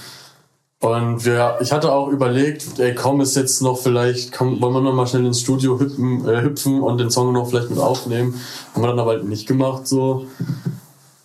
Und 0.81 1.27
wir, 1.27 1.59
ich 1.61 1.73
hatte 1.73 1.93
auch 1.93 2.09
überlegt, 2.09 2.79
ey, 2.79 2.95
komm, 2.95 3.21
ist 3.21 3.37
jetzt 3.37 3.61
noch 3.61 3.79
vielleicht, 3.79 4.33
komm, 4.33 4.63
wollen 4.63 4.73
wir 4.73 4.81
noch 4.81 4.95
mal 4.95 5.07
schnell 5.07 5.27
ins 5.27 5.41
Studio 5.41 5.79
hüpfen, 5.79 6.27
äh, 6.27 6.41
hüpfen 6.41 6.81
und 6.81 6.97
den 6.97 7.11
Song 7.11 7.35
noch 7.35 7.51
vielleicht 7.51 7.69
mit 7.69 7.79
aufnehmen. 7.79 8.41
Haben 8.75 8.83
wir 8.83 8.89
dann 8.89 8.99
aber 8.99 9.11
halt 9.11 9.25
nicht 9.25 9.47
gemacht, 9.47 9.87
so. 9.87 10.27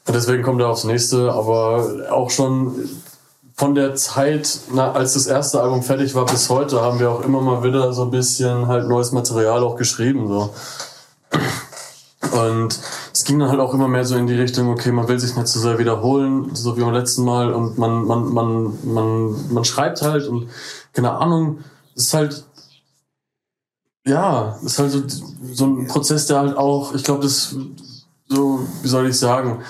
Und 0.07 0.13
deswegen 0.13 0.43
kommt 0.43 0.59
er 0.59 0.67
aufs 0.67 0.83
nächste, 0.83 1.31
aber 1.31 1.89
auch 2.11 2.31
schon 2.31 2.75
von 3.55 3.75
der 3.75 3.95
Zeit, 3.95 4.59
na, 4.73 4.91
als 4.91 5.13
das 5.13 5.25
erste 5.25 5.61
Album 5.61 5.83
fertig 5.83 6.13
war 6.15 6.25
bis 6.25 6.49
heute, 6.49 6.81
haben 6.81 6.99
wir 6.99 7.09
auch 7.09 7.21
immer 7.21 7.39
mal 7.39 7.63
wieder 7.63 7.93
so 7.93 8.03
ein 8.03 8.11
bisschen 8.11 8.67
halt 8.67 8.89
neues 8.89 9.13
Material 9.13 9.63
auch 9.63 9.77
geschrieben, 9.77 10.27
so. 10.27 10.53
Und 12.37 12.77
ging 13.25 13.39
dann 13.39 13.49
halt 13.49 13.59
auch 13.59 13.73
immer 13.73 13.87
mehr 13.87 14.05
so 14.05 14.15
in 14.15 14.27
die 14.27 14.35
Richtung, 14.35 14.69
okay, 14.69 14.91
man 14.91 15.07
will 15.07 15.19
sich 15.19 15.35
nicht 15.35 15.47
zu 15.47 15.59
so 15.59 15.67
sehr 15.67 15.79
wiederholen, 15.79 16.53
so 16.55 16.77
wie 16.77 16.81
beim 16.81 16.93
letzten 16.93 17.25
Mal. 17.25 17.53
Und 17.53 17.77
man, 17.77 18.05
man, 18.05 18.33
man, 18.33 18.73
man, 18.83 19.53
man 19.53 19.65
schreibt 19.65 20.01
halt 20.01 20.27
und 20.27 20.49
keine 20.93 21.11
Ahnung, 21.11 21.59
ist 21.95 22.13
halt, 22.13 22.45
ja, 24.05 24.57
ist 24.63 24.79
halt 24.79 24.91
so, 24.91 25.01
so 25.51 25.65
ein 25.65 25.87
Prozess, 25.87 26.27
der 26.27 26.39
halt 26.39 26.57
auch, 26.57 26.93
ich 26.93 27.03
glaube, 27.03 27.23
das, 27.23 27.55
so, 28.27 28.59
wie 28.81 28.87
soll 28.87 29.07
ich 29.09 29.17
sagen, 29.17 29.63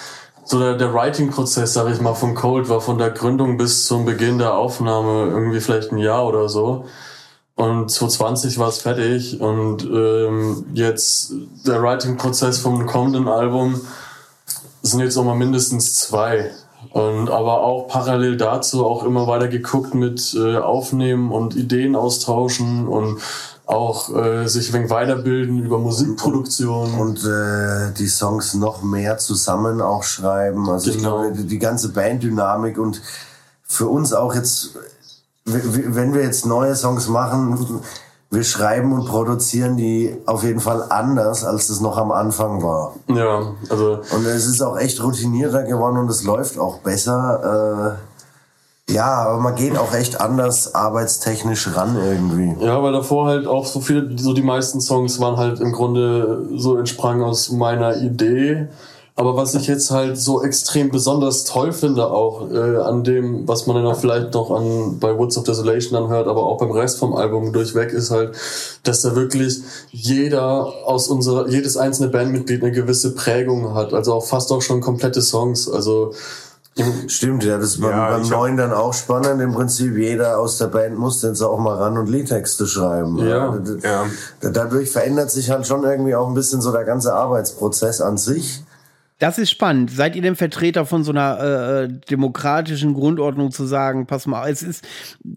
so 0.43 0.59
der, 0.59 0.77
der 0.77 0.93
Writing-Prozess, 0.93 1.73
sag 1.73 1.91
ich 1.91 1.99
mal, 2.01 2.13
von 2.13 2.35
Cold 2.35 2.69
war 2.69 2.81
von 2.81 2.97
der 2.97 3.09
Gründung 3.09 3.57
bis 3.57 3.85
zum 3.85 4.05
Beginn 4.05 4.37
der 4.37 4.53
Aufnahme 4.53 5.29
irgendwie 5.29 5.59
vielleicht 5.59 5.91
ein 5.91 5.97
Jahr 5.97 6.27
oder 6.27 6.49
so. 6.49 6.85
Und 7.55 7.89
2020 7.89 8.59
war 8.59 8.67
es 8.67 8.79
fertig 8.79 9.39
und 9.39 9.83
ähm, 9.85 10.65
jetzt 10.73 11.33
der 11.65 11.81
Writing-Prozess 11.81 12.59
vom 12.59 12.85
kommenden 12.85 13.29
Album 13.29 13.79
sind 14.81 14.99
jetzt 14.99 15.15
nochmal 15.15 15.37
mindestens 15.37 15.95
zwei. 15.95 16.51
Und 16.91 17.29
aber 17.29 17.61
auch 17.61 17.87
parallel 17.87 18.37
dazu 18.37 18.85
auch 18.85 19.03
immer 19.03 19.25
weiter 19.27 19.47
geguckt 19.47 19.95
mit 19.95 20.35
äh, 20.35 20.57
Aufnehmen 20.57 21.31
und 21.31 21.55
Ideen 21.55 21.95
austauschen 21.95 22.87
und 22.87 23.19
auch 23.65 24.15
äh, 24.15 24.47
sich 24.47 24.69
ein 24.69 24.73
wenig 24.75 24.89
weiterbilden 24.89 25.63
über 25.63 25.79
Musikproduktion. 25.79 26.93
Und 26.95 27.23
äh, 27.23 27.93
die 27.97 28.07
Songs 28.07 28.53
noch 28.53 28.83
mehr 28.83 29.17
zusammen 29.17 29.81
auch 29.81 30.03
schreiben. 30.03 30.69
Also 30.69 30.91
genau. 30.91 31.23
ich 31.23 31.33
glaube, 31.33 31.47
die 31.47 31.59
ganze 31.59 31.89
Banddynamik 31.89 32.77
und 32.77 33.01
für 33.63 33.87
uns 33.87 34.13
auch 34.13 34.35
jetzt 34.35 34.77
wenn 35.45 36.13
wir 36.13 36.23
jetzt 36.23 36.45
neue 36.45 36.75
Songs 36.75 37.07
machen, 37.07 37.81
wir 38.31 38.43
schreiben 38.43 38.93
und 38.93 39.05
produzieren 39.05 39.77
die 39.77 40.17
auf 40.25 40.43
jeden 40.43 40.59
Fall 40.59 40.83
anders, 40.89 41.45
als 41.45 41.69
es 41.69 41.79
noch 41.79 41.97
am 41.97 42.11
Anfang 42.11 42.63
war. 42.63 42.93
Ja, 43.07 43.53
also. 43.69 43.99
Und 44.11 44.25
es 44.25 44.45
ist 44.47 44.61
auch 44.61 44.77
echt 44.77 45.01
routinierter 45.01 45.63
geworden 45.63 45.97
und 45.97 46.09
es 46.09 46.23
läuft 46.23 46.57
auch 46.57 46.79
besser. 46.79 47.97
Äh, 48.89 48.93
ja, 48.93 49.05
aber 49.05 49.39
man 49.39 49.55
geht 49.55 49.77
auch 49.77 49.93
echt 49.93 50.19
anders 50.21 50.75
arbeitstechnisch 50.75 51.75
ran 51.75 51.97
irgendwie. 51.97 52.63
Ja, 52.63 52.81
weil 52.83 52.93
davor 52.93 53.27
halt 53.27 53.47
auch 53.47 53.65
so 53.65 53.79
viele, 53.79 54.17
so 54.17 54.33
die 54.33 54.43
meisten 54.43 54.81
Songs 54.81 55.19
waren 55.19 55.37
halt 55.37 55.59
im 55.59 55.71
Grunde 55.71 56.47
so 56.55 56.77
entsprangen 56.77 57.23
aus 57.23 57.51
meiner 57.51 57.97
Idee 57.97 58.67
aber 59.17 59.37
was 59.37 59.55
ich 59.55 59.67
jetzt 59.67 59.91
halt 59.91 60.17
so 60.17 60.43
extrem 60.43 60.91
besonders 60.91 61.45
toll 61.45 61.71
finde, 61.71 62.11
auch 62.11 62.51
äh, 62.51 62.77
an 62.77 63.05
dem, 63.05 63.47
was 63.47 63.65
man 63.65 63.77
dann 63.77 63.85
auch 63.85 63.97
vielleicht 63.97 64.33
noch 64.33 64.51
an 64.51 64.99
bei 64.99 65.17
Woods 65.17 65.37
of 65.37 65.45
Desolation 65.45 65.93
dann 65.93 66.09
hört, 66.09 66.27
aber 66.27 66.43
auch 66.43 66.57
beim 66.57 66.71
Rest 66.71 66.99
vom 66.99 67.15
Album 67.15 67.53
durchweg, 67.53 67.93
ist 67.93 68.11
halt, 68.11 68.35
dass 68.83 69.03
da 69.03 69.15
wirklich 69.15 69.61
jeder 69.91 70.73
aus 70.85 71.07
unserer, 71.07 71.47
jedes 71.47 71.77
einzelne 71.77 72.09
Bandmitglied 72.09 72.61
eine 72.61 72.73
gewisse 72.73 73.15
Prägung 73.15 73.73
hat. 73.73 73.93
Also 73.93 74.13
auch 74.13 74.25
fast 74.25 74.51
auch 74.51 74.61
schon 74.61 74.81
komplette 74.81 75.21
Songs. 75.21 75.69
Also 75.69 76.13
Stimmt, 77.07 77.45
ja, 77.45 77.57
das 77.57 77.81
war 77.81 77.91
ja, 77.91 78.17
beim 78.17 78.27
Neuen 78.27 78.57
dann 78.57 78.73
auch 78.73 78.93
spannend. 78.93 79.41
Im 79.41 79.53
Prinzip 79.53 79.95
jeder 79.95 80.37
aus 80.37 80.57
der 80.57 80.67
Band 80.67 80.97
muss 80.97 81.21
jetzt 81.21 81.41
auch 81.41 81.57
mal 81.57 81.77
ran 81.77 81.97
und 81.97 82.09
Liedtexte 82.09 82.67
schreiben. 82.67 83.17
Ja, 83.25 83.57
ja. 83.81 84.05
Dadurch 84.41 84.91
verändert 84.91 85.31
sich 85.31 85.49
halt 85.49 85.65
schon 85.65 85.85
irgendwie 85.85 86.15
auch 86.15 86.27
ein 86.27 86.33
bisschen 86.33 86.59
so 86.59 86.73
der 86.73 86.83
ganze 86.83 87.13
Arbeitsprozess 87.13 88.01
an 88.01 88.17
sich. 88.17 88.64
Das 89.17 89.37
ist 89.37 89.49
spannend. 89.49 89.91
Seid 89.91 90.17
ihr 90.17 90.21
denn 90.21 90.35
Vertreter 90.35 90.85
von 90.85 91.05
so 91.05 91.13
einer 91.13 91.39
äh, 91.39 91.87
demokratischen 92.09 92.93
Grundordnung 92.93 93.49
zu 93.51 93.63
sagen, 93.63 94.07
pass 94.07 94.27
mal, 94.27 94.49
es 94.49 94.61
ist, 94.61 94.85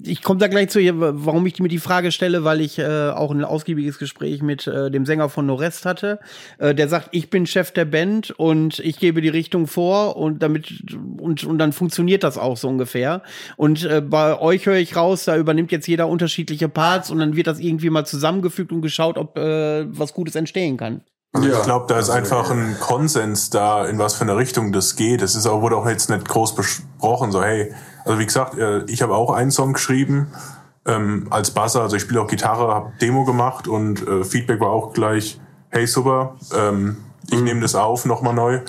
ich 0.03 0.23
komme 0.25 0.41
da 0.41 0.49
gleich 0.49 0.71
zu, 0.71 0.81
warum 0.81 1.47
ich 1.47 1.61
mir 1.61 1.69
die 1.69 1.79
Frage 1.79 2.11
stelle, 2.11 2.43
weil 2.43 2.61
ich 2.61 2.81
äh, 2.81 3.11
auch 3.11 3.31
ein 3.31 3.45
ausgiebiges 3.45 4.01
Gespräch 4.01 4.43
mit 4.43 4.67
äh, 4.67 4.91
dem 4.91 5.07
Sänger 5.07 5.29
von 5.29 5.47
Norest 5.47 5.87
hatte, 5.87 6.19
äh, 6.59 6.75
der 6.75 6.89
sagt, 6.89 7.11
ich 7.13 7.31
bin 7.31 7.47
Chef 7.47 7.71
der 7.71 7.85
Band 7.85 8.33
und 8.33 8.81
ich 8.81 8.99
gebe 8.99 9.21
die 9.21 9.29
Richtung 9.29 9.69
vor 9.69 10.17
und 10.17 10.43
damit 10.43 10.83
und, 11.21 11.45
und 11.45 11.59
dann 11.59 11.73
funktioniert 11.73 12.25
das 12.25 12.37
auch 12.37 12.57
so 12.57 12.69
ungefähr. 12.69 13.23
Und 13.57 13.85
äh, 13.85 14.01
bei 14.01 14.41
euch 14.41 14.67
höre 14.67 14.79
ich 14.79 14.97
raus, 14.97 15.25
da 15.25 15.37
übernimmt 15.37 15.71
jetzt 15.71 15.87
jeder 15.87 16.09
unterschiedliche 16.09 16.69
Parts 16.69 17.13
und 17.13 17.21
dann 17.21 17.37
wird 17.37 17.47
das 17.47 17.61
irgendwie 17.61 17.91
mal 17.91 18.05
zusammengefügt 18.05 18.73
und 18.73 18.83
geschaut, 18.83 19.19
ob 19.19 19.39
äh, 19.39 19.87
was 19.97 20.15
Gutes 20.15 20.35
entstehen 20.35 20.77
kann. 20.77 21.03
Also 21.33 21.49
ja. 21.49 21.59
Ich 21.59 21.63
glaube, 21.63 21.87
da 21.89 21.99
ist 21.99 22.11
einfach 22.11 22.51
ein 22.51 22.77
Konsens 22.81 23.51
da, 23.51 23.87
in 23.87 23.99
was 23.99 24.15
für 24.15 24.23
eine 24.23 24.37
Richtung 24.37 24.73
das 24.73 24.97
geht. 24.97 25.23
Es 25.23 25.35
ist 25.35 25.47
auch, 25.47 25.61
wurde 25.61 25.77
auch 25.77 25.87
jetzt 25.87 26.09
nicht 26.09 26.27
groß 26.27 26.55
besprochen, 26.55 27.33
so 27.33 27.43
hey, 27.43 27.75
also 28.05 28.19
wie 28.19 28.27
gesagt, 28.27 28.57
äh, 28.57 28.85
ich 28.85 29.03
habe 29.03 29.15
auch 29.15 29.31
einen 29.31 29.51
Song 29.51 29.75
geschrieben 29.75 30.29
ähm, 30.89 31.27
als 31.31 31.51
Basser, 31.51 31.83
also 31.83 31.97
ich 31.97 32.03
spiele 32.03 32.21
auch 32.21 32.27
Gitarre, 32.27 32.75
habe 32.75 32.93
Demo 33.01 33.25
gemacht 33.25 33.69
und 33.69 34.07
äh, 34.07 34.25
Feedback 34.25 34.61
war 34.61 34.71
auch 34.71 34.93
gleich, 34.93 35.39
hey 35.69 35.87
super, 35.87 36.37
ähm, 36.55 36.97
ich 37.31 37.39
mhm. 37.39 37.45
nehme 37.45 37.61
das 37.61 37.75
auf 37.75 38.07
nochmal 38.07 38.35
neu, 38.35 38.61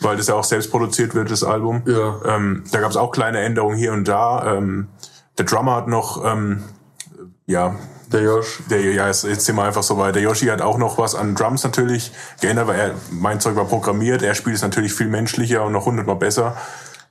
weil 0.00 0.16
das 0.16 0.28
ja 0.28 0.34
auch 0.34 0.44
selbst 0.44 0.70
produziert 0.70 1.14
wird, 1.14 1.30
das 1.30 1.42
Album. 1.42 1.82
Ja. 1.86 2.20
Ähm, 2.24 2.64
da 2.70 2.80
gab 2.80 2.90
es 2.90 2.96
auch 2.96 3.10
kleine 3.10 3.40
Änderungen 3.40 3.76
hier 3.76 3.92
und 3.92 4.06
da. 4.06 4.56
Ähm, 4.56 4.88
der 5.36 5.46
Drummer 5.46 5.74
hat 5.76 5.88
noch 5.88 6.24
ähm, 6.24 6.62
ja 7.46 7.74
der 8.14 8.22
Josh. 8.22 8.60
Der, 8.70 8.80
ja, 8.80 9.06
jetzt, 9.06 9.24
jetzt 9.24 9.44
sind 9.44 9.56
wir 9.56 9.64
einfach 9.64 9.82
so 9.82 9.98
weit. 9.98 10.14
Der 10.14 10.22
Yoshi 10.22 10.46
hat 10.46 10.62
auch 10.62 10.78
noch 10.78 10.96
was 10.96 11.14
an 11.14 11.34
Drums 11.34 11.64
natürlich 11.64 12.12
geändert, 12.40 12.68
weil 12.68 12.78
er, 12.78 12.94
mein 13.10 13.40
Zeug 13.40 13.56
war 13.56 13.66
programmiert. 13.66 14.22
Er 14.22 14.34
spielt 14.34 14.56
es 14.56 14.62
natürlich 14.62 14.94
viel 14.94 15.08
menschlicher 15.08 15.64
und 15.64 15.72
noch 15.72 15.86
hundertmal 15.86 16.16
besser. 16.16 16.56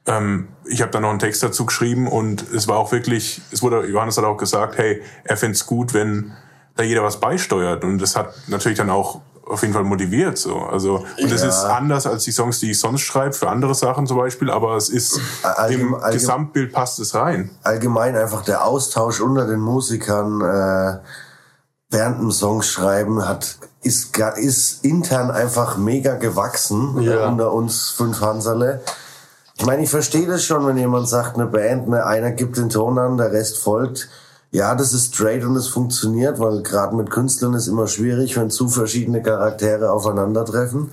Ähm, 0.05 0.47
ich 0.65 0.81
habe 0.81 0.91
da 0.91 0.99
noch 0.99 1.09
einen 1.09 1.19
Text 1.19 1.43
dazu 1.43 1.65
geschrieben 1.65 2.07
und 2.07 2.49
es 2.51 2.67
war 2.67 2.77
auch 2.77 2.91
wirklich, 2.91 3.41
es 3.51 3.61
wurde, 3.61 3.85
Johannes 3.85 4.17
hat 4.17 4.25
auch 4.25 4.37
gesagt, 4.37 4.77
hey, 4.77 5.01
er 5.23 5.37
fände 5.37 5.53
es 5.53 5.65
gut, 5.65 5.93
wenn 5.93 6.33
da 6.75 6.83
jeder 6.83 7.03
was 7.03 7.19
beisteuert. 7.19 7.83
Und 7.83 7.99
das 7.99 8.15
hat 8.15 8.33
natürlich 8.47 8.77
dann 8.77 8.89
auch 8.89 9.21
auf 9.45 9.61
jeden 9.61 9.73
Fall 9.73 9.83
motiviert. 9.83 10.37
So. 10.37 10.57
Also, 10.57 11.05
und 11.19 11.31
es 11.31 11.41
ja. 11.41 11.49
ist 11.49 11.63
anders 11.63 12.07
als 12.07 12.23
die 12.23 12.31
Songs, 12.31 12.59
die 12.59 12.71
ich 12.71 12.79
sonst 12.79 13.01
schreibe, 13.01 13.33
für 13.33 13.49
andere 13.49 13.75
Sachen 13.75 14.07
zum 14.07 14.17
Beispiel, 14.17 14.49
aber 14.49 14.75
es 14.75 14.89
ist 14.89 15.19
Allgeme 15.43 15.97
im 15.97 16.11
Gesamtbild 16.11 16.71
passt 16.71 16.99
es 16.99 17.15
rein. 17.15 17.51
Allgemein 17.63 18.15
einfach 18.15 18.43
der 18.43 18.65
Austausch 18.65 19.19
unter 19.19 19.45
den 19.45 19.59
Musikern 19.59 20.41
äh, 20.41 20.99
während 21.89 22.21
dem 22.21 22.31
Songschreiben 22.31 23.27
hat 23.27 23.57
ist, 23.83 24.17
ist 24.37 24.85
intern 24.85 25.29
einfach 25.29 25.77
mega 25.77 26.15
gewachsen 26.15 27.01
ja. 27.01 27.27
unter 27.27 27.51
uns 27.51 27.89
fünf 27.89 28.21
Hanserle. 28.21 28.81
Ich 29.57 29.65
meine, 29.65 29.83
ich 29.83 29.89
verstehe 29.89 30.25
das 30.25 30.43
schon, 30.43 30.65
wenn 30.65 30.77
jemand 30.77 31.07
sagt, 31.07 31.35
eine 31.35 31.45
Band, 31.45 31.89
ne, 31.89 32.05
einer 32.05 32.31
gibt 32.31 32.57
den 32.57 32.69
Ton 32.69 32.97
an, 32.97 33.17
der 33.17 33.31
Rest 33.31 33.59
folgt 33.59 34.09
ja, 34.53 34.75
das 34.75 34.93
ist 34.93 35.15
straight 35.15 35.43
und 35.43 35.55
es 35.55 35.67
funktioniert, 35.67 36.39
weil 36.39 36.61
gerade 36.61 36.95
mit 36.95 37.09
Künstlern 37.09 37.55
ist 37.55 37.67
immer 37.67 37.87
schwierig, 37.87 38.37
wenn 38.37 38.51
zu 38.51 38.69
verschiedene 38.69 39.23
Charaktere 39.23 39.91
aufeinandertreffen. 39.91 40.91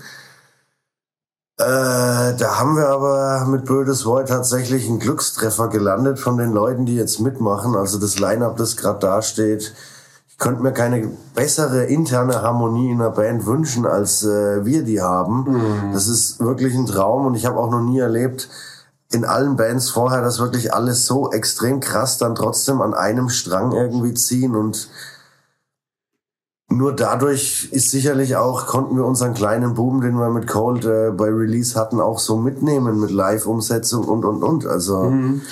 Äh, 1.59 2.37
da 2.39 2.59
haben 2.59 2.75
wir 2.77 2.89
aber 2.89 3.45
mit 3.45 3.67
Bödes 3.67 4.07
Void 4.07 4.29
tatsächlich 4.29 4.89
einen 4.89 4.99
Glückstreffer 4.99 5.69
gelandet 5.69 6.19
von 6.19 6.39
den 6.39 6.53
Leuten, 6.53 6.87
die 6.87 6.97
jetzt 6.97 7.21
mitmachen. 7.21 7.77
Also 7.77 7.99
das 7.99 8.19
Line-Up, 8.19 8.57
das 8.57 8.79
gerade 8.79 8.99
dasteht. 8.99 9.75
Ich 10.27 10.39
könnte 10.39 10.63
mir 10.63 10.73
keine 10.73 11.11
bessere 11.35 11.85
interne 11.85 12.41
Harmonie 12.41 12.93
in 12.93 13.01
der 13.01 13.11
Band 13.11 13.45
wünschen, 13.45 13.85
als 13.85 14.25
äh, 14.25 14.65
wir 14.65 14.85
die 14.85 15.03
haben. 15.03 15.45
Mhm. 15.53 15.93
Das 15.93 16.09
ist 16.09 16.41
wirklich 16.41 16.75
ein 16.75 16.87
Traum 16.87 17.27
und 17.27 17.35
ich 17.35 17.45
habe 17.45 17.59
auch 17.59 17.71
noch 17.71 17.83
nie 17.83 17.99
erlebt, 17.99 18.49
in 19.13 19.25
allen 19.25 19.57
Bands 19.57 19.91
vorher, 19.91 20.23
dass 20.23 20.39
wirklich 20.39 20.73
alles 20.73 21.07
so 21.07 21.33
extrem 21.33 21.81
krass 21.81 22.19
dann 22.19 22.35
trotzdem 22.35 22.81
an 22.81 22.95
einem 22.95 23.29
Strang 23.29 23.73
irgendwie 23.73 24.15
ziehen 24.15 24.55
und 24.55 24.89
nur 26.73 26.95
dadurch 26.95 27.69
ist 27.73 27.91
sicherlich 27.91 28.37
auch, 28.37 28.67
konnten 28.67 28.97
wir 28.97 29.05
unseren 29.05 29.35
kleinen 29.35 29.75
Boom, 29.75 30.01
den 30.01 30.15
wir 30.15 30.31
mit 30.31 30.47
Cold 30.47 30.85
äh, 30.85 31.11
bei 31.11 31.27
Release 31.27 31.79
hatten, 31.79 32.01
auch 32.01 32.21
so 32.21 32.37
mitnehmen 32.37 33.01
mit 33.01 33.11
Live-Umsetzung 33.11 34.05
und 34.05 34.25
und 34.25 34.45
und. 34.45 34.67
Also 34.67 35.03
mhm. 35.03 35.43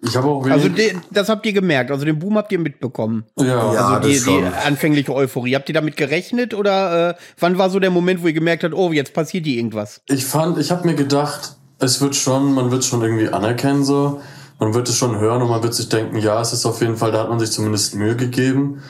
Ich 0.00 0.16
habe 0.16 0.28
auch 0.28 0.48
Also 0.48 0.68
den, 0.68 1.00
das 1.10 1.28
habt 1.28 1.44
ihr 1.44 1.52
gemerkt, 1.52 1.90
also 1.90 2.04
den 2.04 2.18
Boom 2.18 2.36
habt 2.36 2.52
ihr 2.52 2.58
mitbekommen. 2.58 3.24
Ja, 3.36 3.74
ja 3.74 3.88
also 3.88 4.08
die, 4.08 4.20
die 4.20 4.44
anfängliche 4.64 5.12
Euphorie. 5.12 5.54
Habt 5.56 5.68
ihr 5.68 5.74
damit 5.74 5.96
gerechnet 5.96 6.54
oder 6.54 7.10
äh, 7.10 7.14
wann 7.38 7.58
war 7.58 7.68
so 7.68 7.80
der 7.80 7.90
Moment, 7.90 8.22
wo 8.22 8.28
ihr 8.28 8.32
gemerkt 8.32 8.62
habt, 8.62 8.74
oh, 8.74 8.92
jetzt 8.92 9.12
passiert 9.12 9.44
hier 9.44 9.56
irgendwas? 9.56 10.00
Ich 10.06 10.24
fand, 10.24 10.56
ich 10.58 10.70
habe 10.70 10.86
mir 10.86 10.94
gedacht, 10.94 11.56
es 11.78 12.00
wird 12.00 12.16
schon, 12.16 12.54
man 12.54 12.70
wird 12.70 12.84
schon 12.84 13.02
irgendwie 13.02 13.28
anerkennen 13.28 13.84
so. 13.84 14.20
Man 14.58 14.74
wird 14.74 14.88
es 14.88 14.96
schon 14.96 15.20
hören 15.20 15.42
und 15.42 15.50
man 15.50 15.62
wird 15.62 15.74
sich 15.74 15.88
denken, 15.88 16.16
ja, 16.16 16.40
es 16.40 16.52
ist 16.52 16.66
auf 16.66 16.80
jeden 16.80 16.96
Fall, 16.96 17.12
da 17.12 17.20
hat 17.20 17.28
man 17.28 17.38
sich 17.38 17.52
zumindest 17.52 17.94
Mühe 17.94 18.16
gegeben. 18.16 18.82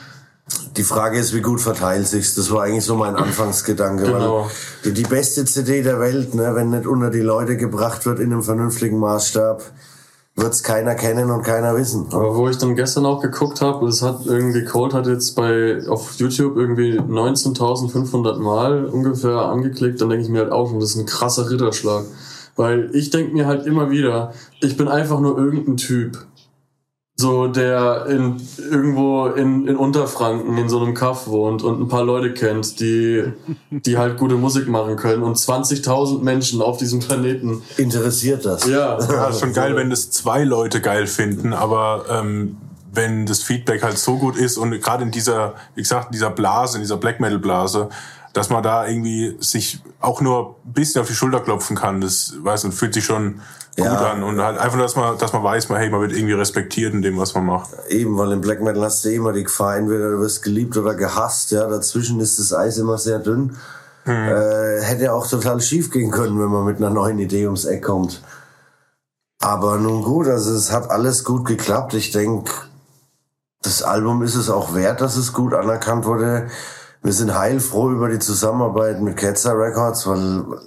Die 0.77 0.83
Frage 0.83 1.19
ist, 1.19 1.35
wie 1.35 1.41
gut 1.41 1.61
verteilt 1.61 2.07
sich's? 2.07 2.33
Das 2.33 2.49
war 2.49 2.63
eigentlich 2.63 2.85
so 2.85 2.95
mein 2.95 3.15
Anfangsgedanke. 3.17 4.05
Genau. 4.05 4.45
Weil 4.45 4.51
die, 4.83 4.93
die 4.93 5.03
beste 5.03 5.45
CD 5.45 5.83
der 5.83 5.99
Welt, 5.99 6.33
ne, 6.33 6.55
wenn 6.55 6.71
nicht 6.71 6.87
unter 6.87 7.11
die 7.11 7.21
Leute 7.21 7.55
gebracht 7.55 8.07
wird 8.07 8.19
in 8.19 8.33
einem 8.33 8.41
vernünftigen 8.41 8.97
Maßstab, 8.97 9.61
wird's 10.35 10.63
keiner 10.63 10.95
kennen 10.95 11.29
und 11.29 11.43
keiner 11.43 11.75
wissen. 11.75 12.07
Aber 12.11 12.35
wo 12.35 12.49
ich 12.49 12.57
dann 12.57 12.75
gestern 12.75 13.05
auch 13.05 13.21
geguckt 13.21 13.61
habe, 13.61 13.87
es 13.87 14.01
hat 14.01 14.25
irgendwie 14.25 14.63
Cold 14.65 14.95
hat 14.95 15.05
jetzt 15.05 15.35
bei 15.35 15.87
auf 15.87 16.15
YouTube 16.15 16.57
irgendwie 16.57 16.99
19.500 16.99 18.39
Mal 18.39 18.85
ungefähr 18.85 19.37
angeklickt, 19.37 20.01
dann 20.01 20.09
denke 20.09 20.23
ich 20.23 20.31
mir 20.31 20.39
halt 20.39 20.51
auch, 20.51 20.73
das 20.79 20.91
ist 20.91 20.95
ein 20.95 21.05
krasser 21.05 21.51
Ritterschlag. 21.51 22.05
Weil 22.55 22.89
ich 22.93 23.09
denke 23.09 23.33
mir 23.33 23.45
halt 23.45 23.65
immer 23.65 23.89
wieder, 23.89 24.33
ich 24.61 24.77
bin 24.77 24.87
einfach 24.87 25.19
nur 25.19 25.37
irgendein 25.37 25.77
Typ. 25.77 26.25
So, 27.19 27.47
der 27.47 28.05
in, 28.05 28.37
irgendwo 28.71 29.25
in, 29.25 29.67
in 29.67 29.75
Unterfranken 29.75 30.57
in 30.57 30.69
so 30.69 30.79
einem 30.79 30.93
Kaff 30.93 31.27
wohnt 31.27 31.63
und 31.63 31.81
ein 31.81 31.89
paar 31.89 32.05
Leute 32.05 32.33
kennt, 32.33 32.79
die, 32.79 33.25
die 33.71 33.97
halt 33.97 34.17
gute 34.17 34.35
Musik 34.35 34.69
machen 34.69 34.95
können 34.95 35.23
und 35.23 35.35
20.000 35.35 36.23
Menschen 36.23 36.61
auf 36.61 36.77
diesem 36.77 36.99
Planeten. 36.99 37.61
Interessiert 37.75 38.45
das? 38.45 38.65
Ja. 38.65 38.97
Ja, 39.01 39.27
ist 39.27 39.41
schon 39.41 39.51
geil, 39.51 39.75
wenn 39.75 39.89
das 39.89 40.11
zwei 40.11 40.45
Leute 40.45 40.79
geil 40.79 41.07
finden, 41.07 41.51
aber 41.51 42.05
ähm, 42.09 42.55
wenn 42.93 43.25
das 43.25 43.43
Feedback 43.43 43.83
halt 43.83 43.97
so 43.97 44.17
gut 44.17 44.37
ist 44.37 44.57
und 44.57 44.71
gerade 44.81 45.03
in 45.03 45.11
dieser, 45.11 45.55
wie 45.75 45.81
gesagt, 45.81 46.07
in 46.07 46.11
dieser 46.13 46.29
Blase, 46.29 46.77
in 46.77 46.83
dieser 46.83 46.95
Black 46.97 47.19
Metal 47.19 47.39
Blase, 47.39 47.89
dass 48.33 48.49
man 48.49 48.63
da 48.63 48.87
irgendwie 48.87 49.37
sich 49.39 49.81
auch 49.99 50.21
nur 50.21 50.55
ein 50.65 50.73
bisschen 50.73 51.01
auf 51.01 51.07
die 51.07 51.13
Schulter 51.13 51.39
klopfen 51.39 51.75
kann, 51.75 52.01
das 52.01 52.33
weiß 52.41 52.65
und 52.65 52.73
fühlt 52.73 52.93
sich 52.93 53.05
schon 53.05 53.41
gut 53.75 53.85
ja. 53.85 54.11
an 54.11 54.23
und 54.23 54.41
halt 54.41 54.57
einfach, 54.57 54.77
dass 54.77 54.95
man, 54.95 55.17
dass 55.17 55.33
man 55.33 55.43
weiß, 55.43 55.69
man, 55.69 55.79
hey, 55.79 55.89
man 55.89 56.01
wird 56.01 56.11
irgendwie 56.11 56.33
respektiert 56.33 56.93
in 56.93 57.01
dem, 57.01 57.17
was 57.17 57.33
man 57.33 57.45
macht. 57.45 57.69
Eben, 57.89 58.17
weil 58.17 58.31
im 58.31 58.41
Black 58.41 58.61
Metal 58.61 58.83
hast 58.83 59.05
du 59.05 59.11
immer 59.11 59.33
die 59.33 59.43
Gefahr, 59.43 59.77
entweder 59.77 60.11
du 60.11 60.19
wirst 60.19 60.43
geliebt 60.43 60.77
oder 60.77 60.95
gehasst, 60.95 61.51
ja, 61.51 61.67
dazwischen 61.67 62.19
ist 62.19 62.39
das 62.39 62.53
Eis 62.53 62.77
immer 62.77 62.97
sehr 62.97 63.19
dünn. 63.19 63.55
Hm. 64.03 64.27
Äh, 64.27 64.81
hätte 64.81 65.13
auch 65.13 65.27
total 65.27 65.61
schief 65.61 65.91
gehen 65.91 66.11
können, 66.11 66.39
wenn 66.39 66.49
man 66.49 66.65
mit 66.65 66.77
einer 66.77 66.89
neuen 66.89 67.19
Idee 67.19 67.45
ums 67.45 67.65
Eck 67.65 67.83
kommt. 67.83 68.21
Aber 69.41 69.77
nun 69.77 70.03
gut, 70.03 70.27
also 70.27 70.53
es 70.53 70.71
hat 70.71 70.89
alles 70.89 71.23
gut 71.23 71.45
geklappt. 71.45 71.93
Ich 71.93 72.11
denke, 72.11 72.51
das 73.61 73.83
Album 73.83 74.23
ist 74.23 74.35
es 74.35 74.49
auch 74.49 74.73
wert, 74.73 75.01
dass 75.01 75.15
es 75.15 75.33
gut 75.33 75.53
anerkannt 75.53 76.05
wurde 76.05 76.47
wir 77.01 77.13
sind 77.13 77.37
heilfroh 77.37 77.91
über 77.91 78.09
die 78.09 78.19
Zusammenarbeit 78.19 79.01
mit 79.01 79.17
Ketzer 79.17 79.57
Records, 79.57 80.05
weil 80.07 80.59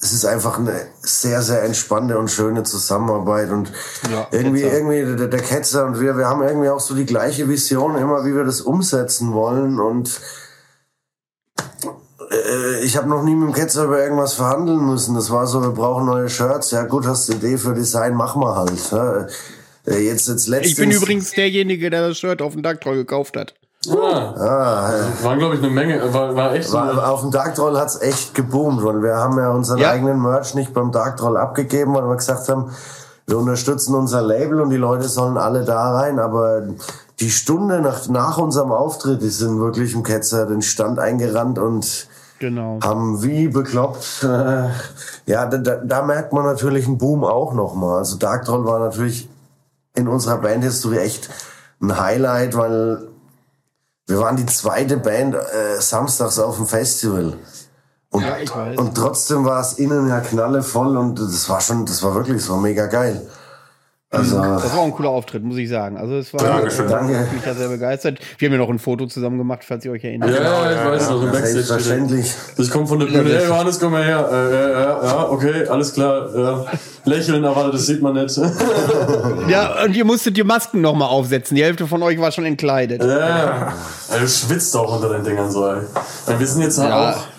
es 0.00 0.12
ist 0.12 0.24
einfach 0.24 0.58
eine 0.58 0.86
sehr, 1.00 1.42
sehr 1.42 1.64
entspannte 1.64 2.18
und 2.18 2.30
schöne 2.30 2.62
Zusammenarbeit 2.62 3.50
und 3.50 3.72
ja, 4.10 4.28
irgendwie, 4.30 4.62
Ketzer. 4.62 4.76
irgendwie 4.76 5.16
der, 5.16 5.28
der 5.28 5.40
Ketzer 5.40 5.86
und 5.86 6.00
wir, 6.00 6.16
wir 6.16 6.28
haben 6.28 6.42
irgendwie 6.42 6.68
auch 6.68 6.80
so 6.80 6.94
die 6.94 7.06
gleiche 7.06 7.48
Vision 7.48 7.96
immer, 7.96 8.24
wie 8.24 8.34
wir 8.34 8.44
das 8.44 8.60
umsetzen 8.60 9.32
wollen 9.32 9.80
und 9.80 10.20
äh, 12.30 12.84
ich 12.84 12.96
habe 12.96 13.08
noch 13.08 13.22
nie 13.22 13.34
mit 13.34 13.48
dem 13.48 13.54
Ketzer 13.54 13.84
über 13.84 14.00
irgendwas 14.00 14.34
verhandeln 14.34 14.86
müssen. 14.86 15.14
Das 15.14 15.30
war 15.30 15.46
so, 15.46 15.62
wir 15.62 15.70
brauchen 15.70 16.06
neue 16.06 16.28
Shirts. 16.28 16.70
Ja 16.70 16.84
gut, 16.84 17.06
hast 17.06 17.28
du 17.28 17.32
Idee 17.34 17.58
für 17.58 17.74
Design, 17.74 18.14
mach 18.14 18.36
mal 18.36 18.54
halt. 18.54 18.90
Ja. 18.92 19.26
Äh, 19.86 20.06
jetzt, 20.06 20.28
jetzt 20.28 20.46
letztens, 20.46 20.72
ich 20.72 20.76
bin 20.76 20.90
übrigens 20.90 21.32
derjenige, 21.32 21.90
der 21.90 22.08
das 22.08 22.18
Shirt 22.18 22.42
auf 22.42 22.52
dem 22.52 22.62
Dark 22.62 22.80
Troll 22.80 22.96
gekauft 22.96 23.36
hat. 23.36 23.54
Ah, 23.86 24.34
ah, 24.36 24.92
war 25.22 25.36
glaube 25.36 25.54
ich 25.54 25.62
eine 25.62 25.70
Menge, 25.70 26.12
war, 26.12 26.34
war 26.34 26.52
echt 26.52 26.72
war, 26.72 26.94
so 26.94 27.00
Auf 27.00 27.20
dem 27.20 27.30
Dark 27.30 27.54
Troll 27.54 27.78
hat's 27.78 28.00
echt 28.00 28.34
geboomt, 28.34 28.82
weil 28.82 29.02
wir 29.02 29.16
haben 29.16 29.38
ja 29.38 29.50
unseren 29.50 29.78
ja. 29.78 29.90
eigenen 29.90 30.20
Merch 30.20 30.54
nicht 30.54 30.74
beim 30.74 30.90
Dark 30.90 31.16
Troll 31.16 31.36
abgegeben, 31.36 31.94
weil 31.94 32.08
wir 32.08 32.16
gesagt 32.16 32.48
haben, 32.48 32.72
wir 33.28 33.38
unterstützen 33.38 33.94
unser 33.94 34.22
Label 34.22 34.60
und 34.60 34.70
die 34.70 34.76
Leute 34.76 35.06
sollen 35.06 35.36
alle 35.36 35.64
da 35.64 35.92
rein, 35.92 36.18
aber 36.18 36.62
die 37.20 37.30
Stunde 37.30 37.80
nach, 37.80 38.08
nach 38.08 38.38
unserem 38.38 38.72
Auftritt, 38.72 39.22
die 39.22 39.28
sind 39.28 39.60
wirklich 39.60 39.94
im 39.94 40.02
Ketzer 40.02 40.46
den 40.46 40.62
Stand 40.62 40.98
eingerannt 40.98 41.58
und 41.60 42.08
genau. 42.40 42.80
haben 42.82 43.22
wie 43.22 43.46
bekloppt. 43.46 44.24
Äh, 44.24 44.70
ja, 45.26 45.46
da, 45.46 45.76
da 45.76 46.02
merkt 46.02 46.32
man 46.32 46.44
natürlich 46.44 46.86
einen 46.86 46.98
Boom 46.98 47.22
auch 47.22 47.54
nochmal. 47.54 47.98
Also 47.98 48.16
Dark 48.16 48.44
Troll 48.44 48.64
war 48.64 48.80
natürlich 48.80 49.28
in 49.94 50.08
unserer 50.08 50.38
Bandhistorie 50.38 50.98
echt 50.98 51.28
ein 51.80 51.98
Highlight, 51.98 52.56
weil 52.56 53.08
wir 54.08 54.18
waren 54.18 54.36
die 54.36 54.46
zweite 54.46 54.96
Band 54.96 55.34
äh, 55.34 55.80
samstags 55.80 56.38
auf 56.38 56.56
dem 56.56 56.66
Festival. 56.66 57.34
Und, 58.10 58.22
ja, 58.22 58.36
und 58.78 58.94
trotzdem 58.94 59.44
war 59.44 59.60
es 59.60 59.74
innen 59.74 60.08
ja 60.08 60.20
knallevoll 60.20 60.96
und 60.96 61.20
das 61.20 61.48
war 61.50 61.60
schon, 61.60 61.84
das 61.84 62.02
war 62.02 62.14
wirklich, 62.14 62.38
das 62.38 62.48
war 62.48 62.56
mega 62.56 62.86
geil. 62.86 63.28
Also, 64.10 64.40
das 64.40 64.72
war 64.72 64.78
auch 64.78 64.84
ein 64.86 64.92
cooler 64.92 65.10
Auftritt, 65.10 65.44
muss 65.44 65.58
ich 65.58 65.68
sagen. 65.68 65.98
Also 65.98 66.14
es 66.14 66.32
war 66.32 66.40
Dankeschön. 66.40 66.86
Äh, 66.86 66.88
Danke. 66.88 67.24
ich 67.26 67.30
bin 67.30 67.40
da 67.44 67.54
sehr 67.54 67.68
begeistert. 67.68 68.18
Wir 68.38 68.48
haben 68.48 68.54
ja 68.54 68.58
noch 68.58 68.70
ein 68.70 68.78
Foto 68.78 69.06
zusammen 69.06 69.36
gemacht, 69.36 69.64
falls 69.66 69.84
ihr 69.84 69.92
euch 69.92 70.02
erinnert. 70.02 70.30
Ja, 70.30 70.42
ja, 70.42 70.72
ich 70.72 70.90
weiß 70.90 71.10
noch, 71.10 71.22
im 71.24 71.30
Backstage. 71.30 71.52
Selbstverständlich. 71.52 72.34
Ich 72.56 72.70
komme 72.70 72.86
von 72.86 73.00
der 73.00 73.06
Bühne, 73.06 73.28
hey 73.28 73.46
Johannes, 73.46 73.78
komm 73.78 73.92
mal 73.92 74.02
her. 74.02 74.26
Äh, 74.32 74.72
ja, 74.72 75.04
ja, 75.04 75.28
okay, 75.28 75.68
alles 75.68 75.92
klar. 75.92 76.34
Ja. 76.34 76.64
Lächeln, 77.04 77.44
aber 77.44 77.70
das 77.70 77.84
sieht 77.84 78.00
man 78.00 78.14
nicht. 78.14 78.34
ja, 79.48 79.84
und 79.84 79.94
ihr 79.94 80.06
musstet 80.06 80.38
die 80.38 80.44
Masken 80.44 80.80
nochmal 80.80 81.08
aufsetzen. 81.08 81.54
Die 81.54 81.62
Hälfte 81.62 81.86
von 81.86 82.02
euch 82.02 82.18
war 82.18 82.32
schon 82.32 82.46
entkleidet. 82.46 83.04
Ja, 83.04 83.74
also 84.08 84.26
schwitzt 84.26 84.74
auch 84.74 84.96
unter 84.96 85.10
den 85.10 85.22
Dingern 85.22 85.50
so, 85.50 85.66
ey. 85.66 85.82
Wir 86.38 86.46
sind 86.46 86.62
jetzt 86.62 86.78
halt 86.78 86.88
ja. 86.88 87.10
auch 87.10 87.37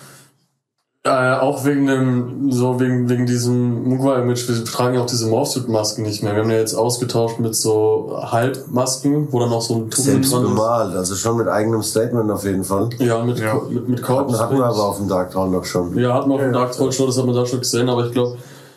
äh, 1.02 1.08
auch 1.08 1.64
wegen 1.64 1.86
dem, 1.86 2.52
so 2.52 2.78
wegen, 2.78 3.08
wegen 3.08 3.24
diesem 3.24 3.88
Mugwa-Image, 3.88 4.48
wir 4.48 4.64
tragen 4.66 4.96
ja 4.96 5.00
auch 5.00 5.06
diese 5.06 5.28
Morphsuit-Masken 5.28 6.02
nicht 6.02 6.22
mehr. 6.22 6.34
Wir 6.34 6.42
haben 6.42 6.50
ja 6.50 6.58
jetzt 6.58 6.74
ausgetauscht 6.74 7.38
mit 7.38 7.56
so 7.56 8.20
Halbmasken, 8.22 9.32
wo 9.32 9.40
dann 9.40 9.50
auch 9.50 9.62
so 9.62 9.76
ein 9.76 9.90
Tuch 9.90 10.04
Selbst 10.04 10.30
dran 10.30 10.42
bemalt, 10.42 10.94
also 10.94 11.14
schon 11.14 11.38
mit 11.38 11.48
eigenem 11.48 11.82
Statement 11.82 12.30
auf 12.30 12.44
jeden 12.44 12.64
Fall. 12.64 12.90
Ja, 12.98 13.24
mit, 13.24 13.38
ja. 13.38 13.58
mit, 13.70 13.88
mit 13.88 14.02
Korb. 14.02 14.28
Hatten, 14.28 14.38
hatten 14.38 14.56
wir 14.58 14.66
aber 14.66 14.88
auf 14.88 14.98
dem 14.98 15.08
Dark 15.08 15.30
Throne 15.30 15.52
noch 15.52 15.64
schon. 15.64 15.96
Ja, 15.96 16.12
hatten 16.12 16.28
wir 16.28 16.34
auf 16.34 16.42
dem 16.42 16.52
Dark 16.52 16.72
Throne 16.72 16.92
schon, 16.92 17.06
das 17.06 17.16
hat 17.16 17.24
man 17.24 17.34
da 17.34 17.46
schon 17.46 17.60
gesehen, 17.60 17.88
aber 17.88 18.04
ich 18.04 18.12
glaube, 18.12 18.36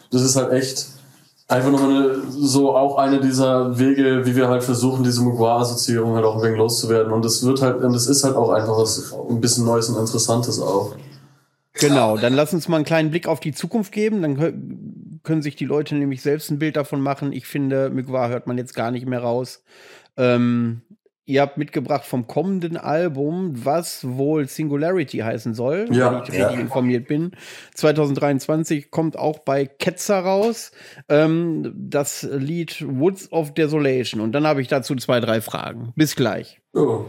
das 0.10 0.22
ist 0.22 0.38
halt 0.38 0.52
echt 0.54 0.88
einfach 1.50 1.72
nochmal 1.72 1.90
eine, 1.90 2.16
so 2.32 2.74
auch 2.74 2.98
eine 2.98 3.20
dieser 3.20 3.78
Wege, 3.78 4.26
wie 4.26 4.34
wir 4.34 4.48
halt 4.48 4.64
versuchen, 4.64 5.04
diese 5.04 5.22
Mugwa-Assoziierung 5.22 6.16
halt 6.16 6.24
auch 6.24 6.38
ein 6.38 6.42
wenig 6.42 6.58
loszuwerden. 6.58 7.12
Und 7.12 7.26
es 7.26 7.46
wird 7.46 7.62
halt, 7.62 7.84
und 7.84 7.94
es 7.94 8.08
ist 8.08 8.24
halt 8.24 8.38
auch 8.38 8.50
einfach 8.50 8.78
was, 8.78 9.14
ein 9.30 9.42
bisschen 9.42 9.66
Neues 9.66 9.90
und 9.90 10.00
Interessantes 10.00 10.62
auch. 10.62 10.94
Genau, 11.88 12.18
dann 12.18 12.34
lass 12.34 12.54
uns 12.54 12.68
mal 12.68 12.78
einen 12.78 12.86
kleinen 12.86 13.12
Blick 13.12 13.28
auf 13.28 13.40
die 13.40 13.54
Zukunft 13.54 13.92
geben. 13.92 14.22
Dann 14.22 15.20
können 15.24 15.42
sich 15.42 15.56
die 15.56 15.66
Leute 15.66 15.96
nämlich 15.96 16.22
selbst 16.22 16.52
ein 16.52 16.60
Bild 16.60 16.76
davon 16.76 17.02
machen. 17.02 17.34
Ich 17.34 17.48
finde, 17.48 17.90
Migwa 17.90 18.30
hört 18.30 18.48
man 18.48 18.58
jetzt 18.58 18.76
gar 18.76 18.92
nicht 18.92 19.08
mehr 19.08 19.20
raus. 19.20 19.64
Ähm, 20.18 20.82
ihr 21.26 21.42
habt 21.42 21.58
mitgebracht 21.58 22.06
vom 22.06 22.28
kommenden 22.28 22.78
Album, 22.78 23.66
was 23.66 24.06
wohl 24.08 24.48
Singularity 24.48 25.20
heißen 25.20 25.54
soll, 25.54 25.88
ja, 25.92 26.12
wenn 26.12 26.24
ich 26.24 26.30
richtig 26.30 26.40
ja. 26.40 26.60
informiert 26.60 27.08
bin. 27.08 27.32
2023 27.76 28.92
kommt 28.92 29.18
auch 29.18 29.40
bei 29.40 29.66
Ketzer 29.66 30.20
raus 30.20 30.72
ähm, 31.10 31.74
das 31.76 32.24
Lied 32.24 32.86
Woods 32.88 33.32
of 33.32 33.54
Desolation. 33.54 34.22
Und 34.22 34.34
dann 34.34 34.46
habe 34.46 34.62
ich 34.62 34.68
dazu 34.68 34.96
zwei, 34.96 35.20
drei 35.20 35.42
Fragen. 35.42 35.94
Bis 35.96 36.16
gleich. 36.16 36.60
Oh. 36.74 37.06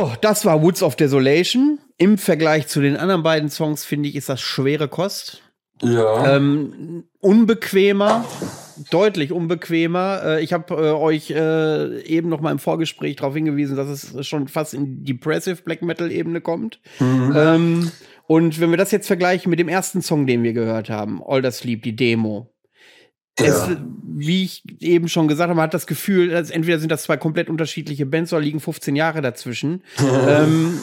So, 0.00 0.10
das 0.22 0.46
war 0.46 0.62
Woods 0.62 0.82
of 0.82 0.96
Desolation. 0.96 1.78
Im 1.98 2.16
Vergleich 2.16 2.68
zu 2.68 2.80
den 2.80 2.96
anderen 2.96 3.22
beiden 3.22 3.50
Songs 3.50 3.84
finde 3.84 4.08
ich, 4.08 4.16
ist 4.16 4.30
das 4.30 4.40
schwere 4.40 4.88
Kost. 4.88 5.42
Ja. 5.82 6.36
Ähm, 6.36 7.04
unbequemer, 7.20 8.24
deutlich 8.88 9.30
unbequemer. 9.30 10.22
Äh, 10.24 10.42
ich 10.42 10.54
habe 10.54 10.74
äh, 10.74 10.92
euch 10.92 11.30
äh, 11.30 12.00
eben 12.04 12.30
noch 12.30 12.40
mal 12.40 12.50
im 12.50 12.58
Vorgespräch 12.58 13.16
darauf 13.16 13.34
hingewiesen, 13.34 13.76
dass 13.76 14.14
es 14.14 14.26
schon 14.26 14.48
fast 14.48 14.72
in 14.72 15.04
Depressive 15.04 15.60
Black 15.64 15.82
Metal 15.82 16.10
Ebene 16.10 16.40
kommt. 16.40 16.80
Ähm, 16.98 17.92
und 18.26 18.58
wenn 18.58 18.70
wir 18.70 18.78
das 18.78 18.92
jetzt 18.92 19.06
vergleichen 19.06 19.50
mit 19.50 19.58
dem 19.58 19.68
ersten 19.68 20.00
Song, 20.00 20.26
den 20.26 20.42
wir 20.42 20.54
gehört 20.54 20.88
haben, 20.88 21.20
All 21.22 21.44
the 21.44 21.50
Sleep, 21.50 21.82
die 21.82 21.94
Demo. 21.94 22.50
Es, 23.36 23.68
wie 24.20 24.44
ich 24.44 24.62
eben 24.80 25.08
schon 25.08 25.28
gesagt 25.28 25.48
habe, 25.48 25.56
man 25.56 25.64
hat 25.64 25.74
das 25.74 25.86
Gefühl, 25.86 26.28
dass 26.28 26.50
entweder 26.50 26.78
sind 26.78 26.90
das 26.90 27.04
zwei 27.04 27.16
komplett 27.16 27.48
unterschiedliche 27.48 28.06
Bands 28.06 28.32
oder 28.32 28.42
liegen 28.42 28.60
15 28.60 28.96
Jahre 28.96 29.22
dazwischen. 29.22 29.82
ähm, 30.28 30.80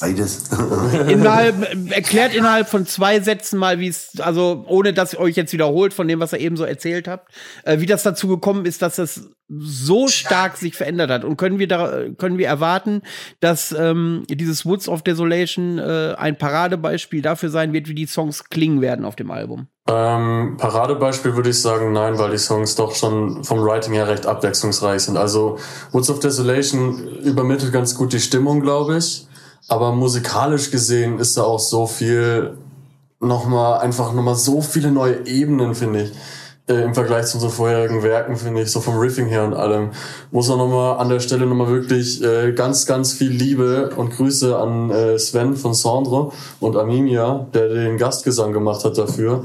Beides. 0.00 0.48
innerhalb, 1.08 1.90
erklärt 1.90 2.34
innerhalb 2.34 2.68
von 2.68 2.86
zwei 2.86 3.18
Sätzen 3.18 3.58
mal, 3.58 3.80
wie 3.80 3.88
es, 3.88 4.20
also 4.20 4.64
ohne 4.68 4.92
dass 4.92 5.14
ihr 5.14 5.18
euch 5.18 5.34
jetzt 5.34 5.52
wiederholt 5.52 5.92
von 5.92 6.06
dem, 6.06 6.20
was 6.20 6.32
ihr 6.32 6.38
eben 6.38 6.56
so 6.56 6.62
erzählt 6.62 7.08
habt, 7.08 7.32
äh, 7.64 7.80
wie 7.80 7.86
das 7.86 8.04
dazu 8.04 8.28
gekommen 8.28 8.64
ist, 8.64 8.80
dass 8.82 8.98
es 8.98 9.28
so 9.48 10.06
stark 10.06 10.56
sich 10.56 10.76
verändert 10.76 11.10
hat. 11.10 11.24
Und 11.24 11.36
können 11.36 11.58
wir 11.58 11.66
da, 11.66 12.04
können 12.16 12.38
wir 12.38 12.46
erwarten, 12.46 13.02
dass 13.40 13.72
ähm, 13.72 14.22
dieses 14.28 14.66
Woods 14.66 14.88
of 14.88 15.02
Desolation 15.02 15.78
äh, 15.78 16.14
ein 16.16 16.38
Paradebeispiel 16.38 17.22
dafür 17.22 17.50
sein 17.50 17.72
wird, 17.72 17.88
wie 17.88 17.94
die 17.94 18.06
Songs 18.06 18.44
klingen 18.44 18.80
werden 18.80 19.04
auf 19.04 19.16
dem 19.16 19.32
Album? 19.32 19.66
Ähm, 19.88 20.56
Paradebeispiel 20.58 21.36
würde 21.36 21.50
ich 21.50 21.62
sagen, 21.62 21.92
nein, 21.92 22.18
weil 22.18 22.32
die 22.32 22.38
Songs 22.38 22.74
doch 22.74 22.94
schon 22.94 23.44
vom 23.44 23.64
Writing 23.64 23.94
her 23.94 24.08
recht 24.08 24.26
abwechslungsreich 24.26 25.02
sind. 25.02 25.16
Also 25.16 25.58
Woods 25.92 26.10
of 26.10 26.18
Desolation 26.18 26.98
übermittelt 27.22 27.72
ganz 27.72 27.94
gut 27.94 28.12
die 28.12 28.20
Stimmung, 28.20 28.60
glaube 28.60 28.98
ich. 28.98 29.28
Aber 29.68 29.92
musikalisch 29.92 30.70
gesehen 30.72 31.18
ist 31.20 31.36
da 31.36 31.44
auch 31.44 31.60
so 31.60 31.86
viel 31.86 32.56
nochmal, 33.20 33.80
einfach 33.80 34.12
nochmal 34.12 34.34
so 34.34 34.60
viele 34.60 34.90
neue 34.90 35.24
Ebenen, 35.26 35.76
finde 35.76 36.02
ich. 36.02 36.12
Äh, 36.68 36.82
Im 36.82 36.94
Vergleich 36.94 37.26
zu 37.26 37.36
unseren 37.36 37.52
vorherigen 37.52 38.02
Werken, 38.02 38.36
finde 38.36 38.62
ich, 38.62 38.72
so 38.72 38.80
vom 38.80 38.98
Riffing 38.98 39.26
her 39.26 39.44
und 39.44 39.54
allem, 39.54 39.90
muss 40.32 40.48
man 40.48 40.58
nochmal 40.58 40.98
an 40.98 41.08
der 41.08 41.20
Stelle 41.20 41.46
nochmal 41.46 41.68
wirklich 41.68 42.20
äh, 42.24 42.52
ganz, 42.52 42.86
ganz 42.86 43.12
viel 43.12 43.30
Liebe 43.30 43.90
und 43.96 44.10
Grüße 44.16 44.56
an 44.58 44.90
äh, 44.90 45.16
Sven 45.16 45.54
von 45.54 45.74
Sandro 45.74 46.32
und 46.58 46.76
Amimia, 46.76 47.46
der 47.54 47.68
den 47.68 47.98
Gastgesang 47.98 48.52
gemacht 48.52 48.84
hat 48.84 48.98
dafür 48.98 49.44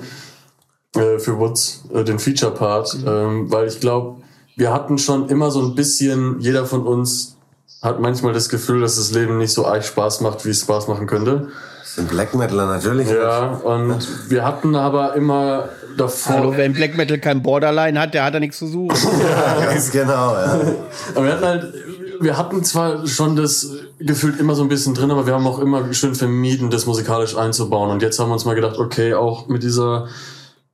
äh, 0.96 1.20
für 1.20 1.38
Woods 1.40 1.84
äh, 1.94 2.04
den 2.04 2.20
Feature-Part, 2.20 2.98
ähm, 3.06 3.52
weil 3.52 3.68
ich 3.68 3.80
glaube, 3.80 4.22
wir 4.56 4.74
hatten 4.74 4.98
schon 4.98 5.30
immer 5.30 5.52
so 5.52 5.62
ein 5.62 5.76
bisschen, 5.76 6.40
jeder 6.40 6.66
von 6.66 6.86
uns 6.86 7.38
hat 7.82 8.00
manchmal 8.00 8.34
das 8.34 8.50
Gefühl, 8.50 8.82
dass 8.82 8.98
das 8.98 9.12
Leben 9.12 9.38
nicht 9.38 9.54
so 9.54 9.66
arg 9.66 9.84
Spaß 9.84 10.22
macht, 10.22 10.46
wie 10.46 10.50
es 10.50 10.62
Spaß 10.62 10.88
machen 10.88 11.08
könnte. 11.08 11.48
Sind 11.84 12.10
Black 12.10 12.36
Metaler 12.36 12.68
natürlich. 12.68 13.10
Ja, 13.10 13.48
und 13.48 14.08
wir 14.30 14.46
hatten 14.46 14.76
aber 14.76 15.16
immer 15.16 15.70
davor. 15.98 16.36
Hallo, 16.36 16.58
wenn 16.58 16.74
Black 16.74 16.96
Metal 16.96 17.18
kein 17.18 17.42
Borderline 17.42 18.00
hat, 18.00 18.14
der 18.14 18.24
hat 18.24 18.34
da 18.34 18.40
nichts 18.40 18.60
zu 18.60 18.68
suchen. 18.68 18.96
Ganz 19.66 19.92
genau, 19.92 20.34
ja. 20.34 20.62
Aber 21.16 21.26
wir 21.26 21.34
hatten 21.34 21.46
halt, 21.46 21.74
wir 22.22 22.38
hatten 22.38 22.64
zwar 22.64 23.08
schon 23.08 23.36
das 23.36 23.72
gefühlt 24.00 24.40
immer 24.40 24.56
so 24.56 24.62
ein 24.62 24.70
bisschen 24.70 24.94
drin, 24.94 25.12
aber 25.12 25.26
wir 25.26 25.34
haben 25.34 25.46
auch 25.48 25.60
immer 25.60 25.92
schön 25.94 26.16
vermieden, 26.16 26.70
das 26.70 26.86
musikalisch 26.86 27.36
einzubauen. 27.36 27.90
Und 27.90 28.02
jetzt 28.02 28.20
haben 28.20 28.30
wir 28.30 28.34
uns 28.34 28.46
mal 28.46 28.56
gedacht, 28.56 28.78
okay, 28.78 29.16
auch 29.16 29.48
mit 29.48 29.64
dieser 29.64 30.08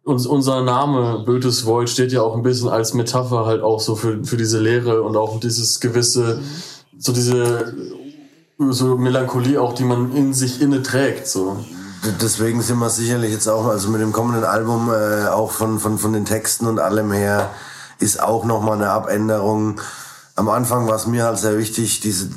uns, 0.08 0.26
unser 0.26 0.62
Name 0.62 1.24
Bötes 1.26 1.66
Void 1.66 1.90
steht 1.90 2.14
ja 2.14 2.22
auch 2.22 2.36
ein 2.36 2.42
bisschen 2.42 2.70
als 2.70 2.94
Metapher 2.94 3.46
halt 3.46 3.62
auch 3.62 3.82
so 3.82 3.96
für, 3.96 4.24
für 4.24 4.38
diese 4.38 4.58
Lehre 4.58 5.04
und 5.04 5.18
auch 5.18 5.40
dieses 5.42 5.82
gewisse, 5.82 6.40
so 6.98 7.12
diese 7.12 7.76
so 8.58 8.98
Melancholie 8.98 9.62
auch, 9.62 9.74
die 9.74 9.84
man 9.84 10.16
in 10.16 10.34
sich 10.34 10.62
inne 10.62 10.82
trägt. 10.82 11.28
So. 11.28 11.58
Deswegen 12.22 12.62
sind 12.62 12.80
wir 12.80 12.90
sicherlich 12.90 13.34
jetzt 13.34 13.50
auch, 13.50 13.68
also 13.68 13.90
mit 13.90 14.00
dem 14.00 14.14
kommenden 14.14 14.46
Album, 14.46 14.90
äh, 14.90 15.28
auch 15.28 15.52
von, 15.52 15.78
von, 15.78 15.98
von 15.98 16.14
den 16.14 16.24
Texten 16.24 16.68
und 16.68 16.80
allem 16.80 17.12
her, 17.12 17.50
ist 18.00 18.24
auch 18.24 18.46
nochmal 18.46 18.76
eine 18.76 18.90
Abänderung. 18.90 19.82
Am 20.36 20.48
Anfang 20.48 20.88
war 20.88 20.96
es 20.96 21.06
mir 21.06 21.26
halt 21.26 21.38
sehr 21.38 21.58
wichtig, 21.58 22.00
diese, 22.00 22.30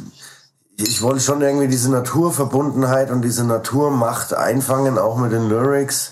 ich 0.77 1.03
wollte 1.03 1.21
schon 1.21 1.41
irgendwie 1.41 1.69
diese 1.69 1.91
Naturverbundenheit 1.91 3.13
und 3.13 3.23
diese 3.23 3.45
Naturmacht 3.45 4.35
einfangen, 4.35 4.99
auch 4.99 5.19
mit 5.19 5.31
den 5.31 5.49
Lyrics. 5.49 6.11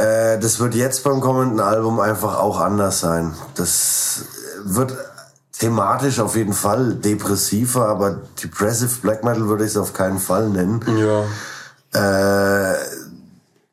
Äh, 0.00 0.38
das 0.38 0.60
wird 0.60 0.74
jetzt 0.74 1.04
beim 1.04 1.20
kommenden 1.20 1.60
Album 1.60 2.00
einfach 2.00 2.38
auch 2.38 2.58
anders 2.58 3.00
sein. 3.00 3.34
Das 3.54 4.24
wird 4.64 4.96
thematisch 5.58 6.20
auf 6.20 6.36
jeden 6.36 6.54
Fall 6.54 6.94
depressiver, 6.94 7.86
aber 7.88 8.22
Depressive 8.42 9.00
Black 9.02 9.24
Metal 9.24 9.46
würde 9.48 9.64
ich 9.64 9.72
es 9.72 9.76
auf 9.76 9.92
keinen 9.92 10.18
Fall 10.18 10.48
nennen. 10.48 10.80
Ja. 10.96 11.24
Äh, 11.92 12.76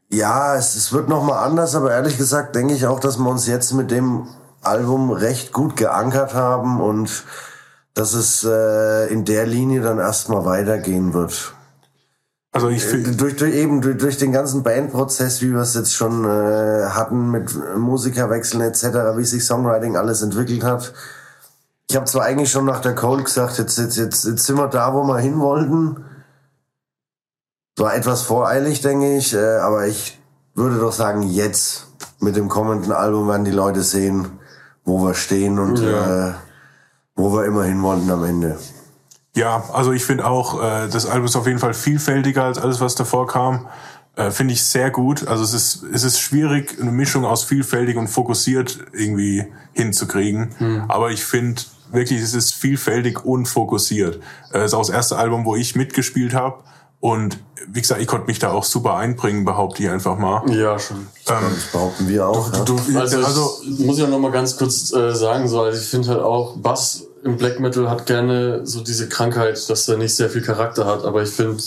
ja, 0.09 0.55
es, 0.55 0.75
es 0.75 0.91
wird 0.91 1.07
nochmal 1.07 1.45
anders, 1.45 1.75
aber 1.75 1.91
ehrlich 1.91 2.17
gesagt 2.17 2.55
denke 2.55 2.73
ich 2.73 2.85
auch, 2.87 2.99
dass 2.99 3.17
wir 3.17 3.29
uns 3.29 3.47
jetzt 3.47 3.73
mit 3.73 3.89
dem 3.89 4.27
Album 4.61 5.11
recht 5.11 5.53
gut 5.53 5.77
geankert 5.77 6.33
haben 6.33 6.81
und 6.81 7.23
dass 7.93 8.13
es 8.13 8.43
äh, 8.43 9.07
in 9.07 9.23
der 9.23 9.45
Linie 9.45 9.81
dann 9.81 9.99
erstmal 9.99 10.43
weitergehen 10.43 11.13
wird. 11.13 11.53
Also 12.57 12.69
ich 12.69 12.83
Äh, 12.85 12.87
finde, 12.87 13.11
Durch, 13.13 13.35
durch 13.35 13.53
eben 13.53 13.81
durch, 13.81 13.97
durch 13.97 14.17
den 14.17 14.31
ganzen 14.31 14.63
Bandprozess, 14.63 15.41
wie 15.41 15.51
wir 15.51 15.61
es 15.61 15.73
jetzt 15.73 15.93
schon 15.93 16.25
äh, 16.25 16.85
hatten 16.89 17.31
mit 17.31 17.51
Musikerwechseln 17.77 18.61
etc., 18.61 18.83
wie 19.15 19.25
sich 19.25 19.43
Songwriting 19.45 19.95
alles 19.95 20.21
entwickelt 20.21 20.63
hat. 20.63 20.93
Ich 21.89 21.95
habe 21.95 22.05
zwar 22.05 22.23
eigentlich 22.25 22.51
schon 22.51 22.65
nach 22.65 22.81
der 22.81 22.95
Cold 22.95 23.25
gesagt, 23.25 23.57
jetzt, 23.57 23.77
jetzt, 23.77 23.95
jetzt, 23.97 24.25
jetzt 24.25 24.45
sind 24.45 24.57
wir 24.57 24.67
da, 24.67 24.93
wo 24.93 25.03
wir 25.03 25.19
hin 25.19 25.39
wollten. 25.39 26.03
War 27.77 27.95
etwas 27.95 28.23
voreilig, 28.23 28.81
denke 28.81 29.15
ich, 29.17 29.33
äh, 29.33 29.57
aber 29.59 29.85
ich 29.87 30.19
würde 30.55 30.79
doch 30.79 30.91
sagen, 30.91 31.21
jetzt 31.23 31.87
mit 32.19 32.35
dem 32.35 32.49
kommenden 32.49 32.91
Album 32.91 33.27
werden 33.27 33.45
die 33.45 33.51
Leute 33.51 33.83
sehen, 33.83 34.27
wo 34.83 35.03
wir 35.05 35.13
stehen 35.13 35.59
und 35.59 35.79
Ja. 35.79 36.29
äh, 36.29 36.33
wo 37.15 37.31
wir 37.33 37.45
immer 37.45 37.63
hin 37.63 37.81
wollten 37.83 38.09
am 38.09 38.23
Ende. 38.23 38.57
Ja, 39.37 39.63
also 39.71 39.91
ich 39.93 40.03
finde 40.03 40.25
auch, 40.25 40.61
äh, 40.61 40.87
das 40.89 41.05
Album 41.05 41.25
ist 41.25 41.35
auf 41.35 41.47
jeden 41.47 41.59
Fall 41.59 41.73
vielfältiger 41.73 42.43
als 42.43 42.57
alles, 42.57 42.81
was 42.81 42.95
davor 42.95 43.27
kam. 43.27 43.67
Äh, 44.15 44.31
finde 44.31 44.53
ich 44.53 44.63
sehr 44.63 44.89
gut. 44.89 45.27
Also 45.27 45.43
es 45.43 45.53
ist, 45.53 45.83
es 45.93 46.03
ist 46.03 46.19
schwierig, 46.19 46.77
eine 46.81 46.91
Mischung 46.91 47.23
aus 47.23 47.43
vielfältig 47.43 47.97
und 47.97 48.07
fokussiert 48.07 48.79
irgendwie 48.91 49.45
hinzukriegen. 49.73 50.85
Aber 50.87 51.11
ich 51.11 51.23
finde 51.23 51.61
wirklich, 51.91 52.19
es 52.21 52.33
ist 52.33 52.53
vielfältig 52.53 53.23
und 53.23 53.45
fokussiert. 53.47 54.19
Äh, 54.51 54.59
es 54.59 54.65
ist 54.65 54.73
auch 54.73 54.81
das 54.81 54.89
erste 54.89 55.17
Album, 55.17 55.45
wo 55.45 55.55
ich 55.55 55.75
mitgespielt 55.75 56.33
habe. 56.33 56.63
Und 56.99 57.37
wie 57.67 57.81
gesagt, 57.81 58.01
ich 58.01 58.07
konnte 58.07 58.25
mich 58.25 58.39
da 58.39 58.49
auch 58.51 58.63
super 58.63 58.95
einbringen, 58.95 59.45
behaupte 59.45 59.83
ich 59.83 59.89
einfach 59.89 60.17
mal. 60.17 60.41
Ja, 60.51 60.79
schon. 60.79 61.05
Das 61.25 61.65
behaupten 61.71 62.07
wir 62.07 62.27
auch. 62.27 62.51
ja. 62.51 62.63
Du, 62.63 62.75
Also, 62.95 63.23
also 63.23 63.61
ich 63.63 63.85
muss 63.85 63.99
ja 63.99 64.07
noch 64.07 64.17
mal 64.19 64.31
ganz 64.31 64.57
kurz 64.57 64.91
äh, 64.93 65.13
sagen, 65.13 65.47
so, 65.47 65.61
also 65.61 65.79
ich 65.79 65.87
finde 65.87 66.09
halt 66.09 66.21
auch, 66.21 66.57
Bass 66.57 67.03
im 67.23 67.37
Black 67.37 67.59
Metal 67.59 67.89
hat 67.89 68.05
gerne 68.05 68.65
so 68.65 68.81
diese 68.81 69.09
Krankheit, 69.09 69.69
dass 69.69 69.87
er 69.87 69.97
nicht 69.97 70.15
sehr 70.15 70.29
viel 70.29 70.41
Charakter 70.41 70.85
hat, 70.85 71.03
aber 71.05 71.23
ich 71.23 71.29
finde, 71.29 71.61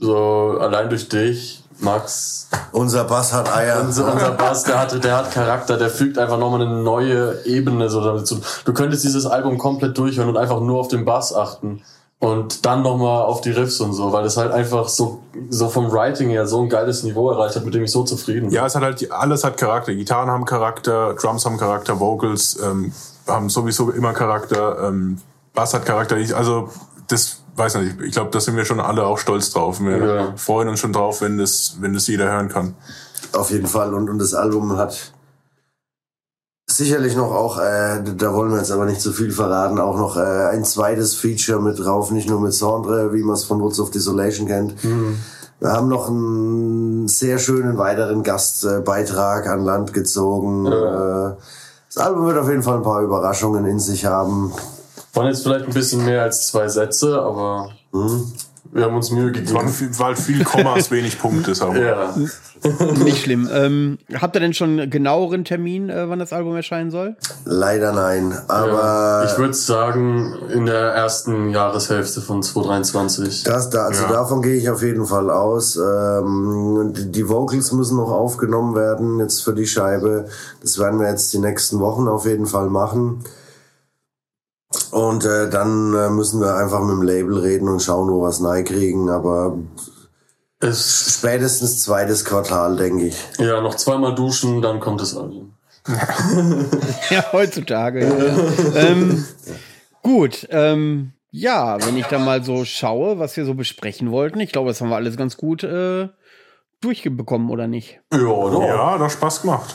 so 0.00 0.58
allein 0.60 0.88
durch 0.88 1.08
dich, 1.08 1.62
Max, 1.80 2.48
Unser 2.72 3.04
Bass 3.04 3.32
hat 3.32 3.54
Eier. 3.54 3.80
unser, 3.80 4.12
unser 4.12 4.32
Bass, 4.32 4.64
der 4.64 4.80
hat, 4.80 5.04
der 5.04 5.16
hat 5.16 5.30
Charakter, 5.30 5.76
der 5.76 5.90
fügt 5.90 6.18
einfach 6.18 6.38
nochmal 6.38 6.62
eine 6.62 6.82
neue 6.82 7.44
Ebene 7.44 7.88
so 7.88 8.02
dazu. 8.02 8.40
Du 8.64 8.72
könntest 8.72 9.04
dieses 9.04 9.26
Album 9.26 9.58
komplett 9.58 9.96
durchhören 9.96 10.28
und 10.28 10.36
einfach 10.36 10.60
nur 10.60 10.80
auf 10.80 10.88
den 10.88 11.04
Bass 11.04 11.32
achten. 11.34 11.82
Und 12.20 12.66
dann 12.66 12.82
nochmal 12.82 13.22
auf 13.22 13.42
die 13.42 13.52
Riffs 13.52 13.80
und 13.80 13.92
so, 13.92 14.12
weil 14.12 14.24
es 14.24 14.36
halt 14.36 14.50
einfach 14.50 14.88
so, 14.88 15.22
so 15.50 15.68
vom 15.68 15.92
Writing 15.92 16.30
her 16.30 16.48
so 16.48 16.60
ein 16.60 16.68
geiles 16.68 17.04
Niveau 17.04 17.30
erreicht 17.30 17.54
hat, 17.54 17.64
mit 17.64 17.74
dem 17.74 17.84
ich 17.84 17.92
so 17.92 18.02
zufrieden 18.02 18.48
bin. 18.48 18.50
Ja, 18.50 18.66
es 18.66 18.74
hat 18.74 18.82
halt, 18.82 19.12
alles 19.12 19.44
hat 19.44 19.56
Charakter. 19.56 19.94
Gitarren 19.94 20.28
haben 20.28 20.44
Charakter, 20.44 21.14
Drums 21.14 21.46
haben 21.46 21.58
Charakter, 21.58 22.00
Vocals 22.00 22.58
ähm, 22.60 22.92
haben 23.28 23.48
sowieso 23.50 23.90
immer 23.90 24.12
Charakter, 24.12 24.88
ähm, 24.88 25.18
Bass 25.54 25.74
hat 25.74 25.84
Charakter. 25.86 26.16
Ich, 26.16 26.34
also, 26.34 26.70
das 27.08 27.40
weiß 27.56 27.76
nicht, 27.76 28.00
ich 28.00 28.12
glaube, 28.12 28.30
da 28.30 28.40
sind 28.40 28.56
wir 28.56 28.64
schon 28.64 28.80
alle 28.80 29.04
auch 29.04 29.18
stolz 29.18 29.50
drauf. 29.50 29.80
Wir 29.80 29.98
Ja. 29.98 30.32
freuen 30.36 30.68
uns 30.68 30.80
schon 30.80 30.92
drauf, 30.92 31.20
wenn 31.20 31.38
das, 31.38 31.76
wenn 31.80 31.92
das 31.94 32.06
jeder 32.06 32.26
hören 32.30 32.48
kann. 32.48 32.74
Auf 33.32 33.50
jeden 33.50 33.66
Fall. 33.66 33.94
Und, 33.94 34.08
und 34.08 34.18
das 34.18 34.34
Album 34.34 34.76
hat 34.76 35.12
sicherlich 36.70 37.16
noch 37.16 37.32
auch, 37.32 37.58
äh, 37.58 38.02
da 38.16 38.34
wollen 38.34 38.50
wir 38.52 38.58
jetzt 38.58 38.70
aber 38.70 38.84
nicht 38.84 39.00
zu 39.00 39.12
viel 39.12 39.32
verraten, 39.32 39.78
auch 39.80 39.96
noch 39.98 40.16
äh, 40.16 40.20
ein 40.20 40.64
zweites 40.64 41.14
Feature 41.14 41.60
mit 41.60 41.78
drauf, 41.78 42.10
nicht 42.10 42.28
nur 42.28 42.40
mit 42.40 42.52
Sandre, 42.52 43.12
wie 43.12 43.22
man 43.22 43.34
es 43.34 43.44
von 43.44 43.60
Woods 43.60 43.80
of 43.80 43.90
Desolation 43.90 44.46
kennt. 44.46 44.74
Wir 45.60 45.72
haben 45.72 45.88
noch 45.88 46.08
einen 46.08 47.08
sehr 47.08 47.38
schönen 47.38 47.78
weiteren 47.78 48.22
Gastbeitrag 48.22 49.48
an 49.48 49.64
Land 49.64 49.92
gezogen. 49.92 50.66
Äh, 50.66 51.32
das 51.98 52.06
Album 52.06 52.26
wird 52.26 52.38
auf 52.38 52.48
jeden 52.48 52.62
Fall 52.62 52.76
ein 52.76 52.82
paar 52.82 53.02
Überraschungen 53.02 53.66
in 53.66 53.80
sich 53.80 54.04
haben. 54.04 54.52
Waren 55.14 55.26
jetzt 55.26 55.42
vielleicht 55.42 55.66
ein 55.66 55.72
bisschen 55.72 56.04
mehr 56.04 56.22
als 56.22 56.46
zwei 56.46 56.68
Sätze, 56.68 57.20
aber 57.20 57.70
Wir 58.70 58.84
haben 58.84 58.94
uns 58.96 59.10
Mühe 59.10 59.30
Es 59.32 59.54
waren 59.54 59.66
gegeben. 59.66 59.68
viel, 59.72 59.98
war 59.98 60.06
halt 60.08 60.18
viel 60.18 60.44
Kommas, 60.44 60.90
wenig 60.90 61.18
Punkte. 61.18 61.52
Ja. 61.52 62.14
Nicht 63.04 63.22
schlimm. 63.22 63.48
Ähm, 63.52 63.98
habt 64.20 64.36
ihr 64.36 64.40
denn 64.40 64.52
schon 64.52 64.78
einen 64.80 64.90
genaueren 64.90 65.44
Termin, 65.44 65.88
äh, 65.88 66.08
wann 66.08 66.18
das 66.18 66.32
Album 66.32 66.54
erscheinen 66.54 66.90
soll? 66.90 67.16
Leider 67.44 67.92
nein. 67.92 68.30
ja. 68.32 68.42
Aber 68.48 69.24
Ich 69.30 69.38
würde 69.38 69.54
sagen, 69.54 70.34
in 70.52 70.66
der 70.66 70.92
ersten 70.92 71.50
Jahreshälfte 71.50 72.20
von 72.20 72.42
2023. 72.42 73.44
das 73.44 73.70
da, 73.70 73.86
also 73.86 74.02
Ja. 74.02 74.12
davon 74.12 74.42
gehe 74.42 74.56
ich 74.56 74.68
auf 74.68 74.82
jeden 74.82 75.06
Fall 75.06 75.30
aus. 75.30 75.76
Ähm, 75.76 76.92
die- 76.94 77.10
die 77.10 77.28
Vocals 77.28 77.72
müssen 77.72 77.96
noch 77.96 78.10
aufgenommen 78.10 78.74
werden 78.74 79.18
jetzt 79.20 79.42
für 79.44 79.54
die 79.54 79.66
Scheibe. 79.66 80.26
Das 80.60 80.78
werden 80.78 81.00
wir 81.00 81.08
jetzt 81.08 81.32
die 81.32 81.38
nächsten 81.38 81.80
Wochen 81.80 82.06
auf 82.08 82.26
jeden 82.26 82.46
Fall 82.46 82.68
machen. 82.68 83.24
Und 84.90 85.24
äh, 85.24 85.48
dann 85.50 85.94
äh, 85.94 86.08
müssen 86.10 86.40
wir 86.40 86.54
einfach 86.56 86.80
mit 86.80 86.90
dem 86.92 87.02
Label 87.02 87.38
reden 87.38 87.68
und 87.68 87.82
schauen, 87.82 88.10
wo 88.10 88.20
wir 88.22 88.28
es 88.28 88.40
neu 88.40 88.62
kriegen. 88.64 89.08
Aber 89.10 89.58
Es, 90.60 91.14
spätestens 91.18 91.82
zweites 91.82 92.24
Quartal, 92.24 92.76
denke 92.76 93.06
ich. 93.06 93.16
ja, 93.38 93.60
noch 93.60 93.74
zweimal 93.76 94.14
duschen, 94.14 94.62
dann 94.62 94.80
kommt 94.80 95.00
das 95.00 95.16
Album. 95.16 95.54
Ja, 97.10 97.24
heutzutage. 97.32 98.00
Ja, 98.06 98.26
ja. 98.26 98.74
ähm, 98.88 99.24
gut, 100.02 100.46
ähm, 100.50 101.12
ja, 101.30 101.78
wenn 101.84 101.96
ich 101.96 102.06
da 102.06 102.18
mal 102.18 102.42
so 102.42 102.64
schaue, 102.64 103.18
was 103.18 103.36
wir 103.36 103.44
so 103.44 103.54
besprechen 103.54 104.10
wollten, 104.10 104.40
ich 104.40 104.52
glaube, 104.52 104.68
das 104.70 104.80
haben 104.80 104.88
wir 104.90 104.96
alles 104.96 105.16
ganz 105.16 105.36
gut 105.36 105.62
äh, 105.62 106.08
durchbekommen, 106.80 107.50
oder 107.50 107.66
nicht? 107.66 108.00
Ja, 108.12 108.18
doch. 108.18 108.62
Ja, 108.66 108.98
hat 108.98 109.12
Spaß 109.12 109.42
gemacht. 109.42 109.74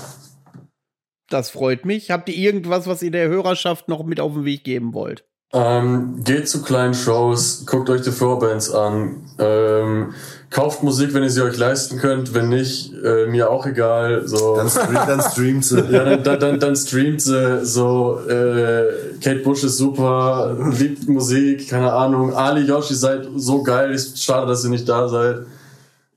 Das 1.33 1.49
freut 1.49 1.83
mich. 1.83 2.11
Habt 2.11 2.29
ihr 2.29 2.35
irgendwas, 2.35 2.85
was 2.85 3.01
ihr 3.01 3.09
der 3.09 3.27
Hörerschaft 3.27 3.89
noch 3.89 4.03
mit 4.03 4.19
auf 4.19 4.33
den 4.33 4.45
Weg 4.45 4.63
geben 4.63 4.93
wollt? 4.93 5.23
Ähm, 5.51 6.23
geht 6.23 6.47
zu 6.47 6.61
kleinen 6.61 6.93
Shows, 6.93 7.65
guckt 7.65 7.89
euch 7.89 8.01
die 8.01 8.11
Vorbands 8.11 8.71
an, 8.71 9.23
ähm, 9.37 10.13
kauft 10.51 10.81
Musik, 10.81 11.13
wenn 11.13 11.21
ihr 11.23 11.29
sie 11.29 11.43
euch 11.43 11.57
leisten 11.57 11.97
könnt, 11.97 12.33
wenn 12.35 12.49
nicht, 12.49 12.91
äh, 13.03 13.27
mir 13.27 13.49
auch 13.49 13.65
egal. 13.65 14.27
So. 14.27 14.55
Dann, 14.57 14.69
stream, 14.69 14.93
dann 14.93 15.21
streamt 15.31 15.65
sie. 15.65 15.79
ja, 15.91 16.03
dann, 16.03 16.23
dann, 16.23 16.39
dann, 16.39 16.59
dann 16.59 16.75
streamt 16.75 17.21
sie 17.21 17.65
so, 17.65 18.19
äh, 18.27 19.15
Kate 19.19 19.39
Bush 19.39 19.63
ist 19.63 19.77
super, 19.77 20.55
liebt 20.77 21.07
Musik, 21.07 21.67
keine 21.67 21.91
Ahnung. 21.93 22.33
Ali 22.33 22.61
Yoshi 22.61 22.93
seid 22.93 23.27
so 23.35 23.63
geil, 23.63 23.91
ist 23.91 24.23
schade, 24.23 24.47
dass 24.47 24.63
ihr 24.63 24.69
nicht 24.69 24.87
da 24.87 25.07
seid. 25.07 25.37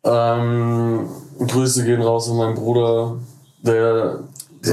Ähm, 0.04 1.08
Grüße 1.38 1.84
gehen 1.84 2.02
raus 2.02 2.30
an 2.30 2.36
meinen 2.36 2.54
Bruder, 2.54 3.16
der, 3.62 3.72
Der, 3.72 4.18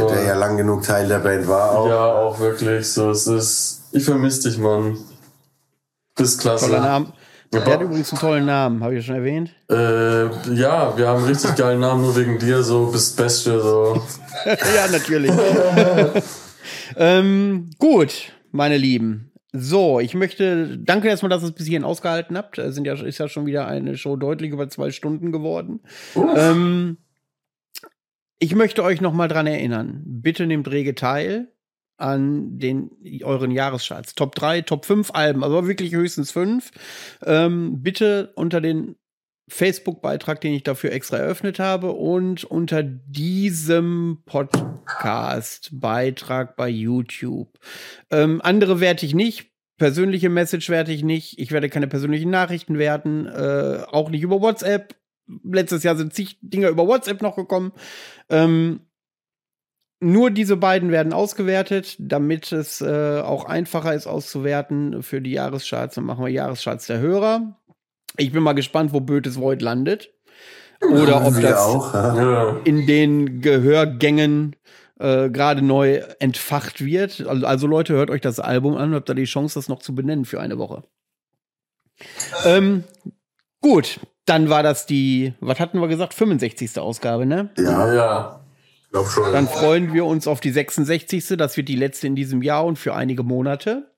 so, 0.01 0.07
der 0.09 0.23
ja 0.23 0.35
lang 0.35 0.57
genug 0.57 0.83
Teil 0.83 1.07
der 1.07 1.19
Band 1.19 1.47
war 1.47 1.71
auch. 1.71 1.87
ja, 1.87 2.05
auch 2.05 2.39
wirklich. 2.39 2.87
So, 2.87 3.11
es 3.11 3.27
ist. 3.27 3.83
Ich 3.91 4.03
vermisse 4.03 4.49
dich, 4.49 4.57
Mann. 4.57 4.97
Bist 6.15 6.41
klasse. 6.41 6.67
Toller 6.67 6.81
Name. 6.81 7.13
Ja, 7.53 7.59
Er 7.59 7.73
hat 7.73 7.81
übrigens 7.81 8.11
einen 8.11 8.19
tollen 8.19 8.45
Namen, 8.45 8.83
habe 8.83 8.95
ich 8.95 9.05
schon 9.05 9.15
erwähnt. 9.15 9.51
Äh, 9.69 10.25
ja, 10.55 10.97
wir 10.97 11.07
haben 11.07 11.19
einen 11.19 11.27
richtig 11.27 11.55
geilen 11.55 11.81
Namen, 11.81 12.01
nur 12.01 12.15
wegen 12.15 12.39
dir, 12.39 12.63
so 12.63 12.87
bist 12.87 13.15
Beste, 13.15 13.61
so. 13.61 14.01
ja, 14.45 14.87
natürlich. 14.91 15.31
ähm, 16.97 17.69
gut, 17.77 18.31
meine 18.51 18.77
Lieben. 18.77 19.31
So, 19.51 19.99
ich 19.99 20.15
möchte, 20.15 20.79
danke 20.79 21.09
erstmal, 21.09 21.29
dass 21.29 21.43
ihr 21.43 21.49
es 21.49 21.51
bis 21.53 21.67
hierhin 21.67 21.83
ausgehalten 21.83 22.37
habt. 22.37 22.57
Es 22.57 22.73
sind 22.73 22.87
ja, 22.87 22.95
ist 22.95 23.19
ja 23.19 23.27
schon 23.27 23.45
wieder 23.45 23.67
eine 23.67 23.97
Show 23.97 24.15
deutlich 24.15 24.49
über 24.49 24.67
zwei 24.67 24.89
Stunden 24.89 25.31
geworden. 25.31 25.81
Ähm, 26.15 26.97
ich 28.43 28.55
möchte 28.55 28.83
euch 28.83 28.99
noch 28.99 29.13
mal 29.13 29.29
dran 29.29 29.47
erinnern. 29.47 30.03
Bitte 30.05 30.45
nehmt 30.45 30.69
rege 30.69 30.95
teil 30.95 31.53
an 31.95 32.59
den 32.59 32.91
euren 33.23 33.51
Jahrescharts. 33.51 34.15
Top 34.15 34.35
3, 34.35 34.63
Top 34.63 34.83
5 34.83 35.11
Alben, 35.13 35.45
also 35.45 35.65
wirklich 35.65 35.93
höchstens 35.93 36.31
5. 36.31 36.71
Ähm, 37.25 37.81
bitte 37.81 38.33
unter 38.35 38.59
den 38.59 38.97
Facebook-Beitrag, 39.47 40.41
den 40.41 40.51
ich 40.53 40.63
dafür 40.63 40.91
extra 40.91 41.19
eröffnet 41.19 41.59
habe 41.59 41.93
und 41.93 42.43
unter 42.43 42.83
diesem 42.83 44.23
Podcast-Beitrag 44.25 46.57
bei 46.57 46.67
YouTube. 46.67 47.57
Ähm, 48.11 48.41
andere 48.43 48.81
werte 48.81 49.05
ich 49.05 49.15
nicht. 49.15 49.53
Persönliche 49.77 50.29
Message 50.29 50.69
werte 50.69 50.91
ich 50.91 51.05
nicht. 51.05 51.39
Ich 51.39 51.53
werde 51.53 51.69
keine 51.69 51.87
persönlichen 51.87 52.29
Nachrichten 52.29 52.77
werten. 52.77 53.25
Äh, 53.25 53.85
auch 53.89 54.09
nicht 54.09 54.23
über 54.23 54.41
WhatsApp. 54.41 54.95
Letztes 55.43 55.83
Jahr 55.83 55.95
sind 55.95 56.13
zig 56.13 56.37
Dinger 56.41 56.69
über 56.69 56.87
WhatsApp 56.87 57.21
noch 57.21 57.35
gekommen. 57.35 57.71
Ähm, 58.29 58.81
nur 59.99 60.31
diese 60.31 60.57
beiden 60.57 60.91
werden 60.91 61.13
ausgewertet, 61.13 61.95
damit 61.97 62.51
es 62.51 62.81
äh, 62.81 63.21
auch 63.21 63.45
einfacher 63.45 63.93
ist 63.93 64.05
auszuwerten 64.05 65.01
für 65.01 65.21
die 65.21 65.31
Jahrescharts. 65.31 65.95
Dann 65.95 66.03
machen 66.03 66.25
wir 66.25 66.31
Jahrescharts 66.31 66.87
der 66.87 66.99
Hörer. 66.99 67.57
Ich 68.17 68.31
bin 68.31 68.43
mal 68.43 68.53
gespannt, 68.53 68.91
wo 68.93 68.99
Bötes 68.99 69.39
Void 69.39 69.61
landet. 69.61 70.13
Oder 70.81 71.25
ob 71.25 71.39
das 71.39 71.57
auch. 71.57 71.93
Ja. 71.93 72.59
In 72.65 72.85
den 72.85 73.39
Gehörgängen 73.39 74.57
äh, 74.99 75.29
gerade 75.29 75.61
neu 75.61 76.01
entfacht 76.19 76.83
wird. 76.83 77.25
Also, 77.25 77.45
also 77.45 77.67
Leute, 77.67 77.93
hört 77.93 78.09
euch 78.09 78.21
das 78.21 78.39
Album 78.39 78.75
an, 78.75 78.93
habt 78.93 79.09
da 79.09 79.13
die 79.13 79.23
Chance, 79.23 79.55
das 79.55 79.69
noch 79.69 79.79
zu 79.79 79.95
benennen 79.95 80.25
für 80.25 80.41
eine 80.41 80.57
Woche. 80.57 80.83
Ähm, 82.45 82.83
gut, 83.61 83.99
dann 84.25 84.49
war 84.49 84.63
das 84.63 84.85
die, 84.85 85.33
was 85.39 85.59
hatten 85.59 85.79
wir 85.79 85.87
gesagt, 85.87 86.13
65. 86.13 86.79
Ausgabe, 86.79 87.25
ne? 87.25 87.49
Ja. 87.57 87.93
ja. 87.93 88.39
Glaub 88.91 89.07
schon. 89.07 89.33
Dann 89.33 89.47
freuen 89.47 89.93
wir 89.93 90.05
uns 90.05 90.27
auf 90.27 90.39
die 90.39 90.51
66. 90.51 91.35
Das 91.37 91.57
wird 91.57 91.67
die 91.67 91.75
letzte 91.75 92.07
in 92.07 92.15
diesem 92.15 92.41
Jahr 92.41 92.65
und 92.65 92.77
für 92.77 92.93
einige 92.93 93.23
Monate. 93.23 93.91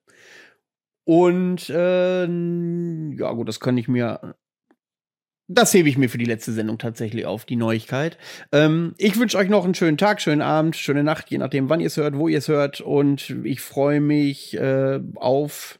Und 1.03 1.69
äh, 1.69 2.25
ja, 2.25 3.31
gut, 3.33 3.47
das 3.47 3.59
kann 3.59 3.77
ich 3.77 3.87
mir. 3.87 4.35
Das 5.47 5.71
hebe 5.75 5.87
ich 5.87 5.97
mir 5.97 6.09
für 6.09 6.17
die 6.17 6.25
letzte 6.25 6.53
Sendung 6.53 6.79
tatsächlich 6.79 7.27
auf, 7.27 7.45
die 7.45 7.55
Neuigkeit. 7.55 8.17
Ähm, 8.51 8.95
ich 8.97 9.19
wünsche 9.19 9.37
euch 9.37 9.47
noch 9.47 9.63
einen 9.63 9.75
schönen 9.75 9.99
Tag, 9.99 10.19
schönen 10.19 10.41
Abend, 10.41 10.75
schöne 10.75 11.03
Nacht, 11.03 11.29
je 11.29 11.37
nachdem, 11.37 11.69
wann 11.69 11.81
ihr 11.81 11.87
es 11.87 11.97
hört, 11.97 12.17
wo 12.17 12.27
ihr 12.27 12.39
es 12.39 12.47
hört. 12.47 12.81
Und 12.81 13.29
ich 13.43 13.61
freue 13.61 13.99
mich 13.99 14.57
äh, 14.57 14.99
auf 15.15 15.79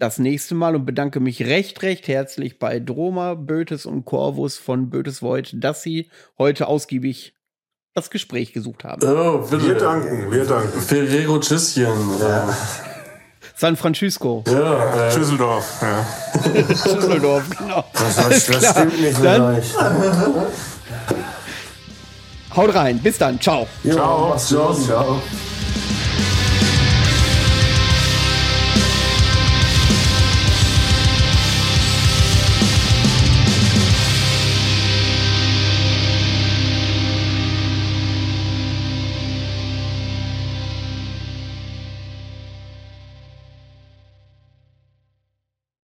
das 0.00 0.18
nächste 0.18 0.54
Mal 0.54 0.74
und 0.74 0.86
bedanke 0.86 1.20
mich 1.20 1.44
recht, 1.44 1.82
recht 1.82 2.08
herzlich 2.08 2.58
bei 2.58 2.80
Droma, 2.80 3.34
Bötes 3.34 3.86
und 3.86 4.04
Corvus 4.04 4.56
von 4.58 4.90
Bötes 4.90 5.22
Void, 5.22 5.54
dass 5.62 5.82
sie 5.82 6.10
heute 6.38 6.66
ausgiebig 6.66 7.34
das 7.94 8.10
Gespräch 8.10 8.52
gesucht 8.52 8.84
haben. 8.84 9.02
Oh, 9.06 9.38
bitte. 9.38 9.66
Wir 9.66 9.74
danken, 9.74 10.32
wir 10.32 10.44
danken. 10.44 10.80
Ferrero 10.80 11.38
Tschüsschen. 11.38 12.18
Ja. 12.18 12.56
San 13.54 13.76
Francisco, 13.76 14.42
Ja, 14.46 15.08
äh, 15.08 15.12
Schüsseldorf. 15.12 15.82
Ja. 15.82 16.06
Düsseldorf, 16.62 17.44
genau. 17.58 17.84
Das, 17.92 18.16
das, 18.16 18.46
das 18.46 18.70
stimmt 18.70 19.00
nicht 19.02 19.22
Dann-. 19.22 19.62
Haut 22.56 22.74
rein, 22.74 22.98
bis 23.00 23.18
dann, 23.18 23.38
ciao. 23.38 23.66
Jo, 23.84 23.92
Ciao. 23.92 24.30
gut. 24.32 24.40
Ciao. 24.86 25.20